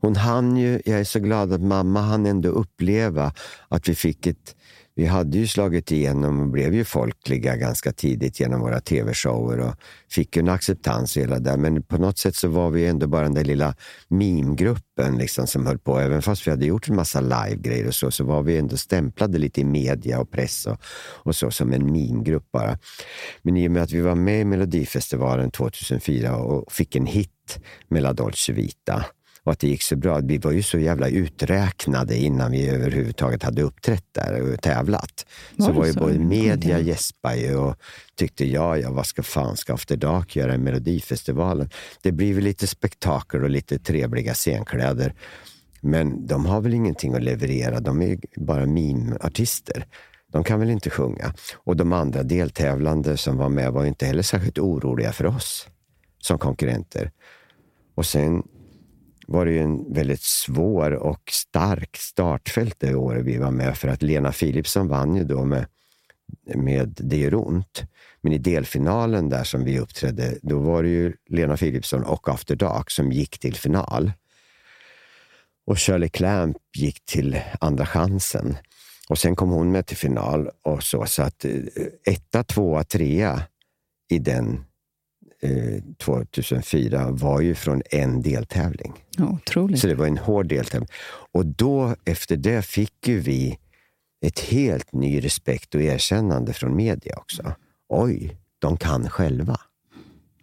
Hon 0.00 0.16
hann 0.16 0.56
ju, 0.56 0.80
jag 0.84 1.00
är 1.00 1.04
så 1.04 1.18
glad 1.18 1.52
att 1.52 1.62
mamma 1.62 2.00
hann 2.00 2.26
ändå 2.26 2.48
uppleva 2.48 3.32
att 3.68 3.88
vi 3.88 3.94
fick 3.94 4.26
ett, 4.26 4.56
vi 4.94 5.06
hade 5.06 5.38
ju 5.38 5.46
slagit 5.46 5.92
igenom 5.92 6.40
och 6.40 6.48
blev 6.48 6.74
ju 6.74 6.84
folkliga 6.84 7.56
ganska 7.56 7.92
tidigt 7.92 8.40
genom 8.40 8.60
våra 8.60 8.80
tv-shower 8.80 9.58
och 9.58 9.74
fick 10.10 10.36
ju 10.36 10.40
en 10.40 10.48
acceptans 10.48 11.16
hela 11.16 11.38
där. 11.38 11.56
Men 11.56 11.82
på 11.82 11.98
något 11.98 12.18
sätt 12.18 12.34
så 12.34 12.48
var 12.48 12.70
vi 12.70 12.86
ändå 12.86 13.06
bara 13.06 13.22
den 13.22 13.34
där 13.34 13.44
lilla 13.44 13.74
mimgruppen 14.08 15.18
liksom 15.18 15.46
som 15.46 15.66
höll 15.66 15.78
på. 15.78 15.98
Även 15.98 16.22
fast 16.22 16.46
vi 16.46 16.50
hade 16.50 16.66
gjort 16.66 16.88
en 16.88 16.96
massa 16.96 17.20
live-grejer 17.20 17.86
och 17.86 17.94
så, 17.94 18.10
så 18.10 18.24
var 18.24 18.42
vi 18.42 18.58
ändå 18.58 18.76
stämplade 18.76 19.38
lite 19.38 19.60
i 19.60 19.64
media 19.64 20.20
och 20.20 20.30
press 20.30 20.66
och, 20.66 20.80
och 21.16 21.36
så 21.36 21.50
som 21.50 21.72
en 21.72 21.92
mimgrupp 21.92 22.52
bara. 22.52 22.78
Men 23.42 23.56
i 23.56 23.68
och 23.68 23.72
med 23.72 23.82
att 23.82 23.92
vi 23.92 24.00
var 24.00 24.14
med 24.14 24.40
i 24.40 24.44
Melodifestivalen 24.44 25.50
2004 25.50 26.36
och 26.36 26.72
fick 26.72 26.96
en 26.96 27.06
hit 27.06 27.58
med 27.88 28.02
La 28.02 28.12
Dolce 28.12 28.52
Vita 28.52 29.04
och 29.44 29.52
att 29.52 29.58
det 29.58 29.68
gick 29.68 29.82
så 29.82 29.96
bra. 29.96 30.18
Vi 30.18 30.38
var 30.38 30.52
ju 30.52 30.62
så 30.62 30.78
jävla 30.78 31.08
uträknade 31.08 32.16
innan 32.16 32.52
vi 32.52 32.68
överhuvudtaget 32.68 33.42
hade 33.42 33.62
uppträtt 33.62 34.04
där 34.12 34.42
och 34.42 34.62
tävlat. 34.62 35.26
Var 35.56 35.66
så 35.66 35.72
var 35.72 35.86
ju 35.86 35.92
så? 35.92 36.00
både 36.00 36.18
media 36.18 36.78
ihåg. 36.78 36.88
gäspade 36.88 37.36
ju 37.36 37.56
och 37.56 37.76
tyckte 38.14 38.46
ja, 38.46 38.76
ja, 38.76 38.90
vad 38.90 39.06
ska 39.06 39.22
fan 39.22 39.56
ska 39.56 39.74
After 39.74 39.96
Dark 39.96 40.36
göra 40.36 40.54
i 40.54 40.58
Melodifestivalen? 40.58 41.70
Det 42.02 42.12
blir 42.12 42.34
väl 42.34 42.44
lite 42.44 42.66
spektakel 42.66 43.42
och 43.44 43.50
lite 43.50 43.78
trevliga 43.78 44.34
scenkläder. 44.34 45.14
Men 45.80 46.26
de 46.26 46.46
har 46.46 46.60
väl 46.60 46.74
ingenting 46.74 47.14
att 47.14 47.22
leverera. 47.22 47.80
De 47.80 48.02
är 48.02 48.18
bara 48.36 48.66
mimartister. 48.66 49.86
De 50.32 50.44
kan 50.44 50.60
väl 50.60 50.70
inte 50.70 50.90
sjunga. 50.90 51.34
Och 51.54 51.76
de 51.76 51.92
andra 51.92 52.22
deltävlande 52.22 53.16
som 53.16 53.36
var 53.36 53.48
med 53.48 53.72
var 53.72 53.84
inte 53.84 54.06
heller 54.06 54.22
särskilt 54.22 54.58
oroliga 54.58 55.12
för 55.12 55.26
oss 55.26 55.68
som 56.18 56.38
konkurrenter. 56.38 57.10
Och 57.94 58.06
sen 58.06 58.42
var 59.30 59.46
det 59.46 59.52
ju 59.52 59.58
en 59.58 59.92
väldigt 59.92 60.22
svår 60.22 60.90
och 60.90 61.20
stark 61.30 61.96
startfält 61.96 62.76
det 62.78 62.94
året 62.94 63.24
vi 63.24 63.38
var 63.38 63.50
med 63.50 63.78
för 63.78 63.88
att 63.88 64.02
Lena 64.02 64.32
Philipsson 64.32 64.88
vann 64.88 65.16
ju 65.16 65.24
då 65.24 65.44
med, 65.44 65.66
med 66.54 66.96
Det 66.98 67.16
gör 67.16 67.34
ont. 67.34 67.82
Men 68.20 68.32
i 68.32 68.38
delfinalen 68.38 69.28
där 69.28 69.44
som 69.44 69.64
vi 69.64 69.78
uppträdde, 69.78 70.38
då 70.42 70.58
var 70.58 70.82
det 70.82 70.88
ju 70.88 71.12
Lena 71.28 71.56
Philipsson 71.56 72.02
och 72.04 72.28
After 72.28 72.56
Dark 72.56 72.90
som 72.90 73.12
gick 73.12 73.38
till 73.38 73.54
final. 73.54 74.12
Och 75.66 75.78
Shirley 75.78 76.08
Clamp 76.08 76.56
gick 76.76 77.04
till 77.04 77.40
andra 77.60 77.86
chansen. 77.86 78.56
Och 79.08 79.18
sen 79.18 79.36
kom 79.36 79.50
hon 79.50 79.72
med 79.72 79.86
till 79.86 79.96
final 79.96 80.50
och 80.62 80.82
så, 80.82 81.06
så 81.06 81.22
att 81.22 81.44
eh, 81.44 81.52
etta, 82.04 82.44
tvåa, 82.44 82.84
trea 82.84 83.42
i 84.08 84.18
den 84.18 84.64
eh, 85.42 85.82
2004 85.98 87.10
var 87.10 87.40
ju 87.40 87.54
från 87.54 87.82
en 87.90 88.22
deltävling. 88.22 88.92
Otroligt. 89.18 89.80
Så 89.80 89.86
det 89.86 89.94
var 89.94 90.06
en 90.06 90.18
hård 90.18 90.46
deltävling. 90.46 90.88
Och 91.32 91.46
då, 91.46 91.94
efter 92.04 92.36
det, 92.36 92.62
fick 92.62 93.08
ju 93.08 93.20
vi 93.20 93.58
ett 94.26 94.40
helt 94.40 94.92
ny 94.92 95.24
respekt 95.24 95.74
och 95.74 95.82
erkännande 95.82 96.52
från 96.52 96.76
media 96.76 97.16
också. 97.16 97.52
Oj, 97.88 98.36
de 98.58 98.76
kan 98.76 99.10
själva. 99.10 99.60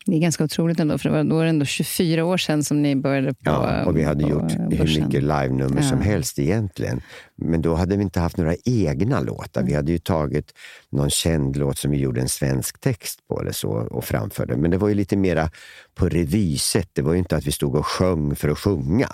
Det 0.10 0.16
är 0.16 0.20
ganska 0.20 0.44
otroligt 0.44 0.80
ändå, 0.80 0.98
för 0.98 1.10
det 1.10 1.16
var, 1.16 1.24
då 1.24 1.36
var 1.36 1.44
det 1.44 1.50
ändå 1.50 1.66
24 1.66 2.26
år 2.26 2.38
sedan 2.38 2.64
som 2.64 2.82
ni 2.82 2.96
började 2.96 3.34
på 3.34 3.40
Ja, 3.44 3.86
och 3.86 3.98
vi 3.98 4.04
hade 4.04 4.24
gjort 4.30 4.52
hur 4.52 4.78
börsen. 4.78 5.04
mycket 5.06 5.24
live-nummer 5.24 5.82
som 5.82 5.98
Ja. 5.98 6.04
helst 6.04 6.40
egentligen. 6.40 7.02
Men 7.36 7.62
då 7.62 7.76
hade 7.76 7.96
vi 7.98 8.04
inte 8.04 8.20
haft 8.20 8.38
några 8.38 8.56
egna 8.66 9.20
låtar. 9.22 9.64
Vi 9.64 9.74
hade 9.74 9.92
ju 9.92 9.98
tagit 9.98 10.54
någon 10.90 11.10
känd 11.10 11.56
låt 11.56 11.78
som 11.78 11.92
vi 11.92 11.98
gjorde 11.98 12.22
en 12.22 12.30
svensk 12.30 12.80
text 12.82 13.28
på 13.28 13.42
eller 13.42 13.52
så 13.52 13.70
och 13.70 14.04
framförde. 14.06 14.58
Men 14.58 14.72
det 14.72 14.78
var 14.78 14.88
ju 14.88 14.94
lite 14.96 15.18
mera 15.18 15.50
på 15.96 16.10
revysätt. 16.10 16.90
Det 16.94 17.02
var 17.02 17.14
ju 17.14 17.20
inte 17.20 17.36
att 17.36 17.48
vi 17.48 17.52
stod 17.52 17.76
och 17.76 17.86
sjöng 17.86 18.36
för 18.36 18.50
att 18.50 18.60
sjunga. 18.60 19.08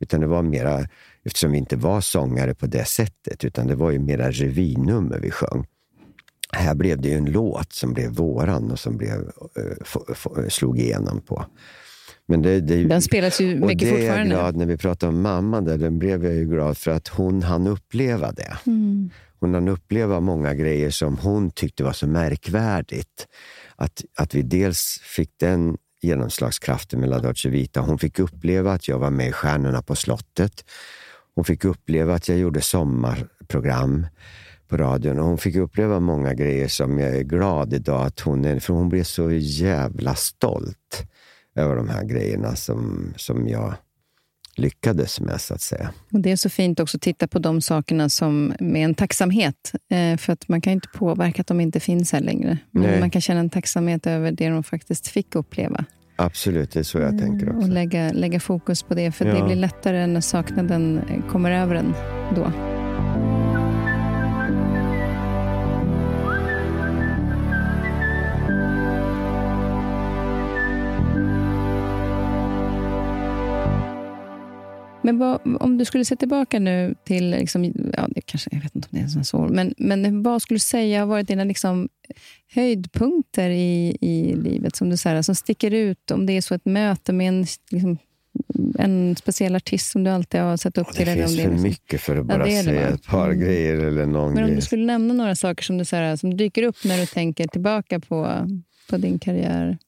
Utan 0.00 0.20
det 0.20 0.26
var 0.26 0.42
mera, 0.42 0.80
eftersom 1.24 1.52
vi 1.52 1.58
inte 1.58 1.76
var 1.76 2.00
sångare 2.00 2.54
på 2.54 2.66
det 2.66 2.84
sättet, 2.84 3.44
utan 3.44 3.66
det 3.66 3.74
var 3.74 3.90
ju 3.90 3.98
mera 3.98 4.30
revynummer 4.30 5.18
vi 5.18 5.30
sjöng. 5.30 5.66
Här 6.56 6.74
blev 6.74 7.00
det 7.00 7.08
ju 7.08 7.14
en 7.14 7.32
låt 7.32 7.72
som 7.72 7.92
blev 7.92 8.10
våran 8.10 8.70
och 8.70 8.78
som 8.78 8.96
blev, 8.96 9.30
eh, 9.56 10.48
slog 10.48 10.78
igenom 10.78 11.20
på. 11.20 11.46
Men 12.26 12.42
det, 12.42 12.60
det, 12.60 12.84
Den 12.84 13.02
spelas 13.02 13.40
ju 13.40 13.60
och 13.60 13.66
mycket 13.66 13.80
det 13.80 13.88
är 13.88 13.92
jag 13.92 14.00
fortfarande. 14.00 14.34
glad 14.34 14.56
när 14.56 14.66
vi 14.66 14.76
pratar 14.76 15.08
om 15.08 15.22
mamman, 15.22 15.64
där, 15.64 15.78
den 15.78 15.98
blev 15.98 16.24
jag 16.24 16.34
ju 16.34 16.44
glad 16.44 16.78
för 16.78 16.90
att 16.90 17.08
hon 17.08 17.42
hann 17.42 17.66
uppleva 17.66 18.32
det. 18.32 18.56
Mm. 18.66 19.10
Hon 19.40 19.54
hann 19.54 19.68
uppleva 19.68 20.20
många 20.20 20.54
grejer 20.54 20.90
som 20.90 21.18
hon 21.18 21.50
tyckte 21.50 21.84
var 21.84 21.92
så 21.92 22.06
märkvärdigt. 22.06 23.26
Att, 23.76 24.04
att 24.16 24.34
vi 24.34 24.42
dels 24.42 25.00
fick 25.02 25.30
den 25.40 25.76
genomslagskraften 26.02 27.00
med 27.00 27.08
La 27.08 27.18
Dolce 27.18 27.48
Vita. 27.48 27.80
Hon 27.80 27.98
fick 27.98 28.18
uppleva 28.18 28.72
att 28.72 28.88
jag 28.88 28.98
var 28.98 29.10
med 29.10 29.28
i 29.28 29.32
Stjärnorna 29.32 29.82
på 29.82 29.94
slottet. 29.94 30.64
Hon 31.34 31.44
fick 31.44 31.64
uppleva 31.64 32.14
att 32.14 32.28
jag 32.28 32.38
gjorde 32.38 32.60
sommarprogram 32.60 34.06
på 34.72 34.78
radion 34.78 35.18
och 35.18 35.24
hon 35.26 35.38
fick 35.38 35.56
uppleva 35.56 36.00
många 36.00 36.34
grejer 36.34 36.68
som 36.68 36.98
jag 36.98 37.16
är 37.16 37.22
glad 37.22 37.72
idag 37.74 38.06
att 38.06 38.20
hon 38.20 38.44
är, 38.44 38.58
för 38.60 38.74
hon 38.74 38.88
blev 38.88 39.02
så 39.04 39.30
jävla 39.32 40.14
stolt 40.14 41.06
över 41.54 41.76
de 41.76 41.88
här 41.88 42.04
grejerna 42.04 42.56
som, 42.56 43.12
som 43.16 43.48
jag 43.48 43.74
lyckades 44.56 45.20
med 45.20 45.40
så 45.40 45.54
att 45.54 45.60
säga. 45.60 45.90
Och 46.12 46.20
Det 46.20 46.32
är 46.32 46.36
så 46.36 46.48
fint 46.50 46.80
också 46.80 46.96
att 46.96 47.02
titta 47.02 47.28
på 47.28 47.38
de 47.38 47.60
sakerna 47.60 48.08
som 48.08 48.54
med 48.60 48.84
en 48.84 48.94
tacksamhet. 48.94 49.72
Eh, 49.90 50.16
för 50.16 50.32
att 50.32 50.48
man 50.48 50.60
kan 50.60 50.72
inte 50.72 50.88
påverka 50.94 51.40
att 51.40 51.46
de 51.46 51.60
inte 51.60 51.80
finns 51.80 52.12
här 52.12 52.20
längre. 52.20 52.58
Men 52.70 52.82
Nej. 52.82 53.00
man 53.00 53.10
kan 53.10 53.20
känna 53.22 53.40
en 53.40 53.50
tacksamhet 53.50 54.06
över 54.06 54.32
det 54.32 54.48
de 54.48 54.62
faktiskt 54.62 55.08
fick 55.08 55.34
uppleva. 55.34 55.84
Absolut, 56.16 56.70
det 56.70 56.78
är 56.80 56.84
så 56.84 56.98
jag 56.98 57.18
tänker 57.18 57.48
Och 57.48 57.56
också. 57.56 57.68
lägga, 57.68 58.12
lägga 58.12 58.40
fokus 58.40 58.82
på 58.82 58.94
det. 58.94 59.12
För 59.12 59.26
Ja. 59.26 59.34
det 59.34 59.42
blir 59.44 59.56
lättare 59.56 60.06
när 60.06 60.20
saknaden 60.20 60.98
eh, 60.98 61.30
kommer 61.30 61.50
över 61.50 61.74
en 61.74 61.94
då. 62.36 62.52
Men 75.02 75.18
vad, 75.18 75.40
om 75.60 75.78
du 75.78 75.84
skulle 75.84 76.04
se 76.04 76.16
tillbaka 76.16 76.58
nu 76.58 76.94
till, 77.04 77.30
liksom, 77.30 77.64
ja, 77.96 78.08
det 78.08 78.20
kanske, 78.20 78.48
jag 78.52 78.60
vet 78.62 78.74
inte 78.74 78.86
om 78.86 78.90
det 78.90 78.98
är 78.98 79.02
en 79.04 79.10
sån 79.10 79.24
svår, 79.24 79.48
men, 79.48 79.74
men 79.78 80.22
vad 80.22 80.42
skulle 80.42 80.54
du 80.56 80.60
säga 80.60 81.00
har 81.00 81.06
varit 81.06 81.28
dina 81.28 81.44
liksom, 81.44 81.88
höjdpunkter 82.54 83.50
i, 83.50 83.96
i 84.00 84.34
livet 84.36 84.76
som 84.76 84.90
du 84.90 84.96
säger, 84.96 85.22
som 85.22 85.34
sticker 85.34 85.70
ut? 85.70 86.10
Om 86.10 86.26
det 86.26 86.32
är 86.32 86.40
så 86.40 86.54
ett 86.54 86.64
möte 86.64 87.12
med 87.12 87.28
en, 87.28 87.46
liksom, 87.70 87.98
en 88.78 89.16
speciell 89.16 89.56
artist 89.56 89.90
som 89.90 90.04
du 90.04 90.10
alltid 90.10 90.40
har 90.40 90.56
sett 90.56 90.78
upp 90.78 90.86
Det 90.86 90.92
till. 90.98 91.08
eller 91.08 91.22
om 91.22 91.28
finns 91.28 91.36
det 91.36 91.42
för 91.42 91.50
liksom- 91.50 91.62
mycket 91.68 92.00
för 92.00 92.12
att 92.12 92.18
Ja, 92.18 92.24
bara 92.24 92.44
det 92.44 92.50
det, 92.56 92.62
säga 92.62 92.88
ett 92.88 93.06
par 93.06 93.26
Mm. 93.28 93.40
grejer 93.40 93.74
eller 93.76 94.06
någon 94.06 94.32
Men 94.34 94.42
om 94.42 94.46
grej. 94.48 94.56
du 94.56 94.62
skulle 94.62 94.86
nämna 94.86 95.14
några 95.14 95.34
saker 95.36 95.62
som, 95.64 95.78
du, 95.78 95.84
så 95.84 95.96
här, 95.96 96.16
som 96.16 96.36
dyker 96.36 96.62
upp 96.62 96.76
när 96.84 96.98
du 97.00 97.06
tänker 97.06 97.46
tillbaka 97.46 98.00
på, 98.00 98.48
på 98.90 98.96
din 98.96 99.18
karriär. 99.18 99.78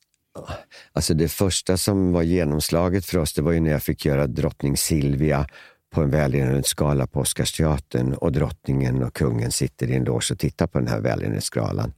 Alltså 0.92 1.14
det 1.14 1.28
första 1.28 1.76
som 1.76 2.12
var 2.12 2.22
genomslaget 2.22 3.06
för 3.06 3.18
oss, 3.18 3.32
det 3.32 3.42
var 3.42 3.52
ju 3.52 3.60
när 3.60 3.70
jag 3.70 3.82
fick 3.82 4.06
göra 4.06 4.26
drottning 4.26 4.76
Silvia 4.76 5.46
på 5.94 6.02
en 6.02 6.10
välgörenhetsgala 6.10 7.06
på 7.06 7.20
Oscarsteatern 7.20 8.14
och 8.14 8.32
drottningen 8.32 9.02
och 9.02 9.14
kungen 9.14 9.52
sitter 9.52 9.90
i 9.90 9.94
en 9.94 10.04
loge 10.04 10.32
och 10.32 10.38
tittar 10.38 10.66
på 10.66 10.78
den 10.78 10.88
här 10.88 11.00
välgörenhetsgalan. 11.00 11.92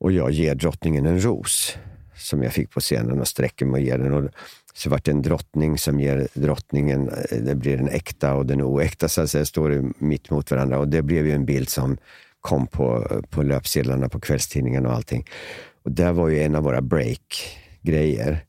Och 0.00 0.12
jag 0.12 0.30
ger 0.30 0.54
drottningen 0.54 1.06
en 1.06 1.20
ros 1.20 1.76
som 2.16 2.42
jag 2.42 2.52
fick 2.52 2.70
på 2.70 2.80
scenen 2.80 3.20
och 3.20 3.28
sträcker 3.28 3.66
mig 3.66 3.80
och 3.80 3.86
ger 3.86 3.98
den. 3.98 4.14
Och 4.14 4.30
så 4.74 4.90
vart 4.90 5.04
det 5.04 5.10
en 5.10 5.22
drottning 5.22 5.78
som 5.78 6.00
ger 6.00 6.28
drottningen, 6.34 7.08
eh, 7.08 7.38
det 7.38 7.54
blir 7.54 7.76
den 7.76 7.88
äkta 7.88 8.34
och 8.34 8.46
den 8.46 8.62
oäkta 8.62 9.08
så 9.08 9.20
att 9.20 9.30
säga, 9.30 9.44
står 9.44 9.92
mitt 9.98 10.30
mot 10.30 10.50
varandra. 10.50 10.78
Och 10.78 10.88
det 10.88 11.02
blev 11.02 11.26
ju 11.26 11.32
en 11.32 11.44
bild 11.44 11.68
som 11.68 11.96
kom 12.40 12.66
på, 12.66 13.08
på 13.30 13.42
löpsedlarna 13.42 14.08
på 14.08 14.20
kvällstidningen 14.20 14.86
och 14.86 14.92
allting. 14.92 15.26
Och 15.84 15.90
det 15.90 16.12
var 16.12 16.28
ju 16.28 16.42
en 16.42 16.54
av 16.54 16.62
våra 16.62 16.80
break-grejer. 16.80 18.44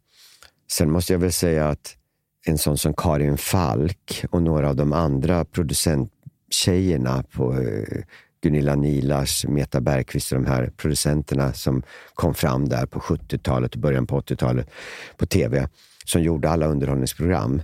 Sen 0.72 0.92
måste 0.92 1.14
jag 1.14 1.20
väl 1.20 1.32
säga 1.32 1.70
att 1.70 1.98
en 2.46 2.58
sån 2.58 2.78
som 2.78 2.94
Karin 2.94 3.38
Falk 3.38 4.26
och 4.32 4.42
några 4.42 4.70
av 4.70 4.76
de 4.76 4.94
andra 4.94 5.46
producenttjejerna 5.46 7.24
på 7.32 7.54
eh, 7.54 8.04
Gunilla 8.42 8.76
Nilars, 8.76 9.46
Meta 9.48 9.82
Bergqvist 9.82 10.32
och 10.32 10.42
de 10.42 10.48
här 10.48 10.72
producenterna 10.78 11.54
som 11.54 11.84
kom 12.14 12.34
fram 12.34 12.70
där 12.70 12.86
på 12.86 13.00
70-talet 13.00 13.74
och 13.74 13.80
början 13.80 14.08
på 14.08 14.22
80-talet 14.22 14.70
på 15.18 15.26
tv, 15.26 15.68
som 16.06 16.22
gjorde 16.22 16.50
alla 16.50 16.68
underhållningsprogram. 16.68 17.62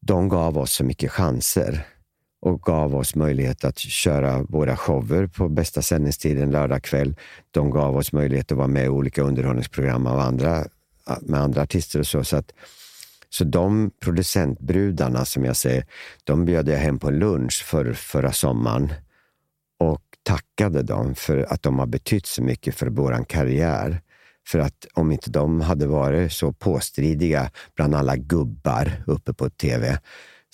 De 0.00 0.28
gav 0.28 0.58
oss 0.58 0.72
så 0.72 0.84
mycket 0.84 1.10
chanser 1.10 1.86
och 2.44 2.62
gav 2.62 2.96
oss 2.96 3.14
möjlighet 3.14 3.64
att 3.64 3.78
köra 3.78 4.42
våra 4.42 4.76
shower 4.76 5.26
på 5.26 5.48
bästa 5.48 5.82
sändningstiden 5.82 6.50
lördag 6.50 6.82
kväll. 6.82 7.16
De 7.50 7.70
gav 7.70 7.96
oss 7.96 8.12
möjlighet 8.12 8.52
att 8.52 8.58
vara 8.58 8.68
med 8.68 8.84
i 8.84 8.88
olika 8.88 9.22
underhållningsprogram 9.22 10.06
av 10.06 10.18
andra, 10.18 10.64
med 11.20 11.40
andra 11.40 11.62
artister 11.62 11.98
och 11.98 12.06
så. 12.06 12.24
Så, 12.24 12.36
att, 12.36 12.52
så 13.30 13.44
de 13.44 13.90
producentbrudarna 14.00 15.24
som 15.24 15.44
jag 15.44 15.56
säger, 15.56 15.86
de 16.24 16.44
bjöd 16.44 16.68
jag 16.68 16.78
hem 16.78 16.98
på 16.98 17.10
lunch 17.10 17.64
för, 17.66 17.92
förra 17.92 18.32
sommaren 18.32 18.92
och 19.78 20.02
tackade 20.22 20.82
dem 20.82 21.14
för 21.14 21.52
att 21.52 21.62
de 21.62 21.78
har 21.78 21.86
betytt 21.86 22.26
så 22.26 22.42
mycket 22.42 22.74
för 22.74 22.86
vår 22.86 23.24
karriär. 23.24 24.00
För 24.46 24.58
att 24.58 24.86
om 24.94 25.12
inte 25.12 25.30
de 25.30 25.60
hade 25.60 25.86
varit 25.86 26.32
så 26.32 26.52
påstridiga 26.52 27.50
bland 27.74 27.94
alla 27.94 28.16
gubbar 28.16 29.02
uppe 29.06 29.34
på 29.34 29.50
tv 29.50 29.98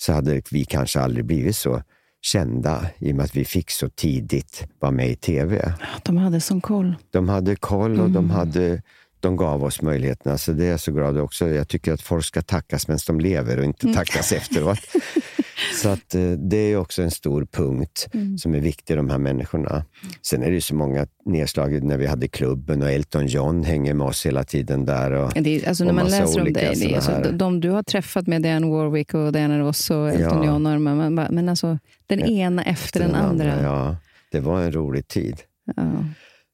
så 0.01 0.13
hade 0.13 0.41
vi 0.51 0.65
kanske 0.65 0.99
aldrig 0.99 1.25
blivit 1.25 1.55
så 1.55 1.81
kända 2.21 2.85
i 2.97 3.11
och 3.11 3.15
med 3.15 3.25
att 3.25 3.35
vi 3.35 3.45
fick 3.45 3.71
så 3.71 3.89
tidigt 3.89 4.67
vara 4.79 4.91
med 4.91 5.09
i 5.09 5.15
tv. 5.15 5.73
De 6.03 6.17
hade 6.17 6.41
sån 6.41 6.61
koll. 6.61 6.95
De 7.11 7.29
hade 7.29 7.55
koll 7.55 7.99
och 7.99 8.09
de, 8.09 8.29
hade, 8.29 8.81
de 9.21 9.35
gav 9.35 9.63
oss 9.63 9.81
möjligheterna. 9.81 10.37
Så 10.37 10.51
det 10.51 10.65
är 10.65 10.71
jag 10.71 10.79
så 10.79 10.91
glad 10.91 11.17
också. 11.17 11.49
Jag 11.49 11.67
tycker 11.67 11.93
att 11.93 12.01
folk 12.01 12.25
ska 12.25 12.41
tackas 12.41 12.87
medan 12.87 12.99
de 13.07 13.19
lever 13.19 13.57
och 13.57 13.65
inte 13.65 13.93
tackas 13.93 14.31
efteråt. 14.31 14.79
Så 15.81 15.89
att, 15.89 16.15
eh, 16.15 16.31
det 16.31 16.57
är 16.57 16.77
också 16.77 17.01
en 17.01 17.11
stor 17.11 17.45
punkt 17.45 18.07
som 18.37 18.55
är 18.55 18.59
viktig, 18.59 18.97
de 18.97 19.09
här 19.09 19.17
människorna. 19.17 19.85
Sen 20.21 20.43
är 20.43 20.51
det 20.51 20.61
så 20.61 20.75
många 20.75 21.07
nedslag 21.25 21.83
när 21.83 21.97
vi 21.97 22.07
hade 22.07 22.27
klubben 22.27 22.81
och 22.81 22.91
Elton 22.91 23.27
John 23.27 23.63
hänger 23.63 23.93
med 23.93 24.07
oss 24.07 24.25
hela 24.25 24.43
tiden 24.43 24.85
där. 24.85 25.11
Och, 25.11 25.31
Det 25.35 25.63
är, 25.63 25.67
alltså 25.67 25.83
när 25.83 25.93
man 25.93 26.07
läser 26.07 26.39
om 26.39 26.53
dig, 26.53 26.73
det 26.75 26.91
är, 26.91 26.95
alltså, 26.95 27.31
de, 27.31 27.59
du 27.59 27.69
har 27.69 27.83
träffat 27.83 28.27
med 28.27 28.41
Diane 28.41 28.67
Warwick 28.67 29.13
och 29.13 29.31
Diana 29.33 29.59
Ross 29.59 29.89
och 29.89 30.09
Elton 30.09 30.43
Ja. 30.43 30.45
John, 30.45 30.65
och 30.65 30.81
man 30.81 31.13
men 31.13 31.49
alltså 31.49 31.79
den 32.07 32.19
ena 32.19 32.63
efter 32.63 32.99
den, 32.99 33.15
andra. 33.15 33.61
Ja, 33.63 33.95
det 34.31 34.39
var 34.39 34.61
en 34.61 34.71
rolig 34.71 35.07
tid. 35.07 35.41
Ja. 35.75 36.05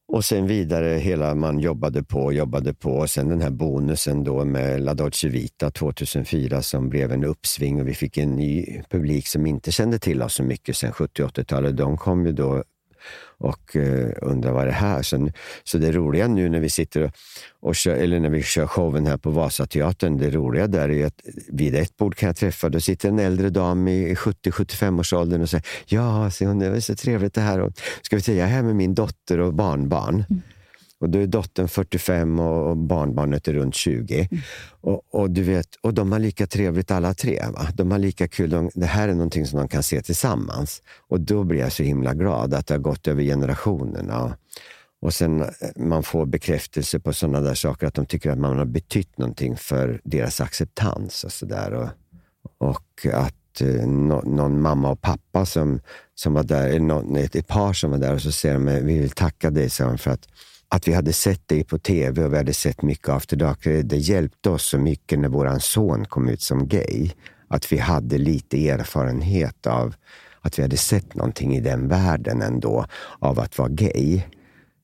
Och 0.07 0.25
sen 0.25 0.47
vidare, 0.47 0.88
hela 0.88 1.35
man 1.35 1.59
jobbade 1.59 2.03
på 2.03 2.19
och 2.19 2.34
jobbade 2.34 2.73
på. 2.73 2.91
Och 2.91 3.09
sen 3.09 3.29
den 3.29 3.41
här 3.41 3.49
bonusen 3.49 4.23
då 4.23 4.45
med 4.45 4.81
La 4.81 4.93
Dolce 4.93 5.27
Vita 5.27 5.71
2004 5.71 6.61
som 6.61 6.89
blev 6.89 7.11
en 7.11 7.23
uppsving 7.23 7.81
och 7.81 7.88
vi 7.88 7.93
fick 7.93 8.17
en 8.17 8.35
ny 8.35 8.81
publik 8.89 9.27
som 9.27 9.45
inte 9.45 9.71
kände 9.71 9.99
till 9.99 10.21
oss 10.21 10.34
så 10.34 10.43
mycket 10.43 10.77
sen 10.77 10.91
70 10.91 11.23
80-talet. 11.23 11.77
De 11.77 11.97
kom 11.97 12.25
ju 12.25 12.31
då 12.31 12.63
och 13.39 13.75
eh, 13.75 14.09
undrar 14.21 14.51
vad 14.51 14.65
det 14.65 14.71
är 14.71 14.75
här. 14.75 15.01
Så, 15.01 15.29
så 15.63 15.77
det 15.77 15.91
roliga 15.91 16.27
nu 16.27 16.49
när 16.49 16.59
vi 16.59 16.69
sitter 16.69 17.03
och, 17.03 17.11
och 17.59 17.75
kör, 17.75 17.95
eller 17.95 18.19
när 18.19 18.29
vi 18.29 18.43
kör 18.43 18.67
showen 18.67 19.05
här 19.05 19.17
på 19.17 19.29
Vasateatern, 19.29 20.17
det 20.17 20.29
roliga 20.29 20.67
där 20.67 20.89
är 20.89 21.05
att 21.05 21.21
vid 21.47 21.75
ett 21.75 21.97
bord 21.97 22.15
kan 22.15 22.27
jag 22.27 22.35
träffa, 22.35 22.69
då 22.69 22.79
sitter 22.79 23.09
en 23.09 23.19
äldre 23.19 23.49
dam 23.49 23.88
i 23.88 24.15
70-75 24.15 24.99
års 24.99 25.13
åldern 25.13 25.41
och 25.41 25.49
säger 25.49 25.65
ja, 25.85 26.31
säger 26.31 26.49
hon, 26.49 26.59
det 26.59 26.65
är 26.65 26.79
så 26.79 26.95
trevligt 26.95 27.34
det 27.34 27.41
här. 27.41 27.59
Och, 27.59 27.71
ska 28.01 28.15
vi 28.15 28.21
säga, 28.21 28.38
jag 28.38 28.49
är 28.49 28.53
här 28.53 28.63
med 28.63 28.75
min 28.75 28.95
dotter 28.95 29.39
och 29.39 29.53
barnbarn. 29.53 30.25
Mm. 30.29 30.41
Och 30.99 31.10
då 31.10 31.19
är 31.19 31.28
dottern 31.28 31.68
45 31.68 32.40
och 32.40 32.78
barnbarnet 32.78 33.48
är 33.48 33.53
runt 33.53 33.76
20. 33.76 34.15
Mm. 34.32 34.44
Och, 34.82 35.15
och, 35.15 35.32
du 35.32 35.44
vet, 35.44 35.76
och 35.82 35.94
de 35.94 36.11
har 36.11 36.19
lika 36.19 36.48
trevligt 36.48 36.91
alla 36.91 37.14
tre. 37.14 37.44
Va? 37.53 37.68
De 37.74 37.91
har 37.91 37.99
lika 37.99 38.28
kul. 38.28 38.49
De, 38.49 38.69
det 38.74 38.86
här 38.86 39.07
är 39.07 39.14
någonting 39.14 39.45
som 39.45 39.60
de 39.60 39.68
kan 39.68 39.84
se 39.84 40.02
tillsammans. 40.02 40.82
Och 41.10 41.22
då 41.22 41.44
blir 41.44 41.60
jag 41.60 41.72
så 41.72 41.84
himla 41.84 42.14
glad 42.14 42.53
att 42.53 42.68
det 42.68 42.74
har 42.74 42.80
gått 42.80 43.07
över 43.07 43.24
generationerna. 43.24 44.38
Och 45.02 45.14
sen 45.14 45.41
eh, 45.41 45.48
man 45.76 46.03
får 46.03 46.26
bekräftelse 46.26 46.99
på 46.99 47.14
sådana 47.14 47.41
där 47.41 47.56
saker, 47.56 47.88
att 47.88 47.94
de 47.94 48.06
tycker 48.06 48.32
att 48.32 48.40
man 48.40 48.57
har 48.57 48.65
betytt 48.65 49.18
någonting 49.18 49.57
för 49.57 50.02
deras 50.03 50.41
acceptans 50.41 51.24
och 51.24 51.32
sådär. 51.32 51.74
Och, 51.74 51.90
och 52.57 53.06
att 53.14 53.61
eh, 53.61 53.88
no, 53.88 54.22
någon 54.26 54.61
mamma 54.61 54.90
och 54.90 55.02
pappa 55.02 55.45
som, 55.45 55.80
som 56.15 56.34
var 56.34 56.44
där, 56.44 56.68
eller 56.68 56.80
någon, 56.80 57.15
ett, 57.15 57.36
ett 57.36 57.48
par 57.48 57.74
som 57.74 57.91
var 57.91 57.98
där 57.98 58.14
och 58.14 58.22
så 58.22 58.32
säger 58.32 58.56
de, 58.56 58.65
vi 58.65 58.99
vill 58.99 59.10
tacka 59.10 59.49
dig 59.49 59.69
för 59.69 60.10
att 60.10 60.28
att 60.69 60.88
vi 60.88 60.94
hade 60.94 61.14
sett 61.14 61.48
dig 61.48 61.64
på 61.64 61.77
tv 61.77 62.23
och 62.23 62.34
vi 62.34 62.38
hade 62.38 62.53
sett 62.53 62.81
mycket 62.81 63.10
After 63.10 63.38
Dark. 63.38 63.64
Det 63.64 63.98
hjälpte 63.98 64.49
oss 64.49 64.69
så 64.69 64.77
mycket 64.77 65.19
när 65.19 65.30
vår 65.30 65.60
son 65.60 66.06
kom 66.06 66.30
ut 66.30 66.41
som 66.41 66.68
gay. 66.68 67.11
Att 67.48 67.72
vi 67.72 67.77
hade 67.77 68.18
lite 68.18 68.69
erfarenhet 68.69 69.68
av 69.68 69.95
att 70.41 70.60
vi 70.60 70.64
hade 70.64 70.77
sett 70.77 71.15
någonting 71.15 71.56
i 71.56 71.60
den 71.60 71.88
världen 71.88 72.41
ändå, 72.41 72.85
av 73.19 73.39
att 73.39 73.57
vara 73.57 73.69
gay. 73.69 74.22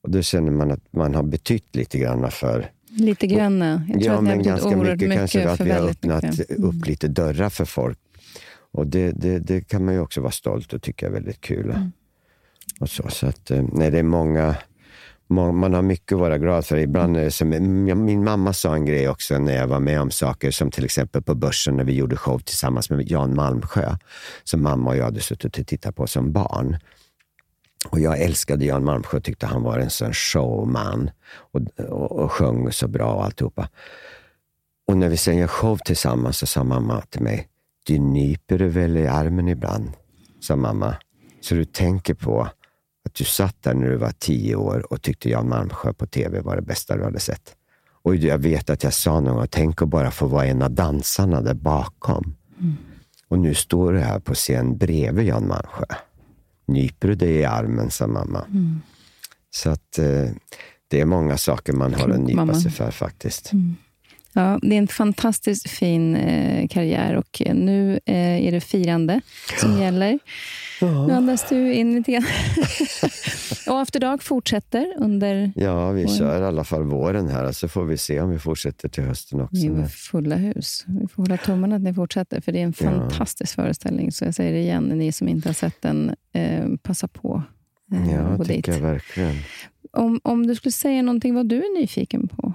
Och 0.02 0.10
då 0.10 0.22
känner 0.22 0.50
man 0.50 0.70
att 0.70 0.92
man 0.92 1.14
har 1.14 1.22
betytt 1.22 1.76
lite 1.76 1.98
grann 1.98 2.30
för 2.30 2.70
Lite 2.98 3.26
grann. 3.26 3.60
Jag 3.60 3.86
tror 3.86 4.02
ja, 4.02 4.14
att 4.14 4.24
men 4.24 4.42
ganska 4.42 4.76
mycket, 4.76 5.00
mycket 5.00 5.18
kanske 5.18 5.48
att 5.48 5.60
vi 5.60 5.70
har 5.70 5.88
öppnat 5.88 6.22
mycket. 6.22 6.50
upp 6.50 6.86
lite 6.86 7.08
dörrar 7.08 7.48
för 7.48 7.64
folk. 7.64 7.98
Och 8.72 8.86
det, 8.86 9.12
det, 9.12 9.38
det, 9.38 9.60
kan 9.60 9.84
man 9.84 9.94
ju 9.94 10.00
också 10.00 10.20
vara 10.20 10.32
stolt 10.32 10.72
och 10.72 10.82
tycka 10.82 11.06
är 11.06 11.10
väldigt 11.10 11.40
kul. 11.40 11.70
Mm. 11.70 11.92
Och 12.80 12.90
så, 12.90 13.08
så 13.08 13.26
att, 13.26 13.50
eh, 13.50 13.64
nej, 13.72 13.90
det 13.90 13.98
är 13.98 14.02
många 14.02 14.56
man 15.28 15.74
har 15.74 15.82
mycket 15.82 16.12
att 16.12 16.20
vara 16.20 16.38
glad 16.38 16.66
för. 16.66 16.76
Ibland 16.76 17.16
är 17.16 17.30
som, 17.30 17.48
min 18.04 18.24
mamma 18.24 18.52
sa 18.52 18.74
en 18.74 18.84
grej 18.84 19.08
också 19.08 19.38
när 19.38 19.56
jag 19.56 19.66
var 19.66 19.80
med 19.80 20.00
om 20.00 20.10
saker, 20.10 20.50
som 20.50 20.70
till 20.70 20.84
exempel 20.84 21.22
på 21.22 21.34
Börsen 21.34 21.76
när 21.76 21.84
vi 21.84 21.92
gjorde 21.92 22.16
show 22.16 22.38
tillsammans 22.38 22.90
med 22.90 23.10
Jan 23.10 23.34
Malmsjö, 23.34 23.96
som 24.44 24.62
mamma 24.62 24.90
och 24.90 24.96
jag 24.96 25.04
hade 25.04 25.20
suttit 25.20 25.58
och 25.58 25.66
tittat 25.66 25.96
på 25.96 26.06
som 26.06 26.32
barn. 26.32 26.76
Och 27.90 28.00
Jag 28.00 28.20
älskade 28.20 28.64
Jan 28.64 28.84
Malmsjö 28.84 29.16
och 29.16 29.24
tyckte 29.24 29.46
han 29.46 29.62
var 29.62 29.78
en 29.78 29.90
sån 29.90 30.12
showman 30.12 31.10
och, 31.36 31.60
och, 31.88 32.12
och 32.12 32.32
sjöng 32.32 32.72
så 32.72 32.88
bra 32.88 33.12
och 33.12 33.24
alltihopa. 33.24 33.68
Och 34.88 34.96
när 34.96 35.08
vi 35.08 35.16
sen 35.16 35.36
gör 35.36 35.46
show 35.46 35.78
tillsammans 35.84 36.38
så 36.38 36.46
sa 36.46 36.64
mamma 36.64 37.00
till 37.00 37.22
mig, 37.22 37.48
du 37.86 37.98
nyper 37.98 38.58
du 38.58 38.68
väl 38.68 38.96
i 38.96 39.06
armen 39.06 39.48
ibland? 39.48 39.92
sa 40.40 40.56
mamma. 40.56 40.96
Så 41.40 41.54
du 41.54 41.64
tänker 41.64 42.14
på 42.14 42.48
att 43.04 43.14
du 43.14 43.24
satt 43.24 43.62
där 43.62 43.74
när 43.74 43.90
du 43.90 43.96
var 43.96 44.12
tio 44.18 44.56
år 44.56 44.92
och 44.92 45.02
tyckte 45.02 45.30
Jan 45.30 45.48
Malmsjö 45.48 45.92
på 45.92 46.06
tv 46.06 46.40
var 46.40 46.56
det 46.56 46.62
bästa 46.62 46.96
du 46.96 47.04
hade 47.04 47.20
sett. 47.20 47.56
Och 47.86 48.16
jag 48.16 48.38
vet 48.38 48.70
att 48.70 48.82
jag 48.82 48.92
sa 48.92 49.20
någon 49.20 49.36
gång, 49.36 49.46
tänk 49.50 49.82
att 49.82 49.88
bara 49.88 50.10
få 50.10 50.26
vara 50.26 50.46
en 50.46 50.62
av 50.62 50.70
dansarna 50.70 51.40
där 51.40 51.54
bakom. 51.54 52.34
Mm. 52.60 52.76
Och 53.28 53.38
nu 53.38 53.54
står 53.54 53.92
du 53.92 53.98
här 53.98 54.20
på 54.20 54.34
scen 54.34 54.78
bredvid 54.78 55.26
Jan 55.26 55.48
Malmsjö. 55.48 55.84
Nyper 56.66 57.08
du 57.08 57.14
dig 57.14 57.32
i 57.34 57.44
armen, 57.44 57.90
sa 57.90 58.06
mamma. 58.06 58.44
Mm. 58.50 58.80
Så 59.50 59.70
att 59.70 59.98
eh, 59.98 60.30
det 60.88 61.00
är 61.00 61.04
många 61.04 61.36
saker 61.36 61.72
man 61.72 61.94
har 61.94 62.08
att 62.08 62.20
nypa 62.20 62.54
sig 62.54 62.70
för 62.70 62.90
faktiskt. 62.90 63.52
Mm. 63.52 63.76
Ja, 64.36 64.58
det 64.62 64.74
är 64.74 64.78
en 64.78 64.88
fantastiskt 64.88 65.70
fin 65.70 66.16
eh, 66.16 66.68
karriär 66.68 67.14
och 67.16 67.42
nu 67.54 68.00
eh, 68.06 68.46
är 68.46 68.52
det 68.52 68.60
firande 68.60 69.20
som 69.60 69.72
ja. 69.72 69.78
gäller. 69.84 70.18
Ja. 70.80 71.06
Nu 71.06 71.12
andas 71.12 71.48
du 71.48 71.72
in 71.72 71.94
lite 71.94 72.12
grann. 72.12 72.24
och 73.68 73.80
After 73.80 74.00
Dark 74.00 74.22
fortsätter 74.22 74.94
under... 74.98 75.52
Ja, 75.56 75.90
vi 75.90 76.04
våren. 76.04 76.18
kör 76.18 76.42
i 76.42 76.44
alla 76.44 76.64
fall 76.64 76.82
våren 76.82 77.28
här, 77.28 77.52
så 77.52 77.68
får 77.68 77.84
vi 77.84 77.96
se 77.96 78.20
om 78.20 78.30
vi 78.30 78.38
fortsätter 78.38 78.88
till 78.88 79.04
hösten 79.04 79.40
också. 79.40 79.66
Är 79.66 79.86
fulla 79.86 80.36
hus. 80.36 80.84
Vi 80.86 81.08
får 81.08 81.22
hålla 81.22 81.36
tummarna 81.36 81.76
att 81.76 81.82
ni 81.82 81.94
fortsätter, 81.94 82.40
för 82.40 82.52
det 82.52 82.60
är 82.60 82.64
en 82.64 82.72
fantastisk 82.72 83.54
föreställning. 83.54 84.12
Så 84.12 84.24
jag 84.24 84.34
säger 84.34 84.52
det 84.52 84.60
igen, 84.60 84.84
ni 84.84 85.12
som 85.12 85.28
inte 85.28 85.48
har 85.48 85.54
sett 85.54 85.82
den, 85.82 86.14
eh, 86.32 86.66
passa 86.82 87.08
på. 87.08 87.42
Eh, 87.92 88.12
ja, 88.12 88.22
det 88.22 88.44
tycker 88.44 88.54
dit. 88.54 88.66
jag 88.66 88.80
verkligen. 88.80 89.36
Om, 89.92 90.20
om 90.24 90.46
du 90.46 90.54
skulle 90.54 90.72
säga 90.72 91.02
någonting 91.02 91.34
vad 91.34 91.48
du 91.48 91.56
är 91.56 91.80
nyfiken 91.80 92.28
på? 92.28 92.54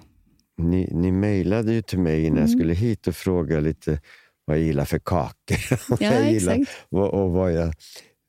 Ni, 0.60 0.90
ni 0.92 1.12
mejlade 1.12 1.74
ju 1.74 1.82
till 1.82 2.00
mig 2.00 2.20
innan 2.20 2.38
mm. 2.38 2.42
jag 2.42 2.50
skulle 2.50 2.74
hit 2.74 3.08
och 3.08 3.16
frågade 3.16 3.62
lite 3.62 4.00
vad 4.46 4.58
jag 4.58 4.66
gillar 4.66 4.86
för 4.86 5.00
kakor. 5.00 5.58
Ja, 6.04 6.14
jag 6.14 6.32
gillar, 6.32 6.66
och, 6.90 7.14
och 7.14 7.32
vad 7.32 7.54
jag 7.54 7.74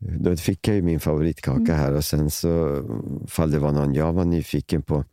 då 0.01 0.37
fick 0.37 0.69
jag 0.69 0.77
ju 0.77 0.83
min 0.83 1.01
favoritkaka 1.01 1.61
mm. 1.61 1.77
här 1.77 1.93
och 1.93 2.05
sen 2.05 2.31
så, 2.31 2.83
fall 3.29 3.51
det 3.51 3.59
var 3.59 3.73
någon 3.73 3.95
jag 3.95 4.13
var 4.13 4.25
nyfiken 4.25 4.83
på, 4.83 5.05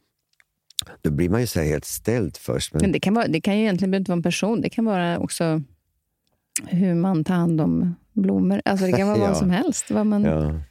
då 1.02 1.12
blir 1.12 1.30
man 1.30 1.42
ju 1.42 1.48
så 1.48 1.62
helt 1.62 1.86
ställd 1.86 2.38
först. 2.38 2.74
Men, 2.74 2.82
men 2.82 2.92
det, 2.92 3.00
kan 3.00 3.14
vara, 3.14 3.28
det 3.28 3.42
kan 3.42 3.58
ju 3.58 3.64
egentligen 3.64 3.94
inte 3.94 4.12
vara 4.12 4.18
en 4.18 4.24
person, 4.24 4.62
det 4.62 4.70
kan 4.70 4.86
vara 4.86 5.20
också 5.20 5.62
hur 6.66 6.96
man 6.96 7.24
tar 7.24 7.34
hand 7.34 7.62
om 7.62 7.96
blommor. 8.14 8.62
Alltså 8.66 8.86
det 8.86 8.92
kan 8.92 9.08
vara 9.08 9.18
ja. 9.22 9.28
vad 9.28 9.38
som 9.38 9.50
helst. 9.50 9.92
Vad 9.92 10.06
man... 10.06 10.24
ja. 10.24 10.62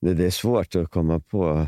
det, 0.00 0.14
det 0.14 0.26
är 0.26 0.30
svårt 0.30 0.74
att 0.74 0.90
komma 0.90 1.20
på 1.20 1.66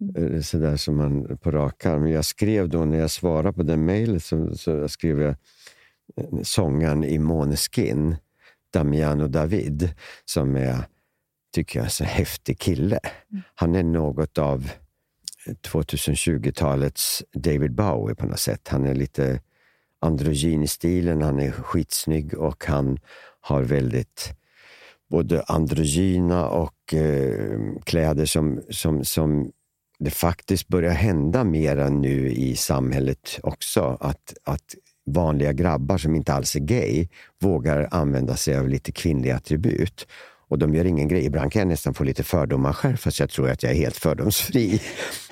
mm. 0.00 0.42
sådär 0.42 0.76
som 0.76 0.96
man 0.96 1.38
på 1.38 1.50
rak 1.50 1.86
arm. 1.86 2.06
Jag 2.06 2.24
skrev 2.24 2.68
då, 2.68 2.84
när 2.84 2.98
jag 2.98 3.10
svarade 3.10 3.52
på 3.52 3.62
den 3.62 3.84
mejlet, 3.84 4.24
så, 4.24 4.56
så 4.56 4.88
skrev 4.88 5.20
jag 5.20 5.36
eh, 6.16 6.42
sångaren 6.42 7.04
i 7.04 7.18
Måneskin, 7.18 8.16
Damiano 8.72 9.28
David, 9.28 9.94
som 10.24 10.56
är 10.56 10.84
tycker 11.54 11.78
jag, 11.78 11.88
en 12.00 12.06
häftig 12.06 12.58
kille. 12.58 12.98
Mm. 13.32 13.42
Han 13.54 13.74
är 13.74 13.82
något 13.82 14.38
av 14.38 14.70
2020-talets 15.46 17.24
David 17.32 17.74
Bowie 17.74 18.14
på 18.14 18.26
något 18.26 18.40
sätt. 18.40 18.68
Han 18.68 18.86
är 18.86 18.94
lite 18.94 19.40
androgyn 20.00 20.62
i 20.62 20.66
stilen, 20.66 21.22
han 21.22 21.40
är 21.40 21.50
skitsnygg 21.50 22.34
och 22.34 22.64
han 22.64 22.98
har 23.40 23.62
väldigt 23.62 24.34
både 25.10 25.42
androgyna 25.42 26.48
och 26.48 26.94
eh, 26.94 27.58
kläder 27.84 28.26
som, 28.26 28.62
som, 28.70 29.04
som 29.04 29.52
det 29.98 30.10
faktiskt 30.10 30.68
börjar 30.68 30.92
hända 30.92 31.44
mera 31.44 31.88
nu 31.88 32.28
i 32.30 32.56
samhället 32.56 33.38
också. 33.42 33.98
Att, 34.00 34.34
att 34.44 34.74
vanliga 35.06 35.52
grabbar 35.52 35.98
som 35.98 36.14
inte 36.14 36.32
alls 36.32 36.56
är 36.56 36.60
gay 36.60 37.08
vågar 37.40 37.88
använda 37.90 38.36
sig 38.36 38.58
av 38.58 38.68
lite 38.68 38.92
kvinnliga 38.92 39.36
attribut. 39.36 40.06
Och 40.48 40.58
de 40.58 40.74
gör 40.74 40.84
ingen 40.84 41.08
grej. 41.08 41.24
Ibland 41.24 41.52
kan 41.52 41.60
jag 41.60 41.68
nästan 41.68 41.94
få 41.94 42.04
lite 42.04 42.22
fördomar 42.22 42.72
själv, 42.72 42.96
fast 42.96 43.20
jag 43.20 43.30
tror 43.30 43.50
att 43.50 43.62
jag 43.62 43.72
är 43.72 43.76
helt 43.76 43.96
fördomsfri. 43.96 44.82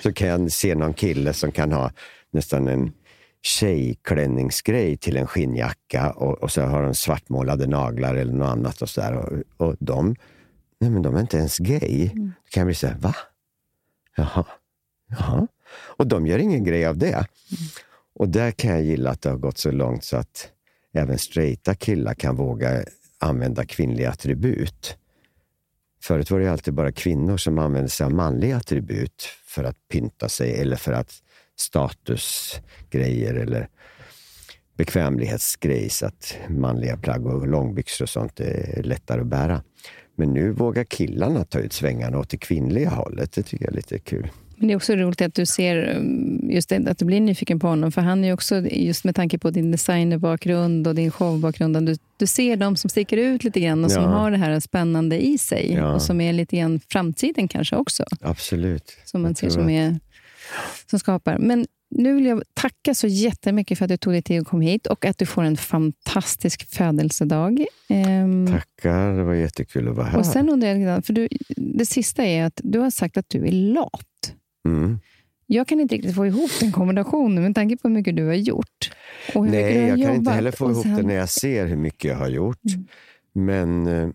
Så 0.03 0.13
kan 0.13 0.29
jag 0.29 0.53
se 0.53 0.75
någon 0.75 0.95
kille 0.95 1.33
som 1.33 1.53
kan 1.53 1.73
ha 1.73 1.91
nästan 2.31 2.69
en 2.69 2.93
tjejklänningsgrej 3.43 4.97
till 4.97 5.17
en 5.17 5.27
skinnjacka 5.27 6.11
och, 6.11 6.43
och 6.43 6.53
så 6.53 6.63
har 6.63 6.83
de 6.83 6.95
svartmålade 6.95 7.67
naglar 7.67 8.15
eller 8.15 8.33
något 8.33 8.49
annat. 8.49 8.83
Och, 8.83 8.89
så 8.89 9.01
där. 9.01 9.17
och, 9.17 9.67
och 9.67 9.77
de, 9.81 10.17
nej 10.81 10.91
men 10.91 11.03
de 11.03 11.17
är 11.17 11.21
inte 11.21 11.37
ens 11.37 11.59
gay. 11.59 12.11
Mm. 12.13 12.33
Då 12.45 12.51
kan 12.51 12.61
jag 12.61 12.67
bli 12.67 12.75
så 12.75 12.87
här, 12.87 12.97
va? 12.99 13.15
Jaha. 14.17 14.45
Jaha. 15.09 15.47
Och 15.73 16.07
de 16.07 16.27
gör 16.27 16.39
ingen 16.39 16.65
grej 16.65 16.87
av 16.87 16.99
det. 16.99 17.27
Och 18.15 18.29
där 18.29 18.51
kan 18.51 18.71
jag 18.71 18.83
gilla 18.83 19.11
att 19.11 19.23
det 19.23 19.31
har 19.31 19.37
gått 19.37 19.59
så 19.59 19.71
långt 19.71 20.05
så 20.05 20.17
att 20.17 20.49
även 20.93 21.19
straighta 21.19 21.75
killar 21.75 22.15
kan 22.15 22.37
våga 22.37 22.85
använda 23.19 23.65
kvinnliga 23.65 24.11
attribut. 24.11 24.97
Förut 26.03 26.31
var 26.31 26.41
det 26.41 26.53
alltid 26.53 26.75
bara 26.75 26.93
kvinnor 26.93 27.37
som 27.37 27.59
använde 27.59 27.89
sig 27.89 28.05
av 28.05 28.13
manliga 28.13 28.57
attribut 28.57 29.29
för 29.47 29.65
att 29.65 29.89
pynta 29.89 30.29
sig 30.29 30.61
eller 30.61 30.77
för 30.77 30.93
att 30.93 31.23
statusgrejer 31.57 33.35
eller 33.35 33.69
bekvämlighetsgrej 34.77 35.91
så 35.91 36.07
att 36.07 36.37
manliga 36.49 36.97
plagg 36.97 37.27
och 37.27 37.49
långbyxor 37.49 38.05
och 38.05 38.09
sånt 38.09 38.41
är 38.41 38.83
lättare 38.83 39.21
att 39.21 39.27
bära. 39.27 39.63
Men 40.23 40.35
nu 40.35 40.53
vågar 40.53 40.85
killarna 40.85 41.45
ta 41.45 41.59
ut 41.59 41.73
svängarna 41.73 42.19
åt 42.19 42.29
det 42.29 42.37
kvinnliga 42.37 42.91
hållet. 42.91 43.33
Det 43.33 43.43
tycker 43.43 43.65
jag 43.65 43.73
är 43.73 43.77
lite 43.77 43.99
kul. 43.99 44.29
Men 44.57 44.69
det 44.69 44.75
är 44.75 44.77
också 44.77 44.97
roligt 44.97 45.21
att 45.21 45.35
du 45.35 45.47
ser 45.47 45.97
um, 45.97 46.51
just 46.51 46.69
det, 46.69 46.91
att 46.91 46.99
du 46.99 47.05
blir 47.05 47.21
nyfiken 47.21 47.61
på 47.61 47.67
honom. 47.67 47.93
För 47.93 48.01
han 48.01 48.25
är 48.25 48.33
också, 48.33 48.61
just 48.61 49.05
med 49.05 49.17
tanke 49.17 49.39
på 49.39 49.51
din 49.51 49.71
designerbakgrund 49.71 50.87
och 50.87 50.95
din 50.95 51.11
showbakgrund, 51.11 51.87
du, 51.87 51.97
du 52.17 52.27
ser 52.27 52.57
de 52.57 52.77
som 52.77 52.91
sticker 52.91 53.17
ut 53.17 53.45
lite 53.45 53.61
grann 53.61 53.85
och 53.85 53.91
ja. 53.91 53.95
som 53.95 54.05
har 54.05 54.31
det 54.31 54.37
här 54.37 54.61
spännande 54.61 55.25
i 55.25 55.39
sig. 55.39 55.73
Ja. 55.73 55.95
Och 55.95 56.03
som 56.03 56.21
är 56.21 56.33
lite 56.33 56.57
grann 56.57 56.81
framtiden 56.89 57.49
kanske 57.49 57.77
också. 57.77 58.05
Absolut. 58.21 58.97
Som 59.05 59.23
man 59.23 59.35
ser 59.35 59.49
som, 59.49 59.71
är, 59.71 60.01
som 60.91 60.99
skapar. 60.99 61.39
Men 61.39 61.67
nu 61.95 62.15
vill 62.15 62.27
jag 62.27 62.43
tacka 62.55 62.95
så 62.95 63.07
jättemycket 63.07 63.79
för 63.79 63.85
att 63.85 63.89
du 63.89 63.97
tog 63.97 64.13
dig 64.13 64.23
tid 64.23 64.41
och 64.41 64.47
kom 64.47 64.61
hit 64.61 64.87
och 64.87 65.05
att 65.05 65.19
du 65.19 65.27
får 65.27 65.43
en 65.43 65.57
fantastisk 65.57 66.75
födelsedag. 66.75 67.67
Ehm, 67.89 68.47
Tackar, 68.47 69.17
det 69.17 69.25
var 69.25 69.35
jättekul 69.35 69.89
att 69.89 69.97
vara 69.97 70.07
här. 70.07 70.19
och 70.19 70.27
sen 70.27 70.49
undrar 70.49 70.69
jag, 70.69 71.05
för 71.07 71.13
du, 71.13 71.29
det 71.57 71.87
sista 71.87 72.25
är 72.25 72.45
att 72.45 72.61
du 72.65 72.79
har 72.79 72.91
sagt 72.91 73.17
att 73.17 73.29
du 73.29 73.47
är 73.47 73.53
lat. 73.53 74.35
mm. 74.69 74.99
Jag 75.47 75.69
kan 75.69 75.81
inte 75.81 75.95
riktigt 75.95 76.15
få 76.15 76.27
ihop 76.27 76.51
den 76.61 76.73
kombinationen 76.73 77.43
med 77.43 77.55
tanke 77.55 77.77
på 77.77 77.89
hur 77.89 77.95
mycket 77.95 78.17
du 78.17 78.27
har 78.27 78.35
gjort. 78.35 78.93
Och 79.35 79.45
hur 79.45 79.51
mycket 79.51 79.65
Nej, 79.67 79.75
du 79.75 79.81
har 79.91 79.99
jag 79.99 80.07
kan 80.09 80.17
inte 80.17 80.31
heller 80.31 80.51
få 80.51 80.71
ihop 80.71 80.83
sen- 80.83 80.97
det 80.97 81.03
när 81.03 81.15
jag 81.15 81.29
ser 81.29 81.67
hur 81.67 81.77
mycket 81.77 82.05
jag 82.11 82.17
har 82.19 82.29
gjort. 82.29 82.65
Mm. 82.75 82.87
Men 83.35 83.87
eh, 83.87 84.09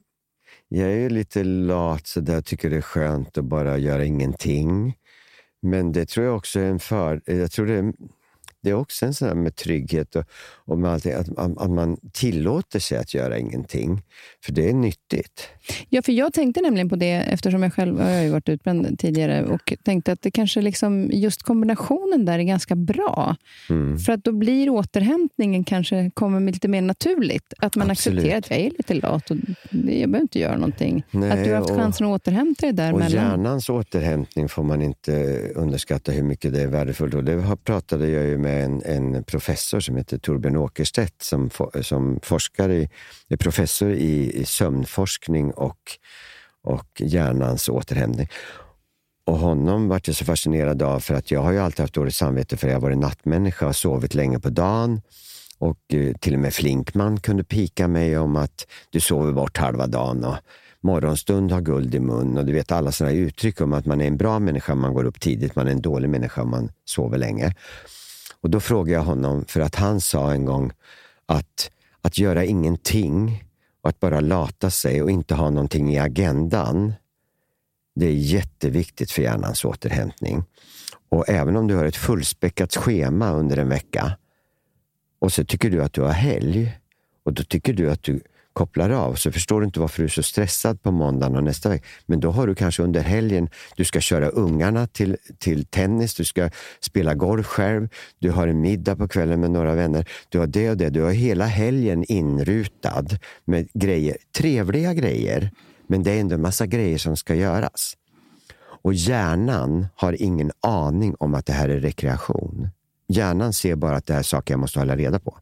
jag 0.68 0.94
är 0.94 1.10
lite 1.10 1.44
lat, 1.44 2.08
så 2.08 2.20
där 2.20 2.42
tycker 2.42 2.70
det 2.70 2.78
är 2.78 2.82
skönt 2.82 3.38
att 3.38 3.46
bara 3.46 3.78
göra 3.78 4.06
ingenting. 4.06 4.94
Men 5.68 5.92
det 5.92 6.06
tror 6.06 6.26
jag 6.26 6.36
också 6.36 6.60
är 6.60 6.70
en 6.70 6.80
för... 6.80 7.22
Jag 7.26 7.52
tror 7.52 7.66
det 7.66 7.74
är, 7.74 7.94
det 8.68 8.72
är 8.72 8.76
också 8.76 9.06
en 9.06 9.14
sån 9.14 9.44
med 9.44 9.56
trygghet 9.56 10.16
och, 10.16 10.24
och 10.66 10.78
med 10.80 10.92
allting, 10.92 11.14
att, 11.14 11.38
att, 11.38 11.72
man 11.72 11.98
tillåter 12.14 12.80
sig 12.80 12.98
att 12.98 13.14
göra 13.14 13.38
ingenting. 13.38 14.02
För 14.46 14.52
det 14.52 14.70
är 14.70 14.74
nyttigt. 14.74 15.48
Ja, 15.90 16.02
för 16.02 16.12
jag 16.12 16.34
tänkte 16.34 16.62
nämligen 16.62 16.90
på 16.90 16.96
det 16.96 17.12
eftersom 17.12 17.64
jag 17.64 17.74
själv 17.74 18.00
jag 18.00 18.06
har 18.06 18.22
ju 18.22 18.30
varit 18.30 18.50
utbränd 18.50 19.00
tidigare 19.00 19.46
och 19.46 19.74
tänkte 19.84 20.12
att 20.12 20.22
det 20.22 20.32
kanske 20.32 20.62
liksom 20.62 21.10
just 21.14 21.44
kombinationen 21.44 22.26
där 22.26 22.40
är 22.40 22.44
ganska 22.44 22.76
bra. 22.76 23.36
Mm. 23.70 23.98
För 24.00 24.14
att 24.14 24.24
då 24.24 24.32
blir 24.32 24.70
återhämtningen 24.70 25.64
kanske 25.64 26.12
kommer 26.14 26.52
lite 26.52 26.68
mer 26.68 26.82
naturligt. 26.82 27.54
Att 27.58 27.76
man 27.76 27.92
Absolut. 27.92 28.20
accepterar 28.20 28.38
att 28.38 28.50
jag 28.50 28.60
är 28.60 28.72
lite 28.78 28.94
lat 28.94 29.32
och 29.32 29.38
jag 29.72 30.10
behöver 30.10 30.22
inte 30.22 30.40
göra 30.40 30.56
någonting. 30.56 31.04
Nej, 31.12 31.32
att 31.32 31.44
du 31.44 31.50
har 31.50 31.58
haft 31.60 31.70
och- 31.70 31.78
chansen 31.78 32.08
att 32.08 32.22
återhämta 32.22 32.62
dig 32.62 32.70
Och 32.70 32.76
däremellan. 32.78 33.12
hjärnans 33.12 33.70
återhämtning 33.70 34.50
får 34.50 34.64
man 34.64 34.82
inte 34.82 35.12
underskatta 35.56 36.12
hur 36.12 36.24
mycket 36.24 36.54
det 36.54 36.62
är 36.62 36.68
värdefullt. 36.68 37.14
Och 37.14 37.24
det 37.24 37.58
pratade 37.64 38.10
jag 38.10 38.26
ju 38.26 38.38
med 38.38 38.57
en, 38.58 38.82
en 38.86 39.24
professor 39.24 39.80
som 39.80 39.96
heter 39.96 40.18
Torbjörn 40.18 40.58
Åkerstedt 40.58 41.22
som, 41.22 41.50
for, 41.50 41.82
som 41.82 42.20
forskar 42.24 42.70
i, 42.70 42.90
är 43.28 43.38
professor 43.38 43.92
i, 43.92 44.32
i 44.42 44.46
sömnforskning 44.46 45.52
och, 45.52 45.80
och 46.64 47.02
hjärnans 47.02 47.70
återhämtning. 47.70 48.30
Och 49.26 49.38
honom 49.38 49.88
vart 49.88 50.08
jag 50.08 50.16
så 50.16 50.26
fascinerad 50.26 50.82
av 50.82 51.00
för 51.00 51.14
att 51.14 51.32
jag 51.32 51.42
har 51.42 51.52
ju 51.52 51.60
alltid 51.60 51.80
haft 51.80 51.94
dåligt 51.94 52.16
samvete 52.16 52.58
för 52.58 52.68
jag 52.68 52.76
har 52.76 52.82
varit 52.82 52.98
nattmänniska 52.98 53.68
och 53.68 53.76
sovit 53.76 54.14
länge 54.14 54.40
på 54.40 54.50
dagen. 54.50 55.02
Och 55.58 55.80
eh, 55.94 56.14
till 56.14 56.34
och 56.34 56.40
med 56.40 56.54
Flinkman 56.54 57.20
kunde 57.20 57.44
pika 57.44 57.88
mig 57.88 58.18
om 58.18 58.36
att 58.36 58.68
du 58.90 59.00
sover 59.00 59.34
bort 59.34 59.58
halva 59.58 59.88
dagen 59.88 60.24
och 60.24 60.36
morgonstund 60.82 61.52
har 61.52 61.62
guld 61.62 61.96
i 61.96 62.00
mun. 62.00 62.38
Och 62.38 62.46
du 62.46 62.54
vet 62.54 62.72
alla 62.72 62.92
sådana 62.92 63.16
uttryck 63.16 63.62
om 63.62 63.74
att 63.74 63.86
man 63.86 64.02
är 64.02 64.08
en 64.08 64.18
bra 64.18 64.40
människa 64.40 64.74
om 64.74 64.82
man 64.82 64.94
går 64.94 65.04
upp 65.04 65.20
tidigt, 65.20 65.56
man 65.56 65.68
är 65.68 65.72
en 65.72 65.82
dålig 65.82 66.10
människa 66.10 66.42
om 66.42 66.50
man 66.50 66.72
sover 66.86 67.18
länge. 67.18 67.56
Och 68.42 68.50
då 68.50 68.60
frågade 68.60 68.92
jag 68.92 69.04
honom, 69.04 69.46
för 69.48 69.60
att 69.60 69.76
han 69.76 70.02
sa 70.02 70.34
en 70.34 70.46
gång 70.46 70.72
att 71.26 71.72
att 72.08 72.18
göra 72.18 72.46
ingenting 72.46 73.44
och 73.82 73.90
att 73.90 74.00
bara 74.00 74.20
lata 74.20 74.70
sig 74.70 75.02
och 75.02 75.12
inte 75.12 75.36
ha 75.36 75.50
någonting 75.50 75.94
i 75.94 76.00
agendan, 76.00 76.94
det 77.96 78.06
är 78.06 78.14
jätteviktigt 78.14 79.12
för 79.12 79.22
hjärnans 79.22 79.66
återhämtning. 79.66 80.44
Och 81.10 81.30
även 81.30 81.56
om 81.56 81.68
du 81.68 81.76
har 81.76 81.86
ett 81.86 81.96
fullspäckat 81.96 82.76
schema 82.76 83.32
under 83.32 83.58
en 83.58 83.70
vecka 83.70 84.18
och 85.20 85.34
så 85.34 85.46
tycker 85.46 85.70
du 85.70 85.84
att 85.84 85.94
du 85.94 86.02
har 86.02 86.12
helg 86.12 86.78
och 87.24 87.34
då 87.34 87.44
tycker 87.44 87.74
du 87.74 87.92
att 87.92 88.04
du 88.04 88.22
kopplar 88.58 88.90
av 88.90 89.16
så 89.16 89.32
förstår 89.32 89.62
du 89.62 89.66
inte 89.66 89.80
varför 89.80 90.02
du 90.02 90.06
är 90.06 90.10
så 90.10 90.24
stressad 90.24 90.82
på 90.82 90.92
måndagen 90.92 91.36
och 91.36 91.44
nästa 91.44 91.70
vecka. 91.70 91.86
Men 92.06 92.20
då 92.20 92.32
har 92.32 92.48
du 92.48 92.56
kanske 92.56 92.84
under 92.84 93.02
helgen, 93.02 93.50
du 93.76 93.86
ska 93.86 94.00
köra 94.00 94.30
ungarna 94.30 94.88
till, 94.88 95.18
till 95.40 95.66
tennis, 95.66 96.16
du 96.16 96.26
ska 96.26 96.50
spela 96.80 97.14
golf 97.14 97.46
själv, 97.46 97.90
du 98.20 98.32
har 98.32 98.48
en 98.48 98.62
middag 98.62 98.96
på 98.96 99.08
kvällen 99.08 99.40
med 99.40 99.52
några 99.52 99.76
vänner. 99.76 100.10
Du 100.30 100.40
har 100.40 100.48
det 100.48 100.70
och 100.70 100.78
det. 100.78 100.90
Du 100.90 101.02
har 101.02 101.12
hela 101.12 101.46
helgen 101.46 102.04
inrutad 102.04 103.06
med 103.46 103.70
grejer, 103.74 104.18
trevliga 104.38 104.94
grejer, 104.94 105.52
men 105.88 106.04
det 106.04 106.12
är 106.12 106.20
ändå 106.20 106.36
en 106.36 106.42
massa 106.42 106.66
grejer 106.66 106.98
som 106.98 107.18
ska 107.18 107.36
göras. 107.36 107.94
Och 108.84 108.94
hjärnan 108.94 109.88
har 109.96 110.22
ingen 110.22 110.52
aning 110.62 111.16
om 111.20 111.36
att 111.36 111.46
det 111.46 111.54
här 111.54 111.70
är 111.70 111.80
rekreation. 111.80 112.70
Hjärnan 113.08 113.54
ser 113.54 113.76
bara 113.76 113.96
att 113.96 114.06
det 114.06 114.14
här 114.14 114.20
är 114.20 114.24
saker 114.24 114.54
jag 114.54 114.60
måste 114.60 114.80
hålla 114.80 114.96
reda 114.96 115.20
på. 115.20 115.38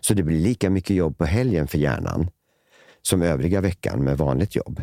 Så 0.00 0.14
det 0.14 0.22
blir 0.22 0.38
lika 0.38 0.70
mycket 0.70 0.96
jobb 0.96 1.18
på 1.18 1.24
helgen 1.24 1.66
för 1.66 1.78
hjärnan 1.78 2.30
som 3.02 3.22
övriga 3.22 3.60
veckan 3.60 4.04
med 4.04 4.18
vanligt 4.18 4.56
jobb. 4.56 4.82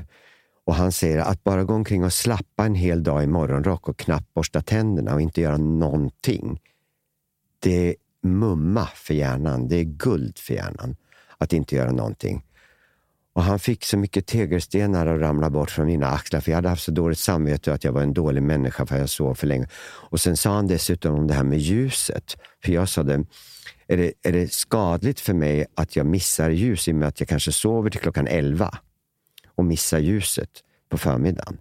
Och 0.65 0.76
han 0.76 0.91
säger 0.91 1.19
att 1.19 1.43
bara 1.43 1.63
gå 1.63 1.73
omkring 1.73 2.03
och 2.03 2.13
slappa 2.13 2.65
en 2.65 2.76
hel 2.76 3.03
dag 3.03 3.23
i 3.23 3.27
morgonrock 3.27 3.89
och 3.89 3.97
knappt 3.97 4.34
borsta 4.34 4.61
tänderna 4.61 5.13
och 5.13 5.22
inte 5.22 5.41
göra 5.41 5.57
någonting. 5.57 6.61
Det 7.59 7.89
är 7.89 7.95
mumma 8.23 8.88
för 8.95 9.13
hjärnan. 9.13 9.68
Det 9.68 9.76
är 9.76 9.84
guld 9.84 10.38
för 10.38 10.53
hjärnan 10.53 10.95
att 11.38 11.53
inte 11.53 11.76
göra 11.76 11.91
någonting. 11.91 12.43
Och 13.34 13.43
han 13.43 13.59
fick 13.59 13.85
så 13.85 13.97
mycket 13.97 14.27
tegelstenar 14.27 15.07
att 15.07 15.22
ramla 15.22 15.49
bort 15.49 15.72
från 15.72 15.85
mina 15.85 16.07
axlar 16.07 16.39
för 16.39 16.51
jag 16.51 16.57
hade 16.57 16.69
haft 16.69 16.84
så 16.84 16.91
dåligt 16.91 17.19
samvete 17.19 17.73
att 17.73 17.84
jag 17.84 17.91
var 17.91 18.01
en 18.01 18.13
dålig 18.13 18.43
människa 18.43 18.85
för 18.85 18.97
jag 18.97 19.09
sov 19.09 19.35
för 19.35 19.47
länge. 19.47 19.68
Och 19.84 20.22
sen 20.22 20.38
sa 20.38 20.53
han 20.53 20.68
dessutom 20.68 21.15
om 21.15 21.27
det 21.27 21.34
här 21.34 21.43
med 21.43 21.59
ljuset. 21.59 22.38
För 22.63 22.72
jag 22.72 22.89
sa 22.89 23.03
det, 23.03 23.26
är 23.91 23.97
det, 23.97 24.13
är 24.23 24.31
det 24.31 24.53
skadligt 24.53 25.19
för 25.19 25.34
mig 25.34 25.65
att 25.76 25.95
jag 25.95 26.05
missar 26.05 26.49
ljus 26.49 26.88
i 26.88 26.91
och 26.91 26.95
med 26.95 27.07
att 27.07 27.19
jag 27.19 27.30
kanske 27.30 27.51
sover 27.51 27.89
till 27.89 27.99
klockan 27.99 28.27
11 28.27 28.77
och 29.55 29.65
missar 29.65 29.99
ljuset 29.99 30.49
på 30.89 30.97
förmiddagen? 30.97 31.57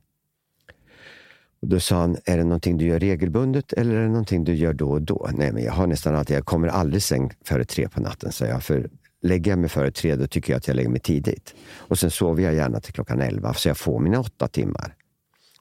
Och 1.63 1.69
då 1.69 1.81
sa 1.81 1.97
han, 1.97 2.17
är 2.25 2.37
det 2.37 2.45
någonting 2.45 2.79
du 2.79 2.87
gör 2.87 2.99
regelbundet 2.99 3.73
eller 3.73 3.95
är 3.95 4.03
det 4.03 4.09
någonting 4.09 4.45
du 4.45 4.55
gör 4.55 4.73
då 4.73 4.91
och 4.91 5.03
då? 5.03 5.31
Nej, 5.35 5.53
men 5.53 5.63
jag 5.63 5.73
har 5.73 5.87
nästan 5.87 6.15
alltid, 6.15 6.37
jag 6.37 6.45
kommer 6.45 6.69
aldrig 6.69 7.03
säng 7.03 7.33
före 7.45 7.65
tre 7.65 7.89
på 7.89 8.01
natten, 8.01 8.33
sa 8.33 8.47
jag. 8.47 8.63
För 8.63 8.91
lägger 9.23 9.53
jag 9.53 9.59
mig 9.59 9.69
före 9.69 9.91
tre, 9.91 10.17
då 10.17 10.27
tycker 10.27 10.53
jag 10.53 10.59
att 10.59 10.69
jag 10.69 10.75
lägger 10.75 10.91
mig 10.91 11.01
tidigt. 11.01 11.55
Och 11.77 11.99
sen 11.99 12.11
sover 12.11 12.43
jag 12.43 12.55
gärna 12.55 12.81
till 12.81 12.93
klockan 12.93 13.21
elva, 13.21 13.55
så 13.55 13.69
jag 13.69 13.79
får 13.79 14.01
mina 14.01 14.21
åtta 14.21 14.49
timmar. 14.49 14.95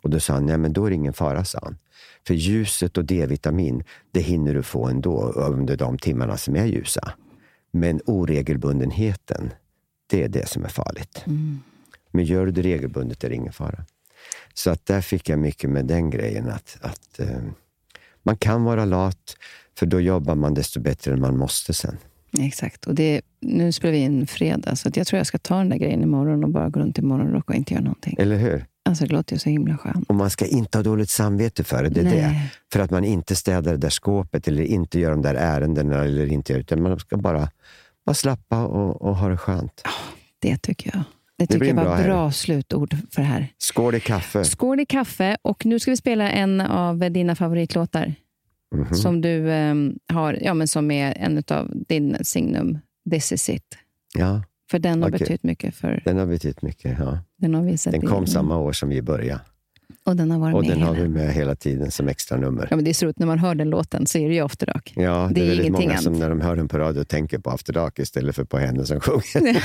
Och 0.01 0.09
då 0.09 0.19
sa 0.19 0.33
han, 0.33 0.45
nej 0.45 0.57
men 0.57 0.73
då 0.73 0.85
är 0.85 0.89
det 0.89 0.95
ingen 0.95 1.13
fara, 1.13 1.45
sa 1.45 1.59
han. 1.63 1.77
För 2.27 2.33
ljuset 2.33 2.97
och 2.97 3.05
D-vitamin, 3.05 3.83
det 4.11 4.19
hinner 4.19 4.53
du 4.53 4.63
få 4.63 4.87
ändå 4.87 5.21
under 5.31 5.77
de 5.77 5.97
timmarna 5.97 6.37
som 6.37 6.55
är 6.55 6.65
ljusa. 6.65 7.13
Men 7.71 8.01
oregelbundenheten, 8.05 9.53
det 10.07 10.23
är 10.23 10.27
det 10.29 10.49
som 10.49 10.63
är 10.65 10.69
farligt. 10.69 11.23
Men 12.11 12.25
gör 12.25 12.45
du 12.45 12.51
det 12.51 12.61
regelbundet 12.61 13.23
är 13.23 13.29
det 13.29 13.35
ingen 13.35 13.53
fara. 13.53 13.85
Så 14.53 14.69
att 14.69 14.85
där 14.85 15.01
fick 15.01 15.29
jag 15.29 15.39
mycket 15.39 15.69
med 15.69 15.85
den 15.85 16.09
grejen 16.09 16.49
att, 16.49 16.77
att 16.81 17.19
eh, 17.19 17.41
man 18.23 18.37
kan 18.37 18.63
vara 18.63 18.85
lat, 18.85 19.37
för 19.77 19.85
då 19.85 19.99
jobbar 20.01 20.35
man 20.35 20.53
desto 20.53 20.79
bättre 20.79 21.13
än 21.13 21.21
man 21.21 21.37
måste 21.37 21.73
sen. 21.73 21.97
Exakt. 22.39 22.85
Och 22.85 22.95
det, 22.95 23.21
nu 23.39 23.71
spelar 23.71 23.91
vi 23.91 23.97
in 23.97 24.27
fredag, 24.27 24.75
så 24.75 24.89
att 24.89 24.97
jag 24.97 25.07
tror 25.07 25.17
jag 25.17 25.27
ska 25.27 25.37
ta 25.37 25.57
den 25.57 25.69
där 25.69 25.77
grejen 25.77 26.03
imorgon 26.03 26.43
och 26.43 26.49
bara 26.49 26.69
gå 26.69 26.79
runt 26.79 26.99
i 26.99 27.01
morgonrock 27.01 27.49
och 27.49 27.55
inte 27.55 27.73
göra 27.73 27.83
någonting. 27.83 28.15
Eller 28.19 28.37
hur? 28.37 28.65
Alltså, 28.89 29.05
det 29.05 29.13
låter 29.13 29.33
ju 29.33 29.39
så 29.39 29.49
himla 29.49 29.77
skönt. 29.77 30.09
Och 30.09 30.15
man 30.15 30.29
ska 30.29 30.45
inte 30.45 30.77
ha 30.77 30.83
dåligt 30.83 31.09
samvete 31.09 31.63
för 31.63 31.83
det. 31.83 31.89
det, 31.89 31.99
är 31.99 32.05
det. 32.05 32.41
För 32.73 32.79
att 32.79 32.91
man 32.91 33.05
inte 33.05 33.35
städar 33.35 33.71
det 33.71 33.77
där 33.77 33.89
skåpet 33.89 34.47
eller 34.47 34.63
inte 34.63 34.99
gör 34.99 35.11
de 35.11 35.21
där 35.21 35.35
ärendena. 35.35 36.03
Eller 36.03 36.25
inte, 36.25 36.53
utan 36.53 36.81
man 36.81 36.99
ska 36.99 37.17
bara, 37.17 37.49
bara 38.05 38.13
slappa 38.13 38.65
och, 38.65 39.01
och 39.01 39.15
ha 39.15 39.29
det 39.29 39.37
skönt. 39.37 39.83
Det 40.39 40.57
tycker 40.57 40.91
jag. 40.93 41.03
Det 41.37 41.47
tycker 41.47 41.59
blir 41.59 41.69
jag 41.69 41.75
var 41.75 41.83
bra 41.83 42.03
bra, 42.03 42.31
slutord 42.31 42.95
för 43.11 43.21
det 43.21 43.27
här. 43.27 43.47
Skål 43.57 43.95
i 43.95 43.99
kaffe. 43.99 44.45
Skål 44.45 44.79
i 44.79 44.85
kaffe 44.85 45.37
och 45.41 45.65
nu 45.65 45.79
ska 45.79 45.91
vi 45.91 45.97
spela 45.97 46.31
en 46.31 46.61
av 46.61 47.11
dina 47.11 47.35
favoritlåtar. 47.35 48.15
Mhm. 48.75 48.93
Som 48.93 49.21
du 49.21 49.51
ehm, 49.51 49.95
har, 50.13 50.37
ja 50.41 50.53
men 50.53 50.67
som 50.67 50.91
är 50.91 51.17
en 51.17 51.43
av 51.49 51.71
din 51.87 52.17
signum, 52.21 52.79
This 53.11 53.31
is 53.31 53.49
it. 53.49 53.77
Ja, 54.13 54.43
För 54.71 54.79
den 54.79 55.01
har 55.03 55.09
Okej. 55.09 55.19
betytt 55.19 55.43
mycket 55.43 55.75
för, 55.75 56.01
den 56.05 56.17
har 56.17 56.25
betytt 56.25 56.61
mycket. 56.61 56.95
Ja. 56.99 57.17
den 57.37 57.53
har 57.55 57.61
visat 57.63 57.93
Den 57.93 58.03
i- 58.03 58.07
kom 58.07 58.27
samma 58.27 58.57
år 58.57 58.71
som 58.73 58.89
vi 58.89 59.01
började. 59.01 59.41
Och 60.03 60.15
den 60.15 60.31
har 60.31 60.39
varit 60.39 60.55
Och 60.55 60.61
med 60.65 60.71
den 60.71 60.81
har 60.81 60.93
hela. 60.93 61.07
vi 61.07 61.13
med 61.13 61.33
hela 61.33 61.55
tiden 61.55 61.91
som 61.91 62.07
extra 62.07 62.37
nummer. 62.37 62.67
Ja, 62.69 62.75
men 62.75 62.85
det 62.85 62.91
är 62.91 62.93
så 62.93 63.05
roligt 63.05 63.19
när 63.19 63.27
man 63.27 63.39
hör 63.39 63.55
den 63.55 63.69
låten 63.69 64.05
så 64.07 64.17
är 64.17 64.29
det 64.29 64.35
ju 64.35 64.41
After 64.45 64.65
Dark. 64.65 64.93
Ja, 64.95 65.27
det, 65.27 65.33
Det 65.33 65.41
är 65.41 65.43
är 65.45 65.47
väldigt 65.49 65.71
många 65.71 65.97
som 65.97 66.13
när 66.13 66.29
de 66.29 66.41
hör 66.41 66.55
den 66.55 66.67
på 66.67 66.77
radio 66.77 67.03
tänker 67.03 67.39
på 67.39 67.49
After 67.49 67.73
Dark 67.73 67.99
istället 67.99 68.35
för 68.35 68.43
på 68.43 68.57
henne 68.57 68.85
som 68.85 68.99
sjunger. 68.99 69.63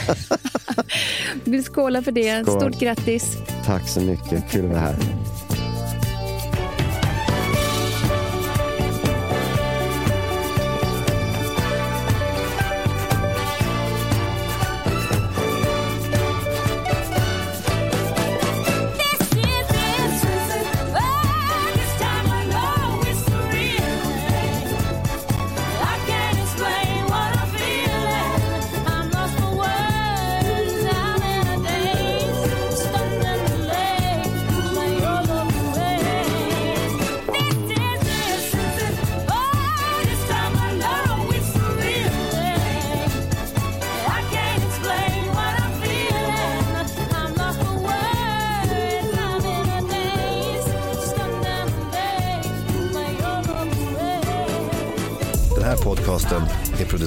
Vi 1.45 1.51
vill 1.51 1.65
skåla 1.65 2.03
för 2.03 2.13
det. 2.13 2.43
Skål. 2.47 2.61
Stort 2.61 2.81
grattis! 2.81 3.37
Tack 3.65 3.89
så 3.89 4.01
mycket, 4.01 4.51
kul 4.51 4.65
att 4.65 4.71
vara 4.71 4.81
här. 4.81 4.97